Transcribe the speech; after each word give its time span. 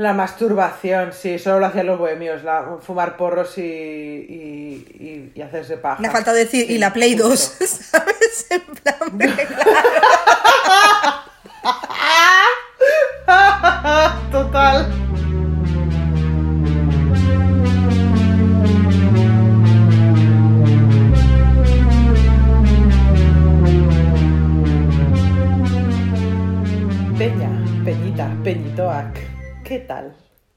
La 0.00 0.14
masturbación, 0.14 1.12
sí, 1.12 1.38
solo 1.38 1.60
lo 1.60 1.66
hacían 1.66 1.84
los 1.86 1.98
bohemios, 1.98 2.42
la, 2.42 2.78
fumar 2.80 3.18
porros 3.18 3.58
y, 3.58 3.62
y, 3.62 4.86
y- 4.98 5.32
y 5.38 5.42
hacerse 5.42 5.76
paja. 5.76 6.00
Me 6.00 6.08
ha 6.08 6.10
faltado 6.10 6.38
decir, 6.38 6.66
Sí, 6.66 6.72
y 6.74 6.78
la 6.78 6.90
Play 6.90 7.12
justo. 7.18 7.28
2, 7.28 7.40
¿sabes? 7.68 8.46
En 8.48 8.62
plan, 8.62 8.96
Total. 9.18 9.46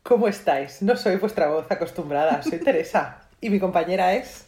¿Cómo 0.04 0.28
estáis? 0.28 0.82
No 0.82 0.98
soy 0.98 1.16
vuestra 1.16 1.48
voz 1.48 1.66
acostumbrada, 1.72 2.44
soy 2.44 2.60
Teresa 2.60 3.22
y 3.40 3.50
mi 3.50 3.58
compañera 3.58 4.14
es... 4.14 4.46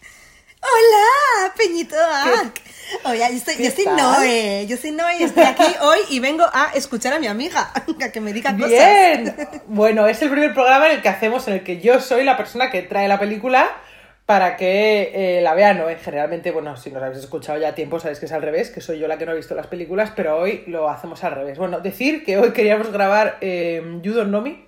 ¡Hola, 0.62 1.54
Peñito! 1.56 1.96
Ac! 1.96 2.62
Yo, 3.06 3.14
estoy, 3.14 3.56
¿Qué 3.56 3.64
yo 3.64 3.72
soy 3.72 3.86
tal? 3.86 3.96
Noé, 3.96 4.66
yo 4.68 4.76
soy 4.76 4.92
Noé 4.92 5.16
y 5.18 5.24
estoy 5.24 5.44
aquí 5.44 5.64
hoy 5.82 6.00
y 6.10 6.20
vengo 6.20 6.44
a 6.44 6.72
escuchar 6.76 7.14
a 7.14 7.20
mi 7.20 7.28
amiga, 7.28 7.72
a 8.04 8.12
que 8.12 8.20
me 8.20 8.34
diga 8.34 8.54
cosas. 8.54 8.70
Bien. 8.70 9.34
Bueno, 9.68 10.06
es 10.08 10.22
el 10.22 10.30
primer 10.30 10.54
programa 10.54 10.88
en 10.88 10.98
el 10.98 11.02
que 11.02 11.08
hacemos, 11.08 11.48
en 11.48 11.54
el 11.54 11.64
que 11.64 11.80
yo 11.80 12.02
soy 12.02 12.26
la 12.26 12.36
persona 12.36 12.70
que 12.70 12.82
trae 12.82 13.08
la 13.08 13.18
película 13.18 13.78
para 14.26 14.58
que 14.58 15.38
eh, 15.38 15.42
la 15.42 15.54
vean. 15.54 15.78
¿no? 15.78 15.86
Generalmente, 16.04 16.52
bueno, 16.52 16.76
si 16.76 16.92
nos 16.92 17.02
habéis 17.02 17.20
escuchado 17.20 17.58
ya 17.60 17.70
a 17.70 17.76
tiempo, 17.76 18.02
sabéis 18.02 18.20
que 18.20 18.26
es 18.26 18.32
al 18.34 18.42
revés, 18.42 18.72
que 18.72 18.82
soy 18.82 19.00
yo 19.00 19.08
la 19.08 19.18
que 19.18 19.26
no 19.26 19.32
ha 19.32 19.36
visto 19.36 19.56
las 19.56 19.68
películas, 19.68 20.12
pero 20.14 20.38
hoy 20.38 20.66
lo 20.68 20.90
hacemos 20.90 21.24
al 21.24 21.32
revés. 21.32 21.58
Bueno, 21.58 21.80
decir 21.80 22.26
que 22.26 22.38
hoy 22.38 22.52
queríamos 22.52 22.92
grabar 22.92 23.38
eh, 23.40 23.82
You 24.02 24.14
Don't 24.14 24.28
Know 24.28 24.42
Me, 24.42 24.66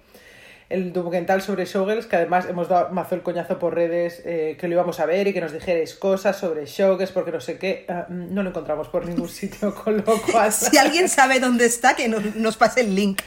el 0.69 0.91
documental 0.91 1.41
sobre 1.41 1.65
Showgirls, 1.65 2.07
que 2.07 2.17
además 2.17 2.45
hemos 2.49 2.67
dado 2.67 2.89
mazo 2.89 3.15
el 3.15 3.21
coñazo 3.21 3.57
por 3.57 3.73
redes 3.73 4.21
eh, 4.25 4.57
que 4.59 4.67
lo 4.67 4.73
íbamos 4.73 4.99
a 4.99 5.05
ver 5.05 5.27
y 5.27 5.33
que 5.33 5.39
nos 5.39 5.53
dijerais 5.53 5.93
cosas 5.95 6.37
sobre 6.37 6.65
Showgirls, 6.65 7.11
porque 7.11 7.31
no 7.31 7.39
sé 7.39 7.57
qué. 7.57 7.85
Ah, 7.87 8.05
no 8.09 8.43
lo 8.43 8.49
encontramos 8.49 8.89
por 8.89 9.05
ningún 9.05 9.29
sitio, 9.29 9.73
con 9.73 9.97
lo 9.97 10.21
cual... 10.21 10.51
Si 10.51 10.77
alguien 10.77 11.07
sabe 11.07 11.39
dónde 11.39 11.65
está, 11.65 11.95
que 11.95 12.07
nos, 12.09 12.35
nos 12.35 12.57
pase 12.57 12.81
el 12.81 12.95
link. 12.95 13.21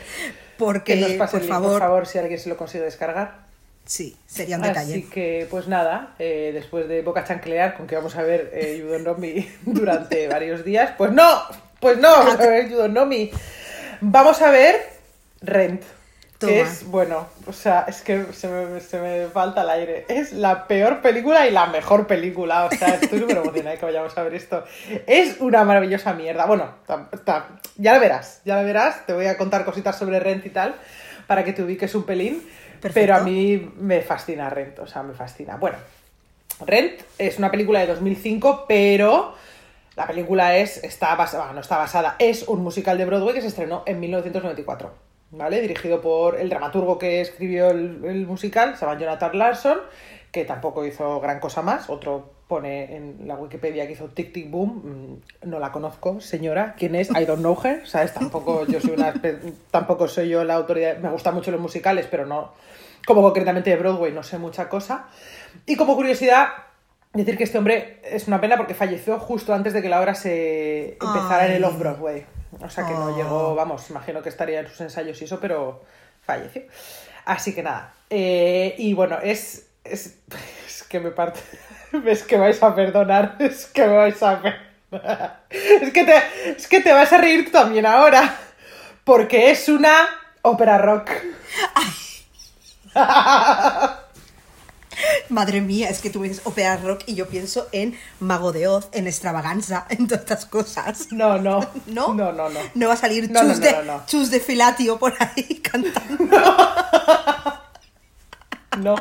Porque, 0.59 0.95
que 0.95 1.01
nos 1.01 1.13
pase 1.13 1.33
por, 1.33 1.41
el 1.41 1.47
link, 1.47 1.55
favor, 1.55 1.73
por 1.73 1.81
favor, 1.81 2.07
si 2.07 2.19
alguien 2.19 2.39
se 2.39 2.51
lo 2.51 2.57
consigue 2.59 2.85
descargar. 2.85 3.47
sí, 3.87 4.15
sería 4.27 4.57
un 4.57 4.63
detalle. 4.63 4.93
Así 4.93 5.03
que, 5.05 5.47
pues 5.51 5.67
nada, 5.67 6.15
eh, 6.19 6.51
después 6.53 6.89
de 6.89 7.01
Boca 7.01 7.25
Chanclear, 7.25 7.75
con 7.75 7.87
que 7.87 7.97
vamos 7.97 8.15
a 8.17 8.23
ver 8.23 8.51
eh, 8.53 8.85
Me 9.17 9.49
durante 9.73 10.29
varios 10.29 10.63
días, 10.63 10.93
pues 10.99 11.11
no, 11.13 11.25
pues 11.81 11.97
no, 11.97 12.11
vamos 12.11 12.35
a 12.39 12.47
ver 12.47 12.69
Know 12.69 13.07
Me. 13.07 13.31
Vamos 14.03 14.43
a 14.43 14.51
ver 14.51 14.77
Rent. 15.41 15.83
Que 16.41 16.47
Toma. 16.47 16.61
es, 16.61 16.85
bueno, 16.87 17.27
o 17.47 17.53
sea, 17.53 17.85
es 17.87 18.01
que 18.01 18.25
se 18.33 18.49
me, 18.49 18.81
se 18.81 18.99
me 18.99 19.27
falta 19.27 19.63
el 19.63 19.71
aire. 19.71 20.07
Es 20.09 20.33
la 20.33 20.67
peor 20.67 21.03
película 21.03 21.47
y 21.47 21.51
la 21.51 21.67
mejor 21.67 22.07
película. 22.07 22.65
O 22.65 22.71
sea, 22.71 22.89
estoy 23.01 23.21
súper 23.21 23.37
emocionada 23.37 23.73
de 23.73 23.79
que 23.79 23.85
vayamos 23.85 24.17
a 24.17 24.23
ver 24.23 24.35
esto. 24.35 24.65
Es 25.07 25.41
una 25.41 25.65
maravillosa 25.65 26.15
mierda. 26.15 26.47
Bueno, 26.47 26.75
ya 27.77 27.95
lo 27.95 28.01
verás, 28.01 28.41
ya 28.45 28.59
lo 28.59 28.65
verás. 28.67 29.07
Te 29.07 29.13
voy 29.13 29.27
a 29.27 29.37
contar 29.37 29.65
cositas 29.65 29.99
sobre 29.99 30.19
Rent 30.19 30.47
y 30.47 30.51
tal, 30.51 30.75
para 31.27 31.45
que 31.45 31.53
te 31.53 31.63
ubiques 31.63 31.95
un 31.95 32.05
pelín. 32.05 32.43
Perfecto. 32.81 32.95
Pero 32.95 33.17
a 33.17 33.21
mí 33.21 33.73
me 33.77 34.01
fascina 34.01 34.49
Rent, 34.49 34.79
o 34.79 34.87
sea, 34.87 35.03
me 35.03 35.13
fascina. 35.13 35.57
Bueno, 35.57 35.77
Rent 36.67 37.03
es 37.19 37.39
una 37.39 37.51
película 37.51 37.81
de 37.81 37.87
2005, 37.89 38.65
pero 38.67 39.35
la 39.97 40.07
película 40.07 40.57
es, 40.57 40.83
está 40.83 41.15
basada, 41.15 41.53
no 41.53 41.61
está 41.61 41.77
basada, 41.77 42.17
es 42.19 42.49
un 42.49 42.63
musical 42.63 42.97
de 42.97 43.05
Broadway 43.05 43.35
que 43.35 43.43
se 43.43 43.49
estrenó 43.49 43.83
en 43.87 44.01
1994, 44.01 44.91
¿vale? 45.31 45.61
Dirigido 45.61 46.01
por 46.01 46.39
el 46.39 46.49
dramaturgo 46.49 46.99
que 46.99 47.21
escribió 47.21 47.71
el, 47.71 48.05
el 48.05 48.27
musical, 48.27 48.77
se 48.77 48.85
llama 48.85 48.99
Jonathan 48.99 49.39
Larson, 49.39 49.79
que 50.31 50.45
tampoco 50.45 50.85
hizo 50.85 51.21
gran 51.21 51.41
cosa 51.41 51.63
más, 51.63 51.91
otro 51.91 52.41
pone 52.51 52.97
en 52.97 53.29
la 53.29 53.37
Wikipedia 53.37 53.87
que 53.87 53.93
hizo 53.93 54.09
Tic 54.09 54.33
Tic 54.33 54.51
Boom, 54.51 55.21
mm, 55.45 55.49
no 55.49 55.61
la 55.61 55.71
conozco, 55.71 56.21
señora, 56.21 56.75
¿quién 56.77 56.97
es? 56.97 57.09
I 57.11 57.25
don't 57.25 57.41
know 57.41 57.57
her, 57.63 57.87
¿sabes? 57.87 58.13
Tampoco 58.13 58.67
yo 58.67 58.81
soy 58.81 58.91
una, 58.91 59.15
tampoco 59.71 60.09
soy 60.09 60.29
yo 60.31 60.43
la 60.43 60.55
autoridad, 60.55 60.99
me 60.99 61.11
gustan 61.11 61.35
mucho 61.35 61.53
los 61.53 61.61
musicales, 61.61 62.09
pero 62.11 62.27
no, 62.27 62.53
como 63.07 63.23
concretamente 63.23 63.71
de 63.71 63.77
Broadway, 63.77 64.13
no 64.13 64.25
sé 64.25 64.39
mucha 64.39 64.69
cosa. 64.69 65.07
Y 65.65 65.77
como 65.77 65.95
curiosidad, 65.95 66.49
decir 67.13 67.37
que 67.37 67.45
este 67.45 67.59
hombre 67.59 68.01
es 68.03 68.27
una 68.27 68.41
pena 68.41 68.57
porque 68.57 68.75
falleció 68.75 69.21
justo 69.21 69.55
antes 69.55 69.73
de 69.73 69.81
que 69.81 69.89
la 69.89 70.01
obra 70.01 70.17
se 70.17 70.99
empezara 71.01 71.47
en 71.47 71.53
el 71.53 71.65
Ay. 71.65 71.71
Off-Broadway. 71.71 72.27
O 72.59 72.69
sea 72.69 72.87
que 72.87 72.93
no 72.95 73.07
Oh. 73.07 73.17
llegó, 73.17 73.55
vamos, 73.55 73.89
imagino 73.91 74.23
que 74.23 74.29
estaría 74.29 74.61
en 74.61 74.69
sus 74.69 74.81
ensayos 74.81 75.21
y 75.21 75.25
eso, 75.25 75.39
pero 75.41 75.85
falleció. 76.25 76.63
Así 77.25 77.55
que 77.55 77.63
nada. 77.63 77.93
Eh, 78.09 78.75
y 78.79 78.93
bueno, 78.95 79.19
es, 79.23 79.69
es, 79.85 80.19
es 80.67 80.83
que 80.85 81.01
me 81.01 81.11
parte... 81.11 81.41
Es 82.07 82.23
que 82.23 82.37
vais 82.39 82.63
a 82.63 82.73
perdonar, 82.73 83.35
es 83.41 83.67
que 83.67 83.85
me 83.85 83.97
vais 83.97 84.23
a 84.23 84.41
perdonar. 84.41 85.41
Es 85.51 85.93
que 85.93 86.05
te, 86.05 86.51
es 86.57 86.67
que 86.69 86.81
te 86.81 86.93
vas 86.93 87.13
a 87.13 87.19
reír 87.19 87.47
tú 87.47 87.51
también 87.51 87.85
ahora. 87.85 88.37
Porque 89.03 89.51
es 89.51 89.69
una 89.69 90.09
ópera 90.43 90.79
rock. 90.79 91.11
Madre 95.29 95.61
mía, 95.61 95.89
es 95.89 96.01
que 96.01 96.11
tú 96.11 96.21
ves 96.21 96.41
ópera 96.45 96.77
rock 96.77 97.03
y 97.07 97.15
yo 97.15 97.29
pienso 97.29 97.69
en 97.73 97.99
Mago 98.21 98.53
de 98.53 98.69
Oz, 98.69 98.89
en 98.93 99.07
extravaganza, 99.07 99.87
en 99.91 100.07
todas 100.07 100.23
estas 100.23 100.47
cosas. 100.47 101.09
No, 101.13 101.39
no. 101.39 101.61
¿No? 101.87 102.15
No, 102.15 102.33
no, 102.33 102.49
no. 102.49 102.61
No 102.75 102.89
va 102.89 102.95
a 102.95 102.97
salir 102.97 103.31
No, 103.31 103.41
Chus, 103.41 103.59
no, 103.61 103.67
de, 103.67 103.83
no. 103.85 104.03
Chus 104.07 104.31
de 104.31 104.41
Filatio 104.41 104.99
por 104.99 105.15
ahí 105.19 105.61
cantando. 105.63 106.25
No. 108.79 108.95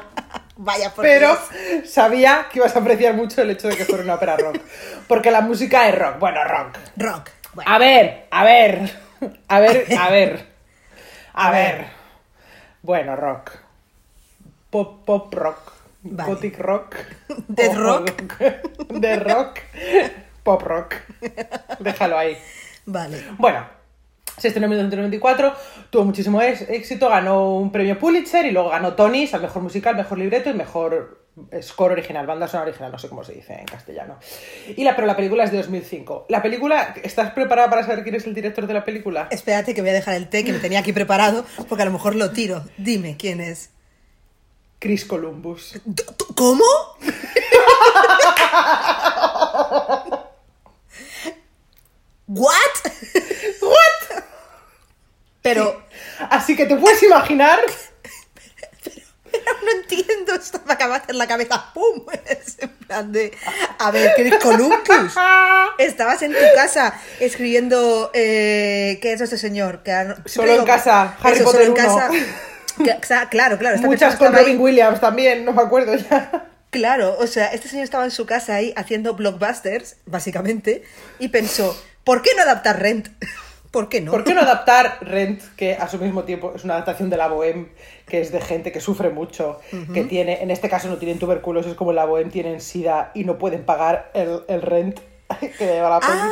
Vaya 0.58 0.94
por 0.94 1.04
Pero 1.06 1.30
Dios. 1.30 1.90
sabía 1.90 2.48
que 2.52 2.60
ibas 2.60 2.76
a 2.76 2.80
apreciar 2.80 3.14
mucho 3.14 3.42
el 3.42 3.52
hecho 3.52 3.70
de 3.70 3.78
que 3.78 3.86
fuera 3.86 4.04
una 4.04 4.16
ópera 4.16 4.36
rock. 4.36 4.58
Porque 5.08 5.32
la 5.32 5.42
música 5.42 5.88
es 5.88 5.98
rock. 5.98 6.20
Bueno, 6.20 6.44
rock. 6.44 6.78
Rock. 6.98 7.30
Bueno, 7.54 7.72
A 7.72 7.78
ver, 7.78 8.28
a 8.30 8.44
ver. 8.44 9.00
A 9.48 9.60
ver, 9.60 9.86
a 9.98 10.10
ver. 10.10 10.48
A 11.34 11.52
ver. 11.52 11.88
Bueno, 12.82 13.16
rock. 13.16 13.52
Pop, 14.70 15.06
pop 15.06 15.34
rock. 15.34 15.72
Vale. 16.04 16.30
Gothic 16.34 16.58
rock. 16.60 16.96
Death 17.48 17.76
o- 17.76 17.80
rock. 17.80 18.12
De 18.90 19.16
rock. 19.18 19.60
Pop 20.44 20.62
rock. 20.64 20.96
Déjalo 21.80 22.18
ahí. 22.18 22.38
vale. 22.86 23.22
Bueno, 23.38 23.66
se 24.38 24.48
estrenó 24.48 24.66
en 24.68 24.72
1994, 24.72 25.54
tuvo 25.90 26.06
muchísimo 26.06 26.42
éxito, 26.42 27.10
ganó 27.10 27.58
un 27.58 27.72
premio 27.72 28.00
Pulitzer 28.00 28.46
y 28.46 28.52
luego 28.52 28.70
ganó 28.70 28.94
Tonys 28.96 29.34
al 29.34 29.42
mejor 29.42 29.62
musical, 29.62 29.96
mejor 29.98 30.18
libreto 30.18 30.50
y 30.50 30.54
mejor 30.54 31.20
score 31.62 31.92
original, 31.92 32.26
banda 32.26 32.48
sonora 32.48 32.70
original, 32.70 32.92
no 32.92 32.98
sé 32.98 33.10
cómo 33.10 33.24
se 33.24 33.34
dice 33.34 33.54
en 33.54 33.66
castellano. 33.66 34.18
Y 34.76 34.84
la, 34.84 34.96
pero 34.96 35.08
la 35.08 35.16
película 35.18 35.44
es 35.44 35.52
de 35.52 35.58
2005. 35.58 36.26
La 36.30 36.42
película, 36.42 36.94
¿estás 37.04 37.32
preparada 37.32 37.70
para 37.70 37.84
saber 37.86 38.04
quién 38.04 38.16
es 38.16 38.26
el 38.26 38.34
director 38.34 38.66
de 38.66 38.74
la 38.74 38.86
película? 38.86 39.28
Espérate 39.32 39.74
que 39.76 39.82
voy 39.82 39.90
a 39.90 39.94
dejar 39.94 40.16
el 40.16 40.30
té 40.30 40.44
que 40.46 40.54
me 40.54 40.60
tenía 40.60 40.80
aquí 40.80 40.94
preparado 40.94 41.46
porque 41.68 41.82
a 41.82 41.86
lo 41.86 41.92
mejor 41.92 42.16
lo 42.16 42.32
tiro. 42.32 42.64
Dime, 42.78 43.18
¿quién 43.18 43.42
es? 43.42 43.72
Chris 44.80 45.06
Columbus. 45.06 45.74
¿Tú- 45.96 46.14
tú- 46.18 46.34
¿Cómo? 46.36 46.64
¿What? 52.28 52.52
¿What? 53.62 54.24
Pero 55.42 55.82
Así 56.30 56.56
que 56.56 56.66
te 56.66 56.76
puedes 56.76 57.02
imaginar 57.04 57.60
no 59.64 59.72
entiendo, 59.72 60.34
esto 60.34 60.60
me 60.66 60.74
acaba 60.74 60.98
de 60.98 61.04
hacer 61.04 61.16
la 61.16 61.28
cabeza 61.28 61.72
¡pum! 61.74 62.04
Es 62.26 62.58
en 62.60 62.70
plan 62.70 63.12
de... 63.12 63.32
A 63.78 63.92
ver, 63.92 64.14
Chris 64.16 64.36
Columbus. 64.42 64.80
Estabas 65.78 66.22
en 66.24 66.32
tu 66.34 66.40
casa 66.56 67.00
escribiendo... 67.20 68.10
Eh, 68.14 68.98
¿Qué 69.02 69.14
es 69.14 69.22
este 69.22 69.38
señor? 69.38 69.84
Que 69.84 70.16
Solo 70.26 70.54
en 70.54 70.66
casa, 70.66 71.16
Harry 71.22 71.36
Eso, 71.36 71.44
Potter 71.46 71.68
solo 71.68 71.78
en 71.80 71.86
casa. 71.86 72.10
Claro, 73.30 73.58
claro. 73.58 73.76
esta 73.76 73.88
muchas 73.88 74.16
con 74.16 74.36
ahí- 74.36 74.44
Robin 74.44 74.60
Williams 74.62 75.00
también, 75.00 75.46
no 75.46 75.54
me 75.54 75.62
acuerdo 75.62 75.96
ya. 75.96 76.46
Claro, 76.72 77.16
o 77.20 77.26
sea, 77.28 77.48
este 77.48 77.68
señor 77.68 77.84
estaba 77.84 78.06
en 78.06 78.12
su 78.12 78.26
casa 78.26 78.56
ahí 78.56 78.74
haciendo 78.76 79.16
blockbusters, 79.16 79.98
básicamente, 80.06 80.84
y 81.18 81.30
pensó, 81.30 81.76
¿por 82.04 82.22
qué 82.22 82.30
no 82.36 82.44
adaptar 82.44 82.80
Rent? 82.80 83.08
¿Por 83.72 83.88
qué 83.90 84.02
no? 84.02 84.12
¿Por 84.12 84.24
qué 84.24 84.34
no 84.34 84.42
adaptar 84.42 84.98
Rent, 85.02 85.42
que 85.56 85.76
a 85.76 85.88
su 85.88 86.00
mismo 86.00 86.24
tiempo 86.24 86.54
es 86.56 86.64
una 86.64 86.74
adaptación 86.74 87.10
de 87.12 87.18
la 87.18 87.30
Bohème, 87.30 87.68
que 88.08 88.20
es 88.22 88.32
de 88.32 88.42
gente 88.42 88.72
que 88.72 88.82
sufre 88.82 89.10
mucho, 89.12 89.60
que 89.94 90.04
tiene, 90.06 90.42
en 90.42 90.50
este 90.50 90.70
caso 90.70 90.88
no 90.88 90.98
tienen 90.98 91.20
tuberculosis 91.20 91.76
como 91.76 91.94
la 91.94 92.08
Bohème, 92.08 92.32
tienen 92.32 92.62
sida 92.62 93.12
y 93.14 93.26
no 93.26 93.38
pueden 93.38 93.64
pagar 93.66 94.10
el, 94.16 94.42
el 94.48 94.64
rent 94.64 95.00
que 95.40 95.66
le 95.66 95.74
lleva 95.74 95.90
la 95.92 96.00
policía? 96.00 96.30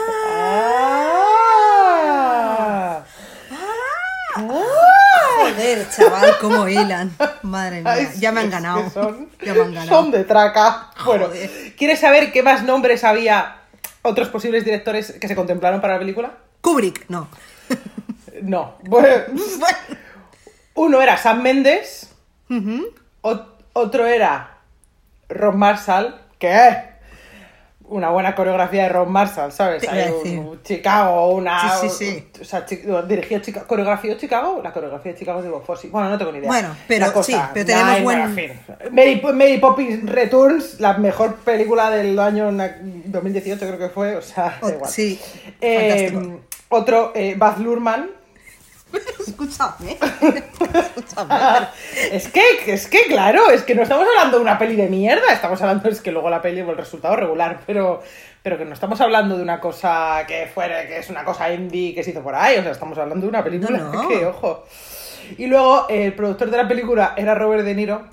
Ah. 4.35 4.76
Joder, 5.57 5.89
chaval, 5.89 6.35
cómo 6.39 6.67
hilan. 6.67 7.15
Madre 7.43 7.81
mía, 7.81 7.91
Ay, 7.91 8.07
ya 8.19 8.31
me 8.31 8.41
han 8.41 8.49
ganado. 8.49 8.89
son, 8.89 9.29
Ya 9.43 9.53
me 9.53 9.61
han 9.61 9.73
ganado. 9.73 9.89
son 9.89 10.11
de 10.11 10.23
traca. 10.23 10.91
Bueno, 11.05 11.25
Joder. 11.27 11.73
¿quieres 11.77 11.99
saber 11.99 12.31
qué 12.31 12.43
más 12.43 12.63
nombres 12.63 13.03
había 13.03 13.57
otros 14.03 14.29
posibles 14.29 14.63
directores 14.63 15.11
que 15.19 15.27
se 15.27 15.35
contemplaron 15.35 15.81
para 15.81 15.93
la 15.93 15.99
película? 15.99 16.31
Kubrick, 16.61 17.05
no. 17.09 17.27
No. 18.41 18.75
Bueno, 18.83 19.23
Uno 20.75 21.01
era 21.01 21.17
Sam 21.17 21.41
Mendes, 21.41 22.13
otro 23.73 24.05
era 24.05 24.57
Ron 25.27 25.57
Marshall, 25.57 26.21
que 26.37 26.53
una 27.89 28.09
buena 28.09 28.35
coreografía 28.35 28.83
de 28.83 28.89
Ron 28.89 29.11
Marshall, 29.11 29.51
¿sabes? 29.51 29.87
Hay 29.87 30.11
un, 30.11 30.37
un 30.39 30.63
Chicago, 30.63 31.29
una... 31.33 31.77
Sí, 31.79 31.87
sí, 31.89 32.05
sí. 32.05 32.41
O 32.41 32.43
sea, 32.45 32.65
chi- 32.65 32.81
dirigió 33.07 33.39
Chicago, 33.39 33.65
coreografió 33.65 34.15
Chicago, 34.17 34.59
la 34.61 34.73
coreografía 34.73 35.13
de 35.13 35.17
Chicago 35.19 35.39
es 35.39 35.45
de 35.45 35.51
Bob 35.51 35.63
Fosse. 35.65 35.87
Bueno, 35.87 36.09
no 36.09 36.17
tengo 36.17 36.31
ni 36.33 36.39
idea. 36.39 36.47
Bueno, 36.49 36.75
pero 36.87 37.13
cosa, 37.13 37.23
sí, 37.31 37.37
pero 37.53 37.65
tenemos 37.65 38.01
buen-. 38.01 38.59
Mary, 38.91 39.21
Mary 39.33 39.57
Poppins 39.59 40.09
Returns, 40.09 40.79
la 40.81 40.97
mejor 40.97 41.35
película 41.37 41.89
del 41.89 42.19
año 42.19 42.51
na- 42.51 42.77
2018 42.81 43.57
creo 43.65 43.79
que 43.79 43.89
fue, 43.89 44.15
o 44.17 44.21
sea, 44.21 44.57
da 44.61 44.69
igual. 44.69 44.91
sí, 44.91 45.19
Eh, 45.61 46.37
otro, 46.69 47.13
eh, 47.15 47.35
Baz 47.37 47.57
Luhrmann, 47.59 48.09
Escúchame. 49.27 49.97
Escúchame. 50.01 51.67
es 52.11 52.27
que, 52.29 52.41
es 52.67 52.87
que, 52.87 53.03
claro, 53.07 53.49
es 53.51 53.63
que 53.63 53.75
no 53.75 53.83
estamos 53.83 54.07
hablando 54.07 54.37
de 54.37 54.43
una 54.43 54.57
peli 54.57 54.75
de 54.75 54.87
mierda, 54.87 55.31
estamos 55.31 55.61
hablando, 55.61 55.89
es 55.89 56.01
que 56.01 56.11
luego 56.11 56.29
la 56.29 56.41
peli, 56.41 56.59
el 56.59 56.77
resultado 56.77 57.15
regular, 57.15 57.61
pero, 57.65 58.01
pero 58.41 58.57
que 58.57 58.65
no 58.65 58.73
estamos 58.73 58.99
hablando 59.01 59.35
de 59.37 59.43
una 59.43 59.59
cosa 59.59 60.23
que 60.27 60.47
fuera, 60.47 60.87
que 60.87 60.99
es 60.99 61.09
una 61.09 61.23
cosa 61.23 61.51
indie 61.51 61.93
que 61.93 62.03
se 62.03 62.11
hizo 62.11 62.23
por 62.23 62.35
ahí, 62.35 62.57
o 62.57 62.63
sea, 62.63 62.71
estamos 62.71 62.97
hablando 62.97 63.25
de 63.25 63.29
una 63.29 63.43
película 63.43 63.77
No, 63.77 63.91
no. 63.91 64.07
que, 64.07 64.25
ojo. 64.25 64.65
Y 65.37 65.47
luego, 65.47 65.85
eh, 65.89 66.05
el 66.05 66.13
productor 66.13 66.49
de 66.51 66.57
la 66.57 66.67
película 66.67 67.13
era 67.17 67.35
Robert 67.35 67.63
De 67.63 67.73
Niro. 67.75 68.07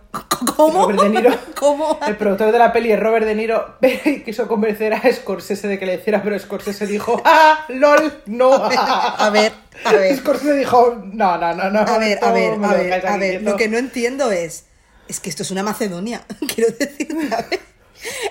¿Cómo? 0.56 0.82
Robert 0.90 1.00
De 1.02 1.08
Niro. 1.08 1.34
¿Cómo? 1.58 1.98
El 2.06 2.16
productor 2.16 2.52
de 2.52 2.58
la 2.58 2.72
peli 2.72 2.92
es 2.92 3.00
Robert 3.00 3.24
De 3.26 3.34
Niro, 3.34 3.76
pero 3.80 4.00
quiso 4.24 4.46
convencer 4.48 4.92
a 4.94 5.00
Scorsese 5.12 5.68
de 5.68 5.78
que 5.78 5.86
le 5.86 5.94
hiciera, 5.94 6.22
pero 6.22 6.38
Scorsese 6.38 6.86
dijo, 6.86 7.20
¡ah, 7.24 7.64
lol, 7.68 8.22
no! 8.26 8.52
A 8.54 9.30
ver, 9.30 9.52
a 9.84 9.92
ver. 9.92 10.16
Scorsese 10.16 10.54
dijo, 10.54 11.02
no, 11.12 11.36
no, 11.38 11.54
no, 11.54 11.70
no. 11.70 11.80
A 11.80 11.98
ver, 11.98 12.18
a 12.22 12.32
ver, 12.32 12.52
a 12.62 12.72
ver, 12.74 13.06
a 13.06 13.16
ver. 13.16 13.30
quieto". 13.38 13.50
Lo 13.50 13.56
que 13.56 13.68
no 13.68 13.78
entiendo 13.78 14.30
es. 14.30 14.64
Es 15.08 15.20
que 15.20 15.28
esto 15.30 15.42
es 15.42 15.50
una 15.50 15.62
Macedonia. 15.62 16.24
Quiero 16.54 16.72
decir, 16.78 17.08
a 17.32 17.42
ver. 17.42 17.60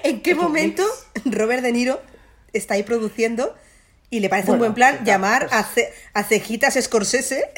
¿En 0.04 0.22
qué 0.22 0.36
momento 0.36 0.84
Robert 1.26 1.62
De 1.64 1.72
Niro 1.72 2.02
está 2.52 2.76
ahí 2.76 2.84
produciendo 2.84 3.56
y 4.10 4.20
le 4.20 4.30
parece 4.30 4.52
un 4.52 4.60
buen 4.60 4.74
plan 4.76 5.04
llamar 5.06 5.48
pues- 5.50 5.54
a, 5.54 5.64
Ce- 5.64 5.94
a 6.14 6.24
Cejitas 6.24 6.78
Scorsese? 6.80 7.52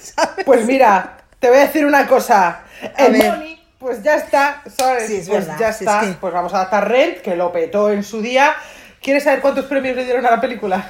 ¿Sabes? 0.00 0.44
Pues 0.44 0.64
mira, 0.66 1.18
te 1.38 1.48
voy 1.48 1.58
a 1.58 1.62
decir 1.62 1.84
una 1.86 2.06
cosa. 2.06 2.62
A 2.96 3.06
El 3.06 3.12
ver. 3.12 3.30
Money, 3.30 3.62
pues 3.78 4.02
ya 4.02 4.16
está, 4.16 4.62
¿sabes? 4.76 5.06
Sí, 5.06 5.16
es 5.16 5.28
pues 5.28 5.46
verdad, 5.46 5.58
ya 5.60 5.68
está. 5.70 6.02
es 6.02 6.08
que- 6.08 6.14
Pues 6.14 6.32
vamos 6.32 6.52
a 6.54 6.56
adaptar 6.58 6.88
Rent, 6.88 7.18
que 7.18 7.36
lo 7.36 7.52
petó 7.52 7.90
en 7.90 8.02
su 8.04 8.20
día. 8.20 8.54
¿Quieres 9.02 9.24
saber 9.24 9.40
cuántos 9.40 9.64
premios 9.66 9.96
le 9.96 10.04
dieron 10.04 10.24
a 10.26 10.30
la 10.30 10.40
película? 10.40 10.88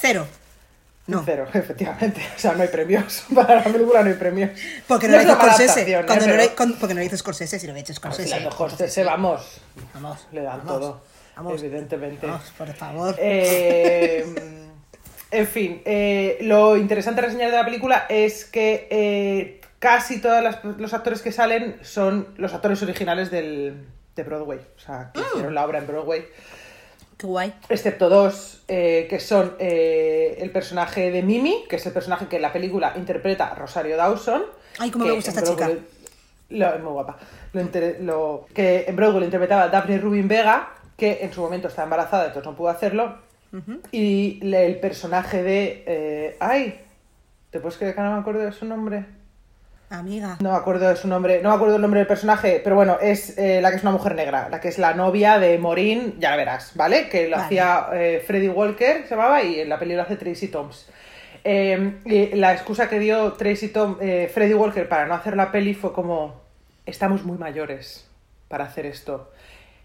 Cero. 0.00 0.26
No. 1.06 1.22
Cero, 1.24 1.46
efectivamente. 1.54 2.20
O 2.36 2.38
sea, 2.38 2.52
no 2.52 2.62
hay 2.62 2.68
premios. 2.68 3.24
Para 3.34 3.56
la 3.56 3.64
película 3.64 4.02
no 4.02 4.08
hay 4.10 4.16
premios. 4.16 4.50
Porque 4.86 5.08
no, 5.08 5.14
lo 5.14 5.20
es 5.20 5.24
hizo 5.26 5.36
Scorsese. 5.36 5.80
¿eh? 5.92 6.02
Cuando 6.06 6.26
no 6.26 6.32
Pero- 6.32 6.44
lo- 6.44 6.54
con- 6.56 6.72
porque 6.74 6.94
no 6.94 7.00
lo 7.00 7.06
hizo 7.06 7.16
Scorsese, 7.16 7.58
si 7.58 7.66
lo 7.66 7.72
había 7.72 7.82
hecho 7.82 7.94
Si 7.94 7.98
Scorsese. 7.98 8.34
a 8.34 8.40
lo 8.40 8.50
mejor 8.50 8.72
se 8.90 9.04
vamos, 9.04 9.60
Vamos. 9.94 10.26
le 10.32 10.42
dan 10.42 10.58
vamos, 10.58 10.66
todo. 10.80 11.00
Vamos. 11.36 11.62
Evidentemente. 11.62 12.26
Vamos, 12.26 12.52
por 12.58 12.74
favor. 12.74 13.14
Eh, 13.18 14.26
en 15.30 15.46
fin, 15.46 15.82
eh, 15.84 16.38
lo 16.42 16.76
interesante 16.76 17.20
de 17.20 17.26
reseñar 17.28 17.50
de 17.50 17.56
la 17.56 17.64
película 17.64 18.06
es 18.08 18.44
que 18.44 18.86
eh, 18.90 19.60
casi 19.78 20.20
todos 20.20 20.42
los 20.78 20.94
actores 20.94 21.22
que 21.22 21.32
salen 21.32 21.76
son 21.82 22.28
los 22.36 22.54
actores 22.54 22.82
originales 22.82 23.30
del, 23.30 23.86
de 24.16 24.22
Broadway. 24.22 24.58
O 24.76 24.80
sea, 24.80 25.10
que 25.12 25.20
hicieron 25.20 25.54
la 25.54 25.64
obra 25.64 25.78
en 25.78 25.86
Broadway. 25.86 26.24
Qué 27.16 27.26
guay. 27.26 27.52
Excepto 27.68 28.08
dos, 28.08 28.62
eh, 28.68 29.06
que 29.10 29.18
son 29.18 29.54
eh, 29.58 30.38
el 30.40 30.50
personaje 30.50 31.10
de 31.10 31.22
Mimi, 31.22 31.64
que 31.68 31.76
es 31.76 31.84
el 31.86 31.92
personaje 31.92 32.26
que 32.26 32.36
en 32.36 32.42
la 32.42 32.52
película 32.52 32.92
interpreta 32.96 33.54
Rosario 33.56 33.96
Dawson. 33.96 34.44
Ay, 34.78 34.90
cómo 34.92 35.04
que 35.04 35.10
me 35.10 35.16
gusta 35.16 35.30
esta 35.32 35.42
Broadway 35.42 35.80
lo- 36.50 36.74
es 36.74 36.80
muy 36.82 36.92
guapa. 36.92 37.18
Lo 37.52 37.62
lo- 38.00 38.46
que 38.54 38.84
en 38.86 38.94
Broadway 38.96 39.18
lo 39.20 39.24
interpretaba 39.26 39.68
Daphne 39.68 39.98
Rubin 39.98 40.28
Vega, 40.28 40.70
que 40.96 41.18
en 41.22 41.32
su 41.32 41.40
momento 41.40 41.66
estaba 41.68 41.84
embarazada, 41.84 42.26
entonces 42.26 42.48
no 42.50 42.56
pudo 42.56 42.68
hacerlo. 42.68 43.18
Y 43.92 44.40
le- 44.42 44.66
el 44.66 44.78
personaje 44.80 45.42
de. 45.42 45.84
eh, 45.86 46.36
¡Ay! 46.40 46.80
¿Te 47.50 47.60
puedes 47.60 47.78
creer 47.78 47.94
que 47.94 48.00
no 48.02 48.12
me 48.14 48.20
acuerdo 48.20 48.40
de 48.40 48.52
su 48.52 48.66
nombre? 48.66 49.06
Amiga. 49.90 50.36
No 50.40 50.50
me 50.52 50.56
acuerdo 50.58 50.86
de 50.86 50.96
su 50.96 51.08
nombre, 51.08 51.40
no 51.42 51.48
me 51.48 51.54
acuerdo 51.54 51.76
el 51.76 51.80
nombre 51.82 52.00
del 52.00 52.06
personaje, 52.06 52.60
pero 52.62 52.76
bueno, 52.76 52.98
es 53.00 53.38
eh, 53.38 53.62
la 53.62 53.70
que 53.70 53.76
es 53.76 53.82
una 53.82 53.92
mujer 53.92 54.14
negra, 54.14 54.50
la 54.50 54.60
que 54.60 54.68
es 54.68 54.78
la 54.78 54.92
novia 54.92 55.38
de 55.38 55.56
Morín, 55.56 56.16
ya 56.18 56.28
la 56.30 56.36
verás, 56.36 56.72
¿vale? 56.74 57.08
Que 57.08 57.26
lo 57.28 57.36
Vale. 57.36 57.44
hacía 57.46 57.86
eh, 57.94 58.22
Freddie 58.26 58.50
Walker, 58.50 59.04
se 59.04 59.08
llamaba, 59.14 59.42
y 59.42 59.60
en 59.60 59.68
la 59.70 59.78
peli 59.78 59.94
lo 59.94 60.02
hace 60.02 60.16
Tracy 60.16 60.48
Toms. 60.48 60.90
Eh, 61.42 61.94
y 62.04 62.36
la 62.36 62.52
excusa 62.52 62.86
que 62.90 62.98
dio 62.98 63.32
Tracy 63.32 63.68
Tom, 63.68 63.96
eh, 64.02 64.30
Freddie 64.32 64.54
Walker 64.56 64.86
para 64.90 65.06
no 65.06 65.14
hacer 65.14 65.34
la 65.38 65.50
peli 65.50 65.72
fue 65.72 65.94
como, 65.94 66.38
estamos 66.84 67.24
muy 67.24 67.38
mayores 67.38 68.06
para 68.48 68.64
hacer 68.64 68.84
esto. 68.84 69.32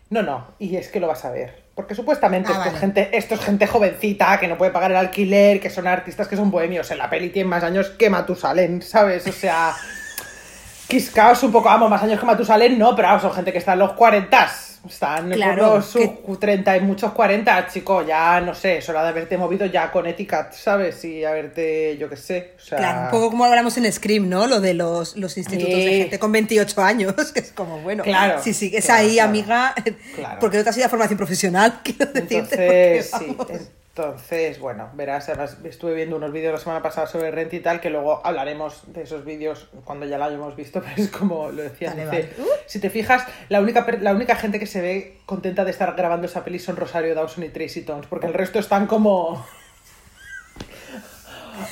No, 0.10 0.22
no, 0.22 0.48
y 0.60 0.76
es 0.76 0.90
que 0.90 1.00
lo 1.00 1.08
vas 1.08 1.24
a 1.24 1.32
ver. 1.32 1.63
Porque 1.76 1.96
supuestamente 1.96 2.52
Ah, 2.54 2.58
esto, 2.58 2.70
es 2.70 2.80
gente, 2.80 3.18
esto 3.18 3.36
es 3.36 3.42
gente 3.42 3.66
jovencita 3.66 4.40
que 4.40 4.48
no 4.48 4.58
puede 4.58 4.72
pagar 4.72 4.92
el 4.92 4.98
alquiler, 4.98 5.60
que 5.60 5.70
son 5.70 5.88
artistas 5.88 6.28
que 6.28 6.36
son 6.36 6.52
bohemios. 6.52 6.90
En 6.92 7.00
la 7.00 7.10
peli 7.10 7.30
tienen 7.30 7.50
más 7.50 7.64
años 7.64 7.90
que 7.90 8.10
Matusalén, 8.10 8.82
¿sabes? 8.82 9.26
O 9.28 9.32
sea, 9.32 9.74
Quiscaos 10.88 11.42
un 11.42 11.52
poco, 11.52 11.70
vamos, 11.70 11.90
más 11.90 12.04
años 12.04 12.20
que 12.20 12.26
Matusalén, 12.26 12.78
no, 12.78 12.96
pero 12.96 13.08
vamos, 13.08 13.24
son 13.24 13.34
gente 13.34 13.52
que 13.52 13.58
está 13.58 13.74
en 13.74 13.80
los 13.80 13.94
40. 13.94 14.52
Están 14.86 15.32
Claro, 15.32 15.66
por 15.66 15.76
los 15.78 15.94
que- 15.94 16.38
30 16.40 16.76
y 16.78 16.82
muchos 16.82 17.14
40, 17.14 17.68
chico, 17.68 18.06
ya 18.06 18.42
no 18.42 18.54
sé, 18.54 18.80
es 18.80 18.90
hora 18.90 19.02
de 19.04 19.10
haberte 19.10 19.38
movido 19.38 19.66
ya 19.66 19.90
con 19.92 20.06
Etiquette, 20.06 20.52
¿sabes? 20.52 21.06
Y 21.06 21.24
haberte, 21.24 21.98
yo 21.98 22.10
qué 22.10 22.18
sé, 22.18 22.52
o 22.58 22.60
sea... 22.62 22.78
Claro, 22.80 23.02
un 23.06 23.12
poco 23.12 23.30
como 23.30 23.46
hablamos 23.46 23.78
en 23.78 23.90
Scream, 23.92 24.28
¿no? 24.28 24.46
Lo 24.46 24.60
de 24.60 24.74
los, 24.74 25.16
los 25.16 25.38
institutos 25.38 25.74
de 25.74 25.98
gente 26.00 26.20
con 26.20 26.32
28 26.34 26.82
años, 26.82 27.14
que 27.34 27.40
es 27.40 27.52
como, 27.54 27.80
bueno, 27.80 28.04
Claro, 28.04 28.42
si 28.44 28.54
sigues 28.54 28.86
claro, 28.86 29.02
ahí, 29.08 29.14
claro. 29.14 29.30
amiga, 29.30 29.76
Claro. 30.16 30.40
porque 30.42 30.58
no 30.58 30.64
te 30.64 30.70
has 30.72 30.78
ido 30.78 30.86
a 30.88 30.90
formación 30.90 31.18
profesional, 31.18 31.80
quiero 31.84 32.06
decirte. 32.12 32.98
Entonces, 32.98 33.12
porque, 33.38 33.58
sí. 33.60 33.66
Entonces, 33.96 34.58
bueno, 34.58 34.90
verás, 34.94 35.30
además 35.30 35.56
estuve 35.64 35.94
viendo 35.94 36.16
unos 36.16 36.32
vídeos 36.32 36.52
la 36.52 36.60
semana 36.60 36.82
pasada 36.82 37.06
sobre 37.06 37.30
Rent 37.30 37.54
y 37.54 37.60
tal, 37.60 37.80
que 37.80 37.92
luego 37.92 38.22
hablaremos 38.26 38.92
de 38.92 39.04
esos 39.04 39.24
vídeos 39.24 39.70
cuando 39.86 40.08
ya 40.08 40.18
lo 40.18 40.24
hayamos 40.24 40.56
visto, 40.56 40.82
pero 40.84 40.96
es 40.98 41.10
como 41.10 41.52
lo 41.52 41.62
decía, 41.62 41.92
dice, 41.92 42.06
vale. 42.08 42.30
si 42.66 42.80
te 42.80 42.90
fijas, 42.90 43.24
la 43.50 43.62
única, 43.62 43.86
la 44.02 44.14
única 44.14 44.36
gente 44.36 44.58
que 44.58 44.66
se 44.66 44.82
ve 44.82 45.20
contenta 45.28 45.64
de 45.64 45.70
estar 45.70 45.94
grabando 45.96 46.26
esa 46.26 46.44
peli 46.44 46.58
son 46.58 46.76
Rosario 46.76 47.14
Dawson 47.14 47.44
y 47.44 47.50
Tracy 47.50 47.84
Toms, 47.84 48.08
porque 48.08 48.26
el 48.26 48.34
resto 48.34 48.58
están 48.58 48.88
como... 48.88 49.34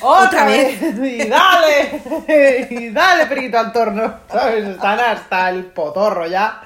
¡Otra 0.00 0.26
Otra 0.26 0.44
vez! 0.46 0.80
¡Y 0.80 1.28
dale! 1.28 2.68
¡Y 2.70 2.90
dale, 2.90 3.26
periquito 3.26 3.58
al 3.58 3.72
torno! 3.72 4.20
¿Sabes? 4.30 4.64
Están 4.68 5.00
hasta 5.00 5.50
el 5.50 5.64
potorro 5.64 6.24
ya 6.28 6.62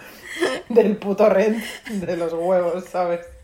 del 0.69 0.99
puto 0.99 1.31
Rent, 1.31 1.65
de 1.89 2.15
los 2.19 2.35
huevos, 2.35 2.85
¿sabes? 2.85 3.36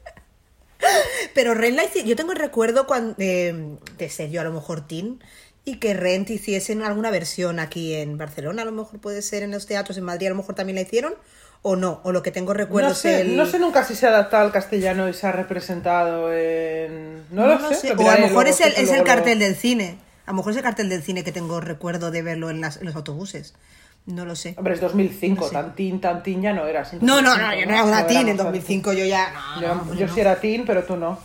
Pero 1.35 1.55
Rent 1.55 1.77
la 1.77 1.85
hici- 1.85 2.05
yo 2.05 2.17
tengo 2.17 2.33
el 2.33 2.39
recuerdo 2.39 2.87
cuando, 2.87 3.15
de, 3.15 3.77
de 3.99 4.11
ser 4.11 4.31
yo 4.31 4.41
a 4.41 4.45
lo 4.45 4.53
mejor 4.53 4.87
teen 4.87 5.23
y 5.65 5.77
que 5.77 5.95
Rent 5.95 6.29
hiciesen 6.31 6.83
alguna 6.83 7.11
versión 7.11 7.59
aquí 7.61 7.95
en 7.95 8.19
Barcelona, 8.19 8.63
a 8.63 8.65
lo 8.65 8.73
mejor 8.73 9.01
puede 9.01 9.23
ser 9.23 9.43
en 9.43 9.53
los 9.53 9.67
teatros 9.67 9.97
en 9.99 10.05
Madrid, 10.05 10.27
a 10.27 10.31
lo 10.31 10.37
mejor 10.37 10.55
también 10.57 10.75
la 10.77 10.83
hicieron, 10.83 11.15
o 11.63 11.77
no, 11.77 12.01
o 12.03 12.11
lo 12.11 12.23
que 12.25 12.33
tengo 12.33 12.53
recuerdo 12.53 12.89
no, 12.89 12.95
sé, 12.97 13.15
es 13.15 13.21
el... 13.21 13.37
no 13.37 13.47
sé 13.47 13.61
nunca 13.61 13.85
si 13.85 13.95
se 13.95 14.07
ha 14.07 14.09
adaptado 14.09 14.45
al 14.45 14.51
castellano 14.53 15.09
y 15.09 15.15
se 15.15 15.27
ha 15.29 15.33
representado 15.33 16.33
en... 16.35 17.23
No, 17.31 17.47
lo 17.47 17.73
sé. 17.73 17.93
O 17.93 18.11
a 18.11 18.17
lo 18.19 18.27
mejor 18.27 18.49
es 18.49 18.61
el, 18.61 18.73
es 18.73 18.91
el 18.91 19.05
cartel 19.05 19.39
del 19.39 19.55
cine. 19.55 19.99
A 20.27 20.33
lo 20.33 20.39
mejor 20.39 20.51
es 20.53 20.57
el 20.57 20.63
cartel 20.65 20.89
del 20.89 21.03
cine 21.05 21.23
que 21.23 21.31
tengo 21.33 21.61
recuerdo 21.61 22.11
de 22.11 22.23
verlo 22.23 22.51
en, 22.51 22.61
las- 22.61 22.79
en 22.79 22.87
los 22.87 22.97
autobuses. 22.97 23.55
No 24.07 24.25
lo 24.25 24.35
sé. 24.35 24.55
Hombre, 24.59 24.75
es 24.75 24.81
2005, 24.81 25.41
No 25.43 25.49
sé. 25.49 25.53
tantín, 25.55 26.01
tantín 26.01 26.43
ya 26.43 26.53
no 26.53 26.67
eras. 26.67 26.93
No, 26.95 27.23
no, 27.23 27.37
no, 27.37 27.45
2005, 27.47 27.61
yo 27.61 27.67
no 27.67 27.73
era 27.73 27.85
una 27.85 28.07
teen. 28.07 28.21
En 28.23 28.29
éramos 28.35 28.45
2005 28.53 28.93
yo 28.95 29.05
ya. 29.05 29.33
No, 29.61 29.95
Yo, 29.95 30.09
sí 30.09 30.21
era 30.21 30.41
teen, 30.41 30.65
pero 30.67 30.83
tú 30.85 30.97
no. 30.97 31.19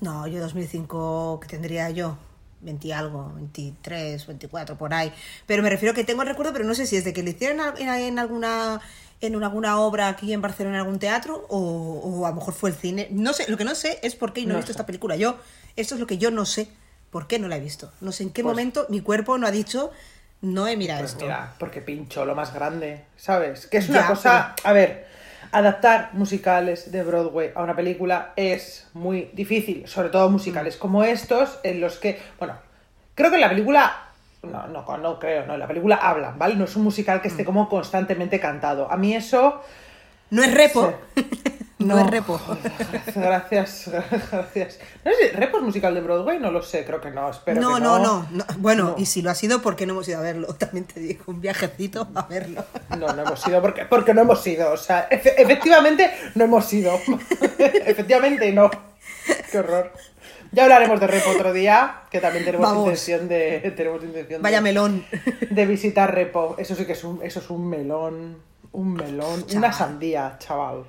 No, 0.00 0.26
yo 0.28 0.40
2005, 0.40 1.40
que 1.40 1.48
tendría 1.48 1.90
yo? 1.90 2.16
20 2.60 2.92
algo, 2.94 3.32
23, 3.36 4.26
24, 4.26 4.76
por 4.78 4.92
ahí. 4.94 5.12
Pero 5.46 5.62
me 5.62 5.70
refiero 5.70 5.94
que 5.94 6.04
tengo 6.04 6.22
el 6.22 6.28
recuerdo, 6.28 6.52
pero 6.52 6.64
no 6.64 6.74
sé 6.74 6.86
si 6.86 6.96
es 6.96 7.04
de 7.04 7.12
que 7.12 7.22
le 7.22 7.30
hicieron 7.30 7.60
en, 7.78 7.88
en 7.88 8.18
alguna 8.18 8.80
en 9.20 9.42
alguna 9.42 9.80
obra 9.80 10.06
aquí 10.08 10.32
en 10.32 10.40
Barcelona, 10.40 10.76
en 10.76 10.80
algún 10.82 11.00
teatro, 11.00 11.44
o, 11.48 11.58
o 11.58 12.26
a 12.26 12.30
lo 12.30 12.36
mejor 12.36 12.54
fue 12.54 12.70
el 12.70 12.76
cine. 12.76 13.08
No 13.10 13.32
sé, 13.32 13.50
lo 13.50 13.56
que 13.56 13.64
no 13.64 13.74
sé 13.74 13.98
es 14.04 14.14
por 14.14 14.32
qué 14.32 14.42
no, 14.42 14.50
he 14.50 14.52
No 14.52 14.56
visto 14.58 14.68
sé. 14.68 14.72
esta 14.72 14.86
película. 14.86 15.16
Yo, 15.16 15.36
esto 15.74 15.94
es 15.94 16.00
lo 16.00 16.06
que 16.06 16.18
yo 16.18 16.30
no 16.30 16.44
sé. 16.46 16.68
¿Por 17.10 17.26
qué 17.26 17.38
no 17.40 17.48
la 17.48 17.56
he 17.56 17.60
visto? 17.60 17.90
No 18.00 18.12
sé 18.12 18.22
en 18.24 18.30
qué 18.30 18.42
Pues- 18.44 18.52
momento 18.52 18.86
mi 18.90 19.00
cuerpo 19.00 19.36
no 19.38 19.46
ha 19.46 19.50
dicho, 19.50 19.90
no 20.40 20.66
he 20.68 20.76
mirado 20.76 21.00
Pues 21.00 21.12
esto. 21.12 21.24
mira, 21.24 21.52
porque 21.58 21.80
pinchó 21.80 22.24
lo 22.24 22.34
más 22.34 22.52
grande, 22.54 23.04
¿sabes? 23.16 23.66
Que 23.66 23.78
es 23.78 23.88
una 23.88 24.00
Ya, 24.02 24.06
cosa... 24.06 24.54
A 24.64 24.72
ver, 24.72 25.06
adaptar 25.52 26.10
musicales 26.12 26.92
de 26.92 27.02
Broadway 27.02 27.52
a 27.54 27.62
una 27.62 27.74
película 27.74 28.32
es 28.36 28.88
muy 28.94 29.30
difícil, 29.32 29.86
sobre 29.88 30.10
todo 30.10 30.28
musicales 30.30 30.76
Mm. 30.76 30.80
como 30.80 31.04
estos, 31.04 31.58
en 31.62 31.80
los 31.80 31.98
que... 31.98 32.20
Bueno, 32.38 32.54
creo 33.14 33.30
que 33.30 33.36
en 33.36 33.40
la 33.42 33.48
película... 33.48 34.02
No, 34.42 34.68
no, 34.68 34.96
no 34.98 35.18
creo, 35.18 35.44
no, 35.46 35.54
en 35.54 35.60
la 35.60 35.66
película 35.66 35.96
hablan, 35.96 36.38
¿vale? 36.38 36.54
No 36.54 36.64
es 36.64 36.76
un 36.76 36.84
musical 36.84 37.18
Mm. 37.18 37.22
que 37.22 37.28
esté 37.28 37.44
como 37.44 37.68
constantemente 37.68 38.38
cantado. 38.40 38.90
A 38.90 38.96
mí 38.96 39.14
eso... 39.14 39.62
No 40.30 40.42
es 40.42 40.54
repo. 40.54 40.92
No, 41.80 41.96
es 41.96 42.10
repo. 42.10 42.40
Gracias, 43.14 43.88
gracias. 44.32 44.80
No 45.04 45.12
sé, 45.12 45.28
¿Repo 45.32 45.58
es 45.58 45.62
musical 45.62 45.94
de 45.94 46.00
Broadway? 46.00 46.40
No 46.40 46.50
lo 46.50 46.60
sé, 46.60 46.84
creo 46.84 47.00
que 47.00 47.12
no, 47.12 47.30
espero 47.30 47.60
No, 47.60 47.76
que 47.76 47.80
no, 47.80 47.98
no. 48.00 48.22
no, 48.24 48.26
no. 48.32 48.44
Bueno, 48.58 48.84
No. 48.84 48.94
y 48.98 49.06
si 49.06 49.22
lo 49.22 49.30
ha 49.30 49.36
sido, 49.36 49.62
¿por 49.62 49.76
qué 49.76 49.86
no 49.86 49.92
hemos 49.92 50.08
ido 50.08 50.18
a 50.18 50.22
verlo? 50.22 50.48
También 50.58 50.86
te 50.86 50.98
digo, 50.98 51.22
un 51.28 51.40
viajecito 51.40 52.08
a 52.16 52.22
verlo. 52.22 52.64
No, 52.98 53.12
no 53.12 53.22
hemos 53.22 53.46
ido 53.46 53.62
porque, 53.62 53.84
porque 53.84 54.12
no 54.12 54.22
hemos 54.22 54.44
ido. 54.44 54.72
O 54.72 54.76
sea, 54.76 55.08
efe- 55.08 55.34
efectivamente 55.38 56.10
no 56.34 56.44
hemos 56.46 56.70
ido. 56.72 56.98
efectivamente 57.86 58.50
no. 58.52 58.70
Qué 59.52 59.58
horror. 59.60 59.92
Ya 60.50 60.64
hablaremos 60.64 60.98
de 60.98 61.06
Repo 61.06 61.30
otro 61.30 61.52
día, 61.52 62.02
que 62.10 62.20
también 62.20 62.44
tenemos 62.44 62.66
Vamos. 62.66 62.84
intención 62.86 63.28
de. 63.28 63.72
Tenemos 63.76 64.02
intención 64.02 64.42
Vaya 64.42 64.56
de, 64.58 64.62
melón. 64.62 65.06
de 65.48 65.66
visitar 65.66 66.12
Repo. 66.12 66.56
Eso 66.58 66.74
sí 66.74 66.86
que 66.86 66.92
es 66.92 67.04
un, 67.04 67.20
eso 67.22 67.38
es 67.38 67.48
un 67.50 67.68
melón. 67.68 68.38
Un 68.72 68.94
melón. 68.94 69.44
Una 69.54 69.72
sandía, 69.72 70.36
chaval. 70.38 70.84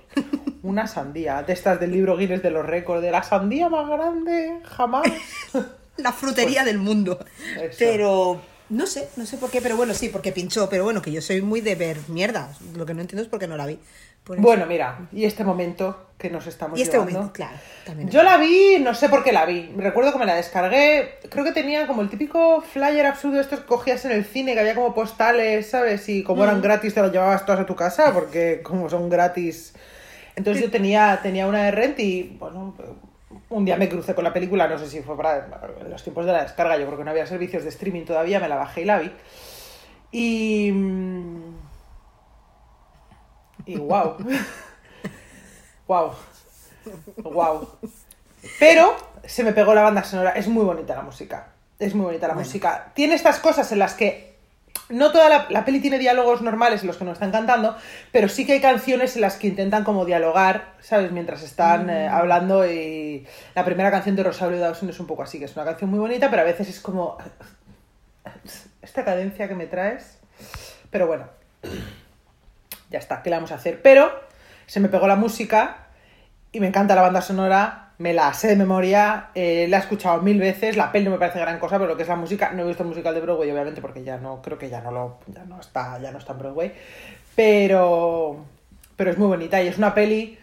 Una 0.63 0.87
sandía. 0.87 1.43
De 1.43 1.53
estas 1.53 1.79
del 1.79 1.91
libro 1.91 2.17
Guinness 2.17 2.43
de 2.43 2.51
los 2.51 2.65
récords. 2.65 3.01
De 3.01 3.11
la 3.11 3.23
sandía 3.23 3.69
más 3.69 3.89
grande 3.89 4.59
jamás. 4.63 5.07
La 5.97 6.13
frutería 6.13 6.63
del 6.63 6.77
mundo. 6.77 7.17
Pues, 7.17 7.71
Eso. 7.71 7.75
Pero 7.79 8.41
no 8.69 8.85
sé, 8.85 9.09
no 9.17 9.25
sé 9.25 9.37
por 9.37 9.49
qué, 9.49 9.61
pero 9.61 9.75
bueno, 9.75 9.93
sí, 9.93 10.09
porque 10.09 10.31
pinchó. 10.31 10.69
Pero 10.69 10.83
bueno, 10.83 11.01
que 11.01 11.11
yo 11.11 11.21
soy 11.21 11.41
muy 11.41 11.59
de 11.61 11.75
ver 11.75 11.97
mierdas. 12.07 12.61
Lo 12.75 12.85
que 12.85 12.93
no 12.93 13.01
entiendo 13.01 13.23
es 13.23 13.27
por 13.27 13.39
qué 13.39 13.47
no 13.47 13.57
la 13.57 13.65
vi. 13.65 13.79
Bueno, 14.25 14.65
mira, 14.67 15.07
y 15.11 15.25
este 15.25 15.43
momento 15.43 16.05
que 16.19 16.29
nos 16.29 16.45
estamos 16.45 16.77
y 16.77 16.83
este 16.83 16.97
llevando. 16.97 17.13
momento, 17.13 17.33
claro. 17.33 17.57
También 17.85 18.09
Yo 18.09 18.21
la 18.23 18.37
vi, 18.37 18.77
no 18.79 18.93
sé 18.93 19.09
por 19.09 19.23
qué 19.23 19.31
la 19.31 19.45
vi. 19.45 19.73
Recuerdo 19.77 20.11
que 20.13 20.19
me 20.19 20.25
la 20.25 20.35
descargué. 20.35 21.15
Creo 21.29 21.43
que 21.45 21.51
tenía 21.53 21.87
como 21.87 22.01
el 22.01 22.09
típico 22.09 22.61
flyer 22.61 23.05
absurdo 23.07 23.39
estos 23.39 23.61
que 23.61 23.65
cogías 23.65 24.03
en 24.05 24.11
el 24.11 24.25
cine, 24.25 24.53
que 24.53 24.59
había 24.59 24.75
como 24.75 24.93
postales, 24.93 25.69
¿sabes? 25.69 26.07
Y 26.09 26.23
como 26.23 26.41
Mm. 26.41 26.47
eran 26.47 26.61
gratis 26.61 26.93
te 26.93 27.01
las 27.01 27.11
llevabas 27.11 27.45
todas 27.45 27.61
a 27.61 27.65
tu 27.65 27.75
casa, 27.75 28.13
porque 28.13 28.61
como 28.61 28.89
son 28.89 29.09
gratis. 29.09 29.73
Entonces 30.35 30.63
yo 30.63 30.69
tenía, 30.69 31.19
tenía 31.23 31.47
una 31.47 31.63
de 31.63 31.71
Rent 31.71 31.99
y, 31.99 32.35
bueno, 32.39 32.75
un 33.49 33.65
día 33.65 33.77
me 33.77 33.89
crucé 33.89 34.13
con 34.13 34.23
la 34.23 34.31
película, 34.33 34.67
no 34.67 34.77
sé 34.77 34.87
si 34.87 35.01
fue 35.01 35.17
para 35.17 35.47
los 35.89 36.03
tiempos 36.03 36.25
de 36.25 36.33
la 36.33 36.43
descarga, 36.43 36.77
yo 36.77 36.85
creo 36.85 36.97
que 36.99 37.03
no 37.03 37.11
había 37.11 37.25
servicios 37.25 37.63
de 37.63 37.69
streaming 37.69 38.05
todavía, 38.05 38.39
me 38.39 38.47
la 38.47 38.55
bajé 38.57 38.81
y 38.81 38.85
la 38.85 38.99
vi. 38.99 39.11
Y... 40.11 40.71
mm, 43.65 43.71
Y 43.71 43.77
wow. 43.77 44.17
wow. 45.87 46.11
Wow. 47.23 47.69
Pero 48.59 48.95
se 49.25 49.43
me 49.43 49.53
pegó 49.53 49.73
la 49.73 49.83
banda 49.83 50.03
sonora. 50.03 50.31
Es 50.31 50.47
muy 50.47 50.63
bonita 50.63 50.95
la 50.95 51.01
música. 51.01 51.47
Es 51.77 51.93
muy 51.95 52.05
bonita 52.05 52.27
la 52.27 52.33
Bueno. 52.33 52.47
música. 52.47 52.91
Tiene 52.93 53.15
estas 53.15 53.39
cosas 53.39 53.71
en 53.71 53.79
las 53.79 53.93
que 53.93 54.29
no 54.89 55.11
toda 55.11 55.29
la, 55.29 55.47
la 55.49 55.65
peli 55.65 55.79
tiene 55.81 55.99
diálogos 55.99 56.41
normales 56.41 56.81
en 56.81 56.87
los 56.87 56.97
que 56.97 57.05
no 57.05 57.11
están 57.11 57.31
cantando, 57.31 57.75
pero 58.11 58.27
sí 58.27 58.45
que 58.45 58.53
hay 58.53 58.61
canciones 58.61 59.15
en 59.15 59.21
las 59.21 59.35
que 59.35 59.47
intentan 59.47 59.83
como 59.83 60.03
dialogar, 60.05 60.73
¿sabes? 60.79 61.11
Mientras 61.11 61.43
están 61.43 61.89
eh, 61.89 62.07
hablando 62.07 62.67
y 62.69 63.27
la 63.55 63.65
primera 63.65 63.91
canción 63.91 64.15
de 64.15 64.23
Rosario 64.23 64.59
Dawson 64.59 64.89
es 64.89 64.99
un 64.99 65.05
poco 65.05 65.23
así, 65.23 65.37
que 65.37 65.45
es 65.45 65.55
una 65.55 65.65
canción 65.65 65.89
muy 65.91 65.99
bonita, 65.99 66.29
pero 66.29 66.41
a 66.41 66.45
veces 66.45 66.69
es 66.69 66.79
como 66.79 67.17
esta 68.81 69.05
cadencia 69.05 69.47
que 69.47 69.55
me 69.55 69.67
traes. 69.67 70.17
Pero 70.89 71.05
bueno, 71.07 71.27
ya 72.89 72.99
está, 72.99 73.21
¿qué 73.21 73.29
le 73.29 73.35
vamos 73.35 73.51
a 73.51 73.55
hacer? 73.55 73.81
Pero 73.81 74.11
se 74.65 74.79
me 74.79 74.89
pegó 74.89 75.07
la 75.07 75.15
música 75.15 75.87
y 76.51 76.59
me 76.59 76.67
encanta 76.67 76.95
la 76.95 77.01
banda 77.01 77.21
sonora, 77.21 77.91
me 77.99 78.13
la 78.13 78.33
sé 78.33 78.47
de 78.47 78.55
memoria, 78.55 79.29
eh, 79.35 79.67
la 79.69 79.77
he 79.77 79.79
escuchado 79.81 80.21
mil 80.21 80.39
veces, 80.39 80.77
la 80.77 80.91
peli 80.91 81.05
no 81.05 81.11
me 81.11 81.17
parece 81.17 81.39
gran 81.39 81.59
cosa, 81.59 81.77
pero 81.77 81.89
lo 81.89 81.97
que 81.97 82.03
es 82.03 82.09
la 82.09 82.15
música, 82.15 82.51
no 82.51 82.63
he 82.63 82.67
visto 82.67 82.83
el 82.83 82.89
musical 82.89 83.13
de 83.13 83.21
Broadway, 83.21 83.51
obviamente, 83.51 83.81
porque 83.81 84.03
ya 84.03 84.17
no, 84.17 84.41
creo 84.41 84.57
que 84.57 84.69
ya 84.69 84.81
no 84.81 84.91
lo, 84.91 85.19
ya 85.27 85.43
no 85.45 85.59
está, 85.59 85.99
ya 85.99 86.11
no 86.11 86.17
está 86.17 86.33
en 86.33 86.39
Broadway, 86.39 86.73
pero, 87.35 88.45
pero 88.95 89.11
es 89.11 89.17
muy 89.17 89.27
bonita 89.27 89.61
y 89.61 89.67
es 89.67 89.77
una 89.77 89.93
peli 89.93 90.39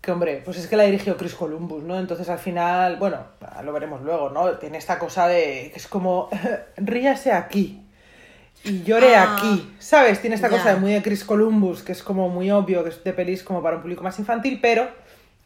que, 0.00 0.12
hombre, 0.12 0.42
pues 0.44 0.58
es 0.58 0.66
que 0.66 0.76
la 0.76 0.84
dirigió 0.84 1.16
Chris 1.16 1.34
Columbus, 1.34 1.82
¿no? 1.82 1.98
Entonces 1.98 2.28
al 2.28 2.38
final, 2.38 2.96
bueno, 2.96 3.18
lo 3.64 3.72
veremos 3.72 4.02
luego, 4.02 4.30
¿no? 4.30 4.58
Tiene 4.58 4.78
esta 4.78 4.98
cosa 4.98 5.26
de 5.26 5.70
que 5.72 5.78
es 5.78 5.88
como, 5.88 6.28
ríase 6.76 7.32
aquí 7.32 7.79
y 8.64 8.82
llore 8.82 9.16
Ah, 9.16 9.36
aquí, 9.36 9.74
¿sabes? 9.78 10.20
Tiene 10.20 10.36
esta 10.36 10.48
cosa 10.48 10.70
de 10.74 10.76
muy 10.76 10.92
de 10.92 11.02
Chris 11.02 11.24
Columbus, 11.24 11.82
que 11.82 11.92
es 11.92 12.02
como 12.02 12.28
muy 12.28 12.50
obvio, 12.50 12.82
que 12.84 12.90
es 12.90 13.02
de 13.04 13.12
pelis 13.12 13.42
como 13.42 13.62
para 13.62 13.76
un 13.76 13.82
público 13.82 14.02
más 14.02 14.18
infantil, 14.18 14.58
pero, 14.60 14.88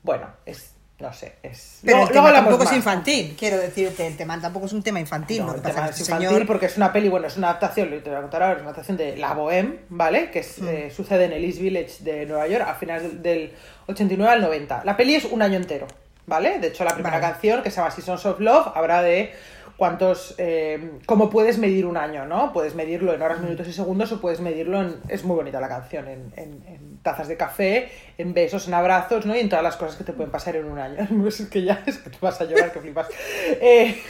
bueno, 0.03 0.27
es, 0.47 0.73
no 0.99 1.13
sé, 1.13 1.35
es... 1.43 1.81
Pero 1.85 2.03
el 2.03 2.09
tema 2.11 2.33
tampoco 2.33 2.65
es 2.65 2.73
infantil, 2.73 3.37
quiero 3.39 3.59
decirte, 3.59 4.07
el 4.07 4.17
tema 4.17 4.41
tampoco 4.41 4.67
es 4.67 4.73
un 4.73 4.83
tema 4.83 4.99
infantil. 5.01 5.41
No, 5.41 5.47
lo 5.47 5.53
que 5.53 5.59
el 5.59 5.63
pasa 5.63 5.75
tema 5.75 5.87
es 5.87 5.91
este 5.93 6.03
infantil 6.13 6.29
señor- 6.29 6.47
porque 6.47 6.67
es 6.67 6.77
una 6.77 6.93
peli, 6.93 7.09
bueno, 7.09 7.27
es 7.27 7.37
una 7.37 7.49
adaptación, 7.51 7.91
lo 7.91 7.99
te 8.03 8.11
voy 8.11 8.19
a 8.19 8.23
contar 8.23 8.43
ahora, 8.43 8.55
es 8.55 8.61
una 8.63 8.71
adaptación 8.71 8.97
de 8.97 9.17
La 9.17 9.35
Bohème, 9.37 9.77
¿vale? 9.91 10.31
Que 10.31 10.41
es, 10.41 10.59
eh, 10.59 10.91
sucede 10.95 11.25
en 11.27 11.33
el 11.33 11.45
East 11.45 11.59
Village 11.61 11.93
de 12.05 12.27
Nueva 12.27 12.47
York 12.49 12.65
a 12.67 12.75
finales 12.75 13.03
del, 13.05 13.23
del 13.23 13.53
89 13.87 14.33
al 14.33 14.41
90. 14.41 14.83
La 14.85 14.97
peli 14.97 15.15
es 15.15 15.25
un 15.25 15.43
año 15.43 15.57
entero, 15.57 15.87
¿vale? 16.27 16.59
De 16.59 16.69
hecho, 16.69 16.85
la 16.85 16.95
primera 16.95 17.19
Vale. 17.21 17.33
canción, 17.33 17.63
que 17.63 17.71
se 17.71 17.77
llama 17.77 17.91
Seasons 17.91 18.25
of 18.27 18.41
Love, 18.41 18.69
habrá 18.75 19.03
de 19.03 19.33
cuántos, 19.77 20.35
eh, 20.39 20.93
cómo 21.07 21.31
puedes 21.31 21.59
medir 21.59 21.85
un 21.87 21.97
año, 21.97 22.27
¿no? 22.27 22.53
Puedes 22.53 22.75
medirlo 22.75 23.13
en 23.15 23.23
horas, 23.23 23.41
minutos 23.41 23.67
y 23.69 23.73
segundos 23.73 24.13
o 24.13 24.21
puedes 24.21 24.41
medirlo 24.41 24.81
en, 24.81 24.97
es 25.09 25.25
muy 25.25 25.37
bonita 25.37 25.61
la 25.61 25.69
canción, 25.69 26.07
en, 26.09 26.33
en- 26.37 26.63
en 26.67 26.99
tazas 27.03 27.29
de 27.29 27.37
café, 27.37 27.91
en 28.17 28.33
besos, 28.35 28.67
en 28.69 28.75
abrazos, 28.75 29.27
¿no? 29.27 29.37
Y 29.37 29.41
en 29.41 29.49
todas 29.49 29.63
las 29.63 29.77
cosas 29.77 29.97
que 29.97 30.05
te 30.05 30.13
pueden 30.13 30.31
pasar 30.33 30.57
en 30.57 30.65
un 30.67 30.79
año. 30.79 31.07
Es 31.29 31.43
que 31.51 31.63
ya, 31.63 31.83
es 31.87 31.99
que 31.99 32.11
te 32.11 32.19
vas 32.21 32.41
a 32.41 32.45
llorar, 32.45 32.73
que 32.73 32.81
flipas. 32.81 33.09
Eh, 33.61 34.01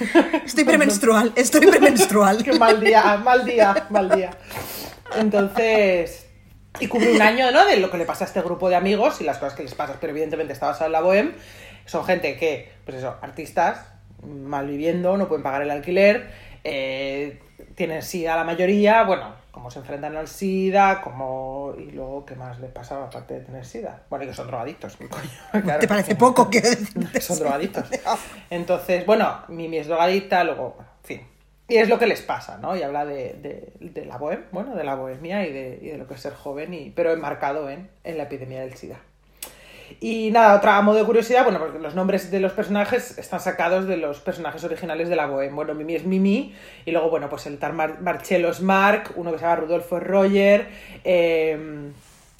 Estoy 0.44 0.64
premenstrual, 0.64 1.32
estoy 1.36 1.66
premenstrual. 1.66 2.42
Qué 2.44 2.52
mal 2.58 2.80
día, 2.80 3.16
mal 3.16 3.44
día, 3.44 3.86
mal 3.90 4.08
día. 4.10 4.30
Entonces, 5.18 6.26
y 6.80 6.86
cubre 6.88 7.12
un 7.12 7.22
año, 7.22 7.50
¿no? 7.50 7.64
De 7.66 7.76
lo 7.78 7.90
que 7.90 7.98
le 7.98 8.04
pasa 8.04 8.24
a 8.24 8.26
este 8.26 8.40
grupo 8.42 8.68
de 8.68 8.76
amigos 8.76 9.20
y 9.20 9.24
las 9.24 9.38
cosas 9.38 9.54
que 9.54 9.62
les 9.62 9.74
pasan, 9.74 9.96
pero 10.00 10.10
evidentemente 10.12 10.52
está 10.52 10.66
basado 10.66 10.86
en 10.86 10.92
la 10.92 11.00
bohem. 11.00 11.32
Son 11.86 12.04
gente 12.04 12.36
que, 12.36 12.72
pues 12.84 12.98
eso, 12.98 13.16
artistas, 13.22 13.78
mal 14.24 14.66
viviendo, 14.66 15.16
no 15.16 15.28
pueden 15.28 15.42
pagar 15.42 15.62
el 15.62 15.70
alquiler, 15.70 16.30
eh, 16.64 17.40
tienen 17.74 18.02
SIDA 18.02 18.36
la 18.36 18.44
mayoría, 18.44 19.02
bueno, 19.04 19.34
cómo 19.50 19.70
se 19.70 19.78
enfrentan 19.78 20.16
al 20.16 20.28
SIDA, 20.28 21.00
cómo... 21.00 21.74
y 21.78 21.90
luego, 21.92 22.24
¿qué 22.26 22.34
más 22.34 22.58
les 22.60 22.70
pasa 22.70 23.04
aparte 23.04 23.34
de 23.34 23.40
tener 23.40 23.64
SIDA? 23.64 24.02
Bueno, 24.10 24.24
y 24.24 24.28
que 24.28 24.34
son 24.34 24.46
drogadictos, 24.46 25.00
mi 25.00 25.08
coño. 25.08 25.30
claro. 25.62 25.80
¿Te 25.80 25.88
parece 25.88 26.16
poco? 26.16 26.44
Decirte. 26.52 27.20
Son 27.20 27.38
drogadictos. 27.38 27.84
Entonces, 28.50 29.06
bueno, 29.06 29.42
Mimi 29.48 29.78
es 29.78 29.86
drogadicta, 29.86 30.42
luego, 30.44 30.76
en 30.78 31.06
fin. 31.06 31.26
Y 31.68 31.76
es 31.76 31.88
lo 31.88 31.98
que 31.98 32.06
les 32.06 32.20
pasa, 32.20 32.58
¿no? 32.58 32.76
Y 32.76 32.82
habla 32.82 33.06
de, 33.06 33.34
de, 33.40 33.72
de 33.80 34.04
la 34.04 34.18
bohem, 34.18 34.44
bueno, 34.52 34.74
de 34.74 34.84
la 34.84 34.96
bohemia 34.96 35.46
y 35.46 35.52
de, 35.52 35.78
y 35.80 35.86
de 35.88 35.98
lo 35.98 36.06
que 36.06 36.14
es 36.14 36.20
ser 36.20 36.34
joven, 36.34 36.74
y, 36.74 36.90
pero 36.90 37.12
enmarcado 37.12 37.70
en, 37.70 37.88
en 38.04 38.18
la 38.18 38.24
epidemia 38.24 38.60
del 38.60 38.74
SIDA. 38.74 38.98
Y 40.00 40.30
nada, 40.30 40.54
otra 40.56 40.76
a 40.76 40.82
modo 40.82 40.98
de 40.98 41.04
curiosidad, 41.04 41.44
bueno, 41.44 41.58
porque 41.58 41.78
los 41.78 41.94
nombres 41.94 42.30
de 42.30 42.40
los 42.40 42.52
personajes 42.52 43.16
están 43.18 43.40
sacados 43.40 43.86
de 43.86 43.96
los 43.96 44.20
personajes 44.20 44.62
originales 44.64 45.08
de 45.08 45.16
la 45.16 45.26
Bohem. 45.26 45.54
Bueno, 45.54 45.74
Mimi 45.74 45.94
es 45.94 46.04
Mimi, 46.04 46.54
y 46.84 46.90
luego, 46.90 47.10
bueno, 47.10 47.28
pues 47.28 47.46
el 47.46 47.58
tal 47.58 47.72
Mar- 47.74 48.00
Marcello 48.00 48.50
es 48.50 48.60
Mark, 48.60 49.12
uno 49.16 49.32
que 49.32 49.38
se 49.38 49.44
llama 49.44 49.56
Rudolfo 49.56 49.98
es 49.98 50.02
Roger, 50.02 50.68
eh, 51.04 51.90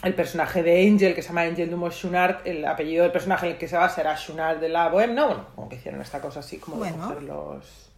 el 0.03 0.15
personaje 0.15 0.63
de 0.63 0.87
Angel, 0.87 1.15
que 1.15 1.23
se 1.23 1.29
llama 1.29 1.43
Angel 1.43 1.71
Dumont 1.71 1.93
Schunart, 1.95 2.47
el 2.47 2.65
apellido 2.67 3.03
del 3.05 3.13
personaje 3.13 3.47
en 3.47 3.53
el 3.53 3.59
que 3.59 3.69
se 3.69 3.77
basa 3.77 4.01
era 4.03 4.17
Schunart 4.17 4.61
de 4.61 4.69
la 4.69 4.89
Bohem, 4.89 5.15
¿no? 5.15 5.27
Bueno, 5.29 5.47
como 5.55 5.69
que 5.69 5.77
hicieron 5.77 6.01
esta 6.03 6.21
cosa 6.21 6.41
así, 6.41 6.59
como 6.59 6.83
de 6.85 6.91
Bueno. 6.91 7.09
coger 7.09 7.23
los, 7.23 7.91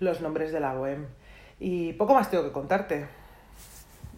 los 0.00 0.20
nombres 0.20 0.52
de 0.52 0.60
la 0.60 0.72
Bohem. 0.74 1.06
Y 1.60 1.92
poco 1.94 2.14
más 2.14 2.30
tengo 2.30 2.44
que 2.44 2.52
contarte. 2.52 3.06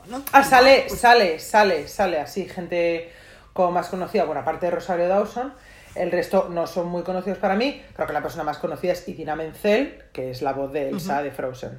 Bueno, 0.07 0.23
Ah, 0.33 0.42
sale, 0.45 0.88
sale, 0.88 1.38
sale, 1.38 1.88
sale 1.88 2.19
así, 2.21 2.47
gente 2.49 3.11
como 3.52 3.73
más 3.73 3.88
conocida, 3.88 4.25
bueno, 4.25 4.40
aparte 4.42 4.66
de 4.66 4.73
Rosario 4.73 5.09
Dawson, 5.09 5.52
el 5.95 6.11
resto 6.12 6.49
no 6.50 6.66
son 6.66 6.88
muy 6.88 7.02
conocidos 7.02 7.38
para 7.38 7.57
mí. 7.57 7.83
Creo 7.95 8.07
que 8.07 8.12
la 8.12 8.23
persona 8.23 8.45
más 8.45 8.59
conocida 8.59 8.92
es 8.92 9.07
Idina 9.09 9.35
Menzel, 9.37 10.02
que 10.12 10.30
es 10.30 10.40
la 10.42 10.52
voz 10.52 10.73
de 10.73 10.88
Elsa 10.90 11.23
de 11.23 11.30
Frozen. 11.33 11.78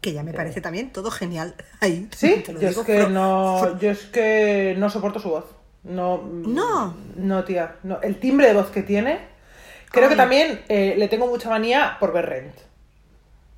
que 0.00 0.12
ya 0.12 0.22
me 0.22 0.34
parece 0.34 0.60
también 0.60 0.92
todo 0.92 1.10
genial 1.10 1.54
ahí. 1.80 2.08
Sí, 2.14 2.42
te 2.44 2.52
lo 2.52 2.60
yo 2.60 2.68
digo, 2.68 2.80
es 2.82 2.86
que 2.86 3.06
no, 3.08 3.78
yo 3.78 3.90
es 3.90 4.04
que 4.06 4.74
no 4.76 4.90
soporto 4.90 5.18
su 5.18 5.30
voz. 5.30 5.44
No, 5.84 6.18
mm, 6.18 6.54
No. 6.54 6.94
no, 7.16 7.44
tía, 7.44 7.76
no. 7.84 8.00
El 8.02 8.18
timbre 8.20 8.48
de 8.48 8.54
voz 8.54 8.70
que 8.70 8.82
tiene, 8.82 9.20
creo 9.90 10.04
Ay. 10.04 10.10
que 10.10 10.16
también 10.16 10.62
eh, 10.68 10.94
le 10.98 11.08
tengo 11.08 11.26
mucha 11.26 11.48
manía 11.48 11.96
por 12.00 12.12
ver 12.12 12.26
Rent. 12.26 12.54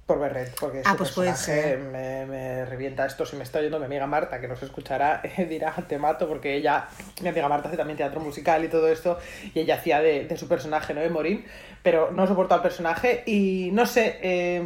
Por 0.07 0.21
ver 0.21 0.35
Rent, 0.35 0.51
porque 0.61 0.83
Ah, 0.85 0.93
su 0.93 0.99
pues 0.99 1.11
personaje 1.11 1.77
me, 1.79 2.27
me 2.27 2.65
revienta 2.65 3.05
esto. 3.07 3.27
Si 3.27 3.35
me 3.35 3.43
está 3.43 3.59
oyendo 3.59 3.81
mi 3.81 3.87
amiga 3.87 4.07
Marta, 4.07 4.41
que 4.41 4.47
nos 4.47 4.63
escuchará, 4.63 5.21
eh, 5.37 5.47
dirá, 5.47 5.75
te 5.89 5.99
mato, 5.99 6.29
porque 6.29 6.55
ella, 6.55 6.87
mi 7.23 7.29
amiga 7.29 7.49
Marta 7.49 7.67
hace 7.69 7.77
también 7.77 7.97
teatro 7.97 8.21
musical 8.21 8.65
y 8.65 8.69
todo 8.69 8.87
esto, 8.89 9.19
y 9.53 9.59
ella 9.59 9.75
hacía 9.75 10.01
de, 10.01 10.27
de 10.27 10.37
su 10.37 10.47
personaje, 10.47 10.95
¿no? 10.95 11.01
De 11.01 11.11
Morín, 11.11 11.45
pero 11.83 12.13
no 12.13 12.25
soporto 12.29 12.55
al 12.55 12.63
personaje 12.63 13.25
y 13.27 13.71
no 13.73 13.85
sé, 13.85 14.19
eh, 14.23 14.61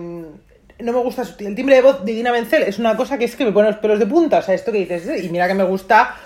no 0.79 0.93
me 0.93 0.99
gusta 0.99 1.25
su- 1.25 1.43
el 1.47 1.55
timbre 1.55 1.77
de 1.77 1.83
voz 1.83 2.05
de 2.05 2.13
Dina 2.13 2.33
Menzel, 2.33 2.65
es 2.65 2.79
una 2.79 2.95
cosa 2.95 3.17
que 3.17 3.25
es 3.25 3.35
que 3.35 3.47
me 3.47 3.53
pone 3.53 3.69
los 3.71 3.79
pelos 3.79 3.99
de 3.99 4.05
punta, 4.07 4.39
o 4.39 4.43
sea, 4.43 4.55
esto 4.55 4.71
que 4.73 4.79
dices, 4.87 5.25
y 5.25 5.31
mira 5.31 5.49
que 5.49 5.55
me 5.55 5.65
gusta 5.65 6.17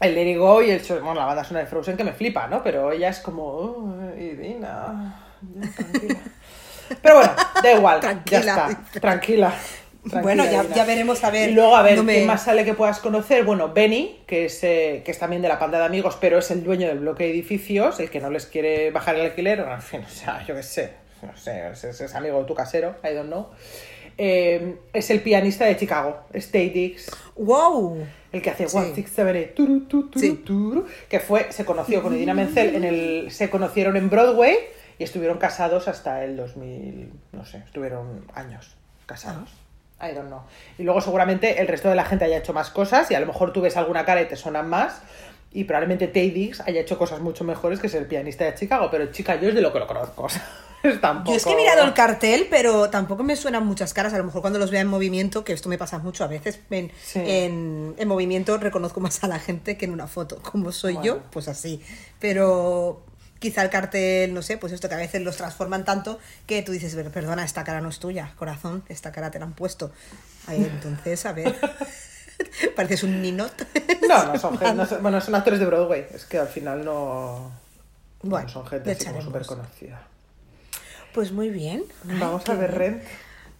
el 0.00 0.14
Let 0.14 0.30
It 0.32 0.38
Go 0.38 0.62
y 0.62 0.70
el, 0.70 0.80
show- 0.82 1.00
bueno, 1.00 1.20
la 1.20 1.26
banda 1.26 1.44
sonora 1.44 1.64
de 1.64 1.70
Frozen 1.70 1.98
que 1.98 2.04
me 2.04 2.12
flipa, 2.14 2.46
¿no? 2.46 2.62
Pero 2.62 2.92
ella 2.92 3.10
es 3.10 3.18
como, 3.20 3.44
"Oh, 3.46 3.94
y 4.18 4.30
Dina, 4.30 5.20
ya, 5.54 5.70
tranquila. 5.76 6.18
Pero 7.02 7.16
bueno, 7.16 7.32
da 7.62 7.72
igual, 7.72 8.00
Tranquila, 8.00 8.40
ya 8.40 8.68
está, 8.68 9.00
tranquila. 9.00 9.54
Bueno, 10.04 10.44
ya, 10.44 10.64
ya 10.74 10.84
veremos 10.84 11.22
a 11.22 11.30
ver. 11.30 11.50
Y 11.50 11.52
luego 11.54 11.76
a 11.76 11.82
ver 11.82 11.96
no 11.98 12.02
me- 12.02 12.14
quién 12.14 12.26
más 12.26 12.42
sale 12.42 12.64
que 12.64 12.74
puedas 12.74 12.98
conocer. 12.98 13.44
Bueno, 13.44 13.72
Benny, 13.72 14.20
que 14.26 14.46
es, 14.46 14.64
eh, 14.64 15.02
que 15.04 15.12
es 15.12 15.18
también 15.18 15.42
de 15.42 15.48
la 15.48 15.60
panda 15.60 15.78
de 15.78 15.84
amigos, 15.84 16.18
pero 16.20 16.38
es 16.38 16.50
el 16.50 16.64
dueño 16.64 16.88
del 16.88 16.98
bloque 16.98 17.22
de 17.24 17.30
edificios, 17.30 18.00
el 18.00 18.10
que 18.10 18.18
no 18.20 18.28
les 18.28 18.46
quiere 18.46 18.90
bajar 18.90 19.14
el 19.14 19.20
alquiler. 19.22 19.60
En 19.60 19.80
fin, 19.80 20.00
o 20.06 20.08
sea, 20.10 20.44
yo 20.44 20.56
qué 20.56 20.62
sé. 20.64 20.90
No 21.22 21.36
sé, 21.36 21.70
es, 21.70 22.14
amigo 22.16 22.40
de 22.40 22.44
tu 22.46 22.54
casero, 22.54 22.96
I 23.08 23.14
don't 23.14 23.28
know. 23.28 23.50
Eh, 24.18 24.76
es 24.92 25.08
el 25.10 25.20
pianista 25.20 25.64
de 25.66 25.76
Chicago, 25.76 26.24
Stay 26.34 26.70
Dix. 26.70 27.08
¡Wow! 27.36 28.04
El 28.32 28.42
que 28.42 28.50
hace 28.50 28.68
Sí. 28.68 28.76
One 28.76 28.94
Six 28.96 29.10
Seven 29.10 29.36
Eight, 29.36 29.54
turu, 29.54 29.80
tu, 29.86 30.10
turu, 30.10 30.20
Sí. 30.20 30.32
turu, 30.44 30.86
que 31.08 31.20
fue, 31.20 31.46
se 31.52 31.64
conoció 31.64 32.02
con 32.02 32.14
Idina 32.14 32.34
Menzel 32.34 32.74
en 32.74 32.84
el, 32.84 33.30
se 33.30 33.48
conocieron 33.50 33.96
en 33.96 34.10
Broadway 34.10 34.56
y 34.98 35.04
estuvieron 35.04 35.38
casados 35.38 35.88
hasta 35.88 36.24
el 36.24 36.36
2000, 36.36 37.12
no 37.32 37.44
sé, 37.44 37.58
estuvieron 37.58 38.26
años 38.34 38.76
casados. 39.06 39.50
Ah. 39.98 40.10
I 40.10 40.14
don't 40.14 40.26
know. 40.26 40.40
Y 40.78 40.82
luego 40.82 41.00
seguramente 41.00 41.60
el 41.60 41.68
resto 41.68 41.88
de 41.88 41.94
la 41.94 42.04
gente 42.04 42.24
haya 42.24 42.38
hecho 42.38 42.52
más 42.52 42.70
cosas 42.70 43.10
y 43.10 43.14
a 43.14 43.20
lo 43.20 43.26
mejor 43.26 43.52
tú 43.52 43.60
ves 43.60 43.76
alguna 43.76 44.04
cara 44.04 44.20
y 44.22 44.26
te 44.26 44.34
suenan 44.36 44.68
más. 44.68 45.00
Y 45.52 45.64
probablemente 45.64 46.08
Tay 46.08 46.30
Diggs 46.30 46.60
haya 46.60 46.80
hecho 46.80 46.98
cosas 46.98 47.20
mucho 47.20 47.44
mejores 47.44 47.78
que 47.78 47.88
ser 47.88 48.08
pianista 48.08 48.44
de 48.44 48.54
Chicago, 48.54 48.88
pero 48.90 49.12
chica, 49.12 49.38
yo 49.40 49.50
es 49.50 49.54
de 49.54 49.60
lo 49.60 49.72
que 49.72 49.78
lo 49.78 49.86
conozco. 49.86 50.26
Tampoco... 51.00 51.30
Yo 51.30 51.36
es 51.36 51.44
que 51.44 51.52
he 51.52 51.56
mirado 51.56 51.84
el 51.84 51.92
cartel, 51.94 52.48
pero 52.50 52.90
tampoco 52.90 53.22
me 53.22 53.36
suenan 53.36 53.64
muchas 53.64 53.94
caras. 53.94 54.12
A 54.14 54.18
lo 54.18 54.24
mejor 54.24 54.40
cuando 54.40 54.58
los 54.58 54.72
vea 54.72 54.80
en 54.80 54.88
movimiento, 54.88 55.44
que 55.44 55.52
esto 55.52 55.68
me 55.68 55.78
pasa 55.78 55.98
mucho 56.00 56.24
a 56.24 56.26
veces, 56.26 56.58
en, 56.70 56.90
Sí. 57.00 57.20
en, 57.24 57.94
en 57.96 58.08
movimiento 58.08 58.56
reconozco 58.58 58.98
más 58.98 59.22
a 59.22 59.28
la 59.28 59.38
gente 59.38 59.76
que 59.76 59.84
en 59.84 59.92
una 59.92 60.08
foto. 60.08 60.40
Como 60.42 60.72
soy 60.72 60.98
yo, 61.00 61.20
pues 61.30 61.46
así. 61.46 61.80
Pero 62.18 63.04
quizá 63.42 63.62
el 63.62 63.68
cartel, 63.68 64.32
no 64.32 64.40
sé, 64.40 64.56
pues 64.56 64.72
esto 64.72 64.88
que 64.88 64.94
a 64.94 64.98
veces 64.98 65.20
los 65.20 65.36
transforman 65.36 65.84
tanto 65.84 66.18
que 66.46 66.62
tú 66.62 66.72
dices, 66.72 66.94
"Pero, 66.94 67.10
perdona, 67.10 67.44
esta 67.44 67.62
cara 67.64 67.82
no 67.82 67.90
es 67.90 67.98
tuya, 67.98 68.32
corazón, 68.38 68.82
esta 68.88 69.12
cara 69.12 69.30
te 69.30 69.38
la 69.38 69.44
han 69.44 69.52
puesto. 69.52 69.92
Ay, 70.46 70.64
entonces, 70.64 71.26
a 71.26 71.32
ver. 71.32 71.54
Pareces 72.76 73.02
un 73.02 73.20
ninot. 73.20 73.52
No, 74.08 74.32
no 74.32 74.38
son, 74.38 74.58
no 74.76 74.86
son- 74.86 75.02
bueno, 75.02 75.20
son 75.20 75.34
actores 75.34 75.58
de 75.60 75.66
Broadway. 75.66 76.06
Es 76.14 76.24
que 76.24 76.38
al 76.38 76.48
final 76.48 76.84
no, 76.84 77.50
Bueno, 78.22 78.46
no 78.46 78.52
son 78.52 78.66
gente 78.66 78.90
así 78.92 79.04
como 79.06 79.22
súper 79.22 79.46
conocida. 79.46 80.02
Pues 81.14 81.30
muy 81.32 81.50
bien. 81.50 81.84
Vamos 82.04 82.46
a 82.48 82.54
ver. 82.54 82.72
Rent. 82.74 83.02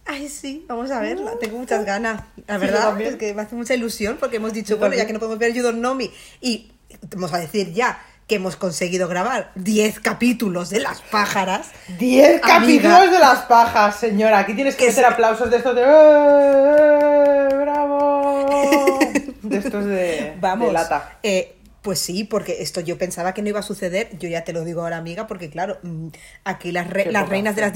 Ay, 0.05 0.27
sí, 0.27 0.65
vamos 0.67 0.91
a 0.91 0.99
verla. 0.99 1.31
Tengo 1.39 1.57
muchas 1.57 1.85
ganas. 1.85 2.23
La 2.45 2.55
Sí, 2.59 2.65
verdad 2.65 2.89
también. 2.89 3.11
es 3.11 3.15
que 3.15 3.33
me 3.33 3.41
hace 3.41 3.55
mucha 3.55 3.73
ilusión 3.73 4.17
porque 4.19 4.35
hemos 4.37 4.53
dicho, 4.53 4.77
bueno, 4.77 4.95
ya 4.95 5.07
que 5.07 5.13
no 5.13 5.19
podemos 5.19 5.39
ver 5.39 5.53
Know 5.53 5.95
Me 5.95 6.11
y 6.41 6.71
vamos 7.15 7.33
a 7.33 7.37
decir 7.39 7.71
ya 7.73 7.99
que 8.27 8.35
hemos 8.35 8.55
conseguido 8.55 9.07
grabar 9.07 9.51
10 9.55 9.99
capítulos 9.99 10.69
de 10.69 10.79
Las 10.79 11.01
Pájaras. 11.01 11.67
10 11.99 12.41
Amiga. 12.43 12.59
capítulos 12.59 13.11
de 13.11 13.19
las 13.19 13.39
pajas, 13.41 13.97
señora. 13.99 14.39
Aquí 14.39 14.53
tienes 14.53 14.75
que 14.75 14.91
sí. 14.91 15.03
aplausos 15.03 15.49
de 15.51 15.57
estos 15.57 15.75
de. 15.75 15.81
"Eh, 15.81 17.55
¡Bravo! 17.61 18.99
De 19.41 19.57
estos 19.57 19.85
de, 19.85 20.33
Vamos. 20.39 20.67
de 20.67 20.73
lata. 20.73 21.17
eh, 21.23 21.55
pues 21.81 21.99
sí, 21.99 22.23
porque 22.23 22.61
esto 22.61 22.79
yo 22.79 22.97
pensaba 22.97 23.33
que 23.33 23.41
no 23.41 23.49
iba 23.49 23.59
a 23.59 23.63
suceder. 23.63 24.17
Yo 24.17 24.29
ya 24.29 24.45
te 24.45 24.53
lo 24.53 24.63
digo 24.63 24.81
ahora, 24.83 24.95
amiga, 24.95 25.27
porque 25.27 25.49
claro, 25.49 25.79
mm, 25.83 26.07
aquí 26.45 26.71
las, 26.71 26.89
re- 26.89 27.11
las 27.11 27.27
reinas 27.27 27.57
de 27.57 27.61
las 27.61 27.73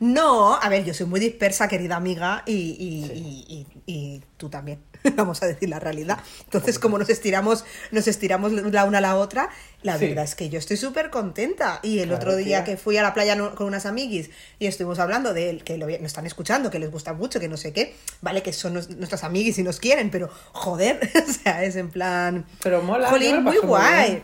No, 0.00 0.54
a 0.60 0.68
ver, 0.68 0.84
yo 0.84 0.92
soy 0.92 1.06
muy 1.06 1.18
dispersa, 1.18 1.66
querida 1.66 1.96
amiga, 1.96 2.42
y, 2.44 2.52
y- 2.52 3.46
y- 3.48 3.66
y- 3.86 3.92
y 4.16 4.22
tú 4.36 4.50
también. 4.50 4.80
Vamos 5.16 5.42
a 5.42 5.46
decir 5.46 5.68
la 5.68 5.78
realidad. 5.78 6.18
Entonces, 6.44 6.78
como 6.78 6.98
nos 6.98 7.08
estiramos, 7.10 7.64
nos 7.90 8.06
estiramos 8.08 8.52
la 8.52 8.84
una 8.84 8.98
a 8.98 9.00
la 9.00 9.16
otra, 9.16 9.48
la 9.82 9.98
Sí. 9.98 10.06
verdad 10.08 10.24
es 10.24 10.34
que 10.34 10.48
yo 10.48 10.58
estoy 10.58 10.76
súper 10.76 11.10
contenta. 11.10 11.80
Y 11.82 11.98
el 11.98 12.08
Claro, 12.08 12.16
otro 12.22 12.36
día 12.36 12.62
tía. 12.62 12.64
que 12.64 12.76
fui 12.76 12.96
a 12.96 13.02
la 13.02 13.12
playa 13.14 13.36
con 13.54 13.66
unas 13.66 13.86
amiguis 13.86 14.30
y 14.58 14.66
estuvimos 14.66 14.98
hablando 14.98 15.34
de 15.34 15.50
él, 15.50 15.64
que 15.64 15.76
lo, 15.78 15.86
nos 15.86 16.02
están 16.02 16.26
escuchando, 16.26 16.70
que 16.70 16.78
les 16.78 16.90
gusta 16.90 17.12
mucho, 17.12 17.40
que 17.40 17.48
no 17.48 17.56
sé 17.56 17.72
qué, 17.72 17.94
vale, 18.20 18.42
que 18.42 18.52
son 18.52 18.74
nues- 18.74 18.88
nuestras 18.96 19.24
amiguis 19.24 19.58
y 19.58 19.62
nos 19.62 19.80
quieren, 19.80 20.10
pero 20.10 20.30
joder, 20.52 21.00
o 21.28 21.32
sea, 21.32 21.64
es 21.64 21.76
en 21.76 21.90
plan. 21.90 22.44
Pero 22.62 22.82
mola. 22.82 23.08
Jolín, 23.10 23.42
muy 23.42 23.58
guay. 23.58 24.10
bien. 24.10 24.22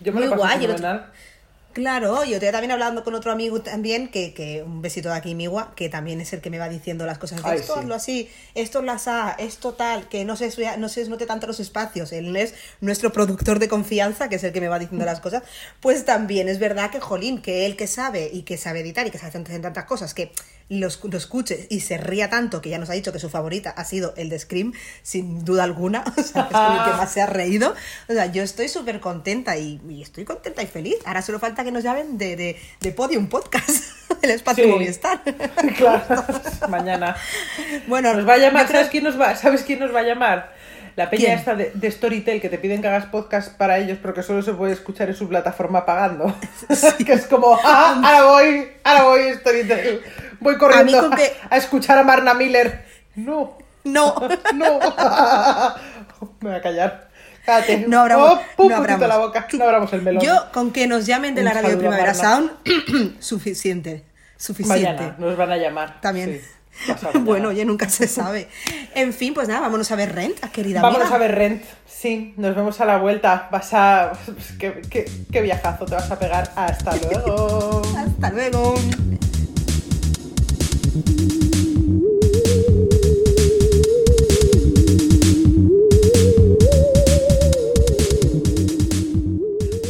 Yo 0.00 0.12
me 0.12 0.20
Muy 0.20 0.28
lo 0.30 0.36
guay, 0.36 0.58
Claro, 1.78 2.24
yo 2.24 2.34
estoy 2.34 2.50
también 2.50 2.72
hablando 2.72 3.04
con 3.04 3.14
otro 3.14 3.30
amigo 3.30 3.60
también, 3.60 4.08
que, 4.08 4.34
que 4.34 4.64
un 4.64 4.82
besito 4.82 5.10
de 5.10 5.14
aquí, 5.14 5.36
Miwa, 5.36 5.76
que 5.76 5.88
también 5.88 6.20
es 6.20 6.32
el 6.32 6.40
que 6.40 6.50
me 6.50 6.58
va 6.58 6.68
diciendo 6.68 7.06
las 7.06 7.18
cosas. 7.18 7.40
De 7.40 7.48
Ay, 7.48 7.60
esto 7.60 7.74
sí. 7.74 7.78
hazlo 7.78 7.94
así, 7.94 8.30
esto 8.56 8.82
las 8.82 9.06
ha, 9.06 9.36
esto 9.38 9.74
tal, 9.74 10.08
que 10.08 10.24
no 10.24 10.34
se, 10.34 10.50
no 10.76 10.88
se 10.88 11.08
note 11.08 11.24
tanto 11.24 11.46
los 11.46 11.60
espacios. 11.60 12.10
Él 12.10 12.34
es 12.34 12.54
nuestro 12.80 13.12
productor 13.12 13.60
de 13.60 13.68
confianza, 13.68 14.28
que 14.28 14.34
es 14.34 14.42
el 14.42 14.52
que 14.52 14.60
me 14.60 14.66
va 14.66 14.80
diciendo 14.80 15.04
las 15.06 15.20
cosas. 15.20 15.44
Pues 15.78 16.04
también 16.04 16.48
es 16.48 16.58
verdad 16.58 16.90
que, 16.90 16.98
jolín, 16.98 17.40
que 17.40 17.64
él 17.64 17.76
que 17.76 17.86
sabe 17.86 18.28
y 18.32 18.42
que 18.42 18.56
sabe 18.56 18.80
editar 18.80 19.06
y 19.06 19.12
que 19.12 19.18
sabe 19.18 19.38
hacer 19.38 19.62
tantas 19.62 19.84
cosas, 19.84 20.14
que 20.14 20.32
lo, 20.68 20.88
lo 21.04 21.18
escuche 21.18 21.66
y 21.70 21.80
se 21.80 21.96
ría 21.98 22.28
tanto, 22.30 22.60
que 22.60 22.68
ya 22.70 22.78
nos 22.78 22.90
ha 22.90 22.92
dicho 22.92 23.12
que 23.12 23.18
su 23.18 23.30
favorita 23.30 23.70
ha 23.70 23.84
sido 23.84 24.12
el 24.16 24.28
de 24.28 24.38
Scream, 24.38 24.72
sin 25.02 25.44
duda 25.44 25.64
alguna. 25.64 26.04
O 26.18 26.22
sea, 26.22 26.42
es 26.42 26.48
con 26.52 26.72
el 26.76 26.84
que 26.84 26.90
más 26.96 27.10
se 27.12 27.20
ha 27.22 27.26
reído. 27.26 27.74
O 28.08 28.12
sea, 28.12 28.26
yo 28.26 28.42
estoy 28.42 28.68
súper 28.68 29.00
contenta 29.00 29.56
y, 29.56 29.80
y 29.88 30.02
estoy 30.02 30.24
contenta 30.24 30.62
y 30.62 30.66
feliz. 30.66 30.96
Ahora 31.06 31.22
solo 31.22 31.38
falta 31.38 31.64
que 31.64 31.72
nos 31.72 31.82
llamen 31.84 32.18
de, 32.18 32.36
de, 32.36 32.60
de 32.80 32.92
Podium 32.92 33.28
Podcast, 33.28 33.84
el 34.22 34.30
espacio 34.30 34.64
Sí. 34.64 34.70
Movistar. 34.70 35.22
Claro, 35.76 36.24
mañana. 36.68 37.16
Bueno, 37.86 38.12
Nos 38.14 38.28
va 38.28 38.34
a 38.34 38.38
llamar, 38.38 38.66
creo- 38.66 38.78
¿sabes 38.80 38.90
quién 38.90 39.04
nos 39.04 39.20
va, 39.20 39.36
¿sabes 39.36 39.62
quién 39.62 39.78
nos 39.78 39.94
va 39.94 40.00
a 40.00 40.04
llamar? 40.04 40.57
La 40.98 41.08
peña 41.10 41.26
¿Quién? 41.26 41.38
esta 41.38 41.54
de, 41.54 41.70
de 41.74 41.90
Storytel 41.92 42.40
que 42.40 42.48
te 42.48 42.58
piden 42.58 42.82
que 42.82 42.88
hagas 42.88 43.06
podcast 43.06 43.56
para 43.56 43.78
ellos 43.78 43.98
porque 44.02 44.24
solo 44.24 44.42
se 44.42 44.52
puede 44.52 44.72
escuchar 44.72 45.08
en 45.08 45.14
su 45.14 45.28
plataforma 45.28 45.86
pagando. 45.86 46.34
que 47.06 47.12
es 47.12 47.26
como, 47.26 47.56
ah, 47.62 48.00
ahora 48.04 48.24
voy, 48.24 48.68
ahora 48.82 49.04
voy 49.04 49.34
Storytel. 49.34 50.02
Voy 50.40 50.58
corriendo 50.58 50.98
A 51.12 51.16
que- 51.16 51.32
escuchar 51.56 51.98
a 51.98 52.02
Marna 52.02 52.34
Miller. 52.34 52.84
No, 53.14 53.56
No. 53.84 54.14
no. 54.54 54.80
Me 56.40 56.48
voy 56.50 56.58
a 56.58 56.60
callar. 56.62 57.08
Cállate. 57.46 57.84
No 57.88 58.00
abramos- 58.00 58.32
Oh, 58.32 58.40
pum, 58.56 58.68
no 58.68 58.76
abramos. 58.76 59.08
la 59.08 59.18
boca. 59.18 59.46
No 59.52 59.64
abramos 59.64 59.92
el 59.92 60.02
melón. 60.02 60.22
Yo, 60.22 60.50
con 60.52 60.72
que 60.72 60.88
nos 60.88 61.06
llamen 61.06 61.34
de 61.36 61.42
Un 61.42 61.44
la 61.46 61.54
radio 61.54 61.70
de 61.70 61.76
Primavera. 61.76 62.12
Sound, 62.12 62.50
suficiente. 63.20 64.04
Suficiente. 64.36 64.84
Mañana 65.02 65.16
nos 65.18 65.36
van 65.36 65.52
a 65.52 65.56
llamar. 65.56 66.00
También. 66.00 66.40
Sí. 66.42 66.48
Bueno, 67.20 67.48
oye, 67.48 67.64
nunca 67.64 67.88
se 67.88 68.06
sabe. 68.08 68.48
En 68.94 69.12
fin, 69.12 69.34
pues 69.34 69.48
nada, 69.48 69.60
vámonos 69.60 69.90
a 69.90 69.96
ver 69.96 70.14
Rent, 70.14 70.38
querida 70.52 70.80
Vámonos 70.82 71.08
amiga. 71.10 71.16
a 71.16 71.18
ver 71.20 71.34
Rent. 71.34 71.62
Sí, 71.86 72.34
nos 72.36 72.54
vemos 72.54 72.80
a 72.80 72.84
la 72.84 72.98
vuelta. 72.98 73.48
Vas 73.50 73.74
a. 73.74 74.12
¿Qué, 74.58 74.82
qué, 74.88 75.10
qué 75.32 75.42
viajazo 75.42 75.84
te 75.86 75.94
vas 75.94 76.10
a 76.10 76.18
pegar. 76.18 76.52
Hasta 76.54 76.96
luego. 76.96 77.82
Hasta 77.96 78.30
luego. 78.30 78.74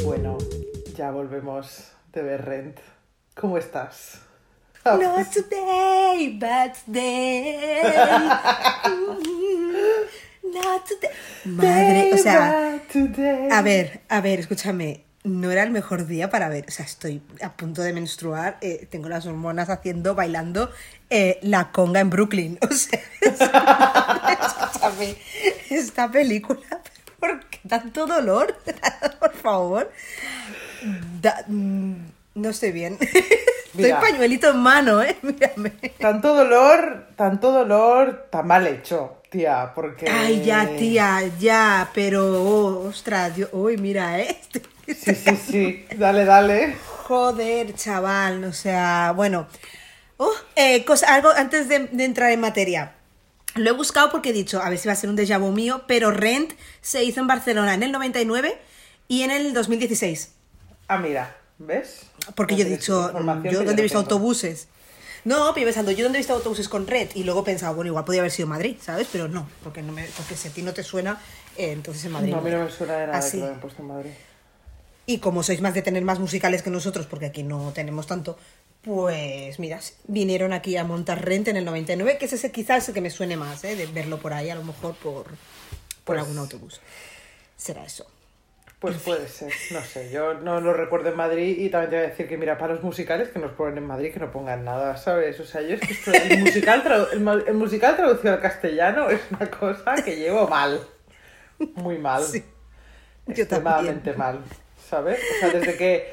Bueno, 0.05 0.39
ya 0.97 1.11
volvemos 1.11 1.93
de 2.13 2.23
ver 2.23 2.45
Rent. 2.45 2.79
¿Cómo 3.35 3.59
estás? 3.59 4.21
Not 4.85 5.31
today, 5.33 6.39
but 6.41 6.75
today. 6.87 7.83
Not 10.43 10.87
today. 10.87 11.11
Madre, 11.45 12.11
o 12.15 12.19
sea, 12.19 12.81
a 13.51 13.63
ver, 13.63 14.01
a 14.09 14.21
ver, 14.21 14.41
escúchame. 14.41 15.05
No 15.25 15.51
era 15.51 15.63
el 15.65 15.71
mejor 15.73 16.07
día 16.07 16.31
para 16.31 16.49
ver. 16.49 16.65
O 16.69 16.71
sea, 16.71 16.87
estoy 16.87 17.21
a 17.43 17.53
punto 17.53 17.83
de 17.83 17.93
menstruar. 17.93 18.57
eh, 18.63 18.87
tengo 18.91 19.09
las 19.11 19.27
hormonas 19.27 19.69
haciendo, 19.69 20.15
bailando 20.15 20.71
eh, 21.11 21.39
la 21.43 21.71
conga 21.71 22.01
en 22.01 22.09
Brooklyn. 22.11 22.59
O 22.71 22.73
sea, 22.73 23.01
escúchame. 24.41 25.17
Esta 25.69 26.11
película, 26.11 26.61
¿por 27.21 27.45
qué 27.47 27.59
tanto 27.69 28.07
dolor? 28.07 28.57
Por 29.21 29.35
favor. 29.35 29.93
Da- 31.21 31.45
mm, 31.47 31.95
no 32.39 32.51
estoy 32.51 32.73
bien. 32.73 32.99
Estoy 33.79 33.93
pañuelito 33.93 34.51
en 34.51 34.59
mano, 34.59 35.03
¿eh? 35.03 35.17
Mírame. 35.23 35.71
Tanto 35.99 36.35
dolor, 36.35 37.09
tanto 37.17 37.53
dolor, 37.53 38.29
tan 38.31 38.47
mal 38.47 38.67
hecho, 38.67 39.23
tía, 39.31 39.73
porque... 39.75 40.09
Ay, 40.09 40.43
ya, 40.45 40.69
tía, 40.77 41.21
ya, 41.39 41.91
pero, 41.95 42.43
oh, 42.43 42.89
ostras, 42.89 43.37
Dios, 43.37 43.51
uy, 43.53 43.77
mira, 43.77 44.19
¿eh? 44.21 44.41
Sí, 44.89 45.15
sí, 45.15 45.37
sí, 45.37 45.87
dale, 45.97 46.25
dale. 46.25 46.75
Joder, 47.05 47.75
chaval, 47.75 48.43
o 48.45 48.55
sea, 48.55 49.13
bueno. 49.15 49.47
Oh, 50.17 50.33
eh, 50.57 50.83
cosa, 50.87 51.15
algo 51.15 51.29
antes 51.29 51.69
de, 51.69 51.89
de 51.89 52.05
entrar 52.05 52.33
en 52.33 52.41
materia. 52.41 52.95
Lo 53.55 53.69
he 53.69 53.73
buscado 53.75 54.11
porque 54.11 54.31
he 54.31 54.33
dicho, 54.33 54.63
a 54.63 54.71
ver 54.71 54.79
si 54.79 54.89
va 54.89 54.95
a 54.95 54.97
ser 54.97 55.11
un 55.11 55.17
déjà 55.17 55.39
vu 55.39 55.53
mío, 55.53 55.83
pero 55.87 56.11
Rent 56.11 56.53
se 56.81 57.05
hizo 57.05 57.21
en 57.21 57.27
Barcelona 57.27 57.75
en 57.75 57.83
el 57.83 57.93
99 57.93 58.59
y 59.09 59.23
en 59.23 59.31
el 59.31 59.53
2016. 59.53 60.33
Ah, 60.89 60.97
mira, 60.97 61.37
¿ves? 61.59 62.03
Porque 62.35 62.57
yo 62.57 62.65
he 62.65 62.69
dicho, 62.69 63.13
yo 63.13 63.43
que 63.43 63.65
dónde 63.65 63.81
he 63.81 63.83
visto 63.83 63.99
autobuses. 63.99 64.69
No, 65.25 65.53
pero 65.53 65.59
yo 65.61 65.67
pensando, 65.67 65.91
yo 65.91 66.05
dónde 66.05 66.19
he 66.19 66.21
visto 66.21 66.33
autobuses 66.33 66.69
con 66.69 66.87
Red 66.87 67.11
y 67.15 67.25
luego 67.25 67.41
he 67.41 67.45
pensado, 67.45 67.75
bueno, 67.75 67.89
igual 67.89 68.05
podía 68.05 68.21
haber 68.21 68.31
sido 68.31 68.49
Madrid, 68.49 68.77
¿sabes? 68.81 69.09
Pero 69.11 69.29
no, 69.29 69.49
porque 69.65 69.83
no 69.83 69.93
me, 69.93 70.05
porque 70.17 70.37
si 70.37 70.49
a 70.49 70.51
ti 70.53 70.63
no 70.63 70.73
te 70.73 70.83
suena, 70.85 71.21
eh, 71.57 71.73
entonces 71.73 72.05
en 72.05 72.13
Madrid. 72.13 72.31
No, 72.33 72.39
a 72.39 72.41
mí 72.41 72.51
no 72.51 72.65
me 72.65 72.71
suena 72.71 72.97
de 72.97 73.07
nada 73.09 73.19
Así. 73.19 73.33
que 73.33 73.39
lo 73.39 73.45
hayan 73.47 73.61
puesto 73.61 73.83
en 73.83 73.89
Madrid. 73.89 74.11
Y 75.07 75.19
como 75.19 75.43
sois 75.43 75.61
más 75.61 75.75
de 75.75 75.83
tener 75.83 76.03
más 76.05 76.19
musicales 76.21 76.63
que 76.63 76.71
nosotros, 76.71 77.07
porque 77.07 77.27
aquí 77.27 77.43
no 77.43 77.73
tenemos 77.75 78.07
tanto, 78.07 78.39
Pues 78.83 79.59
mira, 79.59 79.81
vinieron 80.07 80.53
aquí 80.53 80.77
a 80.77 80.85
montar 80.85 81.25
Rent 81.25 81.49
en 81.49 81.57
el 81.57 81.65
99, 81.65 82.17
que 82.17 82.27
es 82.27 82.33
ese 82.33 82.53
quizás 82.53 82.89
el 82.89 82.95
que 82.95 83.01
me 83.01 83.11
suene 83.11 83.37
más, 83.37 83.65
¿eh? 83.65 83.75
de 83.75 83.87
verlo 83.87 84.19
por 84.21 84.33
ahí, 84.33 84.51
a 84.51 84.55
lo 84.55 84.63
mejor 84.63 84.95
por, 84.95 85.25
por 85.25 85.35
Pues- 86.05 86.21
algún 86.21 86.39
autobús. 86.39 86.81
Será 87.57 87.85
eso. 87.85 88.07
Pues 88.81 88.97
puede 88.99 89.27
ser, 89.27 89.53
no 89.73 89.81
sé, 89.81 90.09
yo 90.13 90.35
no 90.35 90.61
lo 90.61 90.73
recuerdo 90.73 91.09
en 91.09 91.17
Madrid 91.17 91.57
y 91.59 91.69
también 91.69 91.91
te 91.91 91.97
voy 91.97 92.05
a 92.07 92.09
decir 92.11 92.29
que 92.29 92.37
mira, 92.39 92.57
para 92.59 92.75
los 92.75 92.83
musicales 92.85 93.29
que 93.31 93.41
nos 93.41 93.51
ponen 93.53 93.79
en 93.79 93.85
Madrid 93.87 94.13
que 94.13 94.21
no 94.21 94.31
pongan 94.31 94.65
nada, 94.65 94.97
¿sabes? 94.97 95.41
O 95.41 95.45
sea, 95.45 95.63
yo 95.63 95.75
es 95.75 95.81
que 95.81 95.93
esto- 95.95 96.13
el, 96.13 96.39
musical 96.39 97.09
el, 97.49 97.55
musical 97.55 97.97
traducido 97.97 98.35
al 98.35 98.41
castellano 98.41 99.11
es 99.11 99.21
una 99.33 99.51
cosa 99.51 99.97
que 99.97 100.15
llevo 100.15 100.47
mal, 100.47 100.81
muy 101.75 101.99
mal, 101.99 102.23
Sí, 102.23 102.45
extremadamente 103.27 104.13
mal, 104.13 104.39
¿sabes? 104.89 105.19
O 105.37 105.41
sea, 105.41 105.49
desde 105.59 105.77
que 105.77 106.13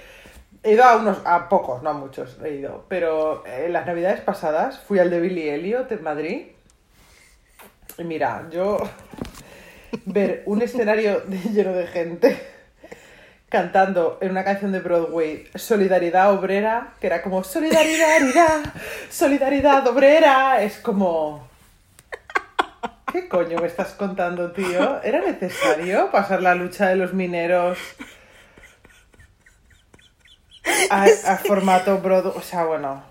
he 0.64 0.74
ido 0.74 0.84
a 0.86 0.96
unos, 0.98 1.20
a 1.24 1.48
pocos, 1.48 1.84
no 1.84 1.92
a 1.92 1.94
muchos, 1.94 2.40
he 2.44 2.50
ido, 2.56 2.86
pero 2.90 3.46
en 3.46 3.74
las 3.74 3.86
navidades 3.86 4.22
pasadas 4.22 4.80
fui 4.80 4.98
al 4.98 5.12
de 5.12 5.20
Billy 5.22 5.50
Elliot 5.50 5.92
en 5.92 6.02
Madrid 6.02 6.48
y 8.00 8.04
mira, 8.04 8.48
yo 8.50 8.80
ver 10.06 10.42
un 10.48 10.64
escenario 10.64 11.20
de- 11.28 11.38
lleno 11.54 11.74
de 11.74 11.86
gente 11.86 12.55
cantando 13.56 14.18
en 14.20 14.32
una 14.32 14.44
canción 14.44 14.74
de 14.74 14.82
Broadway 14.82 15.48
Solidaridad 15.56 16.34
Obrera, 16.34 16.90
que 17.00 17.08
era 17.08 17.22
como 17.22 17.42
Solidaridad, 17.42 18.66
Solidaridad 19.10 19.88
Obrera, 19.88 20.62
es 20.62 20.78
como... 20.80 21.48
¿Qué 23.14 23.30
coño 23.30 23.60
me 23.60 23.68
estás 23.68 23.94
contando, 23.94 24.52
tío? 24.52 25.02
¿Era 25.04 25.22
necesario 25.22 26.12
pasar 26.12 26.42
la 26.42 26.54
lucha 26.54 26.90
de 26.90 26.98
los 26.98 27.14
mineros 27.14 27.80
a, 30.90 31.06
a 31.06 31.38
formato 31.38 32.00
Broadway? 32.00 32.34
O 32.36 32.42
sea, 32.42 32.66
bueno, 32.66 33.04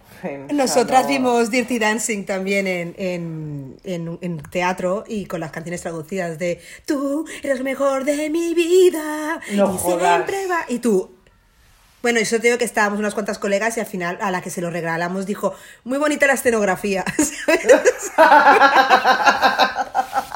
Nosotras 0.52 1.02
no- 1.04 1.08
vimos 1.08 1.50
Dirty 1.50 1.78
Dancing 1.78 2.24
también 2.24 2.66
en, 2.66 2.94
en, 2.98 3.76
en- 3.84 4.18
en 4.20 4.38
teatro 4.42 5.04
y 5.06 5.26
con 5.26 5.40
las 5.40 5.50
canciones 5.50 5.80
traducidas 5.82 6.38
de 6.38 6.60
Tú 6.86 7.26
eres 7.42 7.58
lo 7.58 7.64
mejor 7.64 8.04
de 8.04 8.28
mi 8.30 8.54
vida 8.54 9.40
No 9.52 9.74
y 9.74 9.78
jodas. 9.78 10.14
siempre 10.26 10.46
va. 10.46 10.64
Y 10.68 10.78
tú. 10.78 11.10
Bueno, 12.02 12.20
eso 12.20 12.36
te 12.36 12.48
digo 12.48 12.58
que 12.58 12.66
estábamos 12.66 12.98
unas 12.98 13.14
cuantas 13.14 13.38
colegas 13.38 13.78
y 13.78 13.80
al 13.80 13.86
final 13.86 14.18
a 14.20 14.30
la 14.30 14.42
que 14.42 14.50
se 14.50 14.60
lo 14.60 14.68
regalamos 14.68 15.24
dijo, 15.24 15.54
muy 15.84 15.96
bonita 15.96 16.26
la 16.26 16.34
escenografía. 16.34 17.02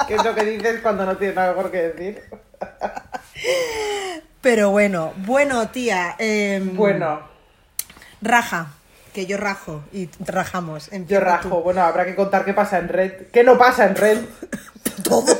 ¿Qué 0.07 0.15
es 0.15 0.23
lo 0.23 0.33
que 0.33 0.45
dices 0.45 0.79
cuando 0.81 1.05
no 1.05 1.15
tienes 1.17 1.35
nada 1.35 1.53
mejor 1.53 1.71
que 1.71 1.77
decir? 1.89 2.23
Pero 4.41 4.71
bueno, 4.71 5.13
bueno, 5.17 5.67
tía. 5.69 6.15
em, 6.17 6.75
Bueno, 6.75 7.21
Raja, 8.21 8.73
que 9.19 9.25
yo 9.25 9.37
rajo 9.37 9.83
y 9.91 10.07
rajamos. 10.25 10.89
yo 11.07 11.19
rajo. 11.19 11.49
tú. 11.49 11.61
Bueno, 11.61 11.81
habrá 11.81 12.05
que 12.05 12.15
contar 12.15 12.45
qué 12.45 12.53
pasa 12.53 12.77
en 12.79 12.87
Red. 12.87 13.27
¿Qué 13.33 13.43
no 13.43 13.57
pasa 13.57 13.85
en 13.85 13.95
Red? 13.95 14.19
Todo. 15.03 15.37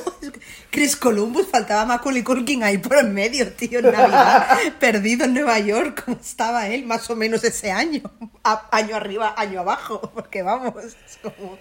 Chris 0.70 0.96
Columbus, 0.98 1.48
faltaba 1.48 1.86
Macaulay 1.86 2.22
Culkin 2.24 2.62
ahí 2.63 2.78
por 2.78 2.98
en 2.98 3.13
medio, 3.13 3.52
tío, 3.54 3.80
en 3.80 3.86
Navidad, 3.92 4.48
perdido 4.80 5.26
en 5.26 5.34
Nueva 5.34 5.58
York, 5.60 6.04
como 6.06 6.18
estaba 6.20 6.68
él 6.68 6.86
más 6.86 7.10
o 7.10 7.15
menos 7.15 7.44
ese 7.44 7.72
año, 7.72 8.02
A- 8.44 8.68
año 8.72 8.96
arriba, 8.96 9.34
año 9.38 9.62
abajo, 9.62 10.00
porque 10.13 10.44
vamos, 10.44 10.74
es 10.84 10.96
como... 11.24 11.58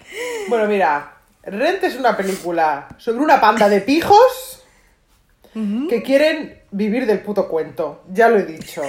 Bueno, 0.47 0.67
mira, 0.67 1.13
Rent 1.43 1.83
es 1.85 1.95
una 1.95 2.15
película 2.17 2.87
sobre 2.97 3.19
una 3.19 3.39
panda 3.41 3.67
de 3.69 3.81
pijos 3.81 4.63
que 5.89 6.03
quieren 6.03 6.61
vivir 6.71 7.05
del 7.07 7.21
puto 7.21 7.47
cuento. 7.49 8.03
Ya 8.13 8.29
lo 8.29 8.37
he 8.37 8.43
dicho, 8.43 8.83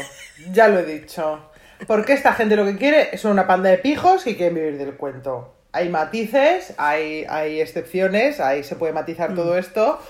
ya 0.52 0.68
lo 0.68 0.80
he 0.80 0.84
dicho. 0.84 1.49
Porque 1.86 2.12
esta 2.12 2.32
gente 2.34 2.56
lo 2.56 2.64
que 2.64 2.76
quiere 2.76 3.08
es 3.12 3.24
una 3.24 3.46
panda 3.46 3.70
de 3.70 3.78
pijos 3.78 4.24
que 4.24 4.36
quieren 4.36 4.54
vivir 4.54 4.78
del 4.78 4.94
cuento. 4.94 5.54
Hay 5.72 5.88
matices, 5.88 6.74
hay, 6.78 7.24
hay 7.28 7.60
excepciones, 7.60 8.40
ahí 8.40 8.62
se 8.64 8.76
puede 8.76 8.92
matizar 8.92 9.34
todo 9.34 9.56
esto. 9.56 10.00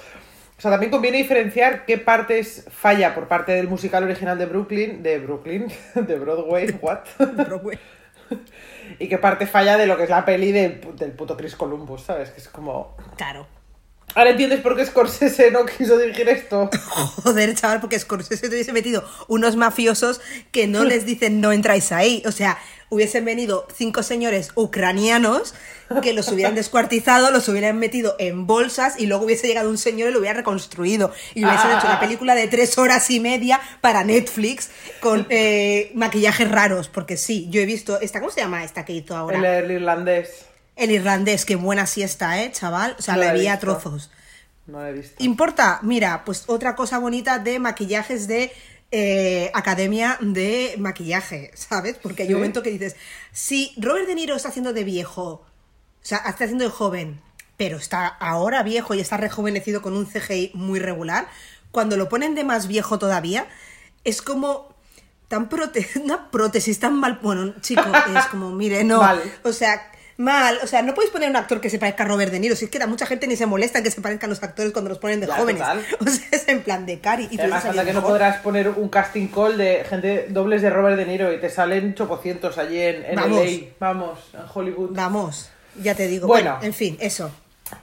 O 0.58 0.60
sea, 0.60 0.70
también 0.70 0.90
conviene 0.90 1.18
diferenciar 1.18 1.84
qué 1.86 1.96
partes 1.98 2.66
falla 2.70 3.14
por 3.14 3.28
parte 3.28 3.52
del 3.52 3.68
musical 3.68 4.04
original 4.04 4.36
de 4.38 4.46
Brooklyn, 4.46 5.02
de 5.02 5.18
Brooklyn, 5.18 5.68
de 5.94 6.18
Broadway, 6.18 6.78
what? 6.82 7.00
Broadway. 7.18 7.78
y 8.98 9.08
qué 9.08 9.18
parte 9.18 9.46
falla 9.46 9.76
de 9.78 9.86
lo 9.86 9.96
que 9.96 10.04
es 10.04 10.10
la 10.10 10.24
peli 10.24 10.52
del, 10.52 10.80
pu- 10.80 10.94
del 10.94 11.12
puto 11.12 11.36
Chris 11.36 11.56
Columbus, 11.56 12.02
¿sabes? 12.02 12.30
Que 12.30 12.40
es 12.40 12.48
como... 12.48 12.96
Claro. 13.16 13.46
Ahora 14.14 14.30
entiendes 14.30 14.60
por 14.60 14.76
qué 14.76 14.84
Scorsese 14.86 15.50
no 15.50 15.64
quiso 15.66 15.96
dirigir 15.98 16.28
esto. 16.28 16.68
Joder, 16.88 17.54
chaval, 17.54 17.80
porque 17.80 17.98
Scorsese 17.98 18.48
te 18.48 18.54
hubiese 18.54 18.72
metido 18.72 19.08
unos 19.28 19.56
mafiosos 19.56 20.20
que 20.52 20.66
no 20.66 20.84
les 20.84 21.06
dicen 21.06 21.40
no 21.40 21.52
entráis 21.52 21.92
ahí. 21.92 22.22
O 22.26 22.32
sea, 22.32 22.58
hubiesen 22.88 23.24
venido 23.24 23.68
cinco 23.76 24.02
señores 24.02 24.50
ucranianos 24.56 25.54
que 26.02 26.12
los 26.12 26.28
hubieran 26.28 26.54
descuartizado, 26.54 27.30
los 27.30 27.48
hubieran 27.48 27.78
metido 27.78 28.14
en 28.18 28.46
bolsas 28.46 28.98
y 28.98 29.06
luego 29.06 29.24
hubiese 29.24 29.46
llegado 29.48 29.70
un 29.70 29.78
señor 29.78 30.10
y 30.10 30.12
lo 30.12 30.18
hubiera 30.20 30.36
reconstruido. 30.36 31.12
Y 31.34 31.44
hubiesen 31.44 31.70
Ah. 31.70 31.78
hecho 31.78 31.86
una 31.86 32.00
película 32.00 32.34
de 32.34 32.46
tres 32.48 32.78
horas 32.78 33.10
y 33.10 33.20
media 33.20 33.60
para 33.80 34.02
Netflix 34.04 34.70
con 35.00 35.26
eh, 35.30 35.90
maquillajes 35.94 36.50
raros. 36.50 36.88
Porque 36.88 37.16
sí, 37.16 37.46
yo 37.50 37.60
he 37.60 37.66
visto 37.66 38.00
esta, 38.00 38.20
¿cómo 38.20 38.32
se 38.32 38.40
llama 38.40 38.64
esta 38.64 38.84
que 38.84 38.92
hizo 38.92 39.16
ahora? 39.16 39.38
El, 39.38 39.64
el 39.64 39.70
irlandés. 39.70 40.46
El 40.80 40.90
irlandés, 40.90 41.44
qué 41.44 41.56
buena 41.56 41.86
siesta, 41.86 42.42
¿eh, 42.42 42.50
chaval? 42.52 42.96
O 42.98 43.02
sea, 43.02 43.14
No 43.14 43.20
la 43.20 43.26
la 43.28 43.32
vi 43.34 43.46
a 43.48 43.58
trozos. 43.58 44.10
No 44.66 44.80
lo 44.80 44.86
he 44.86 44.92
visto. 44.92 45.14
¿Importa? 45.22 45.78
Mira, 45.82 46.24
pues 46.24 46.44
otra 46.46 46.74
cosa 46.74 46.98
bonita 46.98 47.38
de 47.38 47.58
maquillajes 47.58 48.26
de 48.28 48.52
eh, 48.92 49.50
academia 49.54 50.16
de 50.20 50.74
maquillaje, 50.78 51.52
¿sabes? 51.54 51.96
Porque 52.02 52.22
hay 52.22 52.28
Sí. 52.28 52.34
un 52.34 52.40
momento 52.40 52.62
que 52.62 52.70
dices, 52.70 52.96
si 53.30 53.72
Robert 53.76 54.06
De 54.08 54.14
Niro 54.16 54.34
está 54.34 54.48
haciendo 54.48 54.72
de 54.72 54.82
viejo, 54.82 55.24
o 55.24 55.44
sea, 56.02 56.18
está 56.18 56.44
haciendo 56.44 56.64
de 56.64 56.70
joven, 56.70 57.20
pero 57.56 57.76
está 57.76 58.06
ahora 58.08 58.62
viejo 58.64 58.94
y 58.94 59.00
está 59.00 59.16
rejuvenecido 59.16 59.80
con 59.82 59.92
un 59.96 60.06
CGI 60.06 60.50
muy 60.54 60.80
regular, 60.80 61.28
cuando 61.70 61.96
lo 61.96 62.08
ponen 62.08 62.34
de 62.34 62.42
más 62.42 62.66
viejo 62.66 62.98
todavía, 62.98 63.46
es 64.02 64.22
como 64.22 64.74
tan 65.28 65.48
prote 65.48 65.86
una 66.02 66.30
prótesis 66.30 66.80
tan 66.80 66.94
mal, 66.98 67.20
bueno, 67.22 67.54
chico, 67.60 67.82
es 68.16 68.24
como, 68.26 68.50
mire, 68.50 68.82
no, 68.82 68.98
Mal. 69.02 69.22
o 69.44 69.52
sea, 69.52 69.89
mal, 70.20 70.58
o 70.62 70.66
sea, 70.66 70.82
no 70.82 70.94
podéis 70.94 71.10
poner 71.12 71.28
un 71.30 71.36
actor 71.36 71.60
que 71.60 71.70
se 71.70 71.78
parezca 71.78 72.04
a 72.04 72.06
Robert 72.08 72.30
De 72.30 72.38
Niro, 72.38 72.54
si 72.54 72.66
es 72.66 72.70
que 72.70 72.82
a 72.82 72.86
mucha 72.86 73.06
gente 73.06 73.26
ni 73.26 73.36
se 73.36 73.46
molesta 73.46 73.78
en 73.78 73.84
que 73.84 73.90
se 73.90 74.00
parezcan 74.00 74.28
los 74.30 74.42
actores 74.42 74.72
cuando 74.72 74.88
los 74.90 74.98
ponen 74.98 75.20
de 75.20 75.26
jóvenes, 75.26 75.62
total. 75.62 75.84
o 76.00 76.04
sea, 76.08 76.28
es 76.30 76.48
en 76.48 76.62
plan 76.62 76.84
de 76.86 77.00
cari, 77.00 77.28
y 77.30 77.38
Además, 77.40 77.64
anda 77.64 77.84
que 77.84 77.92
no 77.92 78.00
"Mejor". 78.00 78.10
podrás 78.12 78.36
poner 78.38 78.68
un 78.68 78.88
casting 78.88 79.28
call 79.28 79.56
de 79.56 79.84
gente 79.88 80.26
dobles 80.30 80.62
de 80.62 80.70
Robert 80.70 80.96
De 80.96 81.06
Niro 81.06 81.32
y 81.32 81.38
te 81.40 81.48
salen 81.50 81.94
chopocientos 81.94 82.58
allí 82.58 82.78
en, 82.80 83.04
en 83.04 83.16
Vamos. 83.16 83.44
LA. 83.44 83.66
Vamos, 83.80 84.18
en 84.34 84.40
Hollywood. 84.52 84.90
Vamos, 84.92 85.50
ya 85.82 85.94
te 85.94 86.06
digo, 86.06 86.26
Bueno. 86.26 86.52
bueno, 86.52 86.66
en 86.66 86.74
fin, 86.74 86.96
eso. 87.00 87.30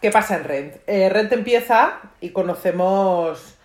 ¿Qué 0.01 0.11
pasa 0.11 0.35
en 0.35 0.43
Rent? 0.43 0.73
Eh, 0.85 1.09
Rent 1.09 1.31
empieza 1.31 1.99
y 2.21 2.29
conocemos 2.31 3.55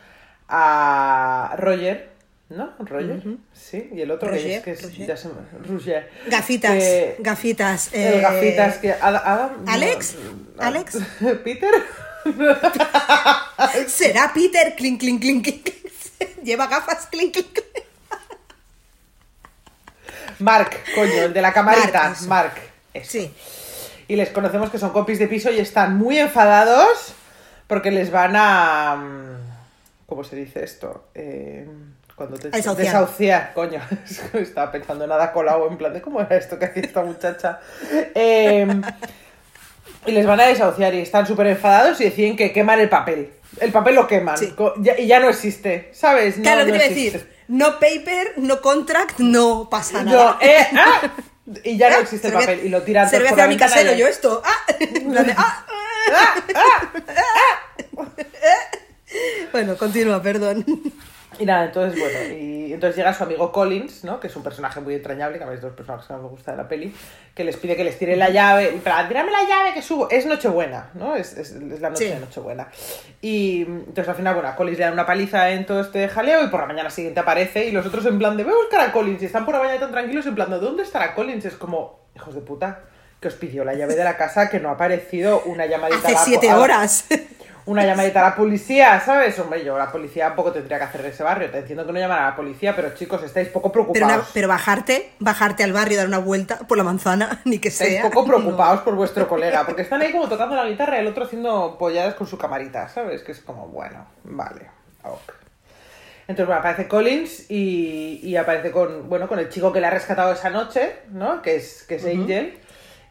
a 0.48 1.54
Roger, 1.58 2.12
¿no? 2.56 2.74
Roger, 2.78 3.22
sí, 3.52 3.90
y 3.92 4.00
el 4.00 4.10
otro 4.10 4.30
que 4.30 4.36
Roger, 4.36 4.50
es 4.52 4.62
que 4.62 4.70
es, 4.72 4.82
Roger. 4.82 5.06
ya 5.06 5.16
se 5.16 5.28
me- 5.28 5.68
Roger. 5.68 6.10
Gafitas, 6.28 6.72
Que- 6.72 7.16
gafitas. 7.20 7.90
el 7.92 8.14
eh, 8.14 8.20
gafitas 8.20 8.78
que 8.78 8.92
Adam- 8.92 9.64
¿Alex? 9.66 10.16
no, 10.56 10.62
¿Alex? 10.62 10.98
Peter. 11.44 11.70
¿Será 13.88 14.32
Peter? 14.32 14.74
Clink, 14.76 15.00
clink, 15.00 15.20
clink, 15.20 15.42
clink. 15.44 15.68
Lleva 16.44 16.66
gafas, 16.68 17.06
clink, 17.06 17.32
clink. 17.32 17.52
clink. 17.52 17.66
Mark, 20.38 20.70
coño, 20.94 21.22
el 21.24 21.32
de 21.32 21.42
la 21.42 21.52
camarita, 21.52 22.14
Mark. 22.26 22.54
Sí. 23.04 23.32
Y 24.08 24.16
les 24.16 24.30
conocemos 24.30 24.70
que 24.70 24.78
son 24.78 24.90
compis 24.90 25.18
de 25.18 25.28
piso 25.28 25.50
y 25.50 25.58
están 25.60 25.96
muy 25.96 26.18
enfadados 26.18 27.14
porque 27.66 27.90
les 27.90 28.10
van 28.10 28.34
a. 28.36 28.96
mm, 28.96 29.52
¿Cómo 30.06 30.24
se 30.24 30.36
dice 30.36 30.62
esto? 30.64 31.08
Eh, 31.14 31.66
cuando 32.16 32.37
te 32.38 32.51
desahuciar. 32.51 32.87
desahuciar, 32.87 33.53
coño. 33.55 33.81
Es 34.09 34.20
que 34.20 34.40
Estaba 34.40 34.70
pensando 34.72 35.05
en 35.05 35.11
nada 35.11 35.33
colado, 35.33 35.68
en 35.68 35.77
plan 35.79 35.92
de 35.92 36.01
cómo 36.03 36.20
era 36.20 36.37
esto 36.37 36.59
que 36.59 36.66
hacía 36.66 36.83
esta 36.83 37.03
muchacha. 37.03 37.61
Eh, 38.14 38.66
y 40.07 40.12
les 40.12 40.27
van 40.27 40.40
a 40.40 40.46
desahuciar 40.46 40.94
y 40.94 41.01
están 41.01 41.27
súper 41.27 41.46
enfadados 41.48 42.01
y 42.01 42.05
deciden 42.05 42.37
que 42.37 42.53
queman 42.53 42.81
el 42.81 42.88
papel. 42.88 43.33
El 43.61 43.70
papel 43.70 43.94
lo 43.94 44.07
queman 44.07 44.37
Sí. 44.38 44.55
y 44.98 45.07
ya 45.07 45.20
no 45.20 45.29
existe, 45.29 45.90
¿sabes? 45.92 46.38
No, 46.38 46.42
Claro, 46.42 46.64
¿qué 46.64 46.70
no 46.72 46.77
existe. 46.79 47.18
decir? 47.18 47.33
No 47.48 47.79
paper, 47.79 48.33
no 48.37 48.61
contract, 48.62 49.18
no 49.18 49.68
pasa 49.70 50.03
No, 50.03 50.11
nada. 50.12 50.38
eh, 50.40 50.66
ah, 50.77 51.12
y 51.64 51.77
ya 51.77 51.90
no 51.90 51.96
Ah, 51.96 52.01
existe 52.01 52.29
el 52.29 52.35
papel 52.35 52.61
y 52.64 52.68
lo 52.70 52.83
tiran 52.83 53.05
todos 53.05 53.11
Cerveza 53.12 53.31
por 53.31 53.38
la 53.38 53.44
a 53.44 53.48
mi 53.48 53.57
casero, 53.59 53.92
y- 53.94 53.98
yo 53.98 54.07
esto. 54.07 54.42
Ah, 54.44 54.72
en 54.81 55.11
plan 55.12 55.27
de, 55.27 55.35
ah. 55.37 55.64
Bueno, 59.53 59.77
continúa, 59.77 60.22
perdón. 60.22 60.64
Y 61.42 61.46
nada, 61.46 61.64
entonces, 61.64 61.98
bueno, 61.98 62.18
y 62.38 62.62
y 62.62 62.74
entonces 62.74 62.96
llega 62.96 63.12
su 63.12 63.24
amigo 63.24 63.52
Collins, 63.52 64.02
¿no? 64.05 64.18
Que 64.18 64.28
es 64.28 64.37
un 64.37 64.42
personaje 64.42 64.81
muy 64.81 64.94
entrañable, 64.94 65.37
que 65.37 65.44
a 65.44 65.46
mí 65.46 65.52
es 65.55 65.61
de 65.61 65.66
los 65.66 65.76
personajes 65.76 66.07
que 66.07 66.14
más 66.14 66.22
me 66.22 66.28
gusta 66.28 66.52
de 66.52 66.57
la 66.57 66.68
peli, 66.68 66.94
que 67.35 67.44
les 67.44 67.55
pide 67.59 67.76
que 67.76 67.85
les 67.85 67.98
tire 67.98 68.16
la 68.16 68.31
llave, 68.31 68.70
en 68.70 68.81
plan, 68.81 69.07
tírame 69.09 69.31
la 69.31 69.42
llave 69.46 69.74
que 69.74 69.83
subo. 69.83 70.09
Es 70.09 70.24
Nochebuena, 70.24 70.88
¿no? 70.94 71.14
Es, 71.14 71.37
es, 71.37 71.50
es 71.50 71.81
la 71.83 71.90
noche 71.90 72.07
Sí. 72.07 72.11
de 72.14 72.20
Nochebuena. 72.20 72.68
Y 73.20 73.62
entonces 73.62 74.09
al 74.09 74.14
final, 74.14 74.35
bueno, 74.35 74.48
a 74.48 74.57
Collins 74.57 74.78
le 74.78 74.85
dan 74.85 74.94
una 74.94 75.05
paliza 75.05 75.50
en 75.50 75.66
todo 75.66 75.83
este 75.83 76.09
jaleo 76.09 76.44
y 76.44 76.46
por 76.48 76.61
la 76.61 76.66
mañana 76.66 76.88
siguiente 76.88 77.20
aparece 77.20 77.66
y 77.66 77.72
los 77.72 77.85
otros 77.85 78.07
en 78.07 78.18
plan 78.18 78.38
de, 78.38 78.44
voy 78.44 78.55
a 78.55 78.57
buscar 78.57 78.81
a 78.81 78.90
Collins 78.92 79.20
y 79.20 79.26
están 79.26 79.44
por 79.44 79.55
la 79.55 79.61
mañana 79.61 79.81
tan 79.81 79.90
tranquilos 79.90 80.24
en 80.24 80.35
plan 80.35 80.48
de, 80.50 80.59
¿dónde 80.59 80.83
estará 80.85 81.14
Collins? 81.14 81.44
Es 81.44 81.55
como, 81.57 82.00
hijos 82.16 82.35
de 82.35 82.40
puta, 82.40 82.81
que 83.20 83.28
os 83.28 83.35
pidió 83.35 83.64
la 83.64 83.74
llave 83.74 83.96
de 83.96 84.05
la 84.05 84.16
casa 84.16 84.48
que 84.48 84.61
no 84.61 84.70
ha 84.70 84.72
aparecido 84.72 85.42
una 85.44 85.66
llamadita 85.66 86.09
Hace 86.09 86.16
siete 86.24 86.55
horas. 86.55 87.05
una 87.66 87.85
llamadita 87.87 88.20
a 88.27 88.31
la 88.31 88.35
policía, 88.37 88.98
¿sabes? 89.01 89.38
Hombre, 89.38 89.64
yo 89.64 89.79
la 89.79 89.90
policía 89.92 90.35
poco 90.35 90.51
tendría 90.53 90.79
que 90.79 90.85
hacer 90.85 91.03
de 91.03 91.09
ese 91.11 91.22
barrio. 91.22 91.51
Te 91.51 91.59
entiendo 91.59 91.87
que 91.87 91.92
no 91.92 91.98
llaman 92.01 92.18
a 92.22 92.31
la 92.31 92.37
policía, 92.37 92.75
pero 92.75 92.94
chicos, 92.94 93.22
estáis 93.22 93.48
poco 93.48 93.70
Pero, 93.70 93.87
preocupados. 93.87 94.16
una- 94.25 94.33
pero 94.35 94.48
bajarte, 94.48 95.12
bajarte 95.20 95.62
al 95.62 95.72
barrio, 95.72 95.98
dar 95.98 96.07
una 96.09 96.18
vuelta 96.18 96.59
por 96.66 96.77
la 96.77 96.85
manzana, 96.85 97.40
ni 97.44 97.59
que 97.59 97.68
estáis 97.68 97.92
sea. 97.92 98.03
poco 98.03 98.25
preocupados 98.27 98.81
por 98.81 98.94
vuestro 98.96 99.29
colega, 99.29 99.64
porque 99.64 99.83
están 99.83 100.01
ahí 100.03 100.11
como 100.12 100.29
tocando 100.29 100.57
la 100.57 100.64
guitarra 100.66 100.96
y 100.96 101.01
el 101.01 101.07
otro 101.07 101.25
haciendo 101.25 101.77
polladas 101.79 102.14
con 102.14 102.27
su 102.27 102.37
camarita, 102.37 102.88
¿sabes? 102.88 103.22
Que 103.22 103.33
es 103.33 103.40
como, 103.40 103.68
bueno, 103.68 104.07
vale, 104.25 104.66
ok. 105.05 105.33
Entonces, 106.29 106.46
bueno, 106.46 106.61
aparece 106.61 106.87
Collins 106.88 107.51
y, 107.51 108.20
y 108.22 108.37
aparece 108.37 108.70
con, 108.70 109.09
bueno, 109.09 109.27
con 109.29 109.38
el 109.40 109.48
chico 109.48 109.72
que 109.72 109.81
le 109.81 109.88
ha 109.88 109.90
rescatado 109.90 110.33
esa 110.33 110.51
noche, 110.51 110.96
¿no? 111.11 111.42
Que 111.42 111.57
es, 111.57 111.83
que 111.83 111.96
es 111.96 112.05
Angel. 112.07 112.59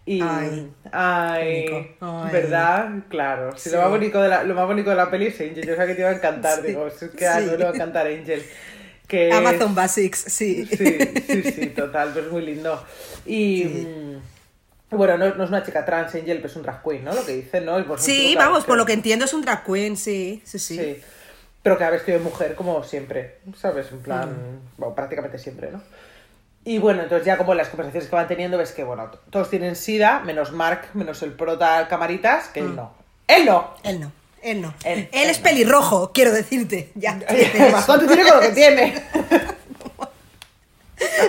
Y, 0.06 0.20
Ay, 0.22 0.72
ay. 0.92 1.86
¿verdad? 2.32 2.90
Claro. 3.10 3.52
Sí, 3.56 3.70
Sí. 3.70 3.76
Lo, 3.76 3.82
más 3.82 3.90
bonito 3.92 4.22
de 4.22 4.30
la, 4.30 4.44
lo 4.44 4.56
más 4.56 4.66
bonito 4.66 4.90
de 4.90 4.96
la 4.96 5.12
peli 5.12 5.28
es 5.28 5.40
Angel. 5.40 5.66
Yo 5.66 5.76
sabía 5.76 5.88
que 5.88 5.94
te 5.96 6.02
iba 6.02 6.10
a 6.10 6.14
encantar. 6.14 6.62
Sí. 6.62 6.68
Digo, 6.68 6.90
si 6.90 7.06
es 7.06 7.12
que 7.12 7.28
a 7.28 7.40
no 7.40 7.56
le 7.56 7.64
va 7.64 7.70
a 7.70 7.74
encantar 7.76 8.08
Angel. 8.08 8.44
Que 9.08 9.30
es- 9.30 9.36
Amazon 9.36 9.76
Basics, 9.76 10.20
sí. 10.28 10.66
Sí, 10.66 10.98
sí, 11.28 11.44
sí, 11.44 11.66
total, 11.68 12.14
pues 12.14 12.32
muy 12.32 12.42
lindo. 12.44 12.84
Y 13.26 13.66
mm, 13.66 14.96
bueno, 14.98 15.18
no, 15.18 15.36
no 15.36 15.44
es 15.44 15.50
una 15.50 15.64
chica 15.64 15.86
trans, 15.86 16.16
Angel, 16.16 16.38
pero 16.38 16.48
es 16.48 16.56
un 16.56 16.64
drag 16.64 16.82
queen, 16.84 17.04
¿no? 17.04 17.14
Lo 17.14 17.26
que 17.26 17.34
dicen, 17.34 17.66
¿no? 17.66 17.76
Un 17.76 18.00
Sí, 18.00 18.34
vamos, 18.38 18.66
por 18.66 18.78
lo 18.78 18.86
que 18.86 18.94
entiendo 18.94 19.26
es 19.26 19.34
un 19.34 19.42
drag 19.42 19.64
queen, 19.66 19.98
sí, 19.98 20.42
sí, 20.46 20.58
sí. 20.60 20.78
Sí. 20.78 21.02
Pero 21.62 21.78
que 21.78 21.84
ha 21.84 21.90
vestido 21.92 22.18
de 22.18 22.24
mujer 22.24 22.56
como 22.56 22.84
siempre, 22.84 23.38
¿sabes? 23.56 23.92
En 23.92 24.00
plan, 24.00 24.30
Mm. 24.32 24.60
bueno, 24.78 24.96
prácticamente 24.96 25.38
siempre, 25.38 25.72
¿no? 25.72 25.84
Y 26.64 26.78
bueno, 26.78 27.02
entonces 27.02 27.26
ya 27.26 27.38
como 27.38 27.54
en 27.54 27.58
las 27.58 27.70
conversaciones 27.70 28.10
que 28.10 28.16
van 28.16 28.28
teniendo 28.28 28.58
ves 28.58 28.72
que, 28.72 28.84
bueno, 28.84 29.10
todos 29.32 29.50
tienen 29.50 29.76
sida, 29.76 30.20
menos 30.20 30.52
Mark, 30.52 30.90
menos 30.94 31.22
el 31.24 31.34
prota 31.34 31.88
Camaritas, 31.88 32.48
que 32.50 32.62
Mm. 32.62 32.66
él 32.68 32.76
no. 32.76 32.92
¡Él 33.28 33.46
no! 33.46 33.74
Él 33.84 34.00
no, 34.00 34.12
él 34.44 34.62
no. 34.62 34.74
Él- 34.84 35.00
Él, 35.00 35.10
él 35.12 35.30
es 35.30 35.38
no. 35.40 35.44
pelirrojo, 35.44 36.12
quiero 36.14 36.32
decirte. 36.32 36.92
Ya. 36.96 37.18
Bastante 37.72 38.08
tiene 38.08 38.24
con 38.30 38.36
lo 38.36 38.42
que 38.42 38.50
tiene. 38.54 39.04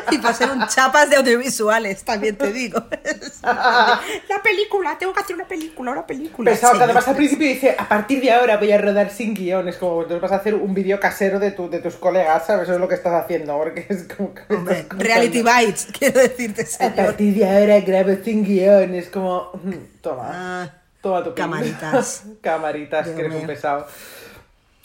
Y 0.10 0.18
para 0.18 0.34
ser 0.34 0.50
un 0.50 0.66
chapas 0.68 1.08
de 1.10 1.16
audiovisuales, 1.16 2.02
también 2.04 2.36
te 2.36 2.52
digo. 2.52 2.82
La 3.42 4.42
película, 4.42 4.96
tengo 4.98 5.12
que 5.12 5.20
hacer 5.20 5.36
una 5.36 5.46
película, 5.46 5.92
una 5.92 6.06
película. 6.06 6.50
Pensaba 6.50 6.76
que 6.78 6.84
además 6.84 7.06
al 7.08 7.16
principio 7.16 7.46
dice, 7.48 7.74
a 7.78 7.88
partir 7.88 8.20
de 8.20 8.32
ahora 8.32 8.56
voy 8.56 8.72
a 8.72 8.78
rodar 8.78 9.10
sin 9.10 9.34
guiones, 9.34 9.76
como 9.76 10.02
entonces 10.02 10.20
vas 10.20 10.32
a 10.32 10.36
hacer 10.36 10.54
un 10.54 10.74
vídeo 10.74 10.98
casero 11.00 11.38
de, 11.38 11.50
tu, 11.52 11.68
de 11.70 11.78
tus 11.80 11.94
colegas, 11.96 12.46
¿sabes? 12.46 12.64
Eso 12.64 12.74
es 12.74 12.80
lo 12.80 12.88
que 12.88 12.94
estás 12.94 13.12
haciendo, 13.22 13.56
porque 13.58 13.86
es 13.88 14.04
como 14.16 14.34
que 14.34 14.42
Hombre, 14.54 14.86
reality 14.90 15.42
bites, 15.42 15.88
quiero 15.98 16.20
decirte, 16.20 16.62
A 16.62 16.66
señor. 16.66 16.94
partir 16.94 17.34
de 17.34 17.48
ahora 17.50 17.80
grabo 17.80 18.10
sin 18.24 18.44
guiones, 18.44 19.08
como, 19.08 19.50
mm, 19.62 20.00
toma, 20.00 20.22
Ah, 20.32 20.70
toma 21.00 21.24
tu 21.24 21.34
camaritas. 21.34 22.24
camaritas, 22.40 23.04
Dios 23.06 23.16
que 23.16 23.20
eres 23.22 23.32
un 23.32 23.38
mío. 23.38 23.46
pesado. 23.46 23.86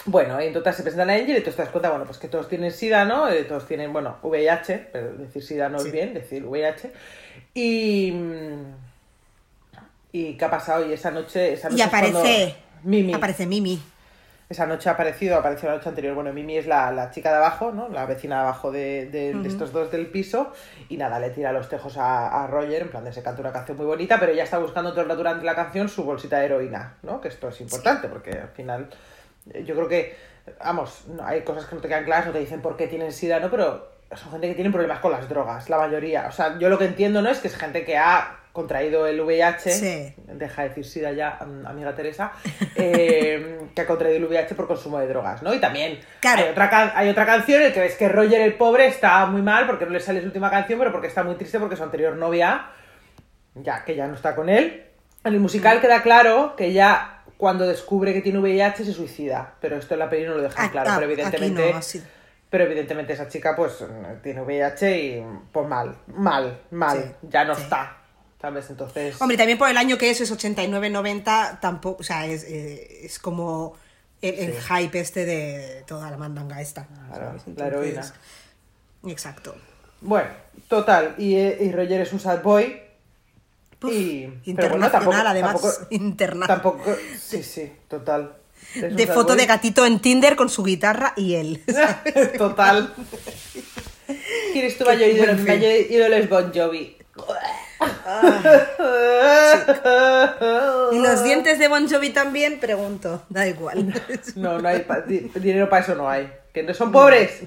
Bueno, 0.07 0.41
y 0.41 0.45
entonces 0.47 0.75
se 0.77 0.83
presentan 0.83 1.09
a 1.09 1.13
Angel 1.13 1.37
y 1.37 1.41
tú 1.43 1.51
te 1.51 1.57
das 1.57 1.69
cuenta, 1.69 1.89
bueno, 1.89 2.05
pues 2.05 2.17
que 2.17 2.27
todos 2.29 2.47
tienen 2.47 2.71
SIDA, 2.71 3.03
¿no? 3.05 3.29
Eh, 3.29 3.43
Todos 3.43 3.67
tienen, 3.67 3.91
bueno, 3.93 4.17
VIH, 4.23 4.89
pero 4.91 5.13
decir 5.13 5.43
SIDA 5.43 5.67
no 5.69 5.79
Sí. 5.79 5.87
es 5.87 5.93
bien, 5.93 6.13
decir 6.13 6.45
VIH. 6.45 6.91
Y... 7.53 8.13
¿Y 10.11 10.33
qué 10.37 10.45
ha 10.45 10.49
pasado? 10.49 10.87
Y 10.87 10.93
esa 10.93 11.11
noche... 11.11 11.53
Esa 11.53 11.69
noche 11.69 11.79
Y 11.79 11.85
aparece. 11.85 12.55
Mimi. 12.83 13.13
Aparece 13.13 13.45
Mimi. 13.45 13.81
Esa 14.49 14.65
noche 14.65 14.87
ha 14.87 14.93
aparecido, 14.93 15.37
apareció 15.37 15.67
la 15.69 15.75
noche 15.75 15.89
anterior. 15.89 16.15
Bueno, 16.15 16.31
Mimi 16.31 16.57
es 16.57 16.67
la, 16.67 16.89
la 16.93 17.11
chica 17.11 17.29
de 17.31 17.35
abajo, 17.35 17.73
¿no? 17.73 17.89
La 17.89 18.05
vecina 18.05 18.35
de 18.37 18.41
abajo 18.43 18.71
de, 18.71 19.07
de- 19.07 19.33
de 19.33 19.47
estos 19.49 19.73
dos 19.73 19.91
del 19.91 20.07
piso. 20.07 20.53
Y 20.87 20.95
nada, 20.95 21.19
le 21.19 21.31
tira 21.31 21.51
los 21.51 21.67
tejos 21.67 21.97
a, 21.97 22.43
a 22.43 22.47
Roger, 22.47 22.83
en 22.83 22.89
plan 22.89 23.03
de 23.03 23.11
se 23.11 23.21
canta 23.21 23.41
una 23.41 23.51
canción 23.51 23.75
muy 23.75 23.85
bonita, 23.85 24.17
pero 24.21 24.31
ella 24.31 24.45
está 24.45 24.57
buscando 24.57 24.91
todo 24.91 25.01
el 25.01 25.07
rato 25.09 25.17
durante 25.17 25.43
la 25.45 25.53
canción 25.55 25.89
su 25.89 26.05
bolsita 26.05 26.39
de 26.39 26.45
heroína, 26.45 26.95
¿no? 27.03 27.19
Que 27.19 27.27
esto 27.27 27.49
es 27.49 27.59
importante, 27.59 28.07
porque 28.07 28.31
al 28.31 28.47
final 28.49 28.89
yo 29.65 29.75
creo 29.75 29.87
que, 29.87 30.15
vamos, 30.63 31.05
hay 31.23 31.41
cosas 31.41 31.65
que 31.65 31.75
no 31.75 31.81
te 31.81 31.87
quedan 31.87 32.03
claras, 32.05 32.27
no 32.27 32.31
te 32.33 32.39
dicen 32.39 32.61
por 32.61 32.75
qué 32.77 32.87
tienen 32.87 33.11
sida, 33.11 33.39
¿no? 33.39 33.49
Pero 33.49 33.89
son 34.15 34.31
gente 34.31 34.47
que 34.47 34.55
tiene 34.55 34.69
problemas 34.71 34.99
con 34.99 35.11
las 35.11 35.27
drogas, 35.27 35.69
la 35.69 35.77
mayoría. 35.77 36.27
O 36.27 36.31
sea, 36.31 36.57
yo 36.59 36.69
lo 36.69 36.77
que 36.77 36.85
entiendo, 36.85 37.21
¿no? 37.21 37.29
Es 37.29 37.39
que 37.39 37.47
es 37.49 37.57
gente 37.57 37.83
que 37.83 37.97
ha 37.97 38.35
contraído 38.53 39.05
el 39.05 39.21
VIH, 39.21 39.69
Sí. 39.71 40.13
deja 40.25 40.63
de 40.63 40.69
decir 40.69 40.83
SIDA 40.85 41.11
ya, 41.11 41.37
am- 41.39 41.65
amiga 41.67 41.93
Teresa, 41.93 42.31
eh, 42.75 43.59
que 43.75 43.81
ha 43.81 43.85
contraído 43.85 44.17
el 44.17 44.25
VIH 44.25 44.55
por 44.55 44.67
consumo 44.67 44.97
de 44.99 45.07
drogas, 45.07 45.43
¿no? 45.43 45.53
Y 45.53 45.59
también 45.59 45.99
Claro. 46.21 46.43
hay, 46.43 46.49
otra 46.49 46.91
hay 46.95 47.09
otra 47.09 47.25
canción 47.25 47.61
en 47.61 47.71
que 47.73 47.79
ves 47.81 47.95
que 47.95 48.09
Roger 48.09 48.41
el 48.41 48.53
pobre 48.55 48.87
está 48.87 49.25
muy 49.27 49.41
mal 49.43 49.67
porque 49.67 49.85
no 49.85 49.91
le 49.91 49.99
sale 49.99 50.21
su 50.21 50.25
última 50.27 50.49
canción, 50.49 50.79
pero 50.79 50.91
porque 50.91 51.07
está 51.07 51.23
muy 51.23 51.35
triste 51.35 51.59
porque 51.59 51.75
su 51.75 51.83
anterior 51.83 52.15
novia, 52.15 52.67
ya 53.55 53.83
que 53.83 53.95
ya 53.95 54.07
no 54.07 54.15
está 54.15 54.35
con 54.35 54.49
él. 54.49 54.85
En 55.23 55.33
el 55.33 55.39
Mm. 55.39 55.43
musical 55.43 55.81
queda 55.81 56.01
claro 56.01 56.55
que 56.55 56.73
ya 56.73 57.16
cuando 57.37 57.67
descubre 57.67 58.13
que 58.13 58.21
tiene 58.21 58.39
VIH 58.39 58.83
se 58.83 58.93
suicida, 58.93 59.55
pero 59.61 59.77
esto 59.77 59.93
en 59.93 59.99
la 59.99 60.09
peli 60.09 60.25
no 60.25 60.35
lo 60.35 60.41
dejan 60.41 60.65
Ah, 60.65 60.71
claro, 60.71 60.89
ah, 60.91 60.95
pero 60.99 61.05
aquí 61.05 61.21
evidentemente... 61.21 61.73
no. 61.73 62.07
Pero 62.49 62.63
evidentemente 62.63 63.13
esa 63.13 63.27
chica 63.27 63.55
pues 63.55 63.83
tiene 64.23 64.41
VIH 64.41 64.97
y 64.99 65.23
pues 65.51 65.67
mal, 65.67 65.95
mal, 66.15 66.61
mal, 66.71 66.97
Sí, 66.97 67.27
ya 67.29 67.43
no 67.43 67.53
sí. 67.53 67.63
está, 67.63 67.97
¿sabes? 68.41 68.69
Entonces... 68.69 69.21
Hombre, 69.21 69.35
también 69.37 69.57
por 69.57 69.69
el 69.69 69.75
año 69.75 69.97
que 69.97 70.09
es, 70.09 70.21
es 70.21 70.31
89-90, 70.31 71.59
tampoco, 71.59 72.01
o 72.01 72.03
sea, 72.03 72.25
es, 72.25 72.45
eh, 72.45 73.05
es 73.05 73.19
como 73.19 73.75
el, 74.21 74.53
hype 74.53 74.97
este 74.97 75.25
de 75.25 75.83
toda 75.85 76.09
la 76.09 76.17
mandanga 76.17 76.61
esta. 76.61 76.87
Claro, 77.55 77.83
Exacto. 79.05 79.55
Bueno, 80.01 80.29
total, 80.67 81.15
y, 81.17 81.35
eh, 81.35 81.57
y 81.61 81.71
Roger 81.71 82.01
es 82.01 82.13
un 82.13 82.19
sad 82.19 82.41
boy. 82.41 82.86
Puf, 83.79 83.91
y, 83.91 84.27
internacional, 84.45 85.27
además, 85.27 85.81
internacional. 85.91 86.47
Tampoco, 86.47 86.95
sí, 87.19 87.43
sí, 87.43 87.71
total. 87.87 88.33
Es 88.75 88.95
De 88.95 89.07
foto 89.07 89.35
de 89.35 89.45
gatito 89.45 89.85
en 89.85 89.99
Tinder 89.99 90.35
con 90.35 90.49
su 90.49 90.63
guitarra 90.63 91.13
y 91.15 91.35
él. 91.35 91.63
total. 92.37 92.93
¿Quieres 94.51 94.77
tu 94.77 94.85
mayor 94.85 95.09
ídolo? 95.09 95.31
En 95.33 95.37
Mi 95.43 95.43
fin. 95.45 95.59
mayor 95.59 95.71
ídolo 95.91 96.15
es 96.15 96.29
Bon 96.29 96.51
Jovi. 96.53 96.97
Y 100.91 100.99
los 100.99 101.23
dientes 101.23 101.59
de 101.59 101.67
Bon 101.67 101.87
Jovi 101.89 102.09
también, 102.11 102.59
pregunto, 102.59 103.23
da 103.29 103.47
igual. 103.47 103.93
No, 104.35 104.59
no 104.59 104.67
hay 104.69 104.79
pa- 104.81 105.01
di- 105.01 105.29
dinero 105.35 105.69
para 105.69 105.83
eso 105.83 105.95
no 105.95 106.09
hay. 106.09 106.31
Que 106.53 106.63
no 106.63 106.73
son 106.73 106.91
pobres, 106.91 107.41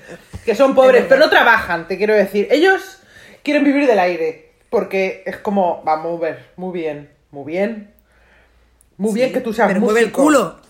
que 0.44 0.54
son 0.54 0.74
pobres, 0.74 1.04
pero 1.08 1.18
no 1.20 1.28
trabajan, 1.30 1.88
te 1.88 1.96
quiero 1.96 2.14
decir. 2.14 2.46
Ellos 2.50 2.98
quieren 3.42 3.64
vivir 3.64 3.86
del 3.88 3.98
aire, 3.98 4.49
porque 4.70 5.22
es 5.26 5.36
como, 5.38 5.82
vamos 5.84 6.18
a 6.18 6.22
ver, 6.24 6.46
muy 6.56 6.72
bien, 6.72 7.10
muy 7.30 7.44
bien. 7.44 7.92
Muy 8.96 9.14
bien 9.14 9.32
que 9.32 9.40
tú 9.40 9.52
seas 9.52 9.68
pero 9.68 9.80
músico. 9.80 9.92
mueve 9.92 10.06
el 10.06 10.12
culo. 10.12 10.60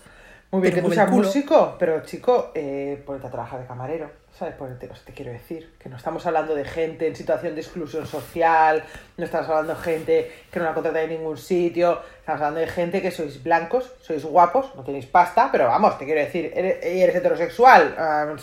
Muy 0.51 0.61
bien 0.63 0.73
Pero 0.73 0.83
que 0.83 0.89
tú 0.89 0.93
seas 0.93 1.09
músico, 1.09 1.75
pero 1.79 2.01
chico, 2.03 2.51
eh, 2.55 3.01
ponete 3.05 3.27
a 3.27 3.31
trabajar 3.31 3.61
de 3.61 3.67
camarero, 3.67 4.11
¿sabes? 4.37 4.53
Ponete, 4.55 4.89
o 4.89 4.95
sea, 4.95 5.05
te 5.05 5.13
quiero 5.13 5.31
decir, 5.31 5.73
que 5.79 5.87
no 5.87 5.95
estamos 5.95 6.25
hablando 6.25 6.53
de 6.55 6.65
gente 6.65 7.07
en 7.07 7.15
situación 7.15 7.55
de 7.55 7.61
exclusión 7.61 8.05
social, 8.05 8.83
no 9.15 9.23
estamos 9.23 9.47
hablando 9.47 9.75
de 9.75 9.79
gente 9.79 10.31
que 10.51 10.59
no 10.59 10.65
la 10.65 10.73
contrata 10.73 11.01
en 11.03 11.11
ningún 11.11 11.37
sitio, 11.37 12.01
estamos 12.19 12.41
hablando 12.41 12.59
de 12.59 12.67
gente 12.67 13.01
que 13.01 13.11
sois 13.11 13.41
blancos, 13.41 13.93
sois 14.01 14.25
guapos, 14.25 14.75
no 14.75 14.83
tenéis 14.83 15.05
pasta, 15.05 15.47
pero 15.53 15.67
vamos, 15.67 15.97
te 15.97 16.03
quiero 16.03 16.19
decir, 16.19 16.51
eres, 16.53 16.79
eres 16.83 17.15
heterosexual, 17.15 17.95
Ah, 17.97 18.35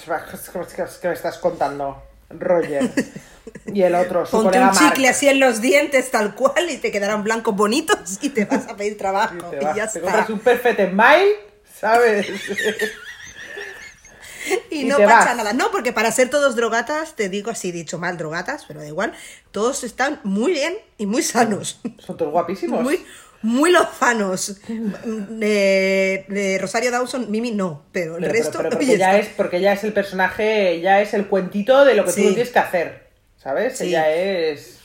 ¿qué 1.03 1.09
me 1.09 1.14
estás 1.14 1.37
contando, 1.37 2.03
Roger? 2.31 2.88
Y 3.72 3.82
el 3.82 3.94
otro, 3.94 4.24
su 4.26 4.32
Ponte 4.32 4.46
colega 4.58 4.68
un 4.70 4.74
Mark. 4.74 4.88
chicle 4.94 5.08
así 5.08 5.28
en 5.28 5.40
los 5.40 5.61
dientes, 5.61 6.11
tal 6.11 6.34
cual, 6.34 6.70
y 6.70 6.76
te 6.78 6.90
quedarán 6.90 7.22
blancos 7.24 7.54
bonitos 7.54 8.18
y 8.22 8.30
te 8.30 8.44
vas 8.44 8.66
a 8.68 8.76
pedir 8.76 8.96
trabajo. 8.98 9.34
Y 9.37 9.50
te, 9.58 9.64
vas, 9.64 9.76
ya 9.76 9.87
te 9.87 9.98
está. 9.98 10.00
compras 10.00 10.30
un 10.30 10.38
Perfect 10.40 10.90
Smile, 10.90 11.32
¿sabes? 11.80 12.26
Y, 14.70 14.80
y 14.80 14.84
no 14.84 14.96
pasa 14.98 15.34
nada. 15.34 15.52
No, 15.52 15.70
porque 15.70 15.92
para 15.92 16.11
ser 16.11 16.30
todos 16.30 16.56
drogatas, 16.56 17.14
te 17.16 17.28
digo 17.28 17.50
así 17.50 17.70
dicho 17.70 17.98
mal, 17.98 18.16
drogatas, 18.16 18.64
pero 18.66 18.80
da 18.80 18.87
igual, 18.87 19.12
todos 19.50 19.84
están 19.84 20.20
muy 20.24 20.52
bien 20.52 20.74
y 20.96 21.04
muy 21.04 21.22
sanos. 21.22 21.80
Son 21.98 22.16
todos 22.16 22.32
guapísimos. 22.32 22.82
Muy, 22.82 23.04
muy 23.42 23.70
lozanos. 23.70 24.58
De, 24.66 26.24
de 26.28 26.58
Rosario 26.58 26.90
Dawson, 26.90 27.30
Mimi 27.30 27.50
no, 27.50 27.84
pero 27.92 28.16
el 28.16 28.22
Pero, 28.22 28.32
pero- 28.32 28.42
resto. 28.44 28.58
pero 28.58 28.70
porque, 28.70 28.84
oye, 28.87 28.96
ya 28.98 29.18
es, 29.18 29.28
porque 29.37 29.61
ya 29.61 29.72
es 29.74 29.84
el 29.84 29.92
personaje, 29.92 30.80
ya 30.80 31.02
es 31.02 31.12
el 31.12 31.26
cuentito 31.26 31.84
de 31.84 31.94
lo 31.94 32.06
que 32.06 32.12
Sí. 32.12 32.22
tú 32.22 32.28
tienes 32.34 32.48
que 32.50 32.58
hacer, 32.58 33.08
¿sabes? 33.48 33.78
Sí. 33.78 33.87
Ella 33.87 34.11
es... 34.11 34.80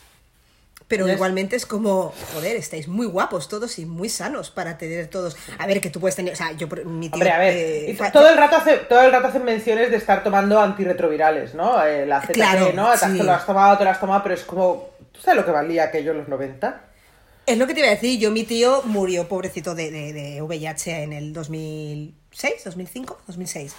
pero 0.88 1.06
igualmente 1.10 1.58
es 1.58 1.66
como, 1.66 2.14
joder, 2.34 2.56
estáis 2.56 2.88
muy 2.88 3.06
guapos 3.08 3.50
todos 3.50 3.78
y 3.78 3.86
muy 3.86 4.08
sanos 4.08 4.52
para 4.52 4.78
tener 4.78 5.08
todos. 5.08 5.36
A 5.58 5.68
ver, 5.68 5.82
que 5.82 5.90
tú 5.90 6.00
puedes 6.00 6.16
tener, 6.16 6.32
o 6.32 6.36
sea, 6.38 6.54
yo, 6.54 6.68
mi 6.86 7.10
tío. 7.10 7.16
Hombre, 7.16 7.32
a 7.32 7.40
ver, 7.40 7.54
eh, 7.58 7.98
todo 8.14 8.30
el 8.30 8.38
rato 8.38 8.56
hace, 8.56 8.78
todo 8.78 9.02
el 9.02 9.12
rato 9.12 9.28
hacen 9.28 9.44
menciones 9.44 9.92
de 9.92 9.98
estar 9.98 10.24
tomando 10.24 10.62
antirretrovirales, 10.62 11.54
¿no? 11.56 11.86
Eh, 11.86 12.06
la 12.06 12.22
ZT, 12.22 12.32
Claro, 12.32 12.72
¿no? 12.74 12.90
Te 12.94 13.00
sí. 13.00 13.22
lo 13.22 13.34
has 13.34 13.46
tomado, 13.46 13.78
te 13.78 13.84
lo 13.84 13.90
has 13.90 14.00
tomado, 14.00 14.24
pero 14.24 14.36
es 14.36 14.44
como, 14.44 14.92
¿tú 15.12 15.20
sabes 15.20 15.42
lo 15.42 15.46
que 15.46 15.52
valía 15.52 15.84
aquello 15.84 16.12
en 16.12 16.20
los 16.20 16.30
90? 16.30 16.82
Es 17.46 17.58
lo 17.58 17.68
que 17.68 17.74
te 17.74 17.82
iba 17.82 17.90
a 17.90 17.96
decir, 17.96 18.18
yo 18.18 18.32
mi 18.32 18.46
tío 18.46 18.82
murió 18.86 19.28
pobrecito 19.28 19.76
de, 19.76 19.92
de, 19.92 20.14
de 20.14 20.42
VIH 20.42 21.04
en 21.04 21.12
el 21.12 21.34
2006, 21.34 22.64
2005, 22.64 23.18
2006. 23.28 23.76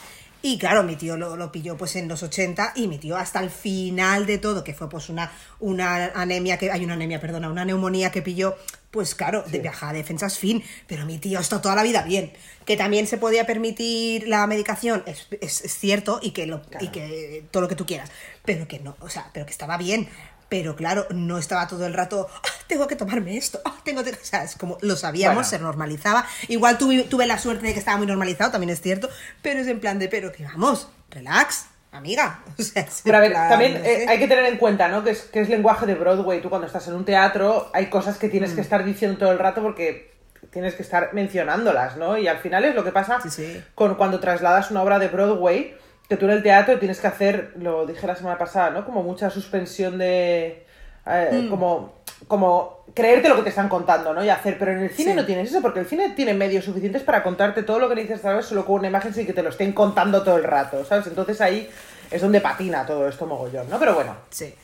Y 0.46 0.58
claro, 0.58 0.82
mi 0.82 0.94
tío 0.94 1.16
lo, 1.16 1.36
lo 1.36 1.50
pilló 1.50 1.74
pues 1.78 1.96
en 1.96 2.06
los 2.06 2.22
80 2.22 2.74
y 2.76 2.86
mi 2.86 2.98
tío 2.98 3.16
hasta 3.16 3.40
el 3.40 3.48
final 3.48 4.26
de 4.26 4.36
todo, 4.36 4.62
que 4.62 4.74
fue 4.74 4.90
pues 4.90 5.08
una, 5.08 5.32
una 5.58 6.08
anemia, 6.14 6.58
que 6.58 6.70
hay 6.70 6.84
una 6.84 6.92
anemia, 6.92 7.18
perdona, 7.18 7.48
una 7.48 7.64
neumonía 7.64 8.12
que 8.12 8.20
pilló, 8.20 8.54
pues 8.90 9.14
claro, 9.14 9.42
de 9.46 9.60
viajar 9.60 9.88
a 9.88 9.92
defensas 9.94 10.38
fin, 10.38 10.62
pero 10.86 11.06
mi 11.06 11.16
tío 11.16 11.40
está 11.40 11.62
toda 11.62 11.74
la 11.74 11.82
vida 11.82 12.02
bien. 12.02 12.30
Que 12.66 12.76
también 12.76 13.06
se 13.06 13.16
podía 13.16 13.46
permitir 13.46 14.28
la 14.28 14.46
medicación, 14.46 15.02
es, 15.06 15.28
es- 15.40 15.64
es 15.64 15.78
cierto, 15.78 16.18
y 16.20 16.32
que, 16.32 16.44
lo, 16.46 16.60
y 16.78 16.88
que 16.88 17.46
todo 17.50 17.62
lo 17.62 17.68
que 17.68 17.76
tú 17.76 17.86
quieras, 17.86 18.10
pero 18.44 18.68
que 18.68 18.80
no, 18.80 18.96
o 19.00 19.08
sea, 19.08 19.30
pero 19.32 19.46
que 19.46 19.52
estaba 19.52 19.78
bien. 19.78 20.10
Pero 20.48 20.76
claro, 20.76 21.06
no 21.10 21.38
estaba 21.38 21.66
todo 21.66 21.86
el 21.86 21.94
rato, 21.94 22.28
"Ah, 22.32 22.48
tengo 22.66 22.86
que 22.86 22.96
tomarme 22.96 23.36
esto, 23.36 23.60
ah, 23.64 23.74
tengo 23.84 24.04
que... 24.04 24.10
O 24.10 24.14
sea, 24.22 24.44
es 24.44 24.56
como 24.56 24.78
lo 24.82 24.96
sabíamos, 24.96 25.34
Bueno. 25.36 25.48
se 25.48 25.58
normalizaba. 25.58 26.26
Igual 26.48 26.78
tuve, 26.78 27.02
tuve 27.04 27.26
la 27.26 27.38
suerte 27.38 27.66
de 27.66 27.72
que 27.72 27.78
estaba 27.78 27.96
muy 27.96 28.06
normalizado, 28.06 28.50
también 28.52 28.70
es 28.70 28.80
cierto, 28.80 29.08
pero 29.42 29.60
es 29.60 29.66
en 29.68 29.80
plan 29.80 29.98
de, 29.98 30.08
pero 30.08 30.32
que 30.32 30.44
vamos, 30.44 30.88
relax, 31.10 31.66
amiga. 31.92 32.40
O 32.58 32.62
sea, 32.62 32.86
Pero 33.04 33.16
a 33.16 33.20
ver, 33.20 33.30
plan, 33.32 33.48
también 33.48 33.74
no 33.74 33.78
eh, 33.84 34.06
hay 34.08 34.18
que 34.18 34.28
tener 34.28 34.44
en 34.46 34.58
cuenta, 34.58 34.88
¿no? 34.88 35.02
Que 35.02 35.10
es, 35.10 35.22
que 35.22 35.40
es 35.40 35.48
lenguaje 35.48 35.86
de 35.86 35.94
Broadway. 35.94 36.40
Tú 36.40 36.48
cuando 36.50 36.66
estás 36.66 36.86
en 36.88 36.94
un 36.94 37.04
teatro 37.04 37.70
hay 37.72 37.86
cosas 37.86 38.18
que 38.18 38.28
tienes 38.28 38.50
que 38.52 38.60
Mm. 38.60 38.64
estar 38.64 38.84
diciendo 38.84 39.18
todo 39.18 39.32
el 39.32 39.38
rato 39.38 39.62
porque 39.62 40.12
tienes 40.50 40.74
que 40.74 40.82
estar 40.82 41.10
mencionándolas, 41.14 41.96
¿no? 41.96 42.16
Y 42.18 42.28
al 42.28 42.38
final 42.38 42.64
es 42.64 42.74
lo 42.74 42.84
que 42.84 42.92
pasa 42.92 43.20
Sí, 43.22 43.30
sí. 43.30 43.62
con 43.74 43.94
cuando 43.96 44.20
trasladas 44.20 44.70
una 44.70 44.82
obra 44.82 44.98
de 44.98 45.08
Broadway, 45.08 45.76
que 46.08 46.16
tú 46.16 46.26
en 46.26 46.32
el 46.32 46.42
teatro 46.42 46.78
tienes 46.78 47.00
que 47.00 47.06
hacer, 47.06 47.52
lo 47.56 47.86
dije 47.86 48.06
la 48.06 48.14
semana 48.16 48.38
pasada, 48.38 48.70
¿no? 48.70 48.84
Como 48.84 49.02
mucha 49.02 49.30
suspensión 49.30 49.98
de... 49.98 50.64
eh, 51.06 51.40
Mm. 51.44 51.48
Como, 51.50 51.94
como 52.28 52.84
creerte 52.94 53.28
lo 53.28 53.36
que 53.36 53.42
te 53.42 53.48
están 53.50 53.68
contando, 53.68 54.12
¿no? 54.14 54.24
Y 54.24 54.28
hacer, 54.30 54.58
pero 54.58 54.72
en 54.72 54.80
el 54.80 54.90
cine 54.90 55.10
Sí. 55.12 55.16
no 55.16 55.26
tienes 55.26 55.50
eso, 55.50 55.60
porque 55.62 55.80
el 55.80 55.86
cine 55.86 56.10
tiene 56.10 56.32
medios 56.34 56.64
suficientes 56.64 57.02
para 57.02 57.22
contarte 57.22 57.62
todo 57.62 57.78
lo 57.78 57.88
que 57.88 57.94
necesitas 57.96 58.22
saber 58.22 58.42
solo 58.44 58.64
con 58.64 58.76
una 58.76 58.88
imagen 58.88 59.12
sin 59.14 59.26
que 59.26 59.32
te 59.32 59.42
lo 59.42 59.48
estén 59.50 59.72
contando 59.72 60.22
todo 60.22 60.36
el 60.36 60.44
rato, 60.44 60.84
¿sabes? 60.84 61.06
Entonces 61.06 61.40
ahí 61.40 61.68
es 62.10 62.20
donde 62.22 62.40
patina 62.40 62.86
todo 62.86 63.08
esto 63.08 63.26
mogollón, 63.26 63.68
¿no? 63.70 63.78
Pero 63.78 63.94
bueno, 63.94 64.14
Sí. 64.30 64.54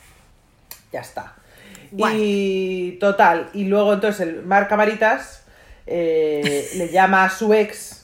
ya 0.91 1.01
está. 1.01 1.33
Guay. 1.91 2.15
Y 2.17 2.91
total, 2.99 3.49
y 3.53 3.65
luego 3.65 3.93
entonces 3.93 4.21
el 4.27 4.43
Marc 4.43 4.69
Camaritas 4.69 5.43
eh, 5.87 6.69
le 6.75 6.89
llama 6.89 7.25
a 7.25 7.29
su 7.29 7.53
ex, 7.53 8.00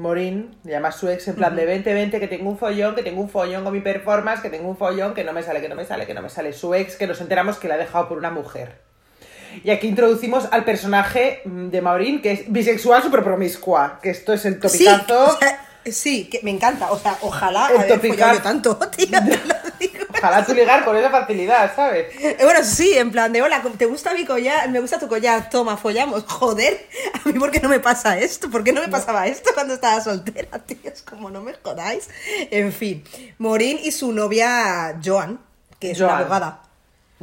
Morín, 0.00 0.56
llama 0.64 0.88
a 0.88 0.92
su 0.92 1.08
ex 1.08 1.28
en 1.28 1.36
plan 1.36 1.54
de 1.54 1.64
20, 1.66 1.92
20, 1.94 2.18
que 2.20 2.28
tengo 2.28 2.48
un 2.50 2.58
follón, 2.58 2.94
que 2.94 3.02
tengo 3.02 3.20
un 3.20 3.28
follón 3.28 3.62
con 3.64 3.72
mi 3.72 3.80
performance, 3.80 4.40
que 4.42 4.50
tengo 4.50 4.68
un 4.68 4.76
follón, 4.76 5.14
que 5.14 5.22
no 5.24 5.32
me 5.32 5.42
sale, 5.42 5.60
que 5.60 5.68
no 5.68 5.74
me 5.76 5.84
sale, 5.84 6.06
que 6.06 6.14
no 6.14 6.22
me 6.22 6.28
sale. 6.30 6.52
Su 6.52 6.74
ex, 6.74 6.96
que 6.96 7.06
nos 7.06 7.20
enteramos 7.20 7.58
que 7.58 7.68
la 7.68 7.74
ha 7.74 7.78
dejado 7.78 8.08
por 8.08 8.18
una 8.18 8.30
mujer. 8.30 8.80
Y 9.64 9.70
aquí 9.70 9.88
introducimos 9.88 10.46
al 10.52 10.64
personaje 10.64 11.42
mm, 11.44 11.68
de 11.70 11.80
Maurín, 11.82 12.22
que 12.22 12.32
es 12.32 12.52
bisexual 12.52 13.02
super 13.02 13.22
promiscua, 13.24 13.98
que 14.02 14.10
esto 14.10 14.32
es 14.32 14.44
el 14.44 14.54
Sí, 14.54 14.60
topicazo. 14.86 15.24
o 15.34 15.38
sea, 15.38 15.66
sí, 15.86 16.28
que 16.30 16.40
me 16.42 16.50
encanta. 16.52 16.90
O 16.92 16.98
sea, 16.98 17.16
ojalá 17.22 17.68
El 17.70 17.78
haber 17.78 17.88
topicazo. 17.94 18.42
tanto, 18.42 18.78
digo. 18.96 19.18
Ojalá 20.20 20.44
tú 20.44 20.52
ligar 20.54 20.84
con 20.84 20.96
esa 20.96 21.08
facilidad, 21.10 21.74
¿sabes? 21.74 22.14
Eh, 22.20 22.36
Bueno, 22.42 22.60
sí, 22.62 22.92
en 22.96 23.10
plan 23.10 23.32
de, 23.32 23.40
hola, 23.42 23.62
¿te 23.78 23.86
gusta 23.86 24.12
mi 24.12 24.26
collar? 24.26 24.68
Me 24.68 24.78
gusta 24.80 24.98
tu 24.98 25.08
collar, 25.08 25.48
toma, 25.48 25.76
follamos. 25.78 26.24
Joder, 26.28 26.86
a 27.14 27.26
mí 27.28 27.38
¿por 27.38 27.50
qué 27.50 27.60
no 27.60 27.68
me 27.70 27.80
pasa 27.80 28.18
esto? 28.18 28.50
¿Por 28.50 28.62
qué 28.62 28.72
no 28.72 28.82
me 28.82 28.88
pasaba 28.88 29.26
esto 29.26 29.50
cuando 29.54 29.74
estaba 29.74 30.00
soltera, 30.00 30.58
tío? 30.66 30.76
Es 30.84 31.02
como, 31.02 31.30
no 31.30 31.40
me 31.42 31.54
jodáis. 31.54 32.08
En 32.50 32.72
fin, 32.72 33.02
Morín 33.38 33.78
y 33.82 33.92
su 33.92 34.12
novia 34.12 34.98
Joan, 35.02 35.40
que 35.78 35.92
es 35.92 35.98
una 36.00 36.08
Joan. 36.10 36.20
abogada. 36.20 36.62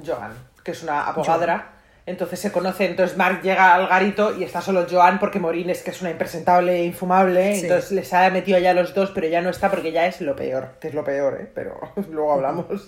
Joan, 0.04 0.34
que 0.64 0.72
es 0.72 0.82
una 0.84 1.06
abogadra. 1.08 1.74
Entonces 2.08 2.40
se 2.40 2.54
conoce, 2.54 2.86
entonces 2.86 3.18
Mark 3.18 3.42
llega 3.44 3.76
al 3.76 3.86
garito 3.88 4.34
y 4.36 4.44
está 4.46 4.62
solo 4.62 4.88
Joan 4.90 5.20
porque 5.20 5.40
Morín 5.40 5.70
es 5.70 5.84
que 5.84 5.92
es 5.92 6.02
una 6.02 6.10
impresentable 6.10 6.78
e 6.78 6.86
infumable. 6.86 7.54
Sí. 7.56 7.64
Entonces 7.64 7.92
les 7.92 8.14
ha 8.14 8.30
metido 8.30 8.58
ya 8.60 8.74
los 8.74 8.94
dos, 8.94 9.12
pero 9.12 9.28
ya 9.28 9.42
no 9.42 9.50
está 9.50 9.70
porque 9.70 9.92
ya 9.92 10.08
es 10.08 10.22
lo 10.22 10.34
peor, 10.34 10.78
que 10.80 10.88
es 10.88 10.94
lo 10.94 11.04
peor, 11.04 11.38
¿eh? 11.42 11.52
Pero 11.54 11.78
luego 12.10 12.32
hablamos. 12.32 12.88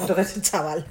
Entonces 0.00 0.40
Chaval. 0.50 0.86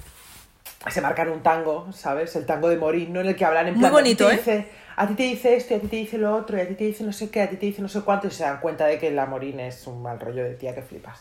se 0.88 1.00
marcan 1.00 1.28
un 1.28 1.42
tango, 1.42 1.92
¿sabes? 1.92 2.36
El 2.36 2.46
tango 2.46 2.68
de 2.68 2.76
Morín, 2.76 3.12
¿no? 3.12 3.20
En 3.20 3.26
el 3.26 3.34
que 3.34 3.44
hablan 3.44 3.66
en 3.66 3.74
Muy 3.74 3.80
plan. 3.80 3.92
bonito, 3.94 4.28
a 4.28 4.30
ti 4.30 4.36
¿eh? 4.36 4.38
te 4.44 4.50
dice, 4.52 4.68
a 4.94 5.06
ti 5.08 5.14
te 5.14 5.22
dice 5.24 5.56
esto, 5.56 5.74
y 5.74 5.76
a 5.78 5.80
ti 5.80 5.88
te 5.88 5.96
dice 5.96 6.18
lo 6.18 6.36
otro, 6.36 6.56
y 6.56 6.60
a 6.60 6.68
ti 6.68 6.74
te 6.76 6.84
dice 6.84 7.02
no 7.02 7.12
sé 7.12 7.30
qué, 7.30 7.42
a 7.42 7.50
ti 7.50 7.56
te 7.56 7.66
dice 7.66 7.82
no 7.82 7.88
sé 7.88 8.02
cuánto, 8.02 8.28
y 8.28 8.30
se 8.30 8.44
dan 8.44 8.60
cuenta 8.60 8.86
de 8.86 8.96
que 9.00 9.10
la 9.10 9.26
Morín 9.26 9.58
es 9.58 9.88
un 9.88 10.00
mal 10.02 10.20
rollo 10.20 10.44
de 10.44 10.54
tía 10.54 10.72
que 10.72 10.82
flipas. 10.82 11.20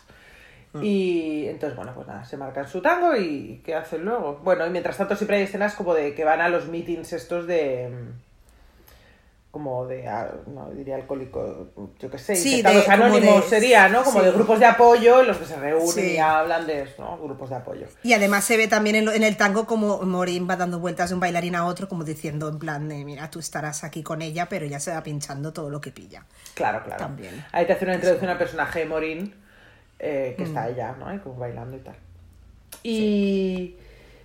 Mm. 0.73 0.83
Y 0.83 1.47
entonces, 1.47 1.75
bueno, 1.75 1.93
pues 1.95 2.07
nada, 2.07 2.23
se 2.25 2.37
marcan 2.37 2.67
su 2.67 2.81
tango 2.81 3.15
y 3.15 3.61
¿qué 3.65 3.73
hacen 3.75 4.05
luego? 4.05 4.39
Bueno, 4.43 4.65
y 4.67 4.69
mientras 4.69 4.97
tanto 4.97 5.15
siempre 5.15 5.37
hay 5.37 5.43
escenas 5.43 5.73
como 5.75 5.93
de 5.95 6.13
que 6.13 6.23
van 6.23 6.41
a 6.41 6.49
los 6.49 6.67
meetings 6.67 7.13
estos 7.13 7.47
de... 7.47 7.89
mm, 7.89 8.29
como 9.51 9.87
de, 9.87 10.07
ah, 10.07 10.29
no 10.45 10.69
diría 10.69 10.93
alcohólico, 10.93 11.69
yo 11.97 12.11
qué 12.11 12.19
sé, 12.19 12.35
Sí, 12.35 12.61
de- 12.61 12.85
anónimos 12.87 13.45
de- 13.45 13.49
sería, 13.49 13.89
¿no? 13.89 14.03
Como 14.03 14.19
sí. 14.19 14.25
de 14.27 14.31
grupos 14.31 14.59
de 14.59 14.67
apoyo 14.67 15.21
en 15.21 15.27
los 15.27 15.37
que 15.37 15.45
se 15.45 15.55
reúnen 15.55 15.87
Sí. 15.91 16.01
y 16.13 16.17
hablan 16.19 16.67
de 16.67 16.83
eso, 16.83 17.01
¿no? 17.03 17.17
Grupos 17.17 17.49
de 17.49 17.55
apoyo. 17.55 17.87
Y 18.03 18.13
además 18.13 18.43
se 18.43 18.57
ve 18.57 18.67
también 18.67 18.95
en 19.09 19.23
el 19.23 19.37
tango 19.37 19.65
como 19.65 20.03
Morín 20.03 20.47
va 20.47 20.55
dando 20.55 20.79
vueltas 20.79 21.09
de 21.09 21.15
un 21.15 21.19
bailarín 21.19 21.55
a 21.55 21.65
otro, 21.65 21.89
como 21.89 22.03
diciendo 22.03 22.47
en 22.47 22.59
plan 22.59 22.87
de, 22.87 23.03
mira, 23.03 23.31
tú 23.31 23.39
estarás 23.39 23.83
aquí 23.83 24.03
con 24.03 24.21
ella, 24.21 24.47
pero 24.47 24.67
ya 24.67 24.79
se 24.79 24.91
va 24.91 25.01
pinchando 25.01 25.51
todo 25.51 25.71
lo 25.71 25.81
que 25.81 25.89
pilla. 25.91 26.25
Claro, 26.53 26.83
claro. 26.83 26.99
También. 27.03 27.43
Ahí 27.51 27.65
te 27.65 27.73
hace 27.73 27.85
una 27.85 27.95
introducción 27.95 28.29
al 28.29 28.37
personaje 28.37 28.81
de 28.81 28.85
Morín, 28.85 29.33
eh, 29.99 30.33
que 30.37 30.43
está 30.43 30.69
ella, 30.69 30.95
¿no? 30.97 31.07
Ahí 31.07 31.19
como 31.19 31.35
bailando 31.35 31.75
y 31.77 31.79
tal. 31.81 31.95
Y, 32.83 33.75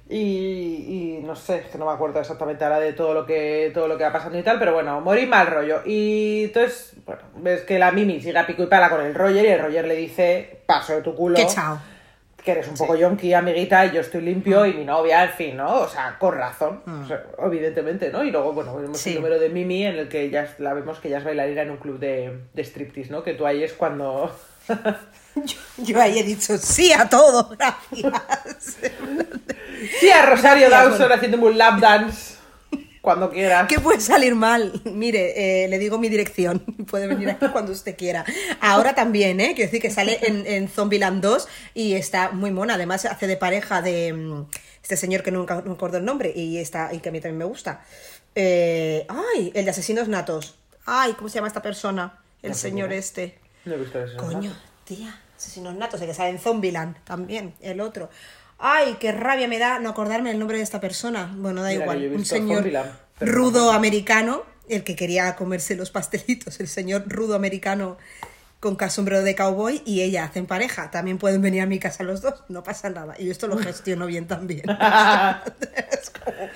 y, 0.09 0.17
y 0.19 1.21
no 1.25 1.35
sé, 1.35 1.59
es 1.59 1.67
que 1.67 1.79
no 1.79 1.87
me 1.87 1.93
acuerdo 1.93 2.21
exactamente 2.21 2.63
ahora 2.65 2.79
de 2.79 2.93
todo 2.93 3.15
lo 3.15 3.27
que 3.27 3.71
todo 3.75 3.89
lo 3.89 3.97
que 3.99 4.05
va 4.05 4.13
pasando 4.13 4.39
y 4.39 4.43
tal, 4.43 4.59
pero 4.59 4.73
bueno, 4.75 5.01
Morín 5.01 5.29
mal 5.29 5.47
rollo. 5.47 5.81
Y 5.85 6.45
entonces, 6.45 6.95
bueno, 7.07 7.23
ves 7.37 7.63
que 7.63 7.79
la 7.79 7.91
Mimi 7.91 8.21
sigue 8.21 8.39
a 8.39 8.47
pico 8.47 8.63
y 8.63 8.67
pala 8.67 8.91
con 8.91 9.01
el 9.05 9.15
Roger 9.15 9.45
y 9.45 9.49
el 9.49 9.61
Roger 9.61 9.87
le 9.87 9.97
dice, 9.97 10.61
paso 10.67 10.95
de 10.95 11.03
tu 11.03 11.15
culo. 11.15 11.37
Que 11.37 11.47
chao. 11.47 11.79
Que 12.45 12.53
eres 12.53 12.69
un 12.69 12.77
poco 12.77 12.95
yonki, 12.95 13.33
amiguita, 13.33 13.87
y 13.87 13.93
yo 13.93 14.03
estoy 14.03 14.21
limpio, 14.21 14.67
y 14.67 14.75
mi 14.75 14.85
novia, 14.85 15.25
en 15.25 15.31
fin, 15.31 15.57
¿no? 15.57 15.81
O 15.81 15.89
sea, 15.89 16.19
con 16.19 16.35
razón, 16.37 16.83
o 16.87 17.07
sea, 17.07 17.25
evidentemente, 17.43 18.11
¿no? 18.13 18.23
Y 18.23 18.31
luego, 18.31 18.53
bueno, 18.53 18.77
vemos 18.77 18.99
Sí. 18.99 19.11
el 19.13 19.17
número 19.17 19.39
de 19.39 19.49
Mimi 19.49 19.87
en 19.87 19.97
el 19.97 20.09
que 20.11 20.29
ya 20.29 20.55
la 20.59 20.75
vemos 20.75 21.01
que 21.01 21.09
ya 21.09 21.17
es 21.19 21.25
bailarina 21.25 21.63
en 21.63 21.71
un 21.71 21.79
club 21.79 21.99
de, 21.99 22.41
de 22.53 22.63
striptease, 22.63 23.11
¿no? 23.11 23.23
Que 23.23 23.33
tú 23.33 23.47
ahí 23.47 23.63
es 23.65 23.73
cuando... 23.73 24.31
Yo, 24.68 25.57
yo 25.79 26.00
ahí 26.00 26.18
he 26.18 26.22
dicho 26.22 26.57
sí 26.59 26.92
a 26.92 27.09
todo, 27.09 27.48
gracias. 27.50 28.77
Sí, 30.00 30.11
a 30.11 30.27
Rosario 30.27 30.68
Gracias, 30.68 30.98
Dawson 30.98 31.12
haciéndome 31.12 31.46
un 31.46 31.59
lap 31.59 31.81
dance 31.81 32.35
cuando 33.05 33.31
quieras. 33.31 33.68
¿Qué 33.68 33.79
puede 33.79 34.00
salir 34.00 34.35
mal? 34.35 34.81
Mire, 34.85 35.64
eh, 35.64 35.68
le 35.68 35.79
digo 35.79 35.98
mi 35.98 36.09
dirección. 36.09 36.61
Puede 36.90 37.07
venir 37.07 37.29
aquí 37.29 37.46
cuando 37.48 37.70
usted 37.70 37.96
quiera. 37.96 38.24
Ahora 38.61 38.94
también, 38.94 39.40
¿eh? 39.40 39.53
Quiero 39.55 39.70
decir 39.70 39.83
que 39.83 39.90
sale 39.90 40.18
en, 40.22 40.46
en 40.46 40.68
Zombieland 40.68 41.22
2 41.22 41.46
y 41.74 41.94
está 41.94 42.31
muy 42.31 42.50
mona. 42.50 42.74
Además, 42.74 43.05
hace 43.05 43.27
de 43.27 43.37
pareja 43.37 43.83
de 43.83 44.14
mm, 44.14 44.46
este 44.83 44.96
señor 44.96 45.22
que 45.22 45.31
nunca 45.31 45.57
no 45.57 45.62
me 45.62 45.72
acuerdo 45.72 45.98
el 45.98 46.05
nombre 46.05 46.33
y, 46.35 46.57
está, 46.57 46.94
y 46.94 47.00
que 47.00 47.11
a 47.11 47.12
mí 47.12 47.20
también 47.20 47.38
me 47.38 47.44
gusta. 47.44 47.85
Eh, 48.35 49.07
¡Ay! 49.09 49.53
El 49.55 49.66
de 49.66 49.70
Asesinos 49.70 50.09
Natos. 50.09 50.59
¡Ay! 50.87 51.12
¿Cómo 51.12 51.29
se 51.29 51.37
llama 51.37 51.48
esta 51.48 51.62
persona? 51.62 52.20
El 52.42 52.55
señor 52.55 52.92
este. 52.92 53.38
No 53.64 53.74
he 53.74 53.79
visto 53.79 54.03
eso. 54.03 54.16
Coño, 54.16 54.53
tía, 54.85 55.18
asesinos 55.37 55.74
natos, 55.74 56.00
el 56.00 56.07
que 56.07 56.14
sale 56.14 56.31
en 56.31 56.38
Zombieland 56.38 56.96
también, 57.05 57.55
el 57.61 57.81
otro. 57.81 58.11
Ay, 58.59 58.96
qué 59.00 59.12
rabia 59.12 59.48
me 59.48 59.59
da 59.59 59.79
no 59.79 59.90
acordarme 59.90 60.31
el 60.31 60.38
nombre 60.38 60.59
de 60.59 60.62
esta 60.62 60.81
persona. 60.81 61.33
Bueno, 61.37 61.62
da 61.62 61.70
Mira 61.70 61.83
igual. 61.83 62.12
Un 62.14 62.24
señor 62.24 62.64
rudo 63.20 63.72
americano, 63.72 64.42
el 64.68 64.85
que 64.85 64.96
quería 64.96 65.35
comerse 65.37 65.77
los 65.77 65.90
pastelitos, 65.90 66.61
el 66.61 66.68
señor 66.68 67.05
rudo 67.09 67.35
americano 67.35 67.98
con 68.64 68.79
sombrero 68.90 69.22
de 69.22 69.35
cowboy 69.35 69.83
y 69.85 70.00
ella 70.00 70.24
hacen 70.24 70.46
pareja. 70.46 70.90
También 70.90 71.18
pueden 71.18 71.42
venir 71.42 71.61
a 71.61 71.66
mi 71.66 71.79
casa 71.79 72.03
los 72.03 72.22
dos, 72.22 72.44
no 72.48 72.62
pasa 72.62 72.88
nada. 72.88 73.14
Y 73.18 73.27
yo 73.27 73.33
esto 73.33 73.46
lo 73.46 73.59
gestiono 73.59 74.07
bien 74.07 74.27
también. 74.27 74.62
Es 75.92 76.11
como, 76.11 76.48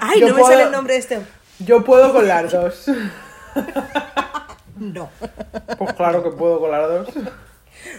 Ay, 0.00 0.20
Yo 0.20 0.28
no 0.28 0.34
me 0.34 0.42
sale 0.42 0.64
el 0.64 0.70
nombre 0.70 0.94
de 0.94 1.00
este. 1.00 1.20
Yo 1.60 1.82
puedo 1.82 2.12
con 2.12 2.28
las 2.28 2.52
dos. 2.52 2.86
No. 4.76 5.08
Pues 5.78 5.92
claro 5.94 6.22
que 6.22 6.30
puedo 6.30 6.60
con 6.60 6.70
las 6.70 6.88
dos. 6.88 7.08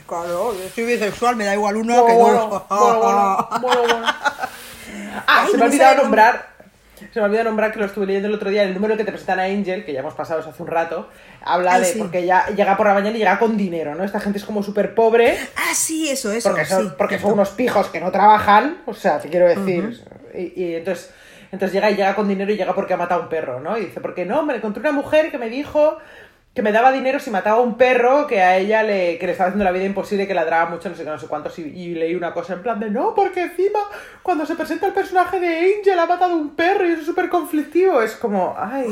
Claro, 0.07 0.53
yo 0.53 0.69
soy 0.73 0.85
bisexual, 0.85 1.35
me 1.35 1.45
da 1.45 1.53
igual 1.53 1.77
uno 1.77 2.01
Bueno, 2.03 2.07
que 2.07 2.13
bueno, 2.23 2.47
dos. 2.47 2.63
bueno, 2.69 2.99
bueno, 2.99 3.47
bueno, 3.61 3.81
bueno. 3.81 4.05
Ah, 4.07 4.47
Ay, 5.27 5.51
se 5.51 5.57
no 5.57 5.59
me 5.59 5.63
ha 5.65 5.67
olvidado 5.67 6.03
nombrar. 6.03 6.55
Se 6.97 7.19
me 7.19 7.21
ha 7.21 7.25
olvidado 7.25 7.49
nombrar 7.49 7.71
que 7.71 7.79
lo 7.79 7.85
estuve 7.85 8.05
leyendo 8.07 8.27
el 8.29 8.33
otro 8.33 8.49
día. 8.49 8.63
El 8.63 8.73
número 8.73 8.97
que 8.97 9.03
te 9.03 9.11
presentan 9.11 9.39
a 9.39 9.43
Angel, 9.43 9.85
que 9.85 9.93
ya 9.93 9.99
hemos 9.99 10.13
pasado 10.15 10.39
hace 10.39 10.61
un 10.63 10.67
rato, 10.67 11.09
habla 11.43 11.73
Ay, 11.75 11.81
de. 11.81 11.87
sí. 11.87 11.99
Porque 11.99 12.25
ya 12.25 12.47
llega 12.47 12.75
por 12.77 12.87
la 12.87 12.93
mañana 12.93 13.15
y 13.15 13.19
llega 13.19 13.37
con 13.37 13.57
dinero, 13.57 13.93
¿no? 13.95 14.03
Esta 14.03 14.19
gente 14.19 14.39
es 14.39 14.45
como 14.45 14.63
súper 14.63 14.95
pobre. 14.95 15.37
Ah, 15.55 15.73
sí, 15.75 16.09
eso, 16.09 16.31
eso. 16.31 16.49
Porque 16.49 16.65
son, 16.65 16.83
sí, 16.89 16.93
porque 16.97 17.19
son 17.19 17.33
unos 17.33 17.49
pijos 17.49 17.87
que 17.89 17.99
no 17.99 18.11
trabajan. 18.11 18.81
O 18.85 18.93
sea, 18.93 19.19
te 19.19 19.29
quiero 19.29 19.47
decir. 19.47 20.03
y, 20.33 20.63
y 20.63 20.75
entonces. 20.75 21.11
Entonces 21.51 21.73
llega 21.73 21.89
y 21.91 21.95
llega 21.95 22.15
con 22.15 22.27
dinero 22.27 22.51
y 22.51 22.57
llega 22.57 22.73
porque 22.73 22.95
ha 22.95 22.97
matado 22.97 23.21
a 23.21 23.23
un 23.25 23.29
perro, 23.29 23.59
¿no? 23.61 23.77
Y 23.77 23.85
dice, 23.85 24.01
porque 24.01 24.25
no, 24.25 24.43
me 24.43 24.55
encontré 24.55 24.81
una 24.81 24.91
mujer 24.91 25.31
que 25.31 25.37
me 25.37 25.47
dijo 25.47 25.97
que 26.55 26.61
me 26.61 26.71
daba 26.71 26.91
dinero 26.93 27.19
si 27.19 27.29
mataba 27.29 27.57
a 27.57 27.61
un 27.61 27.75
perro 27.77 28.25
que 28.27 28.41
a 28.41 28.55
ella 28.57 28.81
le, 28.81 29.19
que 29.19 29.25
le 29.25 29.33
estaba 29.33 29.49
haciendo 29.49 29.65
la 29.65 29.71
vida 29.71 29.83
imposible, 29.83 30.25
que 30.25 30.33
ladraba 30.33 30.69
mucho, 30.69 30.89
no 30.89 30.95
sé 30.95 31.03
qué, 31.03 31.09
no 31.09 31.19
sé 31.19 31.27
cuántos, 31.27 31.59
y, 31.59 31.63
y 31.63 31.93
leí 31.95 32.15
una 32.15 32.33
cosa 32.33 32.53
en 32.53 32.63
plan 32.63 32.79
de, 32.79 32.89
no, 32.89 33.13
porque 33.13 33.41
encima 33.43 33.79
cuando 34.23 34.45
se 34.45 34.55
presenta 34.55 34.87
el 34.87 34.93
personaje 34.93 35.39
de 35.39 35.75
Angel 35.77 35.99
ha 35.99 36.05
matado 36.05 36.31
a 36.33 36.37
un 36.37 36.55
perro 36.55 36.87
y 36.87 36.91
eso 36.93 37.01
es 37.01 37.05
súper 37.05 37.27
conflictivo, 37.29 38.01
es 38.01 38.13
como, 38.15 38.55
ay, 38.57 38.85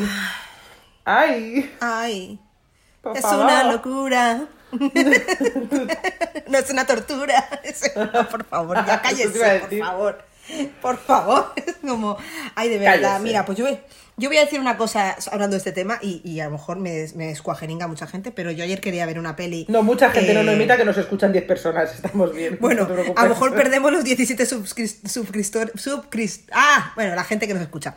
ay, 1.05 1.73
Ay, 1.79 2.39
es 3.15 3.21
favor. 3.21 3.45
una 3.45 3.63
locura. 3.71 4.41
no 6.47 6.57
es 6.57 6.69
una 6.69 6.85
tortura. 6.85 7.47
Es- 7.63 7.95
no, 7.95 8.27
por 8.27 8.43
favor, 8.45 8.85
ya 8.85 9.01
cállese, 9.01 9.61
por 9.69 9.79
favor. 9.79 10.17
Por 10.81 10.97
favor. 10.97 11.53
Es 11.65 11.75
como, 11.89 12.17
ay, 12.55 12.69
de 12.69 12.77
verdad. 12.79 13.01
Cállese. 13.01 13.23
Mira, 13.23 13.45
pues 13.45 13.57
yo, 13.57 13.65
voy- 13.65 13.79
yo 14.15 14.29
voy 14.29 14.37
a 14.37 14.41
decir 14.41 14.59
una 14.59 14.77
cosa 14.77 15.15
hablando 15.31 15.55
de 15.55 15.57
este 15.57 15.71
tema 15.71 15.97
y, 16.01 16.21
y 16.23 16.39
a 16.39 16.45
lo 16.45 16.51
mejor 16.51 16.77
me, 16.79 17.07
me 17.15 17.31
escuajeringa 17.31 17.87
mucha 17.87 18.05
gente, 18.07 18.31
pero 18.31 18.51
yo 18.51 18.63
ayer 18.63 18.79
quería 18.79 19.05
ver 19.05 19.17
una 19.19 19.35
peli. 19.35 19.65
No, 19.69 19.81
mucha 19.83 20.11
gente 20.11 20.33
no 20.33 20.43
nos 20.43 20.53
imita 20.55 20.77
que 20.77 20.85
nos 20.85 20.97
escuchan 20.97 21.31
10 21.31 21.45
personas, 21.45 21.93
estamos 21.95 22.33
bien. 22.33 22.57
Bueno, 22.61 22.87
no 22.87 23.13
a 23.15 23.23
lo 23.23 23.29
mejor 23.29 23.55
perdemos 23.55 23.91
los 23.91 24.03
17 24.03 24.45
suscriptores. 24.45 26.41
ah, 26.51 26.91
bueno, 26.95 27.15
la 27.15 27.23
gente 27.23 27.47
que 27.47 27.53
nos 27.53 27.63
escucha. 27.63 27.95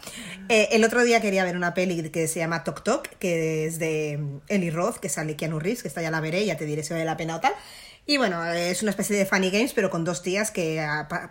Eh, 0.48 0.68
el 0.72 0.84
otro 0.84 1.02
día 1.04 1.20
quería 1.20 1.44
ver 1.44 1.56
una 1.56 1.74
peli 1.74 2.08
que 2.10 2.28
se 2.28 2.38
llama 2.40 2.64
Tok 2.64 2.82
Tok, 2.82 3.08
que 3.18 3.66
es 3.66 3.78
de 3.78 4.18
mm, 4.18 4.38
Eli 4.48 4.70
Roth, 4.70 4.96
que 4.96 5.08
sale 5.08 5.36
Keanu 5.36 5.58
Reeves, 5.58 5.82
que 5.82 5.88
esta 5.88 6.02
ya 6.02 6.10
la 6.10 6.20
veré, 6.20 6.44
ya 6.44 6.56
te 6.56 6.64
diré 6.64 6.82
si 6.82 6.92
vale 6.92 7.04
la 7.04 7.16
pena 7.16 7.36
o 7.36 7.40
tal. 7.40 7.52
Y 8.08 8.18
bueno, 8.18 8.44
es 8.44 8.82
una 8.82 8.90
especie 8.90 9.16
de 9.16 9.26
funny 9.26 9.50
games, 9.50 9.72
pero 9.72 9.90
con 9.90 10.04
dos 10.04 10.22
tías 10.22 10.52
que 10.52 10.86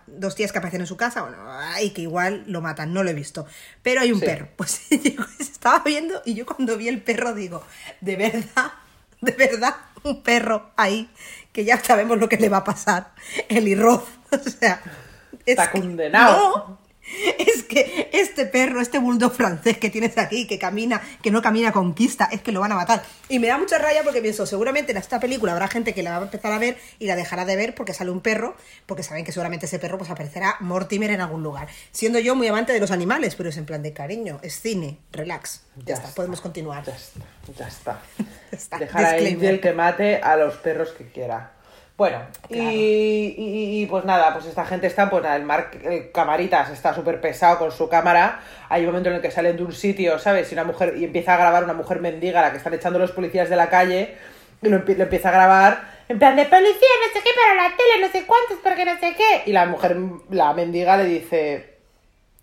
dos 0.07 0.35
tías 0.35 0.51
que 0.51 0.57
aparecen 0.57 0.81
en 0.81 0.87
su 0.87 0.97
casa, 0.97 1.21
bueno, 1.21 1.37
y 1.81 1.91
que 1.91 2.01
igual 2.01 2.43
lo 2.47 2.59
matan, 2.61 2.93
no 2.93 3.01
lo 3.01 3.09
he 3.09 3.13
visto. 3.13 3.45
Pero 3.81 4.01
hay 4.01 4.11
un 4.11 4.19
Sí. 4.19 4.25
perro. 4.25 4.49
Pues 4.57 4.81
yo 4.89 5.23
estaba 5.39 5.79
viendo 5.85 6.21
y 6.25 6.33
yo 6.33 6.45
cuando 6.45 6.75
vi 6.77 6.89
el 6.89 7.01
perro 7.01 7.33
digo, 7.33 7.63
de 8.01 8.17
verdad, 8.17 8.73
de 9.21 9.31
verdad, 9.31 9.73
un 10.03 10.21
perro 10.21 10.71
ahí, 10.75 11.09
que 11.53 11.63
ya 11.63 11.81
sabemos 11.81 12.17
lo 12.19 12.27
que 12.27 12.35
le 12.37 12.49
va 12.49 12.57
a 12.57 12.63
pasar. 12.65 13.13
El 13.47 13.79
Roth. 13.79 14.07
O 14.35 14.49
sea, 14.49 14.81
es 15.45 15.57
Está 15.57 15.71
condenado. 15.71 16.67
no, 16.67 16.79
es 17.39 17.63
que 17.63 18.09
este 18.13 18.45
perro, 18.45 18.81
este 18.81 18.99
bulldog 18.99 19.33
francés 19.33 19.77
que 19.77 19.89
tienes 19.89 20.17
aquí, 20.17 20.47
que 20.47 20.57
camina, 20.57 21.01
que 21.21 21.31
no 21.31 21.41
camina 21.41 21.71
conquista, 21.71 22.29
es 22.31 22.41
que 22.41 22.51
lo 22.51 22.59
van 22.59 22.71
a 22.71 22.75
matar. 22.75 23.03
Y 23.29 23.39
me 23.39 23.47
da 23.47 23.57
mucha 23.57 23.77
raya 23.77 24.03
porque 24.03 24.21
pienso, 24.21 24.45
seguramente 24.45 24.91
en 24.91 24.97
esta 24.97 25.19
película 25.19 25.53
habrá 25.53 25.67
gente 25.67 25.93
que 25.93 26.03
la 26.03 26.11
va 26.11 26.17
a 26.17 26.23
empezar 26.23 26.51
a 26.51 26.59
ver 26.59 26.77
y 26.99 27.07
la 27.07 27.15
dejará 27.15 27.45
de 27.45 27.55
ver 27.55 27.75
porque 27.75 27.93
sale 27.93 28.11
un 28.11 28.21
perro, 28.21 28.55
porque 28.85 29.03
saben 29.03 29.23
que 29.23 29.31
seguramente 29.31 29.65
ese 29.65 29.79
perro 29.79 29.97
pues 29.97 30.09
aparecerá 30.09 30.55
Mortimer 30.59 31.11
en 31.11 31.21
algún 31.21 31.43
lugar. 31.43 31.67
Siendo 31.91 32.19
yo 32.19 32.35
muy 32.35 32.47
amante 32.47 32.73
de 32.73 32.79
los 32.79 32.91
animales, 32.91 33.35
pero 33.35 33.49
es 33.49 33.57
en 33.57 33.65
plan 33.65 33.83
de 33.83 33.93
cariño, 33.93 34.39
es 34.41 34.59
cine, 34.59 34.99
relax. 35.11 35.63
Ya, 35.85 35.95
está, 35.95 36.09
podemos 36.09 36.41
continuar. 36.41 36.85
Ya 36.85 36.95
está, 36.95 37.21
ya 37.57 37.67
está. 37.67 38.01
Está, 38.51 38.77
Dejar 38.77 39.05
a. 39.05 39.09
Angel 39.17 39.59
que 39.59 39.73
mate 39.73 40.21
a 40.21 40.37
los 40.37 40.55
perros 40.55 40.91
que 40.91 41.05
quiera. 41.07 41.54
Bueno, 41.97 42.19
y, 42.49 42.53
Claro. 42.55 42.71
y- 42.71 43.81
y, 43.81 43.85
pues 43.85 44.03
nada, 44.03 44.33
pues 44.33 44.45
esta 44.47 44.65
gente 44.65 44.87
está, 44.87 45.09
pues 45.09 45.23
nada, 45.23 45.37
el 45.37 45.43
Mark 45.43 45.79
el 45.81 46.11
Camaritas 46.11 46.69
está 46.71 46.93
súper 46.93 47.21
pesado 47.21 47.57
con 47.57 47.71
su 47.71 47.87
cámara. 47.87 48.41
Hay 48.67 48.81
un 48.81 48.87
momento 48.87 49.09
en 49.09 49.15
el 49.15 49.21
que 49.21 49.31
salen 49.31 49.55
de 49.55 49.63
un 49.63 49.71
sitio, 49.71 50.19
¿sabes? 50.19 50.51
Y 50.51 50.55
una 50.55 50.65
mujer, 50.65 50.95
y 50.97 51.05
empieza 51.05 51.33
a 51.35 51.37
grabar 51.37 51.63
una 51.63 51.73
mujer 51.73 52.01
mendiga, 52.01 52.41
a 52.41 52.43
la 52.43 52.51
que 52.51 52.57
están 52.57 52.73
echando 52.73 52.99
los 52.99 53.11
policías 53.13 53.49
de 53.49 53.55
la 53.55 53.69
calle, 53.69 54.15
y 54.61 54.67
lo, 54.67 54.79
lo 54.79 55.03
empieza 55.03 55.29
a 55.29 55.31
grabar 55.31 55.95
en 56.09 56.19
plan 56.19 56.35
de 56.35 56.43
policía, 56.45 56.73
no 56.73 57.13
sé 57.13 57.23
qué, 57.23 57.29
para 57.33 57.63
la 57.69 57.75
tele, 57.77 58.05
no 58.05 58.11
sé 58.11 58.25
cuántos, 58.25 58.57
porque 58.61 58.83
no 58.83 58.99
sé 58.99 59.15
qué. 59.15 59.49
Y 59.49 59.53
la 59.53 59.65
mujer, 59.65 59.95
la 60.31 60.53
mendiga 60.53 60.97
le 60.97 61.05
dice, 61.05 61.77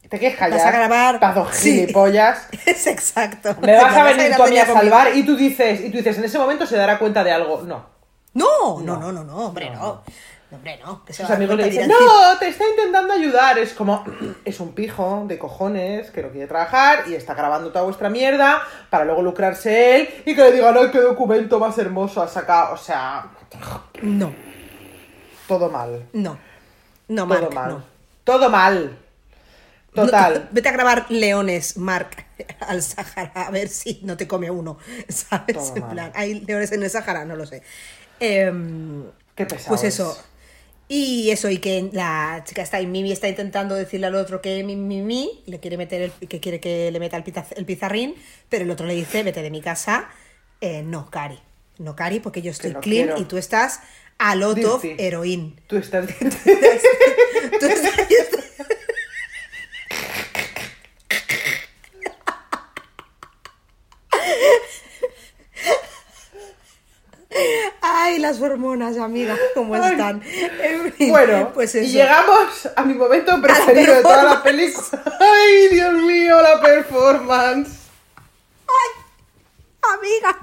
¿te 0.08 0.18
quieres 0.18 0.38
callar? 0.38 0.58
Vas 0.58 0.66
a 0.66 0.70
grabar. 0.72 1.20
Pazo 1.20 1.48
Sí. 1.52 1.72
gilipollas. 1.80 2.48
Es 2.66 2.86
exacto. 2.86 3.54
Me 3.60 3.76
vas 3.76 3.94
a 3.94 4.02
venir 4.04 4.30
ir 4.30 4.36
tú 4.36 4.42
a 4.44 4.46
mí 4.46 4.58
a 4.58 4.64
salvar 4.64 5.14
y 5.14 5.24
tú 5.24 5.36
dices, 5.36 5.80
y 5.82 5.90
tú 5.90 5.98
dices, 5.98 6.16
en 6.16 6.24
ese 6.24 6.38
momento 6.38 6.64
se 6.64 6.76
dará 6.78 6.98
cuenta 6.98 7.22
de 7.22 7.32
algo. 7.32 7.60
No. 7.62 7.91
No, 8.34 8.80
no, 8.80 8.96
no, 8.96 9.12
no, 9.12 9.24
no, 9.24 9.36
hombre, 9.46 9.70
no. 9.70 9.76
No. 9.80 10.02
No, 10.50 10.56
hombre, 10.58 10.78
no. 10.84 11.04
Que 11.04 11.12
Sus 11.14 11.30
amigos 11.30 11.56
le 11.56 11.64
dicen, 11.64 11.88
no, 11.88 12.38
te 12.38 12.48
está 12.48 12.64
intentando 12.68 13.14
ayudar. 13.14 13.58
Es 13.58 13.72
como, 13.72 14.04
es 14.44 14.60
un 14.60 14.72
pijo 14.74 15.24
de 15.26 15.38
cojones 15.38 16.10
que 16.10 16.22
no 16.22 16.28
quiere 16.30 16.46
trabajar 16.46 17.04
y 17.08 17.14
está 17.14 17.32
grabando 17.34 17.70
toda 17.72 17.84
vuestra 17.84 18.10
mierda 18.10 18.62
para 18.90 19.04
luego 19.06 19.22
lucrarse 19.22 19.96
él 19.96 20.08
y 20.26 20.34
que 20.34 20.42
le 20.42 20.52
digan, 20.52 20.76
ay, 20.78 20.90
qué 20.90 21.00
documento 21.00 21.58
más 21.58 21.78
hermoso 21.78 22.20
ha 22.22 22.28
sacado. 22.28 22.74
O 22.74 22.76
sea, 22.78 23.30
No, 24.02 24.32
todo 25.48 25.70
mal. 25.70 26.06
no. 26.12 26.38
No, 27.08 27.26
Todo 27.28 27.50
mal. 27.50 27.68
no. 27.70 27.84
Todo 28.24 28.48
mal. 28.50 28.98
Total. 29.94 30.34
No, 30.44 30.48
vete 30.52 30.68
a 30.70 30.72
grabar 30.72 31.06
leones, 31.10 31.76
Mark, 31.76 32.24
al 32.60 32.82
Sahara, 32.82 33.32
a 33.34 33.50
ver 33.50 33.68
si 33.68 34.00
no 34.04 34.16
te 34.16 34.26
come 34.26 34.50
uno, 34.50 34.78
¿sabes? 35.08 35.54
Todo 35.56 35.76
en 35.76 35.82
mal. 35.82 35.90
plan, 35.92 36.12
¿hay 36.14 36.40
leones 36.40 36.72
en 36.72 36.82
el 36.82 36.88
Sahara? 36.88 37.26
No 37.26 37.36
lo 37.36 37.44
sé. 37.44 37.62
Em, 38.22 39.04
Qué 39.34 39.46
pesado. 39.46 39.68
pues 39.68 39.82
es. 39.84 39.94
eso. 39.94 40.22
Y 40.88 41.30
eso, 41.30 41.48
y 41.48 41.56
que 41.58 41.88
la 41.92 42.42
chica 42.46 42.60
está, 42.62 42.80
y 42.80 42.86
Mimi 42.86 43.12
está 43.12 43.26
intentando 43.28 43.74
decirle 43.74 44.06
al 44.08 44.14
otro 44.14 44.42
que 44.42 44.62
mi, 44.62 44.76
mi, 44.76 45.00
mi, 45.00 45.42
le 45.46 45.58
quiere 45.58 45.78
meter 45.78 46.02
el, 46.02 46.12
que 46.28 46.38
quiere 46.38 46.60
que 46.60 46.90
le 46.90 47.00
meta 47.00 47.16
el, 47.16 47.64
pizarrín, 47.64 48.14
pero 48.50 48.64
el 48.64 48.70
otro 48.70 48.86
le 48.86 48.94
dice, 48.94 49.22
vete 49.22 49.40
de 49.42 49.50
mi 49.50 49.62
casa. 49.62 50.10
Eh, 50.60 50.82
no, 50.82 51.08
Cari. 51.10 51.38
No, 51.78 51.96
Cari, 51.96 52.20
porque 52.20 52.42
yo 52.42 52.50
estoy 52.50 52.74
clean 52.74 53.06
quiero. 53.06 53.20
y 53.20 53.24
tú 53.24 53.38
estás 53.38 53.80
a 54.18 54.34
lot 54.36 54.62
of 54.64 54.82
Dirty. 54.82 55.02
heroín. 55.02 55.58
Tú 55.66 55.76
estás... 55.78 56.06
Tú 57.60 57.66
estás- 57.66 57.96
Ay, 68.12 68.18
las 68.18 68.40
hormonas, 68.42 68.98
amiga, 68.98 69.34
¿cómo 69.54 69.74
Ay. 69.74 69.92
están? 69.92 70.22
En 70.62 70.92
fin, 70.92 71.10
Bueno, 71.10 71.50
pues 71.54 71.74
y 71.74 71.78
eso. 71.78 71.88
llegamos 71.92 72.68
a 72.76 72.82
mi 72.84 72.92
momento 72.92 73.40
preferido 73.40 73.94
de 73.94 74.02
toda 74.02 74.22
la 74.22 74.42
película. 74.42 74.86
Ay, 75.18 75.68
Dios 75.70 75.94
mío, 75.94 76.42
la 76.42 76.60
performance. 76.60 77.70
Amiga, 79.98 80.38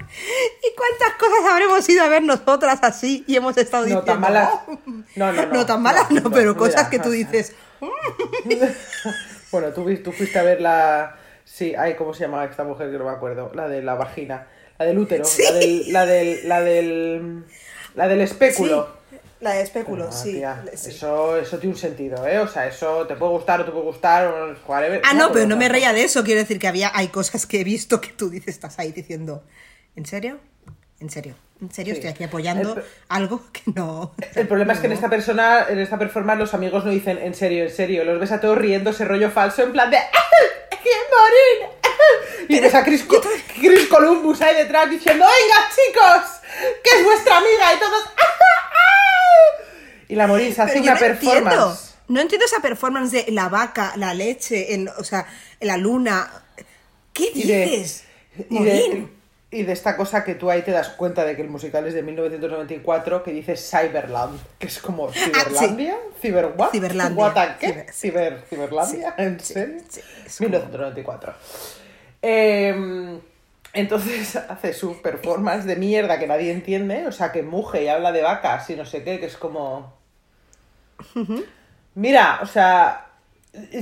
¿y 0.63 0.75
cuántas 0.75 1.13
cosas 1.17 1.51
habremos 1.51 1.87
ido 1.87 2.03
a 2.03 2.09
ver 2.09 2.23
nosotras 2.23 2.79
así 2.81 3.23
y 3.27 3.35
hemos 3.37 3.55
estado 3.57 3.83
No 3.83 4.01
diciendo? 4.01 4.05
tan 4.05 4.19
malas. 4.19 4.49
"Oh"? 4.67 4.77
No, 5.15 5.31
no, 5.31 5.45
no. 5.45 5.53
No 5.53 5.65
tan 5.65 5.81
malas, 5.81 6.09
no, 6.11 6.21
no, 6.21 6.29
pero 6.31 6.53
mira, 6.53 6.57
cosas 6.57 6.89
que 6.89 6.99
tú 6.99 7.11
dices. 7.11 7.53
Bueno, 9.51 9.69
tú, 9.73 9.85
tú 10.03 10.11
fuiste 10.11 10.37
a 10.37 10.43
ver 10.43 10.61
la. 10.61 11.15
Sí, 11.43 11.73
ay, 11.75 11.95
¿cómo 11.95 12.13
se 12.13 12.21
llama 12.25 12.45
esta 12.45 12.63
mujer 12.63 12.91
que 12.91 12.97
no 12.99 13.05
me 13.05 13.11
acuerdo? 13.11 13.51
La 13.55 13.67
de 13.67 13.81
la 13.81 13.95
vagina. 13.95 14.45
La 14.79 14.85
del 14.85 14.97
útero. 14.97 15.25
Sí. 15.25 15.43
La 15.43 15.53
del. 15.53 15.93
La 15.93 16.05
del. 16.05 16.49
La 16.49 16.61
del. 16.61 17.43
La 17.95 18.07
del 18.07 18.21
espéculo. 18.21 18.87
Sí, 19.09 19.17
la 19.41 19.53
de 19.53 19.61
especulo, 19.61 20.07
Ah, 20.09 20.11
sí. 20.11 20.33
tía, 20.33 20.63
sí. 20.75 20.89
Eso, 20.89 21.37
eso 21.37 21.57
tiene 21.59 21.73
un 21.75 21.79
sentido, 21.79 22.27
¿eh? 22.27 22.39
O 22.39 22.47
sea, 22.47 22.67
eso 22.67 23.07
te 23.07 23.15
puede 23.15 23.31
gustar 23.31 23.61
o 23.61 23.65
te 23.65 23.71
puede 23.71 23.85
gustar. 23.85 24.27
O, 24.27 24.55
whatever. 24.67 25.01
Ah, 25.05 25.13
no, 25.13 25.31
pero 25.31 25.47
no 25.47 25.55
me 25.57 25.69
reía 25.69 25.93
de 25.93 26.03
eso. 26.03 26.23
Quiero 26.23 26.41
decir 26.41 26.59
que 26.59 26.67
había, 26.67 26.91
hay 26.93 27.07
cosas 27.09 27.45
que 27.45 27.61
he 27.61 27.63
visto 27.63 28.01
que 28.01 28.09
tú 28.09 28.29
dices, 28.29 28.55
estás 28.55 28.79
ahí 28.79 28.91
diciendo, 28.91 29.43
¿en 29.95 30.05
serio? 30.05 30.39
¿En 30.99 31.09
serio? 31.09 31.35
¿En 31.61 31.71
serio? 31.71 31.93
Sí. 31.93 31.99
Estoy 31.99 32.11
aquí 32.11 32.23
apoyando 32.25 32.75
El- 32.75 32.83
algo 33.09 33.41
que 33.53 33.61
no. 33.73 34.13
El 34.35 34.47
problema 34.47 34.73
es 34.73 34.79
que 34.79 34.87
en 34.87 34.93
esta 34.93 35.09
persona, 35.09 35.65
en 35.69 35.79
esta 35.79 35.97
performance, 35.97 36.39
los 36.39 36.53
amigos 36.53 36.83
no 36.85 36.91
dicen 36.91 37.17
en 37.17 37.33
serio, 37.33 37.63
en 37.63 37.69
serio. 37.71 38.03
Los 38.03 38.19
ves 38.19 38.31
a 38.33 38.39
todos 38.41 38.57
riendo 38.57 38.89
ese 38.91 39.05
rollo 39.05 39.29
falso 39.31 39.63
en 39.63 39.71
plan 39.71 39.89
de 39.89 39.97
¡Ah! 39.97 40.03
¡Quiero 40.81 40.99
morir! 41.17 41.78
Y 42.47 42.59
ves 42.59 42.73
a 42.75 42.83
Chris, 42.83 43.03
Co- 43.03 43.21
Chris 43.59 43.87
Columbus 43.87 44.41
ahí 44.41 44.55
detrás 44.55 44.89
diciendo 44.89 45.25
¡Venga, 45.25 45.69
chicos! 45.69 46.39
¡Que 46.83 46.97
es 46.99 47.03
vuestra 47.03 47.37
amiga! 47.37 47.73
Y 47.75 47.79
todos 47.79 48.03
Y 50.07 50.15
la 50.15 50.27
Moris 50.27 50.57
hace 50.59 50.79
una 50.79 50.95
no 50.95 51.05
entiendo. 51.05 51.43
performance. 51.49 51.95
No 52.07 52.19
entiendo 52.21 52.45
esa 52.45 52.59
performance 52.61 53.11
de 53.11 53.25
la 53.31 53.49
vaca, 53.49 53.93
la 53.97 54.13
leche, 54.15 54.73
el- 54.73 54.89
o 54.89 55.03
sea, 55.03 55.27
la 55.59 55.77
luna. 55.77 56.31
¿Qué 57.13 57.29
Y 57.33 57.43
de, 57.47 57.65
dices? 57.65 58.03
y, 58.49 58.63
de, 58.63 59.07
y 59.51 59.63
de 59.63 59.73
esta 59.73 59.95
cosa 59.95 60.23
que 60.23 60.33
tú 60.33 60.49
ahí 60.49 60.63
te 60.63 60.71
das 60.71 60.89
cuenta 60.89 61.23
de 61.25 61.35
que 61.35 61.43
el 61.43 61.49
musical 61.49 61.85
es 61.85 61.93
de 61.93 62.01
1994, 62.01 63.21
que 63.21 63.31
dice 63.31 63.55
Cyberland, 63.57 64.39
que 64.57 64.65
es 64.67 64.79
como 64.79 65.11
Ciberlandia, 65.13 65.97
Ciber 66.19 66.53
what? 66.57 66.71
Ciberlandia. 66.71 67.23
What 67.23 67.37
a 67.37 67.57
qué? 67.59 67.67
Ciber- 67.67 67.93
Ciber, 67.93 68.43
Ciberlandia, 68.49 69.13
Sí, 69.15 69.23
¿en 69.23 69.39
sí, 69.39 69.53
serio? 69.53 69.81
sí, 69.89 70.01
es 70.25 70.37
como- 70.37 70.49
1994. 70.49 71.33
Eh, 72.21 73.19
entonces 73.73 74.35
hace 74.49 74.73
su 74.73 75.01
performance 75.01 75.65
de 75.65 75.75
mierda 75.75 76.19
que 76.19 76.27
nadie 76.27 76.51
entiende, 76.51 77.05
o 77.07 77.11
sea, 77.11 77.31
que 77.31 77.43
muge 77.43 77.83
y 77.83 77.87
habla 77.87 78.11
de 78.11 78.21
vacas 78.23 78.69
y 78.69 78.75
no 78.75 78.85
sé 78.85 79.03
qué, 79.03 79.19
que 79.19 79.27
es 79.27 79.37
como... 79.37 79.93
Mira, 81.95 82.39
o 82.41 82.45
sea, 82.45 83.05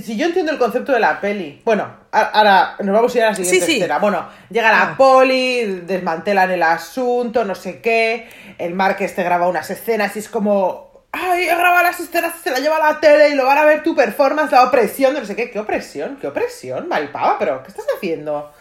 si 0.01 0.17
yo 0.17 0.25
entiendo 0.27 0.51
el 0.51 0.57
concepto 0.57 0.91
de 0.91 0.99
la 0.99 1.19
peli, 1.19 1.61
bueno, 1.65 1.87
ahora 2.11 2.75
nos 2.79 2.93
vamos 2.95 3.13
a 3.13 3.17
ir 3.17 3.23
a 3.23 3.29
la 3.29 3.35
siguiente 3.35 3.59
Sí, 3.59 3.65
sí. 3.71 3.77
escena. 3.77 3.99
Bueno, 3.99 4.27
llega 4.49 4.71
la 4.71 4.91
Ah. 4.91 4.97
poli, 4.97 5.63
desmantelan 5.85 6.51
el 6.51 6.63
asunto, 6.63 7.43
no 7.43 7.55
sé 7.55 7.81
qué, 7.81 8.29
el 8.57 8.73
Mark 8.73 8.97
este 8.99 9.23
graba 9.23 9.47
unas 9.47 9.69
escenas 9.69 10.15
y 10.15 10.19
es 10.19 10.29
como, 10.29 10.86
ay, 11.17 11.43
he 11.43 11.55
grabado 11.55 11.83
las 11.83 11.99
escenas, 11.99 12.33
se 12.43 12.51
la 12.51 12.59
lleva 12.59 12.77
a 12.77 12.93
la 12.93 12.99
tele 12.99 13.29
y 13.29 13.35
lo 13.35 13.45
van 13.45 13.57
a 13.57 13.65
ver 13.65 13.83
tu 13.83 13.95
performance, 13.95 14.51
la 14.51 14.63
opresión 14.63 15.13
de 15.13 15.21
no 15.21 15.25
sé 15.25 15.35
qué. 15.35 15.49
¿Qué 15.49 15.59
opresión? 15.59 16.17
¿Qué 16.19 16.27
opresión? 16.27 16.87
Malpava, 16.87 17.37
pero 17.39 17.63
¿qué 17.63 17.69
estás 17.69 17.85
haciendo? 17.95 18.53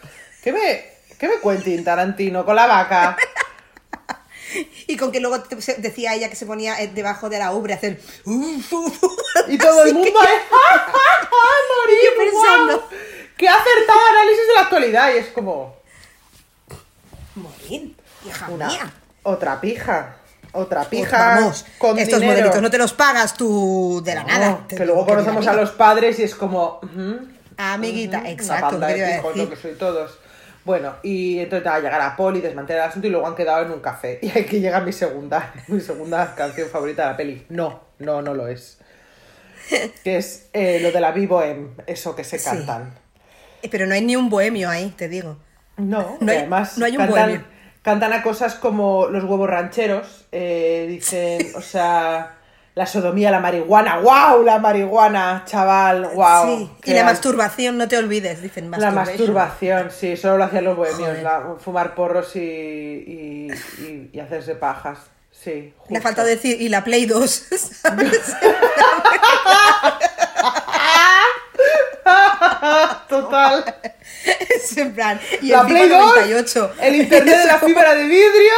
¿Qué 0.42 0.52
me, 0.52 0.84
qué 1.18 1.28
me 1.28 1.82
Tarantino 1.82 2.44
con 2.44 2.57
la 2.57 2.66
vaca? 2.66 3.16
Y 4.86 4.96
con 4.96 5.11
que 5.11 5.20
luego 5.20 5.38
decía 5.78 6.14
ella 6.14 6.30
que 6.30 6.36
se 6.36 6.46
ponía 6.46 6.80
eh, 6.80 6.88
debajo 6.88 7.28
de 7.28 7.38
la 7.38 7.52
ubre 7.52 7.74
a 7.74 7.76
hacer. 7.76 8.00
Y 9.48 9.59
todo 9.59 9.84
el 9.84 9.94
mundo 9.94 10.20
ahí, 10.20 10.38
¡ja, 10.50 10.78
ja, 10.78 10.92
ja, 10.92 11.28
morir, 11.76 11.98
Y 12.00 12.04
yo 12.04 12.32
pensando. 12.32 12.88
¡Qué 13.36 13.48
acertado 13.48 13.98
análisis 14.12 14.46
de 14.46 14.54
la 14.54 14.61
actualidad! 14.62 15.14
Y 15.14 15.18
es 15.18 15.26
como, 15.28 15.76
Morir, 17.34 17.94
hija 18.24 18.48
una, 18.48 18.68
mía. 18.68 18.92
otra 19.24 19.61
pija, 19.61 20.16
otra 20.57 20.80
Pues 20.80 20.88
pija 20.88 21.36
vamos, 21.36 21.64
con 21.78 21.98
estos 21.98 22.20
dinero. 22.20 22.32
modelitos 22.38 22.62
no 22.62 22.70
te 22.70 22.78
los 22.78 22.92
pagas 22.92 23.34
tú 23.34 24.02
de 24.04 24.14
la 24.14 24.22
No, 24.22 24.28
nada. 24.28 24.59
Que 24.68 24.84
luego 24.84 25.07
conocemos 25.07 25.46
a 25.46 25.52
los 25.52 25.70
padres 25.72 26.18
y 26.18 26.24
es 26.24 26.34
como... 26.34 26.80
Amiguita, 27.59 28.28
exacto, 28.28 28.76
Una 28.76 28.88
que 28.88 29.57
soy 29.61 29.74
todos. 29.74 30.18
Bueno, 30.64 30.94
y 31.04 31.38
entonces 31.38 31.64
va 31.66 31.76
a 31.76 31.80
llegar 31.80 32.00
a 32.00 32.16
Poli, 32.16 32.40
desmantelar 32.40 32.82
el 32.84 32.88
asunto 32.90 33.07
y 33.07 33.11
luego 33.11 33.26
han 33.28 33.36
quedado 33.36 33.64
en 33.64 33.70
un 33.70 33.78
café. 33.80 34.18
Y 34.22 34.36
aquí 34.36 34.59
llega 34.61 34.80
mi 34.80 34.92
segunda, 34.92 35.54
mi 35.68 35.80
segunda 35.80 36.34
canción 36.34 36.68
favorita 36.68 37.04
de 37.04 37.11
la 37.12 37.16
peli. 37.16 37.46
No, 37.50 37.82
no, 38.00 38.20
no 38.20 38.34
lo 38.34 38.48
es. 38.48 38.78
Que 40.04 40.16
es 40.16 40.48
eh, 40.52 40.80
lo 40.80 40.90
de 40.92 41.00
la 41.00 41.12
Vivo 41.12 41.42
en 41.42 41.74
eso 41.86 42.14
que 42.16 42.24
se 42.24 42.42
cantan. 42.42 42.94
Eh, 43.62 43.68
Pero 43.70 43.86
no 43.86 43.94
hay 43.94 44.04
ni 44.04 44.16
un 44.16 44.28
bohemio 44.28 44.68
ahí, 44.68 44.92
te 44.96 45.09
digo. 45.09 45.38
No, 45.76 46.16
No 46.20 46.32
hay- 46.32 46.38
además 46.38 46.76
no 46.78 46.84
hay 46.86 46.92
un 46.92 46.98
cantan, 46.98 47.14
bohemio. 47.28 47.44
Cantan 47.87 48.12
a 48.12 48.22
cosas 48.24 48.57
como 48.57 49.07
los 49.07 49.22
huevos 49.22 49.49
rancheros, 49.49 50.26
eh, 50.32 50.87
dicen, 50.89 51.53
o 51.55 51.61
sea, 51.61 52.34
la 52.74 52.84
sodomía, 52.84 53.30
la 53.30 53.39
marihuana, 53.39 54.01
wow, 54.01 54.43
la 54.43 54.59
marihuana, 54.59 55.45
chaval, 55.47 56.11
wow. 56.14 56.45
sí, 56.59 56.70
y 56.84 56.95
la 56.95 57.05
masturbación, 57.05 57.78
no 57.78 57.87
te 57.87 57.97
olvides, 57.97 58.43
dicen 58.43 58.68
La 58.72 58.91
masturbación, 58.91 59.93
sí, 59.93 60.16
solo 60.16 60.37
lo 60.39 60.45
hacían 60.45 60.64
los 60.64 60.76
bohemios, 60.76 61.22
la- 61.22 61.55
fumar 61.61 61.95
porros 61.95 62.34
y, 62.34 62.41
y, 62.41 63.49
y- 63.78 64.11
y 64.12 64.18
hacerse 64.18 64.57
pajas, 64.57 64.99
sí. 65.30 65.53
Le 65.53 65.72
justo. 65.78 66.03
falta 66.03 66.24
decir, 66.24 66.61
y 66.61 66.68
la 66.68 66.82
Play 66.82 67.07
2, 67.07 67.30
¿sabes? 67.82 68.34
Total. 73.09 73.76
es 74.50 74.76
en 74.76 74.94
plan, 74.94 75.20
y 75.42 75.48
la 75.48 75.61
el 75.62 75.66
Play 75.66 75.82
FIFA 75.84 75.98
2, 75.98 76.07
98. 76.16 76.72
el 76.82 76.94
internet 76.96 77.38
de 77.38 77.46
la 77.46 77.59
fibra 77.61 77.94
de 77.94 78.04
vidrio 78.04 78.54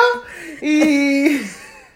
y... 0.62 1.36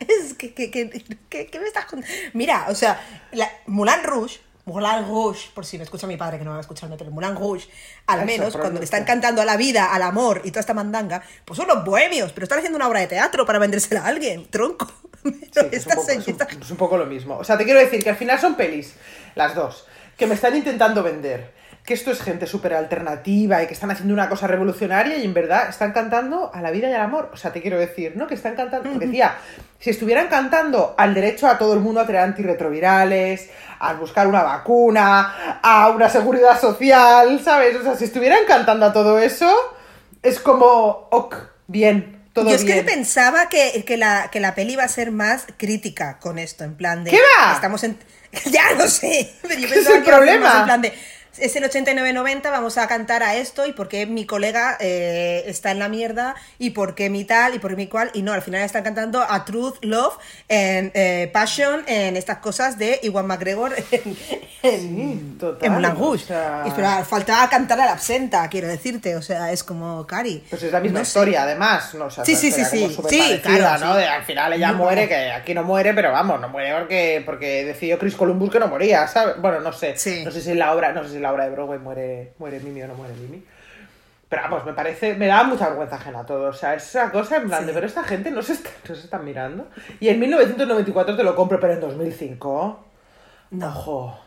Es 0.01 0.35
que, 0.37 0.53
que, 0.53 0.71
que, 0.71 0.91
que- 1.29 1.47
que 1.47 1.61
me 1.61 1.67
estás 1.67 1.85
contando? 1.85 2.13
Mira, 2.33 2.67
o 2.69 2.75
sea, 2.75 3.01
la, 3.33 3.49
Moulin 3.67 4.03
Rouge, 4.03 4.41
Moulin 4.65 5.07
Rouge, 5.07 5.51
por 5.55 5.65
si 5.65 5.79
me 5.79 5.85
escucha 5.85 6.09
mi 6.09 6.17
padre 6.17 6.39
que 6.39 6.45
no 6.45 6.51
me 6.51 6.55
va 6.57 6.59
a 6.59 6.63
escucharme, 6.63 6.97
pero 6.97 7.11
Moulin 7.13 7.37
Rouge, 7.37 7.69
al 8.09 8.19
Eso, 8.19 8.27
menos 8.27 8.57
cuando 8.57 8.81
le 8.81 8.85
están 8.85 9.05
cantando 9.05 9.41
a 9.43 9.45
la 9.45 9.57
vida, 9.57 9.93
al 9.93 10.03
amor 10.03 10.41
y 10.45 10.51
toda 10.51 10.61
esta 10.61 10.75
mandanga, 10.75 11.23
pues 11.45 11.57
son 11.57 11.69
los 11.69 11.85
bohemios, 11.85 12.33
pero 12.33 12.45
están 12.45 12.59
haciendo 12.59 12.77
una 12.77 12.89
obra 12.89 12.99
de 13.01 13.07
teatro 13.07 13.47
para 13.47 13.61
vendérsela 13.61 14.01
a 14.03 14.07
alguien, 14.09 14.49
tronco. 14.51 14.91
Sí, 15.23 15.61
es, 15.71 15.87
un 15.87 15.93
poco, 15.95 16.11
es, 16.11 16.17
un, 16.17 16.25
señora- 16.25 16.49
es 16.61 16.71
un 16.73 16.77
poco 16.77 16.97
lo 16.97 17.07
mismo. 17.07 17.37
O 17.39 17.45
sea, 17.45 17.57
te 17.57 17.65
quiero 17.65 17.79
decir 17.79 18.03
que 18.03 18.11
al 18.11 18.17
final 18.17 18.41
son 18.41 18.57
pelis, 18.57 18.95
las 19.37 19.55
dos, 19.55 19.87
que 20.23 20.29
me 20.29 20.37
están 20.37 20.55
intentando 20.55 21.03
vender. 21.03 21.51
Que 21.85 21.95
esto 21.95 22.13
es 22.13 22.23
gente 22.23 22.47
súper 22.47 22.75
alternativa 22.75 23.61
y 23.61 23.67
que 23.67 23.73
están 23.73 23.91
haciendo 23.91 24.15
una 24.15 24.29
cosa 24.29 24.47
revolucionaria 24.47 25.17
y 25.17 25.25
en 25.25 25.35
verdad 25.35 25.69
están 25.69 25.91
cantando 25.91 26.53
a 26.55 26.61
la 26.61 26.71
vida 26.71 26.89
y 26.89 26.93
al 26.93 27.01
amor. 27.01 27.31
O 27.33 27.37
sea, 27.37 27.53
te 27.53 27.61
quiero 27.61 27.77
decir, 27.77 28.13
¿no? 28.15 28.29
Que 28.29 28.35
están 28.35 28.55
cantando. 28.55 28.89
Porque 28.89 29.07
decía, 29.07 29.35
si 29.81 29.91
estuvieran 29.91 30.29
cantando 30.29 30.95
al 30.97 31.13
derecho 31.13 31.49
a 31.49 31.59
todo 31.59 31.75
el 31.75 31.81
mundo 31.81 32.01
a 32.01 32.07
crear 32.07 32.23
antirretrovirales, 32.23 33.51
a 33.81 33.95
buscar 33.95 34.29
una 34.29 34.45
vacuna, 34.45 35.59
a 35.61 35.89
una 35.89 36.09
seguridad 36.09 36.57
social, 36.61 37.41
¿sabes? 37.43 37.75
O 37.75 37.83
sea, 37.83 37.97
si 37.97 38.05
estuvieran 38.05 38.45
cantando 38.47 38.87
a 38.87 38.93
todo 38.93 39.19
eso, 39.19 39.53
es 40.23 40.39
como, 40.39 41.09
ok, 41.11 41.35
bien, 41.67 42.29
todo 42.33 42.49
Yo 42.49 42.55
es 42.55 42.63
bien. 42.65 42.79
que 42.79 42.85
pensaba 42.85 43.49
que, 43.49 43.83
que, 43.85 43.97
la, 43.97 44.29
que 44.31 44.39
la 44.39 44.55
peli 44.55 44.75
iba 44.75 44.85
a 44.85 44.89
ser 44.89 45.11
más 45.11 45.47
crítica 45.57 46.21
con 46.21 46.39
esto, 46.39 46.63
en 46.63 46.77
plan 46.77 47.03
de... 47.03 47.11
¿Qué 47.11 47.19
va? 47.41 47.55
Estamos 47.55 47.83
en... 47.83 47.99
Ya 48.47 48.73
lo 48.75 48.89
sé, 48.89 49.31
pero 49.43 49.55
yo 49.61 49.69
¿Qué 49.69 49.75
es 49.75 49.87
el 49.87 50.03
que 50.03 50.11
problema? 50.11 50.59
en 50.61 50.65
plan 50.65 50.83
de... 50.83 50.93
Es 51.39 51.57
el 51.57 51.65
89-90, 51.65 52.43
vamos 52.51 52.77
a 52.77 52.87
cantar 52.89 53.23
a 53.23 53.37
esto 53.37 53.65
y 53.67 53.73
por 53.73 53.89
qué 53.89 54.05
mi 54.05 54.27
colega 54.27 54.77
eh, 54.81 55.43
está 55.47 55.71
en 55.71 55.79
la 55.79 55.89
mierda 55.89 56.35
y 56.59 56.71
por 56.71 56.95
qué 56.95 57.09
mi 57.09 57.25
tal 57.25 57.55
y 57.55 57.59
por 57.59 57.71
qué 57.71 57.77
mi 57.77 57.87
cual. 57.87 58.11
Y 58.13 58.21
no, 58.23 58.33
al 58.35 58.43
final 58.43 58.61
están 58.63 58.83
cantando 58.83 59.23
a 59.23 59.45
Truth, 59.47 59.77
Love, 59.83 60.19
en, 60.49 60.91
eh, 60.95 61.31
Passion, 61.33 61.85
en 61.87 62.19
estas 62.19 62.39
cosas 62.39 62.77
de 62.77 63.01
Iwan 63.03 63.27
McGregor 63.27 63.75
en, 63.91 64.17
en, 64.63 65.39
Sí, 65.41 65.57
en 65.63 65.83
Rouge. 65.97 66.25
o 66.25 66.27
sea- 66.27 67.05
faltaba 67.05 67.49
cantar 67.49 67.81
a 67.81 67.87
la 67.87 67.93
absenta, 67.93 68.47
quiero 68.51 68.69
decirte. 68.69 69.17
O 69.17 69.23
sea, 69.23 69.53
es 69.53 69.65
como 69.65 70.07
Cari. 70.07 70.45
Pues 70.51 70.63
es 70.65 70.71
la 70.73 70.81
misma 70.81 70.99
No 70.99 71.05
sé. 71.05 71.09
historia, 71.09 71.43
además. 71.45 71.95
¿no? 71.95 72.05
O 72.07 72.11
sea, 72.11 72.25
Sí, 72.27 72.37
sí, 72.37 72.53
sí, 72.53 72.63
sí. 72.67 72.95
Sí, 73.09 73.41
claro, 73.43 73.87
¿no? 73.87 73.95
sí. 73.95 74.01
De, 74.01 74.07
al 74.07 74.23
final 74.25 74.53
ella 74.53 74.73
No, 74.73 74.79
muere, 74.79 75.09
que 75.09 75.31
aquí 75.33 75.55
no 75.55 75.63
muere, 75.63 75.95
pero 75.95 76.13
vamos, 76.13 76.39
no 76.41 76.49
muere 76.51 76.75
porque, 76.79 77.23
porque 77.25 77.65
decidió 77.65 77.99
Chris 77.99 78.15
Columbus 78.17 78.51
que 78.53 78.59
no 78.61 78.69
moría, 78.69 79.09
¿sabes? 79.09 79.37
Bueno, 79.41 79.61
no 79.61 79.73
sé. 79.73 79.97
Sí. 79.97 80.23
No 80.25 80.31
sé 80.31 80.43
si 80.43 80.51
en 80.51 80.59
la 80.59 80.75
obra, 80.75 80.93
no 80.93 81.03
sé 81.05 81.11
si 81.11 81.22
en 81.23 81.25
la 81.25 81.33
obra 81.33 81.45
de 81.45 81.51
Broadway 81.53 81.79
muere, 81.79 82.33
muere 82.39 82.59
Mimi 82.61 82.83
o 82.83 82.89
no 82.89 82.95
muere 82.95 83.15
Mimi. 83.15 83.43
Pero 84.29 84.43
vamos, 84.43 84.65
me 84.65 84.73
parece, 84.73 85.15
me 85.15 85.27
da 85.27 85.45
mucha 85.45 85.69
vergüenza 85.69 85.97
ajena 85.97 86.25
todo. 86.27 86.49
O 86.49 86.53
sea, 86.53 86.75
es 86.75 86.85
esa 86.85 87.11
cosa 87.13 87.37
en 87.37 87.49
plan 87.49 87.63
de, 87.67 87.73
Sí. 87.73 87.75
pero 87.75 87.87
esta 87.87 88.03
gente 88.03 88.31
no 88.31 88.43
se, 88.43 88.55
está, 88.55 88.71
no 88.89 88.95
se 88.95 89.03
están 89.05 89.25
mirando. 89.25 89.69
Y 90.01 90.09
en 90.09 90.19
1994 90.19 91.17
te 91.17 91.23
lo 91.23 91.37
compro, 91.37 91.61
pero 91.61 91.75
en 91.75 91.81
2005. 91.81 92.85
No. 93.51 93.69
Ojo. 93.69 94.19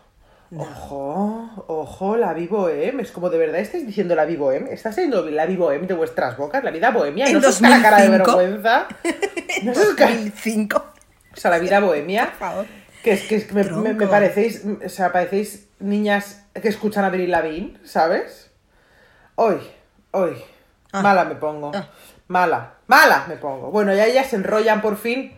Ojo, 0.55 1.49
ojo, 1.67 2.15
la 2.17 2.33
Vivo 2.33 2.69
M. 2.69 3.01
Es 3.01 3.11
como 3.11 3.29
de 3.31 3.37
verdad 3.39 3.59
estáis 3.59 3.85
diciendo 3.85 4.15
la 4.15 4.25
Vivo 4.25 4.51
M. 4.51 4.71
¿Está 4.71 4.91
saliendo 4.91 5.27
la 5.29 5.45
Vivo 5.47 5.71
M 5.71 5.85
de 5.87 5.93
vuestras 5.95 6.37
bocas? 6.37 6.63
La 6.63 6.71
vida 6.71 6.91
bohemia. 6.91 7.25
En 7.25 7.41
¿No 7.41 7.49
os 7.49 7.59
la 7.61 7.81
cara 7.81 7.97
de 8.01 8.17
2005? 8.19 8.37
vergüenza? 8.37 8.87
¿No 9.63 9.71
os 9.71 9.77
ca- 9.95 10.05
2005. 10.07 10.77
O 11.33 11.35
sea, 11.37 11.51
la 11.51 11.57
vida 11.59 11.79
bohemia. 11.79 12.25
Por 12.27 12.33
favor. 12.35 12.65
Que 13.03 13.13
es 13.13 13.23
que, 13.23 13.35
es 13.35 13.45
que 13.45 13.53
me, 13.55 13.63
me- 13.63 13.93
me 13.95 14.07
parecéis. 14.07 14.63
O 14.85 14.87
sea, 14.89 15.11
parecéis 15.11 15.64
niñas 15.79 16.45
que 16.53 16.67
escuchan 16.67 17.03
a 17.03 17.07
Avril 17.07 17.31
Lavigne, 17.31 17.77
¿sabes? 17.83 18.51
Hoy, 19.35 19.59
hoy. 20.11 20.35
Ah. 20.91 21.01
Mala 21.01 21.25
me 21.25 21.35
pongo. 21.35 21.71
Ah. 21.75 21.89
Mala, 22.27 22.73
mala 22.87 23.25
me 23.27 23.35
pongo. 23.35 23.69
Bueno, 23.71 23.93
ya 23.93 24.05
ellas 24.05 24.27
se 24.27 24.35
enrollan 24.37 24.81
por 24.81 24.97
fin. 24.97 25.35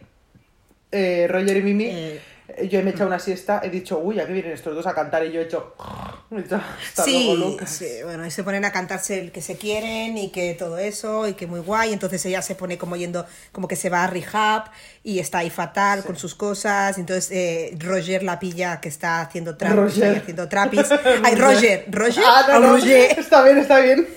eh, 0.91 1.27
Roger 1.29 1.57
y 1.57 1.61
Mimi. 1.63 1.85
Eh. 1.85 2.21
Yo 2.69 2.81
me 2.83 2.89
he 2.89 2.93
echado 2.93 3.07
una 3.07 3.19
siesta, 3.19 3.61
he 3.63 3.69
dicho, 3.69 3.99
uy, 3.99 4.19
aquí 4.19 4.33
vienen 4.33 4.51
estos 4.53 4.73
dos 4.75 4.87
a 4.87 4.93
cantar 4.95 5.25
y 5.25 5.31
yo 5.31 5.41
he 5.41 5.43
hecho. 5.43 5.75
hasta 6.31 7.03
Sí, 7.03 7.35
luego, 7.37 7.57
sí, 7.65 7.87
bueno, 8.03 8.25
y 8.25 8.31
se 8.31 8.43
ponen 8.43 8.65
a 8.65 8.71
cantarse 8.71 9.19
el 9.19 9.31
que 9.31 9.41
se 9.41 9.57
quieren 9.57 10.17
y 10.17 10.29
que 10.31 10.53
todo 10.55 10.77
eso 10.77 11.27
y 11.27 11.33
que 11.33 11.47
muy 11.47 11.59
guay. 11.59 11.93
Entonces 11.93 12.25
ella 12.25 12.41
se 12.41 12.55
pone 12.55 12.77
como 12.77 12.95
yendo, 12.95 13.25
como 13.51 13.67
que 13.67 13.75
se 13.75 13.89
va 13.89 14.03
a 14.03 14.07
rehab 14.07 14.65
y 15.03 15.19
está 15.19 15.39
ahí 15.39 15.49
fatal 15.49 16.03
con 16.03 16.17
sus 16.17 16.35
cosas. 16.35 16.97
Entonces 16.97 17.29
eh, 17.31 17.75
Roger 17.79 18.23
la 18.23 18.39
pilla 18.39 18.81
que 18.81 18.89
está 18.89 19.21
haciendo 19.21 19.55
trap, 19.55 19.75
Roger. 19.75 20.17
haciendo 20.17 20.49
trapis. 20.49 20.87
Ay, 21.23 21.35
Roger, 21.35 21.85
Roger, 21.89 22.23
Ah, 22.25 22.45
no, 22.49 22.59
no, 22.59 22.73
Roger. 22.73 23.19
Está 23.19 23.43
bien, 23.43 23.57
está 23.59 23.79
bien. 23.79 24.07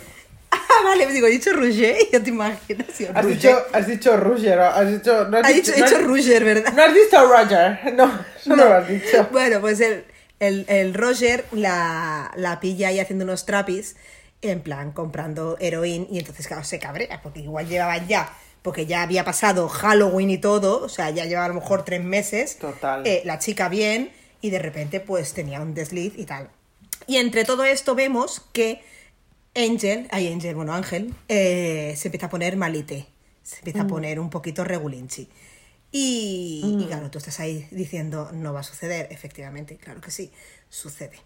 Ah, 0.80 0.84
vale, 0.84 1.06
digo, 1.12 1.26
he 1.26 1.30
dicho 1.30 1.52
Roger 1.52 1.96
y 2.00 2.08
ya 2.12 2.20
te 2.22 2.30
imaginas. 2.30 2.86
sí, 2.92 3.06
Has 3.12 3.26
dicho, 3.26 3.62
has 3.72 3.86
dicho 3.86 4.16
Roger, 4.16 4.58
has 4.60 4.90
dicho. 4.90 5.24
No 5.28 5.38
has 5.38 5.44
Ha 5.44 5.48
dicho, 5.48 5.72
no 5.76 5.84
dicho 5.84 5.98
Roger, 6.00 6.44
¿verdad? 6.44 6.72
No 6.72 6.82
has 6.82 6.94
dicho 6.94 7.26
Roger. 7.26 7.94
No, 7.94 8.06
no, 8.46 8.56
No. 8.56 8.64
lo 8.64 8.74
has 8.74 8.88
dicho. 8.88 9.28
Bueno, 9.32 9.60
pues 9.60 9.80
el, 9.80 10.04
el, 10.40 10.64
el 10.68 10.94
Roger 10.94 11.44
la, 11.52 12.32
la 12.36 12.60
pilla 12.60 12.88
ahí 12.88 13.00
haciendo 13.00 13.24
unos 13.24 13.46
trapis, 13.46 13.96
en 14.42 14.60
plan 14.62 14.92
comprando 14.92 15.56
heroína, 15.60 16.06
y 16.10 16.18
entonces, 16.18 16.46
claro, 16.46 16.64
se 16.64 16.78
cabrea, 16.78 17.20
porque 17.22 17.40
igual 17.40 17.68
llevaban 17.68 18.08
ya, 18.08 18.32
porque 18.62 18.86
ya 18.86 19.02
había 19.02 19.24
pasado 19.24 19.68
Halloween 19.68 20.30
y 20.30 20.38
todo, 20.38 20.82
o 20.82 20.88
sea, 20.88 21.10
ya 21.10 21.24
llevaba 21.26 21.46
a 21.46 21.48
lo 21.48 21.54
mejor 21.54 21.84
tres 21.84 22.02
meses. 22.02 22.56
Total. 22.58 23.06
eh, 23.06 23.22
la 23.24 23.38
chica 23.38 23.68
bien, 23.68 24.10
y 24.40 24.48
de 24.50 24.58
repente, 24.58 25.00
pues 25.00 25.34
tenía 25.34 25.60
un 25.60 25.74
desliz 25.74 26.14
y 26.16 26.24
tal. 26.24 26.48
Y 27.06 27.16
entre 27.18 27.44
todo 27.44 27.64
esto 27.64 27.94
vemos 27.94 28.42
que 28.54 28.82
Angel, 29.54 30.06
ay 30.10 30.32
Angel, 30.32 30.54
bueno 30.54 30.72
Ángel, 30.74 31.12
eh, 31.28 31.94
se 31.96 32.08
empieza 32.08 32.26
a 32.26 32.30
poner 32.30 32.56
malite, 32.56 33.06
se 33.42 33.56
empieza 33.56 33.82
a 33.82 33.86
poner 33.86 34.20
un 34.20 34.30
poquito 34.30 34.64
regulinchi. 34.64 35.28
Y, 35.92 36.62
y 36.82 36.86
claro, 36.86 37.10
tú 37.10 37.18
estás 37.18 37.40
ahí 37.40 37.66
diciendo, 37.72 38.30
no 38.32 38.52
va 38.52 38.60
a 38.60 38.62
suceder, 38.62 39.08
efectivamente, 39.10 39.76
claro 39.76 40.00
que 40.00 40.12
sí, 40.12 40.30
sucede. 40.68 41.18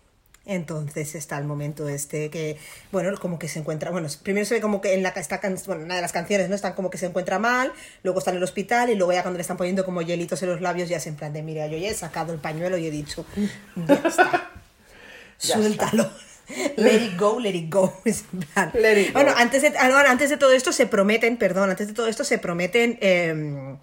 Entonces 0.46 1.14
está 1.14 1.38
el 1.38 1.44
momento 1.44 1.88
este 1.88 2.28
que, 2.30 2.58
bueno, 2.92 3.16
como 3.18 3.38
que 3.38 3.48
se 3.48 3.58
encuentra, 3.58 3.90
bueno, 3.90 4.08
primero 4.22 4.44
se 4.46 4.54
ve 4.54 4.60
como 4.60 4.80
que 4.80 4.92
en 4.94 5.02
la 5.02 5.10
esta 5.10 5.40
can- 5.40 5.58
bueno, 5.66 5.84
una 5.84 5.96
de 5.96 6.02
las 6.02 6.12
canciones, 6.12 6.48
¿no? 6.50 6.54
Están 6.54 6.74
como 6.74 6.90
que 6.90 6.98
se 6.98 7.06
encuentra 7.06 7.38
mal, 7.38 7.72
luego 8.02 8.18
está 8.18 8.30
en 8.30 8.38
el 8.38 8.42
hospital 8.42 8.90
y 8.90 8.94
luego 8.94 9.12
ya 9.12 9.22
cuando 9.22 9.36
le 9.38 9.42
están 9.42 9.56
poniendo 9.58 9.84
como 9.86 10.02
hielitos 10.02 10.42
en 10.42 10.50
los 10.50 10.60
labios 10.62 10.88
ya 10.88 10.96
es 10.98 11.06
en 11.06 11.16
plan 11.16 11.32
de, 11.32 11.42
mira, 11.42 11.66
yo 11.66 11.76
ya 11.78 11.88
he 11.90 11.94
sacado 11.94 12.32
el 12.34 12.38
pañuelo 12.40 12.76
y 12.78 12.86
he 12.86 12.90
dicho, 12.90 13.24
ya 13.86 13.94
está, 14.06 14.50
Ya 15.40 15.54
suéltalo. 15.56 16.10
Let 16.76 17.02
it 17.02 17.16
go, 17.18 17.38
let 17.40 17.54
it 17.54 17.70
go. 17.70 17.92
Let 18.74 18.98
it 19.00 19.08
go. 19.08 19.12
Bueno, 19.14 19.32
antes 19.36 19.62
de, 19.62 19.72
ah, 19.78 20.04
antes 20.08 20.30
de 20.30 20.36
todo 20.36 20.52
esto 20.52 20.72
se 20.72 20.86
prometen, 20.86 21.36
perdón, 21.36 21.70
antes 21.70 21.86
de 21.88 21.94
todo 21.94 22.06
esto 22.06 22.24
se 22.24 22.38
prometen 22.38 22.98
eh, 23.00 23.76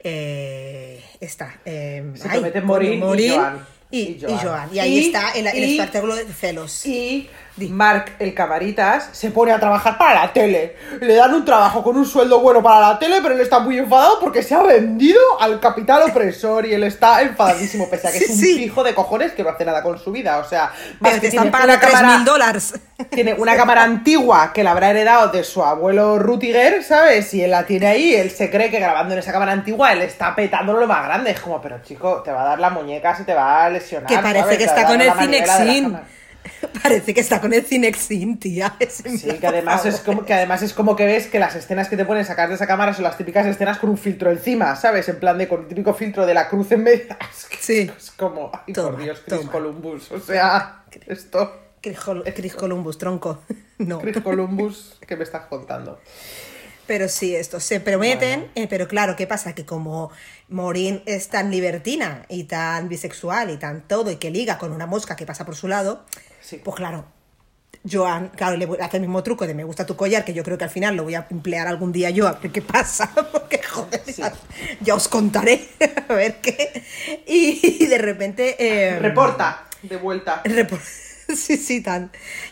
eh, 0.00 1.02
está. 1.20 1.60
eh, 1.64 2.12
Se 2.14 2.28
ay, 2.28 2.40
prometen 2.40 2.62
y 2.64 2.66
Maureen 2.66 3.32
Joan. 3.34 3.66
Y, 3.90 3.98
Y 3.98 4.24
y 4.26 4.38
Joan. 4.42 4.74
Y 4.74 4.78
ahí 4.78 5.06
está 5.06 5.32
el, 5.32 5.46
el 5.46 5.64
espectáculo 5.64 6.16
de 6.16 6.24
celos. 6.32 6.86
Y 6.86 7.28
Mark, 7.70 8.16
el 8.18 8.32
camaritas, 8.34 9.10
se 9.12 9.30
pone 9.30 9.52
a 9.52 9.60
trabajar 9.60 9.98
para 9.98 10.22
la 10.22 10.32
tele. 10.32 10.74
Le 11.00 11.14
dan 11.14 11.34
un 11.34 11.44
trabajo 11.44 11.82
con 11.82 11.96
un 11.96 12.06
sueldo 12.06 12.40
bueno 12.40 12.62
para 12.62 12.80
la 12.80 12.98
tele, 12.98 13.18
pero 13.22 13.34
él 13.34 13.40
está 13.40 13.58
muy 13.60 13.78
enfadado 13.78 14.18
porque 14.20 14.42
se 14.42 14.54
ha 14.54 14.62
vendido 14.62 15.20
al 15.38 15.60
capital 15.60 16.02
opresor 16.10 16.64
y 16.66 16.72
él 16.74 16.82
está 16.84 17.20
enfadadísimo, 17.22 17.88
pese 17.90 18.08
a 18.08 18.12
que 18.12 18.18
Sí, 18.18 18.24
es 18.24 18.30
un 18.30 18.36
sí. 18.38 18.64
hijo 18.64 18.82
de 18.82 18.94
cojones 18.94 19.32
que 19.32 19.42
no 19.44 19.50
hace 19.50 19.64
nada 19.66 19.82
con 19.82 19.98
su 19.98 20.10
vida. 20.10 20.38
O 20.38 20.44
sea, 20.44 20.72
más 21.00 21.20
que 21.20 21.26
están 21.28 21.30
tiene 21.44 21.50
pagando 21.50 21.72
una 21.74 21.80
3 21.80 21.92
cámara- 21.92 22.16
mil 22.16 22.24
dólares. 22.24 22.74
Tiene 23.10 23.34
una 23.34 23.54
cámara 23.56 23.82
antigua 23.82 24.52
que 24.54 24.64
la 24.64 24.70
habrá 24.70 24.90
heredado 24.90 25.28
de 25.28 25.44
su 25.44 25.62
abuelo 25.62 26.18
Rutiger, 26.18 26.82
¿sabes? 26.82 27.34
Y 27.34 27.42
él 27.42 27.50
la 27.50 27.66
tiene 27.66 27.86
ahí, 27.86 28.14
él 28.14 28.30
se 28.30 28.48
cree 28.50 28.70
que 28.70 28.78
grabando 28.78 29.12
en 29.14 29.20
esa 29.20 29.32
cámara 29.32 29.52
antigua 29.52 29.92
él 29.92 30.02
está 30.02 30.34
petándolo 30.34 30.80
lo 30.80 30.86
más 30.86 31.04
grande. 31.04 31.32
Es 31.32 31.40
como, 31.40 31.60
pero 31.60 31.82
chico, 31.82 32.22
te 32.24 32.32
va 32.32 32.42
a 32.42 32.44
dar 32.46 32.60
la 32.60 32.70
muñeca, 32.70 33.14
se 33.14 33.24
te 33.24 33.34
va 33.34 33.64
a 33.64 33.68
lesionar. 33.70 34.08
Que 34.08 34.18
parece 34.18 34.40
¿sabes? 34.44 34.58
que 34.58 34.64
está 34.64 34.86
con 34.86 35.00
el 35.00 35.12
Cinexin. 35.12 35.98
Parece 36.82 37.14
que 37.14 37.20
está 37.20 37.40
con 37.40 37.52
el 37.52 37.62
Cinexin, 37.64 38.38
tía. 38.38 38.74
Sí, 38.88 39.38
que 39.38 39.46
además, 39.46 39.86
es 39.86 40.00
como, 40.00 40.24
que 40.24 40.34
además 40.34 40.62
es 40.62 40.72
como 40.72 40.96
que 40.96 41.06
ves 41.06 41.26
que 41.28 41.38
las 41.38 41.54
escenas 41.54 41.88
que 41.88 41.96
te 41.96 42.04
ponen 42.04 42.24
sacar 42.24 42.48
de 42.48 42.54
esa 42.56 42.66
cámara 42.66 42.94
son 42.94 43.04
las 43.04 43.16
típicas 43.16 43.46
escenas 43.46 43.78
con 43.78 43.90
un 43.90 43.98
filtro 43.98 44.30
encima, 44.30 44.74
¿sabes? 44.76 45.08
En 45.08 45.18
plan 45.20 45.38
de 45.38 45.48
con 45.48 45.62
el 45.62 45.68
típico 45.68 45.94
filtro 45.94 46.26
de 46.26 46.34
la 46.34 46.48
cruz 46.48 46.72
en 46.72 46.82
medio. 46.84 47.04
Es, 47.32 47.44
que 47.46 47.56
Sí. 47.58 47.90
es 47.96 48.10
como, 48.12 48.50
ay, 48.66 48.72
Toma, 48.72 48.90
por 48.92 49.02
Dios, 49.02 49.22
Chris 49.26 49.40
toma. 49.40 49.52
Columbus. 49.52 50.10
O 50.12 50.20
sea, 50.20 50.84
esto, 51.06 51.60
Chris, 51.80 51.98
Chris 52.34 52.54
Columbus, 52.54 52.98
tronco. 52.98 53.42
No. 53.78 53.98
Chris 54.00 54.18
Columbus, 54.22 54.98
¿qué 55.06 55.16
me 55.16 55.24
estás 55.24 55.46
contando? 55.46 56.00
Pero 56.86 57.08
sí, 57.08 57.34
esto 57.34 57.60
se 57.60 57.78
prometen, 57.80 58.50
eh, 58.56 58.66
pero 58.68 58.88
claro, 58.88 59.14
¿qué 59.16 59.26
pasa? 59.26 59.54
Que 59.54 59.64
como 59.64 60.10
Maureen 60.48 61.02
es 61.06 61.28
tan 61.28 61.50
libertina 61.50 62.26
y 62.28 62.44
tan 62.44 62.88
bisexual 62.88 63.50
y 63.50 63.56
tan 63.56 63.86
todo 63.86 64.10
y 64.10 64.16
que 64.16 64.30
liga 64.30 64.58
con 64.58 64.72
una 64.72 64.86
mosca 64.86 65.14
que 65.16 65.24
pasa 65.24 65.46
por 65.46 65.54
su 65.54 65.68
lado, 65.68 66.04
Sí. 66.42 66.60
pues 66.62 66.76
claro, 66.76 67.06
Joan, 67.90 68.28
claro, 68.36 68.56
le 68.56 68.68
hace 68.80 68.98
el 68.98 69.00
mismo 69.02 69.22
truco 69.22 69.46
de 69.46 69.54
me 69.54 69.64
gusta 69.64 69.86
tu 69.86 69.96
collar, 69.96 70.24
que 70.24 70.34
yo 70.34 70.44
creo 70.44 70.56
que 70.58 70.64
al 70.64 70.70
final 70.70 70.94
lo 70.96 71.02
voy 71.04 71.14
a 71.14 71.26
emplear 71.30 71.66
algún 71.66 71.90
día 71.90 72.10
yo 72.10 72.28
a 72.28 72.32
ver 72.34 72.52
qué 72.52 72.62
pasa, 72.62 73.10
porque 73.32 73.60
joder, 73.62 74.02
ya, 74.04 74.32
ya 74.80 74.94
os 74.94 75.08
contaré 75.08 75.66
a 76.08 76.12
ver 76.14 76.36
qué. 76.40 76.82
Y, 77.26 77.86
de 77.86 77.98
repente... 77.98 78.56
eh, 78.58 78.98
Reporta, 78.98 79.66
de 79.82 79.96
vuelta. 79.96 80.42
Sí, 81.34 81.56
sí, 81.56 81.80
tan. 81.80 82.10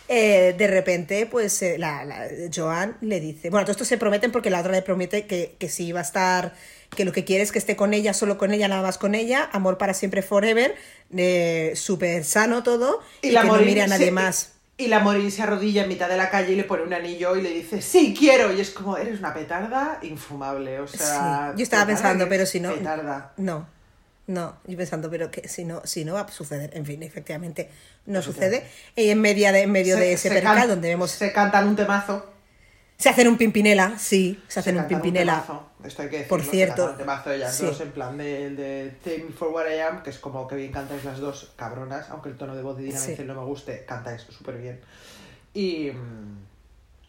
Eh, 0.08 0.54
de 0.56 0.66
repente, 0.66 1.26
pues 1.26 1.60
eh, 1.60 1.76
la, 1.76 2.02
la- 2.04 2.28
Joan 2.54 2.96
le 3.02 3.20
dice. 3.20 3.50
Bueno, 3.50 3.64
todo 3.66 3.72
esto 3.72 3.84
se 3.84 3.98
prometen 3.98 4.32
porque 4.32 4.48
la 4.48 4.60
otra 4.60 4.72
le 4.72 4.80
promete 4.80 5.26
que, 5.26 5.54
que 5.58 5.68
sí 5.68 5.92
va 5.92 6.00
a 6.00 6.02
estar. 6.04 6.54
Que 6.90 7.04
lo 7.04 7.12
que 7.12 7.24
quiere 7.24 7.42
es 7.42 7.52
que 7.52 7.58
esté 7.58 7.76
con 7.76 7.94
ella, 7.94 8.12
solo 8.14 8.36
con 8.36 8.52
ella, 8.52 8.66
nada 8.68 8.82
más 8.82 8.98
con 8.98 9.14
ella. 9.14 9.48
Amor 9.52 9.78
para 9.78 9.94
siempre, 9.94 10.22
forever. 10.22 10.74
eh, 11.16 11.72
Súper 11.76 12.24
sano 12.24 12.62
todo. 12.62 13.00
Y, 13.22 13.28
que 13.30 13.44
no 13.44 13.54
mire 13.58 13.82
a 13.82 13.86
nadie 13.86 14.10
más. 14.10 14.52
Y 14.76 14.86
la 14.88 14.98
Morín 15.00 15.30
se 15.30 15.42
arrodilla 15.42 15.82
en 15.82 15.88
mitad 15.88 16.08
de 16.08 16.16
la 16.16 16.30
calle 16.30 16.52
y 16.52 16.56
le 16.56 16.64
pone 16.64 16.82
un 16.82 16.94
anillo 16.94 17.36
y 17.36 17.42
le 17.42 17.50
dice, 17.50 17.82
sí, 17.82 18.14
quiero. 18.18 18.50
Y 18.52 18.60
es 18.62 18.70
como, 18.70 18.96
eres 18.96 19.18
una 19.18 19.34
petarda 19.34 19.98
infumable. 20.02 20.80
O 20.80 20.88
sea, 20.88 21.50
Sí, 21.52 21.58
yo 21.58 21.62
estaba 21.62 21.86
pensando, 21.86 22.28
pero 22.28 22.46
si 22.46 22.60
no. 22.60 22.72
Petarda. 22.74 23.32
No. 23.36 23.68
No, 24.26 24.56
yo 24.66 24.76
pensando, 24.78 25.10
pero 25.10 25.30
que 25.30 25.48
si 25.48 25.64
no, 25.64 25.82
si 25.84 26.04
no 26.04 26.14
va 26.14 26.20
a 26.22 26.28
suceder. 26.28 26.70
En 26.74 26.86
fin, 26.86 27.02
efectivamente, 27.02 27.68
no 28.06 28.22
sucede. 28.22 28.60
sucede. 28.60 28.70
Y 28.96 29.10
en, 29.10 29.20
media 29.20 29.52
de, 29.52 29.62
en 29.62 29.72
medio 29.72 29.96
Se- 29.96 30.00
de 30.00 30.12
ese 30.14 30.28
se 30.28 30.34
percal 30.36 30.68
donde 30.68 30.88
vemos. 30.88 31.10
Se 31.10 31.32
cantan 31.32 31.68
un 31.68 31.76
temazo. 31.76 32.24
Se 33.00 33.08
hacen 33.08 33.28
un 33.28 33.38
pimpinela, 33.38 33.98
sí, 33.98 34.38
se 34.46 34.60
hacen 34.60 34.74
un 34.76 34.82
cantan 34.82 35.00
pimpinela. 35.00 35.32
temazo. 35.42 35.66
Esto 35.84 36.02
hay 36.02 36.08
que 36.10 36.16
decirlo, 36.18 36.36
Por 36.36 36.44
se 36.44 36.50
cierto, 36.50 36.94
un 36.98 37.32
ellas 37.32 37.56
sí. 37.56 37.64
dos, 37.64 37.80
en 37.80 37.90
plan 37.92 38.18
de, 38.18 38.50
de 38.50 38.90
Take 39.02 39.24
Me 39.24 39.32
For 39.32 39.48
What 39.48 39.64
I 39.74 39.80
Am, 39.80 40.02
que 40.02 40.10
es 40.10 40.18
como 40.18 40.46
que 40.46 40.54
bien 40.56 40.70
cantáis 40.70 41.02
las 41.04 41.18
dos 41.18 41.52
cabronas, 41.56 42.10
aunque 42.10 42.28
el 42.28 42.36
tono 42.36 42.54
de 42.54 42.62
voz 42.62 42.76
de 42.76 42.84
Dina 42.84 42.98
Sí. 42.98 43.16
No 43.24 43.34
me 43.34 43.44
guste, 43.46 43.84
cantáis 43.86 44.20
súper 44.28 44.58
bien. 44.58 44.80
Y... 45.54 45.90
mm, 45.92 46.38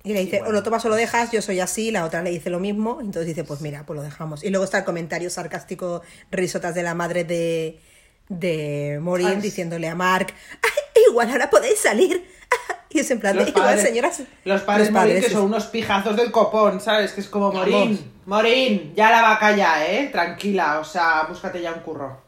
Y 0.04 0.14
le 0.14 0.22
dice, 0.22 0.38
bueno, 0.38 0.50
o 0.50 0.52
lo 0.54 0.64
tomas 0.64 0.86
o 0.86 0.90
lo 0.90 0.96
dejas, 0.96 1.30
yo 1.32 1.42
soy 1.42 1.60
así, 1.60 1.92
la 1.92 2.06
otra 2.06 2.22
le 2.24 2.30
dice 2.30 2.50
lo 2.50 2.62
mismo, 2.62 3.00
entonces 3.02 3.26
dice, 3.28 3.44
pues 3.44 3.60
mira, 3.60 3.86
pues 3.86 3.98
lo 3.98 4.04
dejamos. 4.04 4.46
Y 4.46 4.50
luego 4.50 4.64
está 4.64 4.78
el 4.80 4.84
comentario 4.86 5.30
sarcástico, 5.30 6.02
risotas 6.32 6.74
de 6.74 6.84
la 6.84 6.96
madre 6.96 7.26
de, 7.26 7.82
de 8.30 8.98
Ay, 9.28 9.36
sí. 9.36 9.42
diciéndole 9.42 9.90
a 9.90 9.96
Mark, 9.96 10.34
"Ay, 10.64 11.04
igual 11.10 11.30
ahora 11.30 11.50
podéis 11.50 11.80
salir. 11.80 12.26
Y 12.94 13.00
es 13.00 13.12
en 13.12 13.20
plan, 13.20 13.36
de, 13.36 13.42
Los 13.42 13.50
igual 13.56 13.66
padres, 13.66 13.84
señoras. 13.84 14.22
los 14.44 14.62
padres 14.62 14.88
los 14.88 14.94
Morín, 14.94 15.14
padres, 15.14 15.26
que 15.26 15.32
son 15.32 15.44
unos 15.44 15.66
pijazos 15.66 16.16
del 16.16 16.32
copón, 16.32 16.80
¿sabes? 16.82 17.14
Que 17.14 17.22
es 17.22 17.28
como. 17.28 17.52
Morín, 17.52 18.12
Morín, 18.26 18.94
ya 18.96 19.12
la 19.12 19.22
vaca 19.22 19.56
ya, 19.56 19.86
¿eh? 19.86 20.10
Tranquila, 20.12 20.80
o 20.80 20.84
sea, 20.84 21.26
búscate 21.28 21.62
ya 21.62 21.72
un 21.72 21.80
curro. 21.80 22.22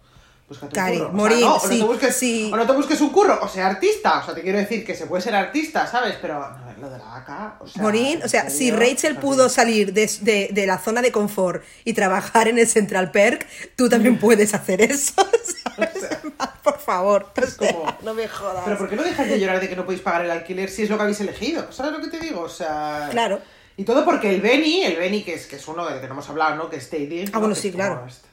Búscate 0.47 0.73
Cari, 0.73 0.97
un 0.97 1.11
curro. 1.11 1.23
O 1.23 1.27
sea, 1.29 1.29
Morín, 1.29 1.41
no, 1.41 1.55
o 1.55 1.63
no 1.63 1.69
sí, 1.69 1.79
te 1.79 1.85
busques, 1.85 2.15
sí. 2.15 2.49
o 2.53 2.57
no 2.57 2.65
te 2.65 2.73
busques 2.73 3.01
un 3.01 3.09
curro, 3.09 3.39
o 3.41 3.47
sea, 3.47 3.67
artista. 3.67 4.19
O 4.19 4.25
sea, 4.25 4.33
te 4.33 4.41
quiero 4.41 4.57
decir 4.57 4.85
que 4.85 4.95
se 4.95 5.07
puede 5.07 5.21
ser 5.21 5.35
artista, 5.35 5.85
¿sabes? 5.85 6.15
Pero 6.21 6.39
no, 6.39 6.72
lo 6.83 6.89
de 6.89 6.97
la 6.99 7.05
vaca, 7.05 7.55
o 7.59 7.67
sea... 7.67 7.81
Morín, 7.81 8.21
o 8.23 8.27
sea, 8.27 8.43
¿en 8.43 8.51
si? 8.51 8.71
Rachel 8.71 9.15
pudo 9.17 9.49
salir 9.49 9.93
de, 9.93 10.09
de- 10.21 10.49
de 10.51 10.67
la 10.67 10.77
zona 10.77 11.01
de 11.01 11.11
confort 11.11 11.63
y 11.85 11.93
trabajar 11.93 12.47
en 12.47 12.59
el 12.59 12.67
Central 12.67 13.11
Perk, 13.11 13.47
tú 13.75 13.89
también 13.89 14.19
puedes 14.19 14.53
hacer 14.53 14.81
eso, 14.81 15.13
¿sabes? 15.75 16.09
Por 16.63 16.79
favor, 16.79 17.31
o 17.35 17.45
sea, 17.45 17.71
como- 17.73 17.97
no 18.03 18.13
me 18.13 18.27
jodas. 18.27 18.63
Pero 18.65 18.77
¿por 18.77 18.89
qué 18.89 18.95
no 18.95 19.03
dejáis 19.03 19.29
de 19.29 19.39
llorar 19.39 19.59
de 19.59 19.69
que 19.69 19.75
no 19.75 19.85
podéis 19.85 20.01
pagar 20.01 20.23
el 20.25 20.31
alquiler 20.31 20.69
si 20.69 20.83
es 20.83 20.89
lo 20.89 20.97
que 20.97 21.03
habéis 21.03 21.19
elegido? 21.21 21.71
¿Sabes 21.71 21.91
lo 21.93 22.01
que 22.01 22.07
te 22.07 22.19
digo? 22.19 22.41
O 22.41 22.49
sea... 22.49 23.07
Claro. 23.11 23.39
Y 23.75 23.83
todo 23.85 24.05
porque 24.05 24.29
el 24.29 24.39
Benny, 24.41 24.83
el 24.83 24.97
Benny 24.97 25.23
que 25.23 25.33
es, 25.33 25.47
que 25.47 25.55
es 25.55 25.67
uno 25.67 25.85
del 25.89 25.99
que 25.99 26.07
no 26.07 26.13
hemos 26.13 26.29
hablado, 26.29 26.55
¿no? 26.55 26.69
Que 26.69 26.75
es 26.77 26.89
Teddy. 26.89 27.25
Ah, 27.27 27.29
¿no? 27.33 27.39
bueno, 27.39 27.55
sí, 27.55 27.71
claro. 27.71 28.05
este- 28.07 28.27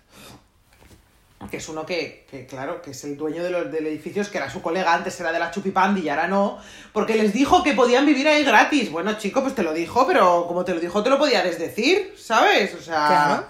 Que 1.49 1.57
es 1.57 1.69
uno 1.71 1.87
que, 1.87 2.27
que, 2.31 2.45
claro, 2.47 2.83
que 2.83 2.91
es 2.91 3.03
el 3.05 3.17
dueño 3.17 3.43
de 3.43 3.51
los, 3.51 3.73
del 3.73 3.87
edificio, 3.87 4.23
que 4.31 4.37
era 4.39 4.51
su 4.51 4.61
colega, 4.61 4.93
antes 4.93 5.19
era 5.21 5.33
de 5.33 5.39
la 5.39 5.51
Chupipandi 5.51 6.03
y 6.03 6.09
ahora 6.11 6.29
no, 6.29 6.59
porque 6.93 7.15
les 7.15 7.33
dijo 7.33 7.63
que 7.63 7.73
podían 7.73 8.05
vivir 8.05 8.29
ahí 8.29 8.45
gratis. 8.45 8.91
Bueno, 8.93 9.15
chico, 9.17 9.41
pues 9.43 9.55
te 9.55 9.63
lo 9.63 9.73
dijo, 9.73 10.07
pero 10.07 10.47
como 10.47 10.65
te 10.67 10.75
lo 10.75 10.81
dijo, 10.81 11.03
te 11.03 11.09
lo 11.09 11.19
podía 11.19 11.43
desdecir, 11.43 12.15
¿sabes? 12.19 12.75
O 12.75 12.83
sea, 12.83 13.07
Claro. 13.07 13.47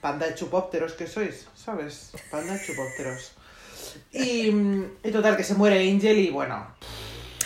panda 0.00 0.26
de 0.26 0.34
chupópteros 0.34 0.94
que 0.94 1.06
sois, 1.06 1.46
¿sabes? 1.54 2.10
Panda 2.32 2.54
de 2.54 2.66
chupópteros. 2.66 3.32
Y, 4.12 4.48
y 5.04 5.10
total, 5.12 5.36
que 5.36 5.44
se 5.44 5.54
muere 5.54 5.88
Angel 5.88 6.18
y 6.18 6.30
bueno, 6.30 6.66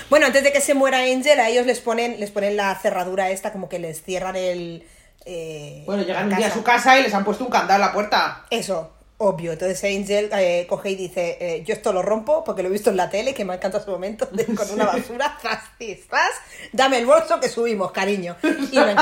Bueno, 0.08 0.26
antes 0.26 0.42
de 0.42 0.50
que 0.52 0.60
se 0.62 0.72
muera 0.74 1.00
Angel, 1.00 1.38
a 1.40 1.48
ellos 1.50 1.66
les 1.66 1.80
ponen, 1.80 2.18
les 2.20 2.30
ponen 2.30 2.56
la 2.56 2.74
cerradura 2.76 3.30
esta, 3.30 3.52
como 3.52 3.68
que 3.68 3.78
les 3.78 4.02
cierran 4.02 4.34
el. 4.36 4.86
eh, 5.26 5.82
bueno, 5.86 6.02
llegan 6.04 6.30
un 6.30 6.36
día 6.36 6.46
a 6.46 6.50
su 6.50 6.62
casa 6.62 6.98
y 6.98 7.02
les 7.02 7.12
han 7.14 7.24
puesto 7.24 7.44
un 7.44 7.50
candado 7.50 7.74
en 7.80 7.86
la 7.86 7.92
puerta. 7.92 8.46
Eso, 8.50 8.92
obvio. 9.18 9.52
Entonces 9.52 9.82
Angel 9.84 10.28
eh, 10.32 10.66
coge 10.68 10.90
y 10.90 10.96
dice: 10.96 11.36
eh, 11.40 11.62
Yo 11.64 11.74
esto 11.74 11.92
lo 11.92 12.02
rompo 12.02 12.44
porque 12.44 12.62
lo 12.62 12.68
he 12.68 12.72
visto 12.72 12.90
en 12.90 12.96
la 12.96 13.10
tele, 13.10 13.34
que 13.34 13.44
me 13.44 13.54
encanta 13.54 13.82
su 13.82 13.90
momento, 13.90 14.26
de- 14.32 14.46
con 14.46 14.70
una 14.70 14.84
basura, 14.92 15.36
tras, 15.40 15.60
tras, 16.08 16.30
dame 16.72 16.98
el 16.98 17.06
bolso 17.06 17.40
que 17.40 17.48
subimos, 17.48 17.92
cariño. 17.92 18.36
Y 18.42 18.78
me 18.78 18.94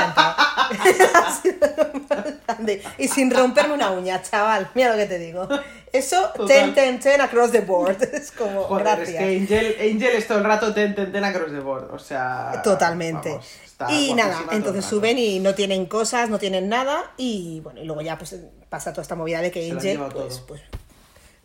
grande. 2.47 2.83
y 2.99 3.09
sin 3.09 3.31
romperme 3.31 3.75
una 3.75 3.91
uña, 3.91 4.23
chaval. 4.23 4.71
Mira 4.75 4.91
lo 4.93 4.97
que 4.97 5.07
te 5.07 5.19
digo. 5.19 5.49
Eso, 5.93 6.31
Total. 6.35 6.47
ten, 6.47 6.75
ten, 6.75 7.01
ten 7.01 7.21
across 7.21 7.51
the 7.53 7.61
board. 7.61 8.03
Es 8.13 8.31
como, 8.33 8.63
Joder, 8.65 8.85
gracias. 8.85 9.09
es 9.09 9.17
que 9.17 9.37
Angel, 9.37 9.77
Angel 9.81 10.17
es 10.17 10.27
todo 10.27 10.39
el 10.39 10.45
rato 10.45 10.73
ten, 10.73 10.95
ten, 10.95 11.13
ten 11.13 11.25
across 11.25 11.51
the 11.53 11.61
board, 11.61 11.93
o 11.93 11.99
sea... 11.99 12.61
Totalmente. 12.65 13.29
vamos, 13.31 13.47
y 13.91 14.15
nada, 14.15 14.41
todo 14.45 14.53
entonces 14.53 14.85
suben 14.85 15.19
y 15.19 15.39
no 15.41 15.55
tienen 15.55 15.87
cosas, 15.87 16.29
no 16.31 16.39
tienen 16.39 16.69
nada. 16.69 17.13
Y 17.17 17.61
bueno, 17.61 17.81
y 17.81 17.85
luego 17.85 18.03
ya 18.03 18.19
pues 18.19 18.37
pasa 18.69 18.93
toda 18.93 19.03
esta 19.03 19.15
movida 19.17 19.41
de 19.41 19.51
que 19.51 19.71
Angel 19.71 19.99
pues, 19.99 20.13
todo. 20.13 20.47
pues, 20.47 20.63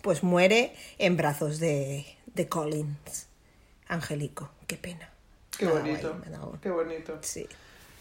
pues 0.02 0.24
muere 0.24 0.76
en 0.98 1.18
brazos 1.18 1.60
de, 1.60 2.06
de 2.34 2.48
Collins. 2.48 3.28
Angélico, 3.88 4.50
qué 4.68 4.76
pena. 4.78 5.10
Qué 5.58 5.66
bonito, 5.66 6.10
guay, 6.28 6.60
qué 6.62 6.70
bonito, 6.70 7.18
Sí. 7.22 7.48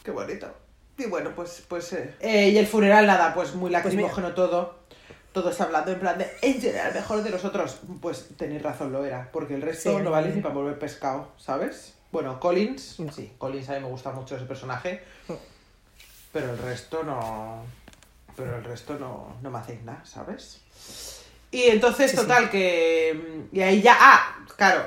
qué 0.02 0.10
bonito. 0.10 0.52
Y 0.98 1.06
bueno, 1.06 1.32
pues, 1.34 1.62
pues, 1.68 1.92
eh, 1.92 2.14
eh, 2.20 2.48
y 2.50 2.58
el 2.58 2.66
funeral 2.66 3.06
nada, 3.06 3.34
pues 3.34 3.54
muy 3.54 3.70
lacrimógeno 3.70 4.34
todo. 4.34 4.84
Todos 5.32 5.60
hablando 5.60 5.92
en 5.92 6.00
plan 6.00 6.16
de 6.16 6.24
Angel 6.42 6.74
era 6.74 6.88
el 6.88 6.94
mejor 6.94 7.22
de 7.22 7.28
los 7.30 7.44
otros. 7.44 7.78
Pues 8.00 8.28
tenéis 8.38 8.62
razón, 8.62 8.92
lo 8.92 9.04
era, 9.04 9.28
porque 9.32 9.54
el 9.54 9.60
resto 9.62 9.90
Sí, 9.96 10.02
no 10.02 10.10
vale 10.10 10.34
ni 10.34 10.40
para 10.40 10.54
volver 10.54 10.78
pescado, 10.78 11.32
¿sabes? 11.36 11.92
Bueno, 12.12 12.40
Collins, 12.40 12.96
sí, 13.14 13.32
Collins 13.38 13.68
a 13.68 13.74
mí 13.74 13.80
me 13.80 13.88
gusta 13.88 14.10
mucho 14.12 14.36
ese 14.36 14.46
personaje, 14.46 15.02
pero 16.32 16.50
el 16.52 16.58
resto 16.58 17.02
no... 17.02 17.62
Pero 18.36 18.56
el 18.56 18.64
resto 18.64 18.98
no, 18.98 19.36
no 19.42 19.50
me 19.50 19.58
hacéis 19.58 19.82
nada, 19.82 20.04
¿sabes? 20.04 20.60
Y 21.50 21.62
entonces, 21.64 22.10
Sí, 22.10 22.16
sí. 22.16 22.22
total, 22.22 22.50
que... 22.50 23.46
Y 23.50 23.60
ahí 23.60 23.80
ya... 23.80 23.96
Ah, 23.98 24.44
claro, 24.56 24.86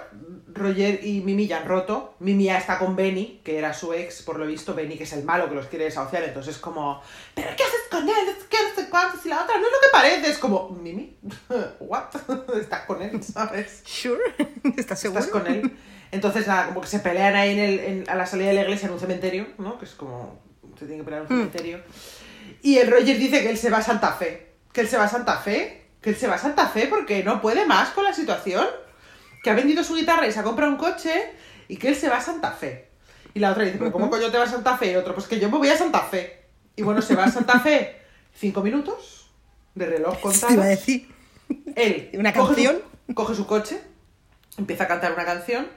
Roger 0.54 1.04
y 1.04 1.22
Mimi 1.22 1.48
ya 1.48 1.58
han 1.58 1.68
roto. 1.68 2.14
Mimi 2.20 2.44
ya 2.46 2.58
está 2.58 2.78
con 2.78 2.96
Benny, 2.96 3.42
que 3.44 3.58
era 3.58 3.74
su 3.74 3.94
ex, 3.94 4.22
por 4.22 4.38
lo 4.38 4.46
visto. 4.46 4.76
Benny, 4.76 4.98
que 4.98 5.06
es 5.06 5.14
el 5.14 5.24
malo 5.24 5.50
que 5.50 5.56
los 5.56 5.66
quiere 5.68 5.86
desahuciar. 5.86 6.24
Entonces 6.24 6.58
como... 6.58 7.02
¿Pero 7.34 7.50
qué 7.56 7.64
haces 7.64 7.88
con 7.90 8.08
él? 8.08 8.36
¿Qué 8.50 8.58
sé 8.76 8.90
cuántos? 8.90 9.26
Y 9.26 9.30
la 9.30 9.44
otra 9.44 9.58
no 9.58 9.66
es 9.66 9.72
lo 9.72 9.80
que 9.80 9.92
parece. 9.92 10.30
Es 10.30 10.38
como... 10.38 10.70
Mimi, 10.70 11.18
¿what? 11.80 12.04
Estás 12.60 12.86
con 12.86 13.02
él, 13.02 13.24
¿sabes? 13.24 13.82
Sure. 13.86 14.22
¿Estás 14.78 15.00
seguro? 15.00 15.22
Estás 15.22 15.32
con 15.32 15.48
él. 15.48 15.76
Entonces, 16.12 16.48
nada, 16.48 16.68
como 16.68 16.82
que 16.82 16.88
se 16.88 17.00
pelean 17.00 17.36
ahí 17.36 17.52
en 17.52 17.60
el, 17.60 17.80
en- 17.80 18.10
a 18.10 18.16
la 18.16 18.26
salida 18.26 18.48
de 18.50 18.54
la 18.56 18.62
iglesia 18.62 18.88
en 18.88 18.94
un 18.94 19.00
cementerio, 19.00 19.48
¿no? 19.58 19.78
Que 19.78 19.86
es 19.86 19.92
como. 19.92 20.40
Se 20.78 20.86
tiene 20.86 20.98
que 20.98 21.04
pelear 21.04 21.24
en 21.26 21.28
un 21.34 21.38
Hmm. 21.38 21.40
cementerio. 21.52 21.80
Y 22.62 22.78
el 22.78 22.90
Roger 22.90 23.18
dice 23.18 23.42
que 23.44 23.50
él 23.50 23.58
se 23.58 23.70
va 23.70 23.78
a 23.78 23.82
Santa 23.82 24.14
Fe. 24.14 24.48
que 24.72 24.82
él 24.82 24.88
se 24.88 24.98
va 24.98 25.06
a 25.06 25.10
Santa 25.10 25.38
Fe, 25.38 25.88
que 26.00 26.12
él 26.12 26.16
se 26.16 26.28
va 26.28 26.36
a 26.36 26.38
Santa 26.38 26.68
Fe 26.68 26.86
porque 26.88 27.24
no 27.24 27.42
puede 27.42 27.66
más 27.66 27.90
con 27.90 28.04
la 28.04 28.14
situación, 28.14 28.66
que 29.44 29.50
ha 29.50 29.54
vendido 29.56 29.84
su 29.84 29.96
guitarra 29.96 30.28
y 30.28 30.32
se 30.32 30.40
ha 30.40 30.44
comprado 30.44 30.72
un 30.72 30.78
coche 30.78 31.12
y 31.68 31.78
que 31.78 31.88
él 31.90 31.96
se 31.96 32.08
va 32.08 32.18
a 32.18 32.22
Santa 32.22 32.52
Fe. 32.52 32.88
Y 33.34 33.40
la 33.40 33.52
otra 33.52 33.64
dice, 33.64 33.78
pero 33.80 33.92
¿cómo 33.92 34.12
coño 34.12 34.30
te 34.30 34.38
vas 34.38 34.50
a 34.50 34.54
Santa 34.54 34.78
Fe? 34.78 34.92
Y 34.92 34.96
otro, 34.96 35.16
pues 35.16 35.26
que 35.28 35.40
yo 35.40 35.50
me 35.50 35.58
voy 35.58 35.70
a 35.70 35.76
Santa 35.78 36.02
Fe. 36.02 36.44
Y 36.76 36.84
bueno, 36.84 37.02
se 37.02 37.16
va 37.16 37.26
a 37.26 37.32
Santa 37.32 37.60
Fe 37.60 37.98
cinco 38.36 38.62
minutos 38.62 39.32
de 39.74 39.88
reloj 39.88 40.14
Te 40.14 40.20
iba 40.20 40.30
a 40.30 40.40
contado. 40.40 40.62
decir. 40.62 41.10
Él 41.76 42.12
¿Una 42.14 42.32
coge 42.32 42.54
su- 42.54 42.64
canción? 42.64 42.82
Coge 43.16 43.36
su 43.36 43.48
coche, 43.48 43.82
empieza 44.58 44.84
a 44.84 44.88
cantar 44.88 45.14
una 45.14 45.26
canción, 45.26 45.68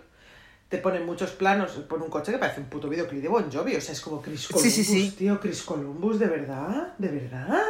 te 0.73 0.79
pone 0.79 1.01
muchos 1.01 1.33
planos, 1.33 1.73
pone 1.87 2.03
un 2.03 2.09
coche 2.11 2.33
que 2.33 2.39
parece 2.39 2.61
un 2.61 2.67
puto 2.67 2.89
videoclip 2.89 3.21
de 3.23 3.29
Bon 3.29 3.53
Jovi, 3.53 3.77
o 3.77 3.81
sea, 3.81 3.93
es 3.93 4.01
como 4.01 4.23
Chris 4.23 4.49
Columbus, 4.49 4.73
sí, 4.73 4.83
sí. 4.83 5.11
tío, 5.19 5.39
Chris 5.39 5.63
Columbus, 5.63 6.19
¿de 6.19 6.27
verdad? 6.27 6.95
¿De 6.97 7.09
verdad? 7.09 7.63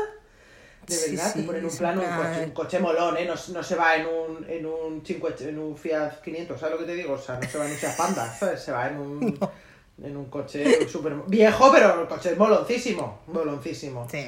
De 0.87 0.97
verdad, 1.11 1.35
te 1.35 1.43
ponen 1.43 1.65
un 1.65 1.77
plano, 1.77 2.01
un 2.01 2.07
coche, 2.07 2.29
plan- 2.31 2.45
un 2.45 2.51
coche 2.53 2.79
molón, 2.79 3.17
¿eh? 3.17 3.25
No, 3.27 3.35
no 3.55 3.63
se 3.63 3.75
va 3.75 3.97
en 3.97 4.07
un, 4.07 4.47
en 4.49 4.67
un, 4.67 5.03
cincu- 5.03 5.41
en 5.41 5.59
un 5.59 5.77
Fiat 5.77 6.21
500, 6.23 6.61
¿sabes 6.61 6.75
lo 6.75 6.79
que 6.81 6.93
te 6.93 6.95
digo? 6.97 7.15
O 7.15 7.19
sea, 7.19 7.41
no 7.41 7.49
se 7.49 7.59
va 7.59 7.67
en 7.67 7.73
un 7.73 7.77
Fiat 7.77 7.97
Panda, 7.97 8.33
¿sabes? 8.39 8.61
Se 8.63 8.71
va 8.71 8.87
en 8.89 8.97
un, 8.99 9.39
en 10.03 10.17
un 10.17 10.27
coche 10.27 10.89
súper 10.89 11.15
viejo, 11.27 11.71
pero 11.73 12.03
el 12.03 12.07
coche 12.09 12.31
es 12.33 12.39
moloncísimo, 12.39 13.23
moloncísimo. 13.27 14.09
Sí. 14.09 14.27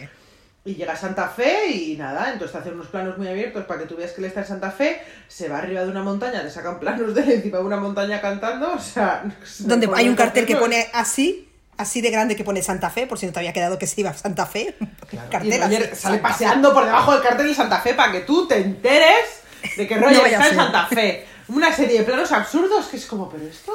Y 0.66 0.76
llega 0.76 0.94
a 0.94 0.96
Santa 0.96 1.28
Fe 1.28 1.70
y 1.70 1.96
nada, 1.98 2.32
entonces 2.32 2.52
te 2.52 2.58
hacen 2.58 2.72
unos 2.72 2.86
planos 2.86 3.18
muy 3.18 3.28
abiertos 3.28 3.66
para 3.66 3.80
que 3.80 3.86
tú 3.86 3.96
veas 3.96 4.12
que 4.12 4.22
él 4.22 4.26
está 4.26 4.40
en 4.40 4.46
Santa 4.46 4.70
Fe, 4.70 5.02
se 5.28 5.46
va 5.50 5.58
arriba 5.58 5.82
de 5.82 5.90
una 5.90 6.02
montaña, 6.02 6.42
te 6.42 6.48
sacan 6.48 6.80
planos 6.80 7.14
de 7.14 7.34
encima 7.34 7.58
de 7.58 7.64
una 7.64 7.76
montaña 7.76 8.18
cantando, 8.22 8.72
o 8.72 8.78
sea... 8.78 9.24
Donde 9.58 9.90
hay 9.94 10.08
un 10.08 10.16
cartel 10.16 10.46
que 10.46 10.56
pone 10.56 10.88
así, 10.94 11.50
así 11.76 12.00
de 12.00 12.10
grande 12.10 12.34
que 12.34 12.44
pone 12.44 12.62
Santa 12.62 12.88
Fe, 12.88 13.06
por 13.06 13.18
si 13.18 13.26
no 13.26 13.32
te 13.32 13.40
había 13.40 13.52
quedado 13.52 13.78
que 13.78 13.86
se 13.86 14.00
iba 14.00 14.08
a 14.08 14.14
Santa 14.14 14.46
Fe. 14.46 14.74
Claro, 15.10 15.28
Cartel 15.30 15.52
y 15.52 15.58
Roger 15.58 15.82
así, 15.92 16.02
sale 16.02 16.16
Santa 16.16 16.16
Fe. 16.16 16.18
paseando 16.20 16.72
por 16.72 16.86
debajo 16.86 17.12
del 17.12 17.22
cartel 17.22 17.48
de 17.48 17.54
Santa 17.54 17.80
Fe 17.80 17.92
para 17.92 18.12
que 18.12 18.20
tú 18.20 18.48
te 18.48 18.56
enteres 18.56 19.42
de 19.76 19.86
que 19.86 19.96
Roger 19.98 20.16
No 20.16 20.26
está 20.26 20.48
en. 20.48 20.56
Santa 20.56 20.86
Fe. 20.86 21.26
Una 21.48 21.70
serie 21.70 21.98
de 21.98 22.04
planos 22.04 22.32
absurdos 22.32 22.86
que 22.86 22.96
es 22.96 23.04
como, 23.04 23.28
pero 23.28 23.44
esto... 23.46 23.70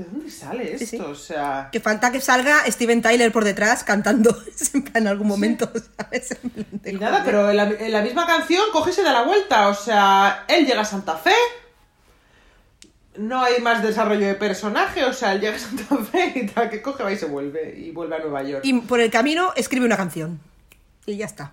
¿De 0.00 0.06
dónde 0.06 0.30
sale 0.30 0.72
esto? 0.72 0.86
Sí, 0.86 0.86
sí. 0.86 0.98
O 0.98 1.14
sea... 1.14 1.68
Que 1.70 1.78
falta 1.78 2.10
que 2.10 2.22
salga 2.22 2.64
Steven 2.66 3.02
Tyler 3.02 3.30
por 3.30 3.44
detrás 3.44 3.84
cantando 3.84 4.34
en 4.94 5.06
algún 5.06 5.28
momento, 5.28 5.70
¿sabes? 5.98 6.38
Y 6.86 6.92
nada, 6.92 7.22
pero 7.22 7.50
en 7.50 7.56
la, 7.58 7.64
en 7.64 7.92
la 7.92 8.00
misma 8.00 8.26
canción 8.26 8.62
coge 8.72 8.92
y 8.92 8.94
se 8.94 9.02
da 9.02 9.12
la 9.12 9.24
vuelta. 9.24 9.68
O 9.68 9.74
sea, 9.74 10.46
él 10.48 10.64
llega 10.64 10.80
a 10.80 10.84
Santa 10.86 11.16
Fe. 11.16 11.34
No 13.18 13.42
hay 13.42 13.60
más 13.60 13.82
desarrollo 13.82 14.26
de 14.26 14.36
personaje. 14.36 15.04
O 15.04 15.12
sea, 15.12 15.34
él 15.34 15.42
llega 15.42 15.56
a 15.56 15.58
Santa 15.58 15.94
Fe 16.10 16.32
y 16.34 16.46
tal, 16.46 16.70
que 16.70 16.80
coge, 16.80 17.02
va 17.02 17.12
y 17.12 17.18
se 17.18 17.26
vuelve. 17.26 17.78
Y 17.78 17.90
vuelve 17.90 18.16
a 18.16 18.20
Nueva 18.20 18.42
York. 18.42 18.64
Y 18.64 18.80
por 18.80 19.00
el 19.00 19.10
camino 19.10 19.52
escribe 19.54 19.84
una 19.84 19.98
canción. 19.98 20.40
Y 21.04 21.18
ya 21.18 21.26
está. 21.26 21.52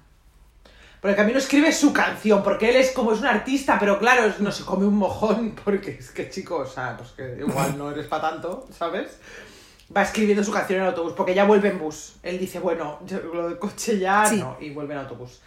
Por 1.08 1.12
el 1.12 1.16
camino 1.16 1.38
escribe 1.40 1.72
su 1.72 1.94
canción, 1.94 2.44
porque 2.44 2.68
él 2.68 2.76
es 2.76 2.92
como 2.92 3.14
es 3.14 3.22
un 3.22 3.28
artista, 3.28 3.78
pero 3.80 3.98
claro, 3.98 4.30
no 4.40 4.52
se 4.52 4.66
come 4.66 4.86
un 4.86 4.98
mojón, 4.98 5.56
porque 5.64 5.92
es 5.92 6.12
que 6.12 6.30
chico, 6.30 6.58
o 6.58 6.66
sea, 6.66 6.98
pues 6.98 7.12
que 7.12 7.38
igual 7.40 7.78
no 7.78 7.90
eres 7.92 8.08
para 8.08 8.32
tanto, 8.32 8.68
¿sabes? 8.78 9.18
Va 9.96 10.02
escribiendo 10.02 10.44
su 10.44 10.52
canción 10.52 10.82
en 10.82 10.88
autobús, 10.88 11.14
porque 11.16 11.34
ya 11.34 11.46
vuelve 11.46 11.70
en 11.70 11.80
bus. 11.80 12.16
Él 12.24 12.38
dice, 12.38 12.60
bueno, 12.60 13.00
yo 13.06 13.20
lo 13.22 13.48
del 13.48 13.58
coche 13.58 13.98
ya 13.98 14.26
Sí. 14.26 14.36
no, 14.38 14.58
y 14.60 14.72
vuelve 14.72 14.96
en 14.96 15.00
autobús. 15.00 15.40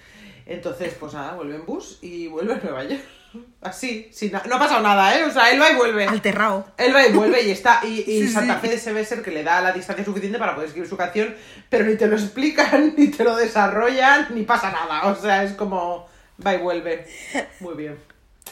Entonces, 0.46 0.96
pues 0.98 1.12
nada, 1.12 1.34
vuelve 1.34 1.56
en 1.56 1.66
bus 1.66 1.98
y 2.00 2.26
vuelve 2.28 2.54
a 2.54 2.56
Nueva 2.56 2.82
York. 2.84 3.02
Así, 3.60 4.08
sin 4.12 4.32
no 4.32 4.56
ha 4.56 4.58
pasado 4.58 4.82
nada, 4.82 5.16
¿eh? 5.16 5.24
O 5.24 5.30
sea, 5.30 5.50
él 5.50 5.60
va 5.60 5.70
y 5.70 5.76
vuelve. 5.76 6.04
Alterrao. 6.06 6.66
Él 6.76 6.94
va 6.94 7.06
y 7.06 7.12
vuelve 7.12 7.42
y 7.42 7.50
está. 7.50 7.80
Y, 7.84 8.00
y 8.00 8.02
Sí, 8.04 8.26
sí. 8.26 8.32
Santa 8.32 8.58
Fe 8.58 8.76
debe 8.76 9.04
ser 9.04 9.22
que 9.22 9.30
le 9.30 9.44
da 9.44 9.60
la 9.60 9.72
distancia 9.72 10.04
suficiente 10.04 10.38
para 10.38 10.54
poder 10.54 10.68
escribir 10.68 10.88
su 10.88 10.96
canción, 10.96 11.34
pero 11.68 11.84
ni 11.84 11.96
te 11.96 12.06
lo 12.06 12.16
explican, 12.16 12.94
ni 12.98 13.08
te 13.08 13.22
lo 13.22 13.36
desarrollan, 13.36 14.28
ni 14.34 14.42
pasa 14.42 14.70
nada. 14.72 15.06
O 15.06 15.14
sea, 15.14 15.44
es 15.44 15.52
como. 15.52 16.08
Va 16.44 16.54
y 16.54 16.58
vuelve. 16.58 17.06
Muy 17.60 17.74
bien. 17.74 17.98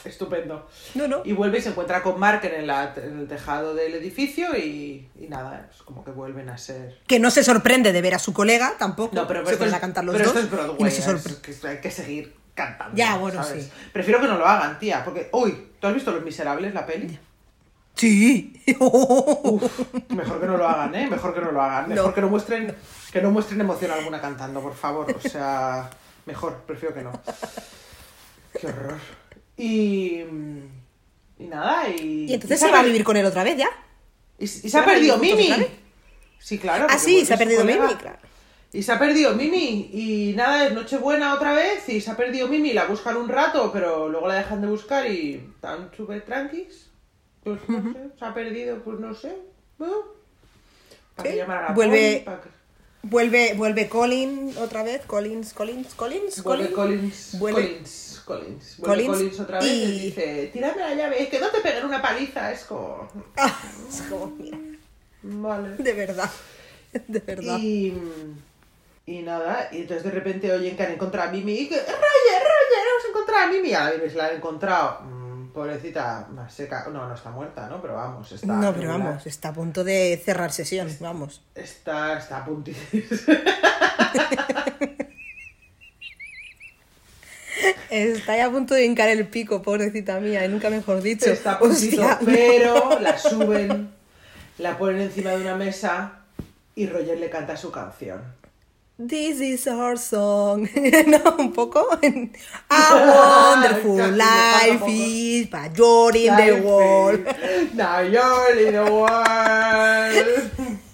Estupendo. 0.05 0.69
No, 0.95 1.07
no. 1.07 1.21
Y 1.25 1.33
vuelve 1.33 1.57
y 1.57 1.61
se 1.61 1.69
encuentra 1.69 2.01
con 2.01 2.19
Mark 2.19 2.41
en 2.45 2.53
el, 2.53 2.69
en 2.69 3.19
el 3.19 3.27
tejado 3.27 3.73
del 3.73 3.95
edificio 3.95 4.55
y, 4.55 5.09
y 5.19 5.27
nada, 5.27 5.67
es 5.73 5.81
como 5.81 6.05
que 6.05 6.11
vuelven 6.11 6.49
a 6.49 6.57
ser. 6.57 6.99
Que 7.07 7.19
no 7.19 7.31
se 7.31 7.43
sorprende 7.43 7.91
de 7.91 8.01
ver 8.01 8.15
a 8.15 8.19
su 8.19 8.31
colega 8.31 8.75
tampoco. 8.77 9.15
No, 9.15 9.27
pero, 9.27 9.45
se 9.45 9.51
esto 9.51 9.59
ponen 9.59 9.73
es, 9.73 9.77
a 9.77 9.81
cantar 9.81 10.05
los 10.05 10.15
pero 10.15 10.31
dos. 10.31 10.35
esto 10.35 10.47
es 10.47 10.53
y 10.53 10.55
Broadway, 10.55 10.83
no 10.83 11.19
se 11.19 11.51
es 11.51 11.59
que 11.59 11.67
hay 11.67 11.81
que 11.81 11.91
seguir 11.91 12.35
cantando. 12.59 12.95
Ya, 12.95 13.17
bueno, 13.17 13.43
¿sabes? 13.43 13.65
sí. 13.65 13.71
Prefiero 13.91 14.21
que 14.21 14.27
no 14.27 14.37
lo 14.37 14.45
hagan, 14.45 14.77
tía, 14.79 15.03
porque. 15.03 15.29
Uy, 15.33 15.69
¿tú 15.79 15.87
has 15.87 15.93
visto 15.93 16.11
Los 16.11 16.23
Miserables, 16.23 16.73
la 16.73 16.85
peli? 16.85 17.17
Sí. 17.95 18.53
Uf, 18.79 19.63
mejor 20.09 20.39
que 20.39 20.45
no 20.47 20.57
lo 20.57 20.67
hagan, 20.67 20.93
¿eh? 20.95 21.07
Mejor 21.09 21.33
que 21.33 21.41
no 21.41 21.51
lo 21.51 21.61
hagan. 21.61 21.89
Mejor 21.89 22.07
No. 22.07 22.13
que 22.13 22.21
no 22.21 22.29
muestren 22.29 22.75
que 23.11 23.21
no 23.21 23.31
muestren 23.31 23.59
emoción 23.61 23.91
alguna 23.91 24.21
cantando, 24.21 24.61
por 24.61 24.75
favor. 24.75 25.13
O 25.17 25.19
sea, 25.27 25.89
mejor, 26.25 26.63
prefiero 26.67 26.93
que 26.93 27.01
no. 27.01 27.11
Qué 28.59 28.67
horror. 28.67 28.97
Y 29.57 30.23
y 31.39 31.47
nada, 31.47 31.89
y 31.89 32.25
Y 32.29 32.33
entonces 32.33 32.61
y 32.61 32.65
se 32.65 32.71
va 32.71 32.79
a 32.79 32.83
vivir 32.83 33.03
con 33.03 33.17
él 33.17 33.25
otra 33.25 33.43
vez 33.43 33.57
ya. 33.57 33.69
Y, 34.37 34.43
y 34.45 34.47
se 34.47 34.69
¿Se 34.69 34.77
ha 34.77 34.85
perdido 34.85 35.17
Mimi. 35.17 35.49
Sí, 36.37 36.57
claro. 36.57 36.87
Ah, 36.89 36.97
sí, 36.97 37.25
se 37.25 37.33
ha 37.33 37.37
perdido. 37.37 37.65
Mimi, 37.65 37.95
claro. 37.95 38.17
Y 38.71 38.83
se 38.83 38.91
ha 38.91 38.99
perdido 38.99 39.33
Mimi. 39.35 39.89
Y 39.93 40.33
nada, 40.35 40.67
es 40.67 40.73
Nochebuena 40.73 41.33
otra 41.33 41.53
vez. 41.53 41.87
Y 41.89 42.01
se 42.01 42.11
ha 42.11 42.17
perdido 42.17 42.47
Mimi. 42.47 42.73
La 42.73 42.85
buscan 42.85 43.17
un 43.17 43.27
rato, 43.29 43.71
pero 43.73 44.09
luego 44.09 44.27
la 44.27 44.35
dejan 44.35 44.61
de 44.61 44.67
buscar 44.67 45.09
y 45.09 45.35
están 45.55 45.89
súper 45.95 46.23
tranquis. 46.23 46.87
Pues 47.43 47.59
no 47.67 47.93
sé, 47.93 47.99
se 48.19 48.25
ha 48.25 48.33
perdido, 48.33 48.77
pues 48.83 48.99
no 48.99 49.13
sé. 49.15 49.35
Bueno, 49.77 49.95
¿Para 51.15 51.31
llamar 51.35 51.57
a 51.57 51.69
la 51.69 51.75
vuelve- 51.75 52.23
poli? 52.25 52.37
Vuelve, 53.01 53.53
vuelve 53.55 53.87
Colin 53.87 54.53
otra 54.57 54.83
vez. 54.83 55.03
Collins, 55.05 55.53
Collins, 55.53 55.95
Collins, 55.95 56.43
Vuelve 56.43 56.71
Collins. 56.71 56.75
Collins. 56.75 57.39
Vuelve- 57.39 57.53
Collins. 57.67 58.21
Collins. 58.25 58.75
Vuelve 58.77 59.05
Collins 59.05 59.17
Collins 59.17 59.39
otra 59.39 59.59
vez 59.59 59.67
y... 59.71 59.83
y- 59.83 59.99
dice: 60.07 60.49
Tírame 60.53 60.81
la 60.81 60.93
llave, 60.93 61.23
es 61.23 61.29
que 61.29 61.39
no 61.39 61.47
te 61.49 61.61
peguen 61.61 61.85
una 61.85 62.01
paliza. 62.01 62.51
Es 62.51 62.65
como. 62.65 63.07
Ah, 63.37 63.57
es 63.89 64.01
como, 64.03 64.27
mira, 64.37 64.57
Vale. 65.23 65.75
de 65.77 65.93
verdad. 65.93 66.29
De 67.07 67.19
verdad. 67.19 67.57
Y, 67.59 67.93
y 69.09 69.23
nada, 69.23 69.69
y 69.71 69.77
entonces 69.77 70.03
de 70.03 70.11
repente 70.11 70.51
oyen 70.51 70.77
que 70.77 70.83
han 70.83 70.91
encontrado 70.91 71.29
a 71.29 71.31
Mimi 71.31 71.53
y 71.53 71.67
que 71.67 71.77
Roger, 71.77 71.89
Roger, 71.89 72.83
hemos 72.91 73.09
encontrado 73.09 73.43
a 73.43 73.47
Mimi. 73.47 73.73
A 73.73 73.85
la 73.85 73.91
Mimi 73.97 74.07
se 74.07 74.17
la 74.17 74.27
han 74.27 74.35
encontrado, 74.35 75.01
mm, 75.01 75.47
pobrecita, 75.47 76.27
más 76.29 76.53
seca. 76.53 76.85
No, 76.93 77.07
no 77.07 77.15
está 77.15 77.31
muerta, 77.31 77.67
¿no? 77.67 77.81
Pero 77.81 77.95
vamos, 77.95 78.31
está. 78.31 78.45
No, 78.45 78.71
pero 78.71 78.73
regular. 78.73 78.99
vamos, 78.99 79.25
está 79.25 79.49
a 79.49 79.53
punto 79.53 79.83
de 79.83 80.21
cerrar 80.23 80.51
sesión, 80.51 80.95
vamos. 80.99 81.41
Está, 81.55 82.19
está 82.19 82.37
a 82.37 82.45
punto. 82.45 82.69
Está 87.89 88.37
ya 88.37 88.45
a 88.45 88.51
punto 88.51 88.75
de 88.75 88.85
hincar 88.85 89.09
el 89.09 89.27
pico, 89.27 89.63
pobrecita 89.63 90.19
mía, 90.19 90.45
y 90.45 90.47
nunca 90.47 90.69
mejor 90.69 91.01
dicho. 91.01 91.31
Está 91.31 91.53
a 91.53 91.59
puntito, 91.59 91.99
Hostia, 91.99 92.19
pero 92.23 92.99
la 92.99 93.17
suben, 93.17 93.89
la 94.59 94.77
ponen 94.77 95.01
encima 95.01 95.31
de 95.31 95.37
una 95.37 95.55
mesa 95.55 96.19
y 96.75 96.85
Roger 96.85 97.17
le 97.17 97.31
canta 97.31 97.57
su 97.57 97.71
canción. 97.71 98.38
This 99.01 99.39
is 99.39 99.65
our 99.65 99.95
song. 99.95 100.67
no, 100.75 101.37
un 101.39 101.53
poco. 101.53 101.87
A 101.87 102.83
wonderful 103.07 103.95
Casi 103.95 104.11
me 104.11 104.17
pasa 104.19 104.75
life 104.75 104.83
is, 104.89 105.47
but 105.47 105.77
you're 105.77 106.17
in 106.17 106.35
the 106.35 106.61
world. 106.67 107.23
Now 107.79 108.01
you're 108.01 108.59
in 108.59 108.73
the 108.75 108.91
world. 108.91 110.79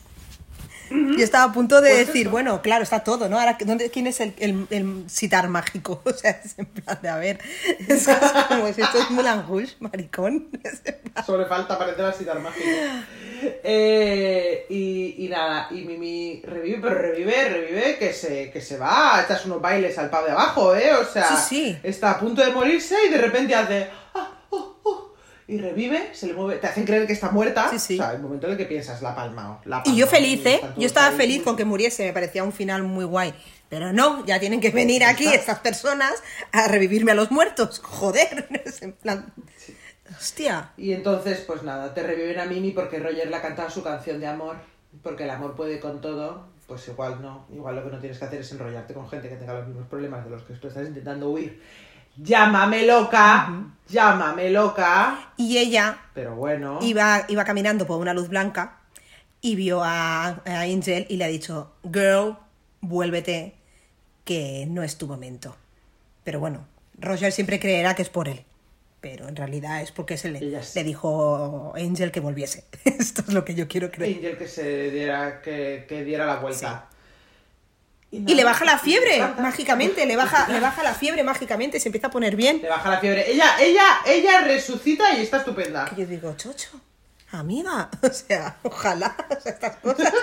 Yo 1.17 1.23
estaba 1.23 1.45
a 1.45 1.53
punto 1.53 1.81
de 1.81 1.89
Pues 1.91 2.07
decir, 2.07 2.21
eso. 2.23 2.31
bueno, 2.31 2.61
claro, 2.61 2.83
está 2.83 3.03
todo, 3.03 3.27
¿no? 3.29 3.39
Ahora, 3.39 3.57
¿dónde, 3.65 3.89
¿quién 3.89 4.07
es 4.07 4.19
el, 4.21 4.33
el, 4.39 4.67
el 4.69 5.03
sitar 5.09 5.47
mágico? 5.49 6.01
O 6.05 6.13
sea, 6.13 6.31
es 6.43 6.57
en 6.57 6.65
plan 6.65 6.99
de, 7.01 7.09
a 7.09 7.17
ver, 7.17 7.39
es 7.87 8.07
como 8.47 8.71
si 8.73 8.81
esto 8.81 8.97
es 8.99 9.09
Moulin 9.11 9.43
Rouge, 9.47 9.73
maricón. 9.79 10.47
Le 11.27 11.45
falta 11.45 11.77
parecer 11.77 12.05
así 12.05 12.25
tan 12.25 12.41
mágico. 12.43 12.65
Eh, 13.63 14.65
y, 14.69 15.25
y 15.25 15.29
nada, 15.29 15.67
y 15.71 15.81
Mimi 15.83 16.41
revive, 16.45 16.79
pero 16.81 16.95
revive, 16.95 17.49
revive, 17.49 17.97
que 17.97 18.13
se, 18.13 18.51
que 18.51 18.61
se 18.61 18.77
va 18.77 19.17
a 19.17 19.23
echarse 19.23 19.47
unos 19.47 19.61
bailes 19.61 19.97
al 19.97 20.09
pavo 20.09 20.25
de 20.25 20.31
abajo, 20.31 20.75
¿eh? 20.75 20.93
O 20.93 21.05
sea, 21.05 21.27
Sí, 21.37 21.55
sí. 21.71 21.77
está 21.83 22.11
a 22.11 22.19
punto 22.19 22.43
de 22.45 22.51
morirse 22.51 22.95
y 23.07 23.09
de 23.11 23.17
repente 23.17 23.55
hace. 23.55 23.87
"Ah, 24.13 24.19
oh, 24.19 24.19
oh", 24.19 24.34
y 25.47 25.59
revive, 25.59 26.09
se 26.13 26.27
le 26.27 26.33
mueve, 26.33 26.59
te 26.59 26.67
hacen 26.67 26.85
creer 26.85 27.05
que 27.05 27.13
está 27.13 27.29
muerta. 27.29 27.69
Sí, 27.69 27.79
sí. 27.79 27.93
O 27.95 27.97
sea, 27.97 28.13
el 28.13 28.21
momento 28.21 28.47
en 28.47 28.53
el 28.53 28.57
que 28.57 28.65
piensas, 28.65 29.01
la 29.01 29.11
ha 29.11 29.15
palmado. 29.15 29.61
La 29.65 29.77
ha 29.77 29.83
Y 29.85 29.95
yo 29.95 30.07
feliz, 30.07 30.43
¿eh? 30.45 30.59
Yo 30.75 30.87
estaba 30.87 31.09
ahí, 31.09 31.17
feliz 31.17 31.43
con 31.43 31.55
que 31.55 31.65
muriese, 31.65 32.05
me 32.05 32.13
parecía 32.13 32.43
un 32.43 32.51
final 32.51 32.83
muy 32.83 33.05
guay. 33.05 33.33
Pero 33.69 33.93
no, 33.93 34.25
ya 34.25 34.39
tienen 34.39 34.59
que 34.59 34.71
venir 34.71 35.03
aquí 35.03 35.25
está. 35.25 35.35
estas 35.35 35.59
personas 35.59 36.13
a 36.51 36.67
revivirme 36.67 37.11
a 37.11 37.15
los 37.15 37.29
muertos. 37.31 37.79
Joder, 37.79 38.47
es 38.65 38.81
en 38.81 38.93
plan... 38.93 39.33
Hostia. 40.17 40.71
Y 40.77 40.93
entonces, 40.93 41.43
pues 41.47 41.63
nada, 41.63 41.93
te 41.93 42.03
reviven 42.03 42.39
a 42.39 42.45
Mimi 42.45 42.71
porque 42.71 42.99
Roger 42.99 43.27
le 43.27 43.35
ha 43.35 43.41
cantado 43.41 43.69
su 43.69 43.83
canción 43.83 44.19
de 44.19 44.27
amor, 44.27 44.55
porque 45.01 45.23
el 45.23 45.31
amor 45.31 45.55
puede 45.55 45.79
con 45.79 45.99
todo, 45.99 46.47
pues 46.67 46.87
igual 46.87 47.21
no, 47.21 47.47
igual 47.51 47.75
lo 47.75 47.83
que 47.83 47.89
no 47.89 47.99
tienes 47.99 48.19
que 48.19 48.25
hacer 48.25 48.41
es 48.41 48.51
enrollarte 48.51 48.93
con 48.93 49.09
gente 49.09 49.29
que 49.29 49.35
tenga 49.35 49.53
los 49.55 49.67
mismos 49.67 49.87
problemas 49.87 50.23
de 50.23 50.29
los 50.29 50.43
que 50.43 50.53
tú 50.53 50.67
estás 50.67 50.87
intentando 50.87 51.29
huir. 51.31 51.59
Llámame 52.17 52.85
loca, 52.85 53.71
llámame 53.87 54.49
loca, 54.49 55.33
Y 55.37 55.57
ella 55.57 55.97
pero 56.13 56.35
bueno, 56.35 56.79
iba, 56.81 57.25
iba 57.27 57.43
caminando 57.43 57.85
por 57.85 57.99
una 57.99 58.13
luz 58.13 58.29
blanca 58.29 58.79
y 59.41 59.55
vio 59.55 59.83
a, 59.83 60.27
a 60.45 60.61
Angel 60.61 61.05
y 61.09 61.17
le 61.17 61.25
ha 61.25 61.27
dicho, 61.27 61.73
girl, 61.83 62.37
vuélvete, 62.81 63.53
que 64.23 64.65
no 64.67 64.81
es 64.81 64.97
tu 64.97 65.07
momento. 65.07 65.55
Pero 66.23 66.39
bueno, 66.39 66.65
Roger 66.97 67.31
siempre 67.31 67.59
creerá 67.59 67.95
que 67.95 68.01
es 68.01 68.09
por 68.09 68.27
él. 68.27 68.43
Pero 69.01 69.27
en 69.27 69.35
realidad 69.35 69.81
es 69.83 69.91
porque 69.91 70.17
se 70.17 70.31
le, 70.31 70.39
le 70.39 70.83
dijo 70.83 71.73
Angel 71.75 72.11
que 72.11 72.19
volviese. 72.19 72.63
Esto 72.85 73.21
es 73.27 73.33
lo 73.33 73.45
que 73.45 73.53
yo 73.53 73.67
quiero 73.67 73.91
creer. 73.91 74.17
Angel 74.17 74.37
que 74.37 74.47
se 74.47 74.89
diera, 74.89 75.41
que, 75.41 75.85
que 75.87 76.03
diera 76.03 76.25
la 76.25 76.37
vuelta. 76.37 76.89
Y 78.27 78.35
le 78.35 78.43
baja 78.43 78.65
la 78.65 78.77
fiebre 78.77 79.19
mágicamente, 79.39 80.05
le 80.05 80.15
baja, 80.15 80.47
le 80.47 80.59
baja 80.59 80.83
la 80.83 80.93
fiebre 80.93 81.23
mágicamente, 81.23 81.79
se 81.79 81.89
empieza 81.89 82.07
a 82.07 82.11
poner 82.11 82.35
bien. 82.35 82.61
Le 82.61 82.69
baja 82.69 82.89
la 82.89 82.99
fiebre. 82.99 83.29
Ella, 83.31 83.55
ella, 83.59 83.83
ella 84.05 84.41
resucita 84.41 85.17
y 85.17 85.21
está 85.21 85.37
estupenda. 85.37 85.85
Que 85.85 86.01
yo 86.01 86.07
digo, 86.07 86.33
chocho, 86.37 86.81
amiga, 87.31 87.89
o 88.01 88.09
sea, 88.09 88.57
ojalá 88.63 89.15
o 89.37 89.41
sea, 89.41 89.51
estas 89.51 89.77
cosas 89.77 90.13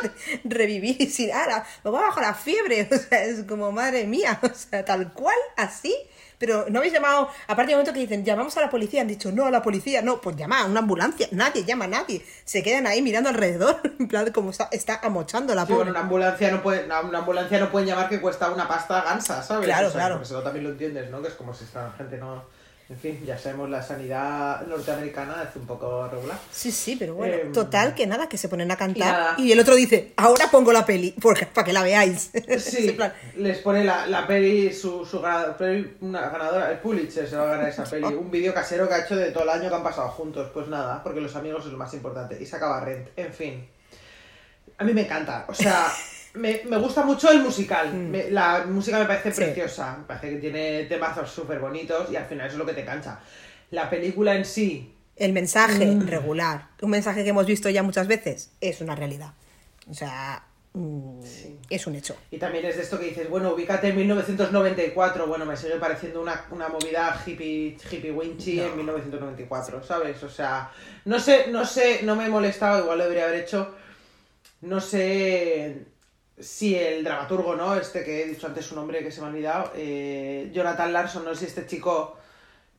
de 0.42 0.54
revivir 0.54 0.96
y 1.00 1.06
sin 1.06 1.32
ahora, 1.32 1.64
me 1.84 1.90
va 1.90 2.00
a 2.00 2.06
bajar 2.08 2.24
la 2.24 2.34
fiebre, 2.34 2.88
o 2.90 2.98
sea, 2.98 3.24
es 3.24 3.44
como 3.44 3.72
madre 3.72 4.06
mía, 4.06 4.38
o 4.42 4.48
sea, 4.54 4.84
tal 4.84 5.12
cual, 5.12 5.36
así. 5.56 5.94
Pero 6.42 6.66
no 6.70 6.80
habéis 6.80 6.92
llamado, 6.92 7.28
aparte 7.46 7.68
del 7.70 7.76
momento 7.76 7.92
que 7.92 8.00
dicen, 8.00 8.24
llamamos 8.24 8.56
a 8.56 8.62
la 8.62 8.68
policía, 8.68 9.00
han 9.00 9.06
dicho, 9.06 9.30
no, 9.30 9.44
a 9.44 9.50
la 9.52 9.62
policía, 9.62 10.02
no, 10.02 10.20
pues 10.20 10.34
llama 10.34 10.62
a 10.62 10.64
una 10.66 10.80
ambulancia, 10.80 11.28
nadie 11.30 11.62
llama 11.64 11.84
a 11.84 11.88
nadie, 11.88 12.26
se 12.44 12.64
quedan 12.64 12.88
ahí 12.88 13.00
mirando 13.00 13.28
alrededor, 13.28 13.80
en 14.00 14.08
plan, 14.08 14.28
como 14.32 14.50
está, 14.50 14.68
está 14.72 14.98
amochando 15.04 15.54
la 15.54 15.62
Sí, 15.62 15.66
pobre. 15.68 15.76
bueno, 15.84 15.90
una 15.92 16.00
ambulancia 16.00 16.50
no 16.50 16.60
puede, 16.60 16.84
una, 16.84 17.00
una 17.02 17.18
ambulancia 17.20 17.60
no 17.60 17.70
pueden 17.70 17.86
llamar 17.86 18.08
que 18.08 18.20
cuesta 18.20 18.50
una 18.50 18.66
pasta 18.66 19.02
gansa, 19.02 19.40
¿sabes? 19.40 19.66
Claro, 19.66 19.86
O 19.86 19.90
sea, 19.92 20.00
claro. 20.00 20.14
Porque 20.16 20.26
eso 20.26 20.42
también 20.42 20.64
lo 20.64 20.70
entiendes, 20.70 21.08
¿no? 21.10 21.22
Que 21.22 21.28
es 21.28 21.34
como 21.34 21.54
si 21.54 21.62
esta 21.62 21.92
gente 21.96 22.18
no. 22.18 22.42
En 22.88 22.98
fin, 22.98 23.22
ya 23.24 23.38
sabemos 23.38 23.70
la 23.70 23.82
sanidad 23.82 24.66
norteamericana 24.66 25.46
es 25.48 25.56
un 25.56 25.66
poco 25.66 26.08
regular. 26.08 26.38
Sí, 26.50 26.70
sí, 26.70 26.96
pero 26.98 27.14
bueno, 27.14 27.34
Em, 27.34 27.52
total, 27.52 27.94
que 27.94 28.06
nada, 28.06 28.28
que 28.28 28.36
se 28.36 28.48
ponen 28.50 28.70
a 28.70 28.76
cantar 28.76 29.38
y, 29.38 29.50
el 29.50 29.60
otro 29.60 29.74
dice, 29.74 30.12
ahora 30.16 30.48
pongo 30.50 30.72
la 30.72 30.84
peli, 30.84 31.14
porque, 31.22 31.46
para 31.46 31.64
que 31.64 31.72
la 31.72 31.82
veáis. 31.82 32.30
Sí, 32.58 32.94
les 33.36 33.58
pone 33.58 33.82
la, 33.84 34.06
la 34.06 34.26
peli, 34.26 34.72
su, 34.74 35.06
su 35.06 35.22
peli- 35.58 35.96
una 36.02 36.28
ganadora, 36.28 36.70
el 36.70 36.78
Pulitzer 36.80 37.26
se 37.26 37.36
va 37.36 37.44
a 37.44 37.56
ganar 37.56 37.68
esa 37.70 37.84
peli. 37.84 38.04
Un 38.14 38.30
vídeo 38.30 38.52
casero 38.52 38.86
que 38.88 38.94
ha 38.94 39.04
hecho 39.04 39.16
de 39.16 39.30
todo 39.30 39.44
el 39.44 39.48
año 39.50 39.70
que 39.70 39.74
han 39.74 39.82
pasado 39.82 40.08
juntos. 40.10 40.50
Pues 40.52 40.68
nada, 40.68 41.02
porque 41.02 41.20
los 41.22 41.34
amigos 41.34 41.64
es 41.64 41.72
lo 41.72 41.78
más 41.78 41.94
importante. 41.94 42.36
Y 42.42 42.44
se 42.44 42.56
acaba 42.56 42.80
Rent. 42.80 43.08
En 43.16 43.32
fin. 43.32 43.66
A 44.76 44.84
mí 44.84 44.92
me 44.92 45.02
encanta. 45.02 45.46
O 45.48 45.54
sea, 45.54 45.86
me, 46.34 46.62
me 46.64 46.76
gusta 46.78 47.02
mucho 47.04 47.30
el 47.30 47.40
musical. 47.42 47.92
Me- 47.94 48.30
la 48.30 48.64
música 48.66 48.98
me 48.98 49.04
parece 49.06 49.30
Mm. 49.30 49.32
Sí. 49.32 49.40
preciosa. 49.42 49.96
Me 49.98 50.04
parece 50.04 50.30
que 50.30 50.36
tiene 50.36 50.84
temazos 50.84 51.30
súper 51.30 51.58
bonitos 51.58 52.10
y 52.10 52.16
al 52.16 52.26
final 52.26 52.46
eso 52.46 52.54
es 52.54 52.58
lo 52.58 52.66
que 52.66 52.74
te 52.74 52.84
cancha. 52.84 53.20
La 53.70 53.88
película 53.90 54.34
en 54.34 54.44
sí, 54.44 54.94
El 55.14 55.34
mensaje 55.34 55.84
Mm. 55.86 56.06
regular, 56.08 56.68
un 56.80 56.90
mensaje 56.90 57.22
que 57.22 57.30
hemos 57.30 57.44
visto 57.46 57.68
ya 57.68 57.82
muchas 57.82 58.08
veces, 58.08 58.50
es 58.62 58.80
una 58.80 58.94
realidad. 58.96 59.34
O 59.90 59.92
sea, 59.94 60.42
mm, 60.72 61.20
es 61.68 61.86
un 61.86 61.94
hecho. 61.96 62.16
Y 62.30 62.38
también 62.38 62.64
es 62.64 62.76
de 62.76 62.82
esto 62.82 62.98
que 62.98 63.06
dices, 63.10 63.28
bueno, 63.28 63.52
ubícate 63.52 63.88
en 63.88 63.96
1994. 63.96 65.26
Bueno, 65.26 65.44
me 65.44 65.54
sigue 65.56 65.76
pareciendo 65.76 66.22
una, 66.22 66.46
una 66.50 66.68
movida 66.68 67.22
hippie, 67.26 67.76
hippie 67.90 68.10
winchy 68.10 68.60
en 68.60 68.74
1994, 68.74 69.84
¿sabes? 69.84 70.22
O 70.22 70.30
sea, 70.30 70.70
no 71.04 71.20
sé, 71.20 71.48
no 71.50 71.66
sé, 71.66 72.00
no 72.04 72.16
me 72.16 72.24
he 72.24 72.28
molestado, 72.30 72.80
igual 72.84 72.96
lo 72.98 73.04
debería 73.04 73.24
haber 73.26 73.40
hecho. 73.40 73.74
No 74.62 74.80
sé 74.80 75.84
si 76.38 76.74
el 76.76 77.04
dramaturgo, 77.04 77.54
¿no? 77.56 77.74
Este 77.76 78.04
que 78.04 78.22
he 78.22 78.26
dicho 78.26 78.46
antes 78.46 78.66
su 78.66 78.74
nombre, 78.74 79.02
que 79.04 79.10
se 79.10 79.20
me 79.20 79.26
ha 79.26 79.30
olvidado, 79.30 79.72
eh, 79.76 80.50
Jonathan 80.52 80.92
Larson, 80.92 81.24
no 81.24 81.34
sé 81.34 81.40
si 81.40 81.46
este 81.46 81.66
chico 81.66 82.16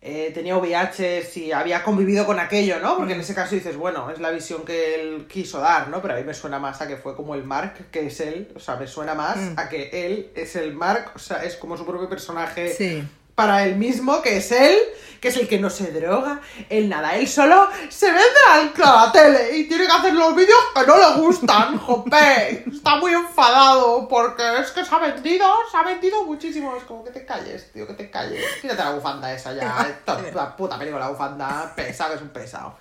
eh, 0.02 0.32
tenía 0.34 0.58
VIH, 0.58 1.24
si 1.24 1.52
había 1.54 1.82
convivido 1.82 2.26
con 2.26 2.38
aquello, 2.40 2.80
¿no? 2.80 2.98
Porque 2.98 3.14
en 3.14 3.22
ese 3.22 3.34
caso 3.34 3.56
dices, 3.56 3.78
bueno, 3.78 4.10
es 4.12 4.20
la 4.20 4.32
visión 4.32 4.66
que 4.66 4.96
él 4.96 5.28
quiso 5.30 5.60
dar, 5.60 5.88
¿no? 5.88 6.02
Pero 6.02 6.16
a 6.16 6.18
mí 6.18 6.24
me 6.26 6.34
suena 6.34 6.60
más 6.60 6.82
a 6.82 6.88
que 6.88 6.98
fue 6.98 7.16
como 7.16 7.36
el 7.36 7.46
Mark, 7.46 7.90
que 7.90 8.08
es 8.08 8.20
él, 8.20 8.52
o 8.56 8.60
sea, 8.60 8.76
me 8.76 8.86
suena 8.88 9.14
más 9.14 9.38
Mm. 9.38 9.54
a 9.60 9.70
que 9.70 9.90
él 10.06 10.32
es 10.36 10.58
el 10.58 10.74
Mark, 10.74 11.12
o 11.16 11.20
sea, 11.20 11.44
es 11.46 11.56
como 11.56 11.78
su 11.78 11.86
propio 11.86 12.10
personaje 12.10 12.74
Sí. 12.74 13.02
Para 13.36 13.64
él 13.66 13.76
mismo, 13.76 14.22
que 14.22 14.38
es 14.38 14.52
él, 14.52 14.78
que 15.24 15.30
es 15.30 15.38
el 15.38 15.48
que 15.48 15.58
no 15.58 15.70
se 15.70 15.90
droga, 15.92 16.42
él 16.70 16.90
nada, 16.90 17.16
él 17.16 17.28
solo 17.30 17.70
se 17.88 18.08
vende 18.08 18.22
al 18.52 18.74
a 18.84 19.06
la 19.06 19.12
tele 19.14 19.58
y 19.58 19.70
tiene 19.70 19.86
que 19.86 19.92
hacer 19.92 20.14
los 20.14 20.36
vídeos 20.36 20.60
que 20.76 20.86
no 20.86 20.98
le 20.98 21.22
gustan, 21.22 21.78
jope, 21.80 22.66
está 22.70 22.98
muy 22.98 23.14
enfadado 23.14 24.06
porque 24.10 24.44
es 24.60 24.72
que 24.72 24.84
se 24.84 24.94
ha 24.94 25.00
vendido, 25.00 25.48
se 25.72 25.78
ha 25.78 25.84
vendido 25.84 26.26
muchísimo, 26.26 26.76
es 26.76 26.84
como 26.84 27.06
que 27.06 27.12
te 27.12 27.26
calles, 27.26 27.72
tío, 27.72 27.88
que 27.88 27.94
te 27.94 28.12
calles, 28.12 28.44
quítate 28.62 28.84
la 28.84 28.92
bufanda 28.92 29.34
esa 29.34 29.54
ya, 29.54 29.88
Esto, 29.90 30.20
la 30.34 30.58
puta 30.58 30.78
película, 30.78 31.06
la 31.06 31.12
bufanda, 31.12 31.72
pesado, 31.74 32.10
que 32.12 32.16
es 32.18 32.22
un 32.22 32.30
pesado. 32.30 32.76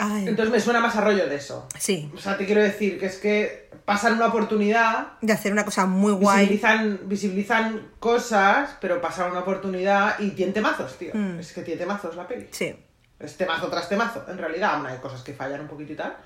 Ay, 0.00 0.28
Entonces 0.28 0.52
me 0.52 0.60
suena 0.60 0.78
más 0.78 0.94
a 0.94 1.00
rollo 1.00 1.26
de 1.28 1.34
eso. 1.34 1.66
sí, 1.76 2.10
O 2.14 2.18
sea, 2.18 2.38
te 2.38 2.46
quiero 2.46 2.62
decir 2.62 3.00
que 3.00 3.06
es 3.06 3.16
que 3.16 3.68
pasan 3.84 4.14
una 4.14 4.26
oportunidad 4.26 5.18
de 5.20 5.32
hacer 5.32 5.52
una 5.52 5.64
cosa 5.64 5.86
muy 5.86 6.12
guay. 6.12 6.46
Visibilizan, 6.46 7.00
visibilizan 7.08 7.90
cosas, 7.98 8.76
pero 8.80 9.00
pasan 9.00 9.32
una 9.32 9.40
oportunidad 9.40 10.20
y 10.20 10.30
tiene 10.30 10.52
temazos, 10.52 10.96
tío. 10.96 11.10
Mm. 11.14 11.40
Es 11.40 11.52
que 11.52 11.62
tiene 11.62 11.80
temazos 11.80 12.14
la 12.14 12.28
peli. 12.28 12.46
Sí. 12.52 12.76
Es 13.18 13.36
temazo 13.36 13.68
tras 13.68 13.88
temazo. 13.88 14.24
En 14.28 14.38
realidad, 14.38 14.74
aún 14.74 14.86
hay 14.86 14.98
cosas 14.98 15.22
que 15.22 15.34
fallan 15.34 15.62
un 15.62 15.68
poquito 15.68 15.92
y 15.92 15.96
tal. 15.96 16.16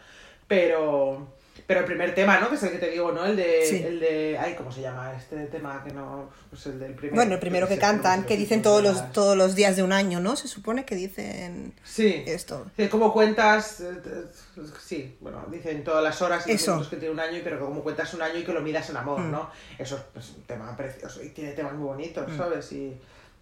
Pero. 0.47 1.35
Pero 1.67 1.81
el 1.81 1.87
primer 1.87 2.15
tema, 2.15 2.39
¿no? 2.41 2.49
Que 2.49 2.57
es 2.57 2.63
el 2.65 2.71
que 2.73 2.79
te 2.79 2.91
digo, 2.91 3.13
¿no? 3.13 3.25
El 3.25 3.37
de. 3.37 3.65
Sí. 3.67 3.83
El 3.83 4.01
de. 4.01 4.37
Ay, 4.39 4.55
¿cómo 4.57 4.71
se 4.73 4.81
llama? 4.81 5.13
Este 5.17 5.37
tema 5.47 5.83
que 5.87 5.93
no. 5.93 6.31
Pues 6.51 6.67
el 6.67 6.79
del 6.79 6.95
primer. 6.95 7.15
Bueno, 7.15 7.35
el 7.35 7.41
primero 7.41 7.69
que 7.69 7.79
cantan, 7.79 8.25
que 8.25 8.37
dicen 8.37 8.63
todos 8.63 8.83
los, 8.83 8.97
las- 8.97 9.13
todos 9.13 9.37
los 9.37 9.55
días 9.55 9.77
de 9.77 9.83
un 9.83 9.93
año, 9.93 10.21
¿no? 10.21 10.37
Se 10.37 10.49
supone 10.49 10.85
que 10.85 10.95
dicen 10.95 11.75
Sí. 11.85 12.23
esto. 12.27 12.67
Sí, 12.77 12.89
como 12.89 13.13
cuentas, 13.13 13.81
eh, 13.81 13.91
eh, 14.05 14.63
sí, 14.85 15.17
bueno, 15.21 15.45
dicen 15.51 15.83
todas 15.85 16.03
las 16.03 16.21
horas 16.21 16.47
y 16.47 16.53
los 16.53 16.61
Eso. 16.63 16.71
minutos 16.73 16.91
que 16.91 16.97
tiene 16.97 17.15
un 17.15 17.21
año, 17.21 17.41
pero 17.45 17.61
como 17.61 17.83
cuentas 17.83 18.13
un 18.15 18.23
año 18.23 18.39
y 18.39 18.45
que 18.45 18.53
lo 18.53 18.61
midas 18.61 18.91
en 18.91 18.97
amor, 18.97 19.21
Mm. 19.21 19.31
¿no? 19.31 19.51
Eso 19.79 19.97
es 19.97 20.03
pues, 20.13 20.31
un 20.31 20.43
tema 20.43 20.77
precioso 20.77 21.23
y 21.23 21.31
tiene 21.31 21.53
temas 21.53 21.73
muy 21.75 21.87
bonitos, 21.87 22.31
¿sabes? 22.37 22.71
Y 22.73 22.97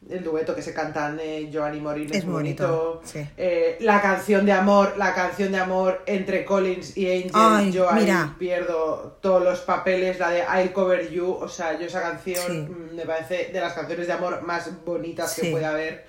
el 0.09 0.25
dueto 0.25 0.55
que 0.55 0.63
se 0.63 0.73
cantan 0.73 1.19
eh, 1.21 1.51
Joan 1.53 1.77
y 1.77 1.81
Morín 1.81 2.13
es, 2.15 2.25
bonito, 2.25 2.67
bonito. 2.67 3.01
sí. 3.05 3.27
Eh, 3.37 3.77
la 3.81 4.01
canción 4.01 4.47
de 4.47 4.53
amor, 4.53 4.95
la 4.97 5.13
canción 5.15 5.53
de 5.53 5.59
amor 5.59 6.03
entre 6.07 6.45
Collins 6.45 6.97
y 6.97 7.07
Angel, 7.13 7.31
Ay, 7.35 7.71
yo 7.73 7.91
ahí 7.91 8.05
mira. 8.05 8.35
pierdo 8.39 9.19
todos 9.21 9.43
los 9.45 9.61
papeles, 9.61 10.19
la 10.19 10.31
de 10.31 10.41
I'll 10.41 10.73
Cover 10.73 11.11
You, 11.11 11.31
o 11.41 11.49
sea, 11.49 11.79
yo 11.79 11.87
esa 11.87 12.01
canción 12.01 12.41
Sí. 12.47 12.53
mm, 12.73 12.95
me 12.97 13.05
parece 13.05 13.51
de 13.53 13.61
las 13.61 13.75
canciones 13.75 14.07
de 14.07 14.13
amor 14.15 14.43
más 14.43 14.71
bonitas 14.85 15.33
Sí. 15.33 15.43
que 15.43 15.51
puede 15.51 15.67
haber 15.67 16.07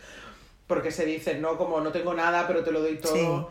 porque 0.68 0.90
se 0.90 1.06
dicen, 1.06 1.42
¿no? 1.42 1.58
Como 1.58 1.82
no 1.82 1.92
tengo 1.92 2.14
nada, 2.14 2.48
pero 2.48 2.64
te 2.64 2.72
lo 2.72 2.80
doy 2.82 2.96
todo. 2.98 3.50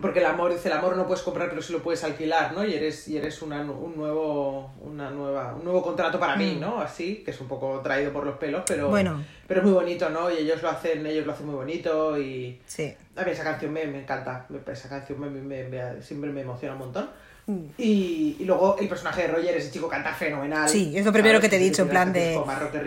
Porque 0.00 0.18
el 0.18 0.26
amor, 0.26 0.52
dice, 0.52 0.68
el 0.68 0.74
amor 0.74 0.94
no 0.94 1.06
puedes 1.06 1.22
comprar, 1.22 1.48
pero 1.48 1.62
sí 1.62 1.72
lo 1.72 1.82
puedes 1.82 2.04
alquilar, 2.04 2.52
¿no? 2.52 2.64
Y 2.66 2.74
eres, 2.74 3.08
y 3.08 3.16
eres 3.16 3.40
una, 3.40 3.62
un 3.62 3.96
nuevo, 3.96 4.70
una 4.82 5.08
nueva, 5.10 5.54
un 5.54 5.64
nuevo 5.64 5.82
contrato 5.82 6.20
para 6.20 6.36
mí, 6.36 6.54
Mm. 6.56 6.60
¿no? 6.60 6.80
Así, 6.82 7.22
que 7.24 7.30
es 7.30 7.40
un 7.40 7.48
poco 7.48 7.80
traído 7.80 8.12
por 8.12 8.26
los 8.26 8.36
pelos, 8.36 8.62
pero, 8.66 8.88
Bueno. 8.90 9.24
pero 9.46 9.60
es 9.60 9.64
muy 9.64 9.72
bonito, 9.74 10.10
¿no? 10.10 10.30
Y 10.30 10.38
ellos 10.38 10.62
lo 10.62 10.68
hacen, 10.68 11.06
ellos 11.06 11.24
lo 11.24 11.32
hacen 11.32 11.46
muy 11.46 11.54
bonito 11.54 12.18
y 12.18 12.60
Sí. 12.66 12.94
a 13.16 13.24
mí 13.24 13.30
esa 13.30 13.42
canción 13.44 13.72
me, 13.72 13.86
me 13.86 14.00
encanta, 14.02 14.46
esa 14.70 14.88
canción 14.90 15.18
me, 15.18 15.30
me- 15.30 15.64
me- 15.64 16.02
siempre 16.02 16.30
me 16.30 16.42
emociona 16.42 16.74
un 16.74 16.80
montón. 16.80 17.08
Mm. 17.46 17.64
Y, 17.78 18.36
y 18.40 18.44
luego 18.44 18.76
el 18.78 18.88
personaje 18.88 19.22
de 19.22 19.28
Roger, 19.28 19.56
ese 19.56 19.70
chico 19.70 19.88
canta 19.88 20.12
fenomenal. 20.12 20.68
Sí, 20.68 20.92
es 20.94 21.06
lo 21.06 21.12
primero 21.12 21.40
que 21.40 21.48
te 21.48 21.56
he 21.56 21.60
dicho, 21.60 21.80
en 21.82 21.88
plan 21.88 22.12
de 22.12 22.38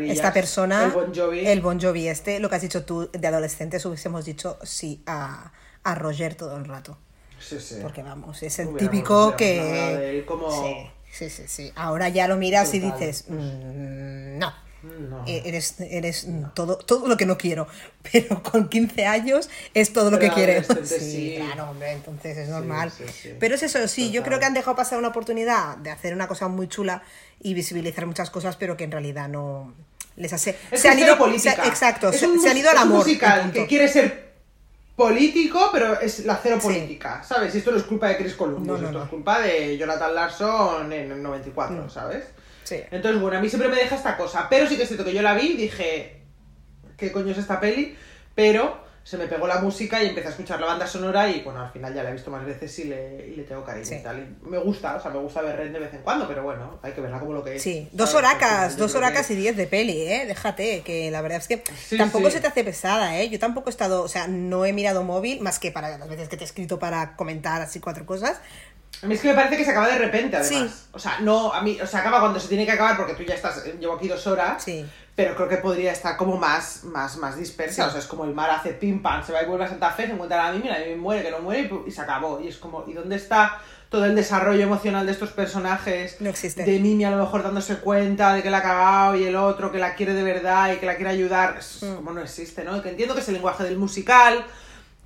esta 0.09 0.31
persona, 0.31 0.83
El 0.83 0.91
Bon 0.91 1.11
Jovi. 1.15 1.47
el 1.47 1.61
Bon 1.61 1.79
Jovi 1.81 2.07
este, 2.07 2.39
lo 2.39 2.49
que 2.49 2.55
has 2.57 2.61
dicho 2.61 2.85
tú 2.85 3.09
de 3.11 3.27
adolescentes, 3.27 3.83
hubiésemos 3.85 4.25
dicho 4.25 4.59
sí 4.63 5.01
a, 5.07 5.51
a 5.83 5.95
Roger 5.95 6.35
todo 6.35 6.57
el 6.57 6.65
rato. 6.65 6.97
Sí, 7.39 7.59
sí. 7.59 7.75
Porque 7.81 8.03
vamos, 8.03 8.43
es 8.43 8.59
el 8.59 8.75
típico 8.75 9.31
de 9.31 9.35
que... 9.37 10.09
él 10.19 10.25
como... 10.25 10.51
Sí, 10.51 10.75
sí, 11.11 11.29
sí, 11.29 11.43
sí. 11.47 11.71
Ahora 11.75 12.09
ya 12.09 12.27
lo 12.27 12.35
miras 12.35 12.73
y 12.73 12.79
dices, 12.79 13.25
"Mm, 13.29 14.37
no. 14.39 14.53
No. 14.81 15.25
E- 15.27 15.41
Eres, 15.45 15.75
eres 15.81 16.25
todo, 16.53 16.77
todo 16.77 17.07
lo 17.09 17.17
que 17.17 17.25
no 17.25 17.37
quiero, 17.37 17.67
pero 18.11 18.41
con 18.41 18.69
15 18.69 19.05
años 19.05 19.49
es 19.73 19.91
todo 19.91 20.09
lo 20.09 20.19
que 20.19 20.29
quieres. 20.31 20.67
Sí, 20.87 21.33
claro, 21.35 21.71
hombre, 21.71 21.91
entonces 21.91 22.37
es 22.37 22.47
normal. 22.49 22.89
Pero 23.39 23.55
es 23.55 23.63
eso, 23.63 23.85
sí, 23.89 24.09
yo 24.11 24.23
creo 24.23 24.39
que 24.39 24.45
han 24.45 24.53
dejado 24.53 24.77
pasar 24.77 24.97
una 24.97 25.09
oportunidad 25.09 25.75
de 25.77 25.91
hacer 25.91 26.13
una 26.13 26.29
cosa 26.29 26.47
muy 26.47 26.69
chula 26.69 27.03
y 27.41 27.53
visibilizar 27.55 28.05
muchas 28.05 28.29
cosas, 28.29 28.55
pero 28.55 28.77
que 28.77 28.85
en 28.85 28.91
realidad 28.91 29.27
no 29.27 29.73
les 30.15 30.31
hace... 30.31 30.57
Es 30.71 30.81
se 30.81 30.87
han 30.89 30.97
ido, 30.99 31.17
política. 31.17 31.61
se- 31.61 31.67
exacto, 31.67 32.09
Es 32.09 32.19
se, 32.21 32.27
un 32.27 32.41
se 32.41 32.49
han 32.49 32.57
ido 32.57 32.69
al 32.69 32.77
amor. 32.77 32.99
musical 32.99 33.51
que 33.51 33.67
quiere 33.67 33.87
ser 33.89 34.28
político, 34.99 35.69
pero 35.71 35.99
es 36.01 36.25
la 36.25 36.35
cero 36.43 36.57
Sí. 36.59 36.67
política, 36.67 37.23
¿sabes? 37.23 37.55
Y 37.55 37.59
esto 37.59 37.71
no 37.71 37.77
es 37.77 37.83
culpa 37.83 38.09
de 38.09 38.17
Chris 38.17 38.35
Columbus, 38.35 38.67
No, 38.67 38.73
no, 38.77 38.85
esto 38.87 38.97
no. 38.99 39.03
es 39.05 39.09
culpa 39.09 39.39
de 39.39 39.77
Jonathan 39.77 40.13
Larson 40.13 40.91
en 40.91 41.11
el 41.13 41.23
94, 41.23 41.85
Mm. 41.85 41.89
¿sabes? 41.89 42.25
Sí. 42.65 42.75
Entonces, 42.91 43.19
bueno, 43.21 43.37
a 43.37 43.41
mí 43.41 43.47
siempre 43.49 43.69
me 43.69 43.77
deja 43.77 43.95
esta 43.95 44.17
cosa, 44.17 44.47
pero 44.49 44.67
sí 44.67 44.75
que 44.75 44.83
es 44.83 44.89
cierto 44.89 45.05
que 45.05 45.13
yo 45.13 45.21
la 45.21 45.33
vi 45.33 45.53
y 45.53 45.57
dije, 45.57 46.21
¿qué 46.97 47.11
coño 47.13 47.31
es 47.31 47.37
esta 47.37 47.59
peli? 47.61 47.95
Pero 48.35 48.77
se 49.09 49.17
me 49.17 49.25
pegó 49.25 49.47
la 49.47 49.57
música 49.59 50.03
y 50.03 50.09
empecé 50.09 50.27
a 50.27 50.29
escuchar 50.29 50.59
la 50.59 50.67
banda 50.67 50.85
sonora 50.85 51.27
y 51.27 51.41
bueno, 51.41 51.61
al 51.63 51.71
final 51.71 51.91
ya 51.95 52.03
la 52.03 52.11
he 52.11 52.13
visto 52.13 52.29
más 52.29 52.45
veces 52.45 52.77
y 52.77 52.83
le, 52.83 53.27
y 53.27 53.35
le 53.37 53.41
tengo 53.43 53.63
cariño 53.65 53.83
Sí. 53.87 53.95
y 53.95 54.03
tal. 54.03 54.19
Y 54.19 54.47
me 54.47 54.59
gusta, 54.59 54.97
o 54.97 55.01
sea, 55.01 55.09
me 55.09 55.17
gusta 55.17 55.41
ver 55.41 55.55
Ren 55.57 55.73
de 55.73 55.79
vez 55.79 55.91
en 55.95 56.01
cuando, 56.03 56.27
pero 56.27 56.43
bueno, 56.43 56.77
hay 56.83 56.91
que 56.91 57.01
verla 57.01 57.19
como 57.19 57.33
lo 57.33 57.43
que 57.43 57.55
es. 57.55 57.63
Sí, 57.63 57.89
dos 57.91 58.13
horacas, 58.13 58.77
dos 58.77 58.91
que- 58.91 58.97
horacas 58.99 59.31
y 59.31 59.35
diez 59.35 59.57
de 59.57 59.65
peli, 59.65 59.99
¿eh? 60.03 60.25
Déjate, 60.27 60.81
que 60.81 61.09
la 61.09 61.21
verdad 61.23 61.39
es 61.39 61.47
que 61.47 61.63
Sí, 61.87 61.97
tampoco 61.97 62.27
sí. 62.27 62.33
se 62.33 62.41
te 62.41 62.47
hace 62.49 62.63
pesada, 62.63 63.17
¿eh? 63.19 63.29
Yo 63.29 63.39
tampoco 63.39 63.69
he 63.69 63.71
estado, 63.71 64.03
o 64.03 64.07
sea, 64.07 64.27
no 64.27 64.63
he 64.65 64.73
mirado 64.73 65.01
móvil, 65.03 65.41
más 65.41 65.57
que 65.57 65.71
para 65.71 65.97
las 65.97 66.07
veces 66.07 66.29
que 66.29 66.37
te 66.37 66.43
he 66.43 66.45
escrito 66.45 66.77
para 66.77 67.15
comentar 67.15 67.63
así 67.63 67.79
cuatro 67.79 68.05
cosas, 68.05 68.39
A 69.01 69.05
mí 69.07 69.13
es 69.15 69.21
que 69.21 69.29
me 69.29 69.33
parece 69.35 69.55
que 69.55 69.63
se 69.65 69.71
acaba 69.71 69.87
de 69.87 69.97
repente, 69.97 70.35
además. 70.35 70.71
Sí. 70.71 70.87
O 70.91 70.99
sea, 70.99 71.19
no, 71.21 71.53
a 71.53 71.61
mí, 71.61 71.79
o 71.81 71.87
sea, 71.87 72.01
acaba 72.01 72.19
cuando 72.19 72.39
se 72.39 72.47
tiene 72.49 72.65
que 72.65 72.73
acabar 72.73 72.97
porque 72.97 73.13
tú 73.13 73.23
ya 73.23 73.33
estás, 73.35 73.63
llevo 73.79 73.93
aquí 73.93 74.07
dos 74.07 74.27
horas. 74.27 74.61
Sí. 74.63 74.85
Pero 75.23 75.35
creo 75.35 75.47
que 75.49 75.57
podría 75.57 75.91
estar 75.91 76.15
como 76.17 76.37
más, 76.37 76.83
más, 76.85 77.17
más 77.17 77.35
dispersa. 77.37 77.87
O 77.87 77.89
sea, 77.91 77.99
es 77.99 78.05
como 78.07 78.23
el 78.25 78.33
mar 78.33 78.49
hace 78.49 78.71
pim 78.73 79.01
pam, 79.01 79.23
se 79.25 79.33
va 79.33 79.43
y 79.43 79.45
vuelve 79.45 79.65
a 79.65 79.67
Santa 79.69 79.91
Fe, 79.91 80.07
se 80.07 80.13
encuentra 80.13 80.47
a 80.47 80.51
la 80.53 80.59
la 80.59 80.77
Mimi 80.79 80.95
muere, 80.95 81.23
que 81.23 81.31
no 81.31 81.39
muere 81.39 81.69
y, 81.85 81.89
y 81.89 81.91
se 81.91 82.01
acabó. 82.01 82.39
Y 82.39 82.47
es 82.47 82.57
como, 82.57 82.85
¿y 82.87 82.93
dónde 82.93 83.15
está 83.17 83.59
todo 83.89 84.05
el 84.05 84.15
desarrollo 84.15 84.61
emocional 84.63 85.05
de 85.05 85.11
estos 85.11 85.31
personajes? 85.31 86.21
No 86.21 86.29
existe. 86.29 86.63
De 86.63 86.79
Mimi 86.79 87.03
a 87.05 87.11
lo 87.11 87.17
mejor 87.17 87.43
dándose 87.43 87.77
cuenta 87.77 88.33
de 88.33 88.41
que 88.43 88.49
la 88.49 88.59
ha 88.59 88.61
cagado 88.63 89.15
y 89.15 89.23
el 89.25 89.35
otro 89.35 89.71
que 89.71 89.79
la 89.79 89.95
quiere 89.95 90.13
de 90.13 90.23
verdad 90.23 90.71
y 90.73 90.77
que 90.77 90.85
la 90.85 90.95
quiere 90.95 91.11
ayudar. 91.11 91.55
Es 91.59 91.83
Mm. 91.83 91.95
como 91.95 92.11
no 92.13 92.21
existe, 92.21 92.63
¿no? 92.63 92.77
Y 92.77 92.81
que 92.81 92.89
entiendo 92.89 93.13
que 93.15 93.21
es 93.21 93.27
el 93.27 93.33
lenguaje 93.35 93.63
del 93.63 93.77
musical, 93.77 94.45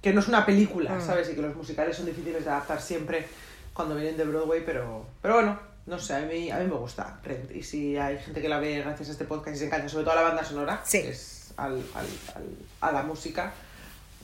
que 0.02 0.14
no 0.14 0.20
es 0.20 0.28
una 0.28 0.46
película, 0.46 0.92
Mm. 0.96 1.02
¿sabes? 1.02 1.30
Y 1.32 1.36
que 1.36 1.42
los 1.42 1.56
musicales 1.56 1.96
son 1.98 2.06
difíciles 2.06 2.44
de 2.44 2.52
adaptar 2.52 2.82
siempre 2.82 3.26
cuando 3.74 3.96
vienen 3.96 4.18
de 4.18 4.26
Broadway, 4.26 4.62
pero, 4.66 5.06
pero 5.22 5.36
bueno, 5.36 5.60
no 5.86 6.00
sé, 6.00 6.14
a 6.16 6.20
mí, 6.22 6.50
a 6.50 6.60
mí 6.60 6.66
me 6.66 6.76
gusta 6.76 7.20
Rent. 7.24 7.52
Y 7.56 7.64
si 7.64 7.98
hay 7.98 8.18
gente 8.18 8.42
que 8.42 8.48
la 8.50 8.60
ve 8.60 8.80
gracias 8.80 9.10
a 9.10 9.12
este 9.12 9.26
podcast 9.26 9.56
y 9.56 9.60
se 9.60 9.66
encanta, 9.66 9.90
sobre 9.90 10.06
todo 10.06 10.14
a 10.14 10.22
la 10.22 10.28
banda 10.30 10.44
sonora, 10.46 10.82
Sí. 10.86 11.02
que 11.02 11.10
es 11.10 11.54
al, 11.58 11.74
al, 11.74 12.06
al- 12.36 12.58
a 12.82 12.92
la 12.92 13.04
música, 13.04 13.54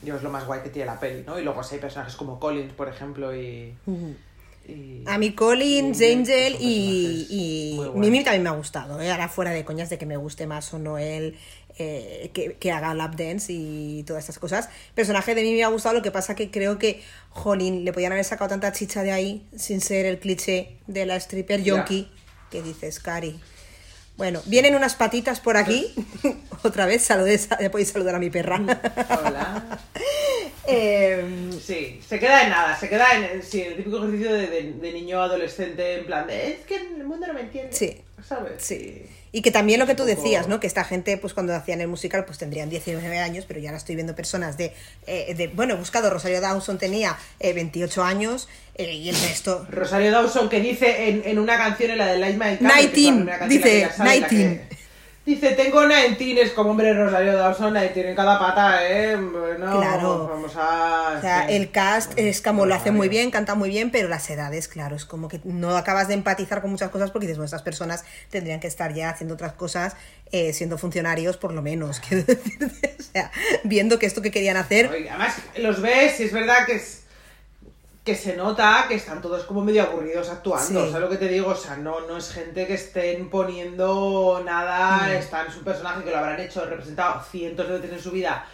yo 0.02 0.16
es 0.16 0.22
lo 0.22 0.30
más 0.30 0.46
guay 0.46 0.60
que 0.62 0.70
tiene 0.70 0.86
la 0.86 0.98
peli, 0.98 1.22
¿no? 1.26 1.38
Y 1.38 1.42
luego 1.44 1.62
si 1.62 1.74
hay 1.74 1.80
personajes 1.80 2.16
como 2.16 2.40
Collins, 2.40 2.72
por 2.72 2.88
ejemplo, 2.88 3.34
y... 3.36 3.74
y- 4.66 5.04
A 5.06 5.18
mí 5.18 5.34
Collins, 5.34 6.00
y- 6.00 6.12
Angel 6.12 6.56
y, 6.60 7.26
y. 7.28 7.80
Mimi 7.94 8.22
también 8.24 8.42
me 8.44 8.48
ha 8.50 8.52
gustado, 8.52 9.00
¿eh? 9.00 9.10
ahora 9.10 9.28
fuera 9.28 9.50
de 9.50 9.64
coñas 9.64 9.90
de 9.90 9.98
que 9.98 10.06
me 10.06 10.16
guste 10.16 10.46
más 10.46 10.72
o 10.74 10.78
no 10.78 10.96
él 10.98 11.36
eh, 11.82 12.30
que, 12.34 12.54
que 12.54 12.70
haga 12.72 12.92
lap 12.94 13.14
dance 13.16 13.52
y 13.52 14.02
todas 14.06 14.20
estas 14.24 14.38
cosas. 14.38 14.66
El 14.88 14.94
personaje 14.94 15.34
de 15.34 15.42
Mimi 15.42 15.56
me 15.56 15.64
ha 15.64 15.68
gustado, 15.68 15.94
lo 15.94 16.02
que 16.02 16.10
pasa 16.10 16.34
que 16.34 16.50
creo 16.50 16.78
que, 16.78 17.02
jolín, 17.30 17.84
le 17.86 17.92
podían 17.92 18.12
haber 18.12 18.24
sacado 18.24 18.50
tanta 18.50 18.70
chicha 18.72 19.02
de 19.02 19.12
ahí 19.12 19.46
sin 19.56 19.80
ser 19.80 20.04
el 20.06 20.18
cliché 20.18 20.76
de 20.86 21.06
la 21.06 21.16
stripper 21.16 21.62
yonki 21.62 22.08
que 22.50 22.62
dices, 22.62 23.00
Cari. 23.00 23.40
Bueno, 24.16 24.42
vienen 24.44 24.74
unas 24.74 24.94
patitas 24.96 25.40
por 25.40 25.56
aquí. 25.56 25.94
Otra 26.62 26.84
vez, 26.84 27.02
saludes, 27.02 27.48
podéis 27.72 27.88
saludar 27.88 28.16
a 28.16 28.18
mi 28.18 28.28
perra. 28.28 28.60
Hola. 29.08 29.78
Em, 30.66 31.50
Sí, 31.60 32.00
se 32.06 32.18
queda 32.20 32.42
en 32.44 32.50
nada, 32.50 32.78
se 32.78 32.88
queda 32.88 33.06
en, 33.16 33.24
en- 33.24 33.42
sí, 33.42 33.60
el 33.62 33.76
típico 33.76 33.98
ejercicio 33.98 34.32
de, 34.32 34.46
de- 34.46 34.72
de 34.74 34.92
niño 34.92 35.20
adolescente 35.20 35.94
en 35.98 36.06
plan 36.06 36.26
de 36.26 36.52
es 36.52 36.58
que 36.66 36.76
el 36.76 37.04
mundo 37.04 37.26
no 37.26 37.32
me 37.34 37.40
entiende. 37.40 37.72
Sí. 37.72 37.96
¿Sabes? 38.26 38.62
Sí. 38.62 39.06
Y 39.32 39.42
que 39.42 39.50
también 39.50 39.78
lo 39.78 39.86
que 39.86 39.94
tú 39.94 40.04
decías, 40.04 40.48
¿no? 40.48 40.58
Que 40.58 40.66
esta 40.66 40.82
gente, 40.82 41.16
pues 41.16 41.34
cuando 41.34 41.54
hacían 41.54 41.80
el 41.80 41.88
musical, 41.88 42.24
pues 42.24 42.38
tendrían 42.38 42.68
19 42.68 43.18
años, 43.18 43.44
pero 43.46 43.60
ya 43.60 43.68
ahora 43.68 43.78
estoy 43.78 43.94
viendo 43.94 44.16
personas 44.16 44.56
de, 44.56 44.72
eh, 45.06 45.34
de 45.34 45.48
bueno, 45.48 45.74
he 45.74 45.76
buscado, 45.76 46.10
Rosario 46.10 46.40
Dawson 46.40 46.78
tenía 46.78 47.16
eh, 47.38 47.52
28 47.52 48.02
años 48.02 48.48
eh, 48.74 48.92
y 48.92 49.08
el 49.08 49.14
resto... 49.14 49.66
Rosario 49.70 50.10
Dawson 50.10 50.48
que 50.48 50.60
dice 50.60 51.10
en, 51.10 51.22
en 51.24 51.38
una 51.38 51.56
canción, 51.56 51.92
en 51.92 51.98
la 51.98 52.06
de 52.06 52.18
Light 52.18 52.36
My 52.36 52.58
la 52.60 53.46
dice, 53.46 53.88
que 54.28 54.60
que-. 55.24 55.30
Dice, 55.30 55.52
tengo 55.52 55.86
19, 55.86 56.42
es 56.42 56.50
como 56.52 56.70
hombre 56.70 56.92
Rosario 56.94 57.36
Dawson, 57.36 57.72
19 57.74 58.10
en 58.10 58.16
cada 58.16 58.38
pata, 58.38 58.88
eh. 58.88 59.16
Bueno, 59.16 59.78
Claro. 59.78 60.28
vamos 60.28 60.52
a. 60.56 61.14
O 61.18 61.20
sea, 61.20 61.46
sí. 61.48 61.54
el 61.54 61.70
cast 61.70 62.12
es 62.16 62.40
como 62.40 62.66
lo 62.66 62.74
hace 62.74 62.90
muy 62.90 63.08
bien, 63.08 63.30
canta 63.30 63.54
muy 63.54 63.68
bien, 63.68 63.90
pero 63.90 64.08
las 64.08 64.28
edades, 64.30 64.66
claro, 64.68 64.96
es 64.96 65.04
como 65.04 65.28
que 65.28 65.40
no 65.44 65.76
acabas 65.76 66.08
de 66.08 66.14
empatizar 66.14 66.60
con 66.62 66.70
muchas 66.70 66.90
cosas 66.90 67.10
porque 67.10 67.26
dices, 67.26 67.38
bueno, 67.38 67.46
estas 67.46 67.62
personas 67.62 68.04
tendrían 68.30 68.60
que 68.60 68.66
estar 68.66 68.92
ya 68.94 69.10
haciendo 69.10 69.34
otras 69.34 69.52
cosas, 69.52 69.94
eh, 70.32 70.52
siendo 70.52 70.78
funcionarios 70.78 71.36
por 71.36 71.52
lo 71.52 71.62
menos, 71.62 72.00
quiero 72.08 72.24
decirte. 72.24 72.96
O 72.98 73.02
sea, 73.02 73.30
viendo 73.64 73.98
que 73.98 74.06
esto 74.06 74.22
que 74.22 74.30
querían 74.30 74.56
hacer... 74.56 74.88
Oye, 74.90 75.08
Además, 75.10 75.34
los 75.56 75.80
ves 75.82 76.18
y 76.20 76.24
es 76.24 76.32
verdad 76.32 76.64
que 76.66 76.76
es 76.76 76.99
que 78.10 78.16
se 78.16 78.36
nota 78.36 78.86
que 78.88 78.96
están 78.96 79.22
todos 79.22 79.44
como 79.44 79.62
medio 79.62 79.84
aburridos 79.84 80.28
actuando, 80.30 80.66
Sí. 80.84 80.90
¿sabes 80.90 81.00
lo 81.00 81.08
que 81.08 81.16
te 81.16 81.28
digo? 81.28 81.50
O 81.50 81.54
sea, 81.54 81.76
no, 81.76 82.00
no 82.08 82.16
es 82.16 82.32
gente 82.32 82.66
que 82.66 82.74
estén 82.74 83.30
poniendo 83.30 84.42
nada, 84.44 85.06
Mm. 85.06 85.10
está 85.12 85.44
en 85.46 85.52
su 85.52 85.62
personaje 85.62 86.02
que 86.02 86.10
lo 86.10 86.18
habrán 86.18 86.40
hecho, 86.40 86.64
representado 86.64 87.22
cientos 87.22 87.68
de 87.68 87.74
veces 87.74 87.92
en 87.92 88.00
su 88.00 88.10
vida, 88.10 88.44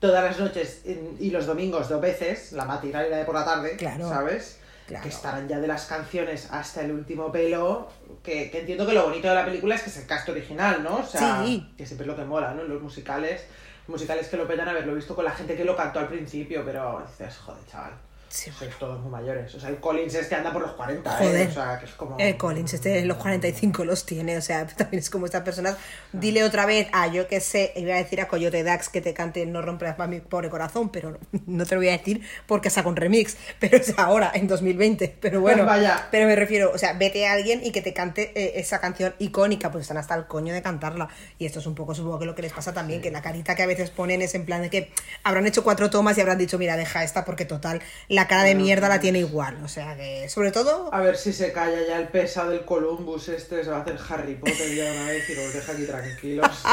todas 0.00 0.22
las 0.22 0.38
noches 0.38 0.82
y 1.18 1.30
los 1.30 1.46
domingos 1.46 1.88
dos 1.88 2.00
veces, 2.00 2.52
la 2.52 2.66
matinal 2.66 3.06
y 3.06 3.10
la 3.10 3.16
de 3.16 3.24
por 3.24 3.34
la 3.34 3.44
tarde, 3.46 3.76
Claro. 3.76 4.06
¿sabes? 4.06 4.58
Claro. 4.86 5.02
Que 5.02 5.08
estarán 5.08 5.48
ya 5.48 5.58
de 5.60 5.66
las 5.66 5.86
canciones 5.86 6.48
hasta 6.52 6.82
el 6.82 6.92
último 6.92 7.32
pelo, 7.32 7.88
que, 8.22 8.50
que 8.50 8.60
entiendo 8.60 8.86
que 8.86 8.92
lo 8.92 9.04
bonito 9.04 9.28
de 9.28 9.34
la 9.34 9.44
película 9.46 9.74
es 9.76 9.82
que 9.82 9.88
es 9.90 9.96
el 9.96 10.06
cast 10.06 10.28
original, 10.28 10.82
¿no? 10.82 10.98
O 10.98 11.06
sea, 11.06 11.42
Sí. 11.42 11.72
que 11.78 11.86
siempre 11.86 12.04
es 12.04 12.08
lo 12.08 12.16
que 12.16 12.24
mola, 12.26 12.52
¿no? 12.52 12.62
Los 12.64 12.82
musicales, 12.82 13.40
musicales 13.88 14.28
que 14.28 14.36
lo 14.36 14.46
petan 14.46 14.68
haberlo 14.68 14.94
visto 14.94 15.14
con 15.16 15.24
la 15.24 15.30
gente 15.32 15.56
que 15.56 15.64
lo 15.64 15.74
cantó 15.74 16.00
al 16.00 16.08
principio, 16.08 16.62
pero 16.66 17.02
dices, 17.08 17.38
joder, 17.38 17.64
chaval. 17.66 17.92
Sí, 18.28 18.50
Sois 18.50 18.76
todos 18.78 19.00
muy 19.00 19.10
mayores. 19.10 19.54
O 19.54 19.60
sea, 19.60 19.68
el 19.68 19.76
Collins 19.76 20.14
este 20.14 20.34
anda 20.34 20.52
por 20.52 20.62
los 20.62 20.72
40, 20.72 21.10
Joder. 21.10 21.36
¿eh? 21.36 21.48
O 21.48 21.52
sea, 21.52 21.78
que 21.78 21.84
es 21.86 21.92
como... 21.92 22.16
Collins, 22.38 22.74
este 22.74 23.04
los 23.04 23.16
45 23.18 23.84
los 23.84 24.04
tiene, 24.04 24.36
o 24.36 24.42
sea, 24.42 24.66
también 24.76 24.98
es 25.00 25.10
como 25.10 25.26
estas 25.26 25.42
personas. 25.42 25.76
Dile 26.12 26.44
otra 26.44 26.66
vez 26.66 26.88
a 26.92 27.06
yo 27.06 27.28
que 27.28 27.40
sé, 27.40 27.72
iba 27.76 27.94
a 27.94 27.98
decir 27.98 28.20
a 28.20 28.28
Coyote 28.28 28.62
Dax 28.62 28.88
que 28.88 29.00
te 29.00 29.14
cante 29.14 29.46
No 29.46 29.62
romperás 29.62 29.98
más 29.98 30.08
mi 30.08 30.20
pobre 30.20 30.50
corazón, 30.50 30.88
pero 30.88 31.18
no, 31.46 31.64
te 31.64 31.74
lo 31.74 31.80
voy 31.80 31.88
a 31.88 31.92
decir 31.92 32.22
porque 32.46 32.70
saca 32.70 32.88
un 32.88 32.96
remix, 32.96 33.36
pero 33.60 33.76
es 33.76 33.96
ahora, 33.98 34.32
en 34.34 34.48
2020. 34.48 35.16
Pero 35.20 35.40
bueno, 35.40 35.64
Vaya. 35.64 36.08
pero 36.10 36.26
me 36.26 36.36
refiero, 36.36 36.72
o 36.72 36.78
sea, 36.78 36.94
vete 36.94 37.26
a 37.26 37.32
alguien 37.32 37.64
y 37.64 37.70
que 37.70 37.82
te 37.82 37.92
cante 37.92 38.32
eh, 38.34 38.60
esa 38.60 38.80
canción 38.80 39.14
icónica, 39.18 39.70
pues 39.70 39.82
están 39.82 39.98
hasta 39.98 40.14
el 40.14 40.26
coño 40.26 40.52
de 40.52 40.62
cantarla. 40.62 41.08
Y 41.38 41.46
esto 41.46 41.60
es 41.60 41.66
un 41.66 41.74
poco, 41.74 41.94
supongo 41.94 42.18
que 42.18 42.26
lo 42.26 42.34
que 42.34 42.42
les 42.42 42.52
pasa 42.52 42.72
también, 42.72 43.00
que 43.00 43.10
la 43.10 43.22
carita 43.22 43.54
que 43.54 43.62
a 43.62 43.66
veces 43.66 43.90
ponen 43.90 44.22
es 44.22 44.34
en 44.34 44.44
plan 44.44 44.62
de 44.62 44.70
que 44.70 44.90
habrán 45.22 45.46
hecho 45.46 45.62
cuatro 45.62 45.90
tomas 45.90 46.18
y 46.18 46.20
habrán 46.20 46.38
dicho, 46.38 46.58
mira, 46.58 46.76
deja 46.76 47.04
esta 47.04 47.24
porque 47.24 47.44
total, 47.44 47.82
la 48.16 48.26
cara 48.26 48.42
de 48.44 48.54
mierda 48.54 48.88
la 48.88 48.98
tiene 48.98 49.18
igual. 49.20 49.62
O 49.62 49.68
sea, 49.68 49.94
que 49.96 50.28
sobre 50.28 50.50
todo. 50.50 50.92
A 50.92 51.00
ver 51.00 51.16
si 51.16 51.32
se 51.32 51.52
calla 51.52 51.86
ya 51.86 51.98
el 51.98 52.08
pesado 52.08 52.50
del 52.50 52.64
Columbus 52.64 53.28
este, 53.28 53.62
se 53.62 53.70
va 53.70 53.76
a 53.76 53.80
hacer 53.82 53.98
Harry 54.08 54.34
Potter 54.34 54.74
ya 54.74 54.90
una 54.90 55.06
vez 55.06 55.28
y 55.30 55.34
los 55.34 55.52
deja 55.52 55.72
aquí 55.72 55.84
tranquilos. 55.84 56.50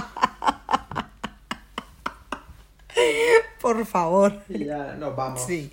Por 3.61 3.85
favor. 3.85 4.41
Y 4.49 4.65
ya 4.65 4.95
nos 4.95 5.15
vamos. 5.15 5.45
Sí. 5.45 5.71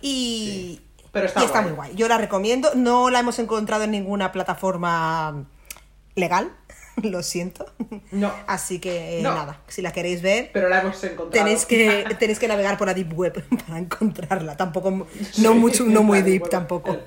Y, 0.00 0.80
Pero 1.12 1.26
está 1.26 1.42
y 1.42 1.44
está 1.44 1.60
guay. 1.60 1.68
muy 1.70 1.76
guay. 1.76 1.94
Yo 1.94 2.08
la 2.08 2.18
recomiendo. 2.18 2.72
No 2.74 3.10
la 3.10 3.20
hemos 3.20 3.38
encontrado 3.38 3.84
en 3.84 3.90
ninguna 3.92 4.32
plataforma 4.32 5.44
legal. 6.14 6.52
Lo 7.02 7.22
siento. 7.22 7.66
No. 8.12 8.32
Así 8.46 8.78
que 8.78 9.18
eh, 9.18 9.22
No. 9.22 9.34
nada, 9.34 9.60
si 9.68 9.82
la 9.82 9.92
queréis 9.92 10.22
ver, 10.22 10.50
Pero 10.52 10.68
la 10.68 10.80
hemos 10.80 11.02
encontrado. 11.04 11.30
tenéis 11.30 11.64
que, 11.66 12.04
tenéis 12.18 12.38
que 12.38 12.48
navegar 12.48 12.76
por 12.78 12.86
la 12.86 12.94
deep 12.94 13.12
web 13.12 13.44
para 13.66 13.78
encontrarla. 13.78 14.56
Tampoco, 14.56 15.06
no 15.38 15.54
mucho, 15.54 15.84
no 15.84 16.02
muy 16.02 16.22
deep 16.22 16.40
bueno, 16.40 16.50
tampoco. 16.50 16.92
El, 16.92 17.00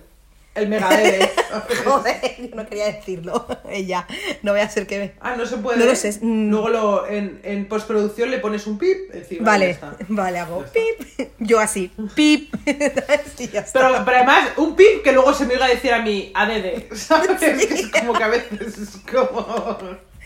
el 0.57 0.67
Megadeth. 0.67 1.31
Joder, 1.85 2.35
yo 2.39 2.55
no 2.55 2.65
quería 2.67 2.85
decirlo. 2.91 3.47
Ella, 3.69 4.05
no 4.41 4.51
voy 4.51 4.61
a 4.61 4.69
ser 4.69 4.87
que... 4.87 5.13
Ah, 5.21 5.35
no 5.35 5.45
se 5.45 5.57
puede. 5.57 5.79
No 5.79 5.85
lo 5.85 5.95
sé. 5.95 6.17
Mm. 6.21 6.49
Luego 6.49 6.69
lo, 6.69 7.07
en, 7.07 7.39
en 7.43 7.67
postproducción 7.67 8.31
le 8.31 8.39
pones 8.39 8.67
un 8.67 8.77
pip 8.77 9.13
encima. 9.13 9.45
Vale, 9.45 9.71
está. 9.71 9.95
vale, 10.09 10.39
hago 10.39 10.65
pip. 10.73 11.29
Yo 11.39 11.59
así, 11.59 11.91
pip. 12.15 12.53
Pero, 12.65 14.03
pero 14.05 14.17
además, 14.17 14.49
un 14.57 14.75
pip 14.75 15.03
que 15.03 15.11
luego 15.11 15.33
se 15.33 15.45
me 15.45 15.53
iba 15.55 15.65
a 15.65 15.69
decir 15.69 15.93
a 15.93 16.01
mí, 16.01 16.31
ADD, 16.33 16.93
¿sabes? 16.93 17.39
Que 17.39 17.51
es 17.51 17.87
como 17.87 18.13
que 18.13 18.23
a 18.23 18.27
veces 18.27 18.77
es 18.77 18.97
como... 19.11 19.77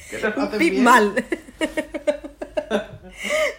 Que 0.09 0.19
no 0.21 0.43
hacen 0.43 0.59
Pip 0.59 0.71
bien. 0.71 0.83
mal. 0.83 1.25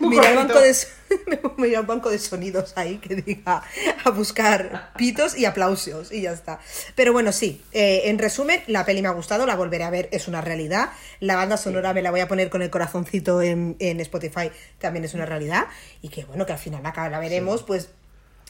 Mira 0.01 0.31
el, 0.31 0.37
banco 0.37 0.61
de, 0.61 0.75
so- 0.75 0.89
mira 1.57 1.81
el 1.81 1.87
banco 1.87 2.11
de 2.11 2.19
sonidos 2.19 2.73
ahí 2.77 2.99
que 2.99 3.15
diga 3.17 3.63
a 4.05 4.11
buscar 4.11 4.93
pitos 4.97 5.37
y 5.37 5.45
aplausos 5.45 6.11
y 6.13 6.23
ya 6.23 6.33
está. 6.33 6.59
Pero 6.95 7.13
bueno, 7.13 7.33
sí, 7.33 7.63
eh, 7.73 8.03
en 8.07 8.19
resumen, 8.19 8.63
la 8.67 8.85
peli 8.85 9.03
me 9.03 9.09
ha 9.09 9.13
gustado, 9.13 9.47
la 9.47 9.55
volveré 9.55 9.85
a 9.85 9.91
ver, 9.91 10.09
es 10.13 10.27
una 10.29 10.41
realidad. 10.41 10.91
La 11.21 11.37
banda 11.37 11.57
sonora 11.57 11.93
me 11.93 12.03
la 12.03 12.11
voy 12.11 12.21
a 12.21 12.29
poner 12.29 12.51
con 12.51 12.63
el 12.63 12.71
corazoncito 12.71 13.43
en, 13.43 13.77
en 13.79 14.01
Spotify, 14.01 14.51
también 14.79 15.05
es 15.05 15.15
una 15.15 15.27
realidad. 15.27 15.67
Y 16.01 16.09
que 16.09 16.25
bueno, 16.25 16.47
que 16.47 16.53
al 16.53 16.59
final 16.59 16.85
acá 16.85 17.09
la 17.09 17.21
veremos, 17.21 17.63
pues 17.63 17.91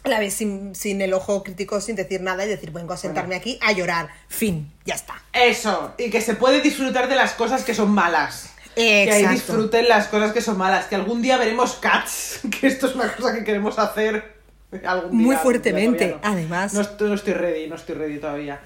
la 0.05 0.19
vez 0.19 0.35
sin, 0.35 0.75
sin 0.75 1.01
el 1.01 1.13
ojo 1.15 1.45
crítico, 1.45 1.81
sin 1.81 1.95
decir 1.95 2.23
nada 2.23 2.45
y 2.45 2.49
decir, 2.49 2.73
vengo 2.73 2.93
a 2.93 2.97
sentarme 2.97 3.37
aquí 3.37 3.59
a 3.63 3.71
llorar. 3.73 4.09
Fin, 4.29 4.73
ya 4.85 4.95
está. 4.95 5.23
Eso, 5.33 5.95
y 5.97 6.11
que 6.11 6.21
se 6.21 6.35
puede 6.35 6.61
disfrutar 6.61 7.09
de 7.09 7.15
las 7.15 7.35
cosas 7.35 7.63
que 7.65 7.73
son 7.75 7.91
malas. 7.93 8.52
Que 8.75 9.11
ahí 9.13 9.27
disfruten 9.27 9.89
las 9.89 10.09
cosas 10.09 10.33
que 10.33 10.41
son 10.41 10.57
malas. 10.59 10.87
Que 10.87 10.95
algún 10.95 11.21
día 11.23 11.37
veremos 11.39 11.75
Cats, 11.75 12.41
que 12.61 12.67
esto 12.67 12.87
es 12.87 12.95
una 12.95 13.13
cosa 13.13 13.35
que 13.35 13.45
queremos 13.45 13.79
hacer 13.79 14.35
algún 14.85 15.11
día. 15.19 15.27
Muy 15.27 15.35
día, 15.35 15.43
fuertemente, 15.43 16.09
no. 16.09 16.19
además. 16.23 16.75
No, 16.75 16.81
estoy- 16.81 17.09
no 17.09 17.15
estoy 17.15 17.35
ready, 17.35 17.67
no 17.69 17.77
estoy 17.77 17.95
ready 17.97 18.19
todavía. 18.19 18.61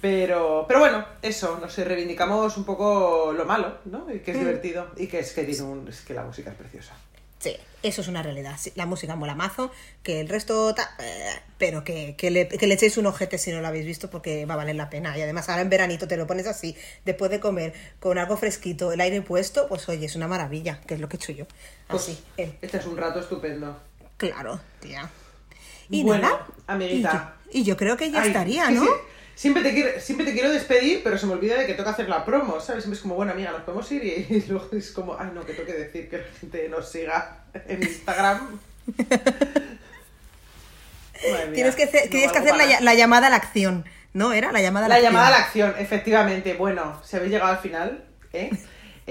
Pero, 0.00 0.64
pero 0.68 0.78
bueno, 0.78 1.04
eso, 1.22 1.58
no 1.60 1.68
sé, 1.68 1.82
reivindicamos 1.84 2.56
un 2.56 2.64
poco 2.64 3.32
lo 3.36 3.44
malo, 3.44 3.78
¿no? 3.86 4.06
Y 4.08 4.14
Mm. 4.16 4.20
que 4.20 4.30
es 4.30 4.38
divertido 4.38 4.86
y 4.96 5.08
que 5.08 5.18
es 5.18 5.32
que 5.32 5.42
tiene 5.42 5.62
un, 5.62 5.88
es 5.88 6.02
que 6.02 6.14
la 6.14 6.22
música 6.22 6.50
es 6.50 6.56
preciosa. 6.56 6.92
Sí, 7.40 7.56
eso 7.82 8.00
es 8.00 8.08
una 8.08 8.22
realidad. 8.22 8.56
La 8.74 8.86
música 8.86 9.14
mola 9.16 9.34
mazo, 9.34 9.70
que 10.02 10.20
el 10.20 10.28
resto, 10.28 10.74
ta- 10.74 10.90
eh, 10.98 11.30
pero 11.58 11.84
que, 11.84 12.14
que, 12.16 12.30
le, 12.30 12.48
que 12.48 12.66
le 12.66 12.74
echéis 12.74 12.96
un 12.98 13.06
ojete 13.06 13.38
si 13.38 13.52
no 13.52 13.60
lo 13.60 13.68
habéis 13.68 13.86
visto 13.86 14.10
porque 14.10 14.46
va 14.46 14.54
a 14.54 14.56
valer 14.58 14.76
la 14.76 14.90
pena. 14.90 15.16
Y 15.16 15.22
además 15.22 15.48
ahora 15.48 15.62
en 15.62 15.70
veranito 15.70 16.08
te 16.08 16.16
lo 16.16 16.26
pones 16.26 16.46
así, 16.46 16.76
después 17.04 17.30
de 17.30 17.40
comer, 17.40 17.72
con 18.00 18.18
algo 18.18 18.36
fresquito, 18.36 18.92
el 18.92 19.00
aire 19.00 19.22
puesto, 19.22 19.68
pues 19.68 19.88
oye, 19.88 20.06
es 20.06 20.16
una 20.16 20.28
maravilla, 20.28 20.80
que 20.86 20.94
es 20.94 21.00
lo 21.00 21.08
que 21.08 21.16
he 21.16 21.20
hecho 21.20 21.32
yo. 21.32 21.46
Pues, 21.86 22.02
Así, 22.02 22.18
eh, 22.36 22.56
Este 22.62 22.78
es 22.78 22.86
un 22.86 22.96
rato 22.96 23.20
estupendo. 23.20 23.80
claro, 24.16 24.60
tía. 24.80 25.08
Y 25.90 26.02
Bueno, 26.02 26.22
nada, 26.22 26.46
amiguita. 26.66 27.36
Y 27.50 27.54
yo, 27.54 27.60
y 27.60 27.64
yo 27.64 27.76
creo 27.76 27.96
que 27.96 28.10
ya 28.10 28.20
Ay, 28.22 28.28
estaría, 28.28 28.70
¿no? 28.70 28.82
sí, 28.84 28.90
Siempre 29.38 29.62
te, 29.62 29.72
quiero, 29.72 30.00
siempre 30.00 30.26
te 30.26 30.32
quiero 30.32 30.50
despedir, 30.50 31.00
pero 31.04 31.16
se 31.16 31.24
me 31.24 31.34
olvida 31.34 31.54
de 31.56 31.64
que 31.64 31.74
toca 31.74 31.90
hacer 31.90 32.08
la 32.08 32.24
promo, 32.24 32.58
¿sabes? 32.60 32.82
Siempre 32.82 32.96
es 32.96 33.02
como, 33.02 33.14
bueno, 33.14 33.30
amiga, 33.30 33.52
nos 33.52 33.62
podemos 33.62 33.90
ir 33.92 34.02
y, 34.02 34.26
y 34.34 34.44
luego 34.48 34.68
es 34.72 34.90
como, 34.90 35.16
ay, 35.16 35.30
no, 35.32 35.46
que 35.46 35.52
tengo 35.52 35.64
que 35.64 35.74
decir 35.78 36.10
que 36.10 36.18
la 36.18 36.24
gente 36.40 36.68
nos 36.68 36.90
siga 36.90 37.44
en 37.68 37.80
Instagram. 37.80 38.58
Madre 41.30 41.46
mía, 41.46 41.54
Tienes 41.54 41.76
que 41.76 41.84
hacer, 41.84 42.04
no 42.06 42.10
tienes 42.10 42.32
que 42.32 42.38
hacer 42.38 42.56
la, 42.56 42.80
la 42.80 42.94
llamada 42.94 43.28
a 43.28 43.30
la 43.30 43.36
acción, 43.36 43.84
¿no? 44.12 44.32
¿Era 44.32 44.50
la 44.50 44.60
llamada 44.60 44.86
a 44.86 44.88
la, 44.88 44.94
La 44.94 44.98
acción? 44.98 45.12
llamada 45.12 45.28
a 45.28 45.38
la 45.38 45.44
acción, 45.44 45.74
efectivamente. 45.78 46.54
Bueno, 46.54 47.00
si 47.04 47.16
habéis 47.16 47.30
llegado 47.32 47.52
al 47.52 47.58
final, 47.58 48.04
¿eh? 48.32 48.50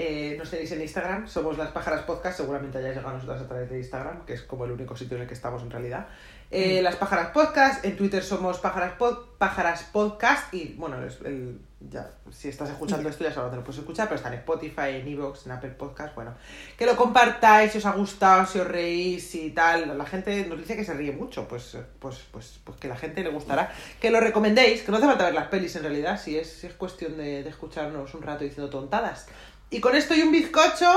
Eh, 0.00 0.36
nos 0.38 0.48
tenéis 0.48 0.70
en 0.70 0.80
Instagram, 0.80 1.26
somos 1.26 1.58
las 1.58 1.70
pájaras 1.72 2.02
podcast, 2.02 2.36
seguramente 2.36 2.78
hayáis 2.78 2.94
llegado 2.94 3.14
a 3.14 3.18
nosotras 3.18 3.42
a 3.42 3.48
través 3.48 3.68
de 3.68 3.78
Instagram, 3.78 4.24
que 4.24 4.34
es 4.34 4.42
como 4.42 4.64
el 4.64 4.70
único 4.70 4.94
sitio 4.96 5.16
en 5.16 5.22
el 5.22 5.28
que 5.28 5.34
estamos 5.34 5.60
en 5.62 5.72
realidad. 5.72 6.06
Eh, 6.52 6.80
Las 6.82 6.94
pájaras 6.96 7.30
podcast, 7.32 7.84
en 7.84 7.96
Twitter 7.96 8.22
somos 8.22 8.58
pájaras, 8.60 8.96
pod- 8.96 9.24
pájaras 9.38 9.82
podcast 9.92 10.54
y 10.54 10.74
bueno, 10.78 10.96
el- 11.24 11.60
ya, 11.80 12.10
si 12.30 12.48
estás 12.48 12.70
escuchando 12.70 13.08
esto 13.08 13.22
ya 13.24 13.30
sabes 13.30 13.44
dónde 13.46 13.56
lo 13.58 13.64
puedes 13.64 13.80
escuchar, 13.80 14.06
pero 14.08 14.16
está 14.16 14.28
en 14.28 14.34
Spotify, 14.38 14.96
en 15.00 15.08
Evox, 15.08 15.46
en 15.46 15.52
Apple 15.52 15.70
Podcast, 15.70 16.14
bueno, 16.14 16.34
que 16.76 16.86
lo 16.86 16.96
compartáis, 16.96 17.72
si 17.72 17.78
os 17.78 17.86
ha 17.86 17.92
gustado, 17.92 18.46
si 18.46 18.58
os 18.60 18.66
reís 18.68 19.34
y 19.34 19.50
tal, 19.50 19.96
la 19.98 20.04
gente 20.06 20.44
nos 20.46 20.58
dice 20.58 20.74
que 20.76 20.84
se 20.84 20.94
ríe 20.94 21.12
mucho, 21.12 21.46
pues, 21.48 21.76
pues, 21.98 22.24
pues, 22.32 22.60
pues 22.64 22.78
que 22.78 22.88
la 22.88 22.96
gente 22.96 23.22
le 23.22 23.30
gustará, 23.30 23.72
que 24.00 24.10
lo 24.10 24.18
recomendéis, 24.20 24.82
que 24.82 24.90
no 24.90 24.96
hace 24.98 25.06
falta 25.06 25.24
ver 25.24 25.34
las 25.34 25.48
pelis 25.48 25.74
en 25.76 25.82
realidad, 25.82 26.20
si 26.20 26.36
es, 26.38 26.48
si 26.50 26.66
es 26.68 26.72
cuestión 26.74 27.16
de, 27.16 27.42
de 27.42 27.50
escucharnos 27.50 28.12
un 28.14 28.22
rato 28.22 28.42
diciendo 28.44 28.70
tontadas. 28.70 29.26
Y 29.70 29.80
con 29.80 29.94
esto 29.96 30.14
y 30.14 30.22
un 30.22 30.32
bizcocho, 30.32 30.90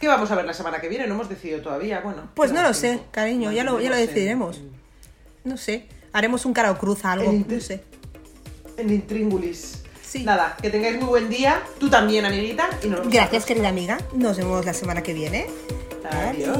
¿qué 0.00 0.08
vamos 0.08 0.30
a 0.30 0.34
ver 0.36 0.44
la 0.44 0.52
semana 0.54 0.80
que 0.80 0.88
viene? 0.88 1.06
No 1.06 1.14
hemos 1.14 1.28
decidido 1.28 1.60
todavía, 1.62 2.00
bueno. 2.00 2.28
Pues 2.34 2.52
no 2.52 2.62
lo 2.62 2.74
sé, 2.74 3.00
cariño, 3.10 3.52
ya 3.52 3.64
lo, 3.64 3.80
ya 3.80 3.90
lo 3.90 3.96
en- 3.96 4.06
decidiremos. 4.06 4.60
No 5.44 5.56
sé, 5.56 5.86
haremos 6.12 6.44
un 6.44 6.52
cara 6.52 6.70
o 6.72 6.78
cruz 6.78 7.04
algo, 7.04 7.32
no 7.32 7.60
sé. 7.60 7.84
En 8.76 8.90
Intríngulis. 8.92 9.82
Sí. 10.02 10.22
Nada, 10.24 10.56
que 10.60 10.70
tengáis 10.70 10.96
muy 10.98 11.06
buen 11.08 11.28
día, 11.28 11.62
tú 11.78 11.88
también, 11.90 12.24
amiguita, 12.24 12.68
y 12.82 12.88
nos 12.88 13.00
vemos 13.00 13.12
Gracias, 13.14 13.44
querida 13.44 13.68
amiga. 13.68 13.98
Nos 14.14 14.36
vemos 14.36 14.64
la 14.64 14.72
semana 14.74 15.02
que 15.02 15.14
viene. 15.14 15.46
Adiós. 16.10 16.56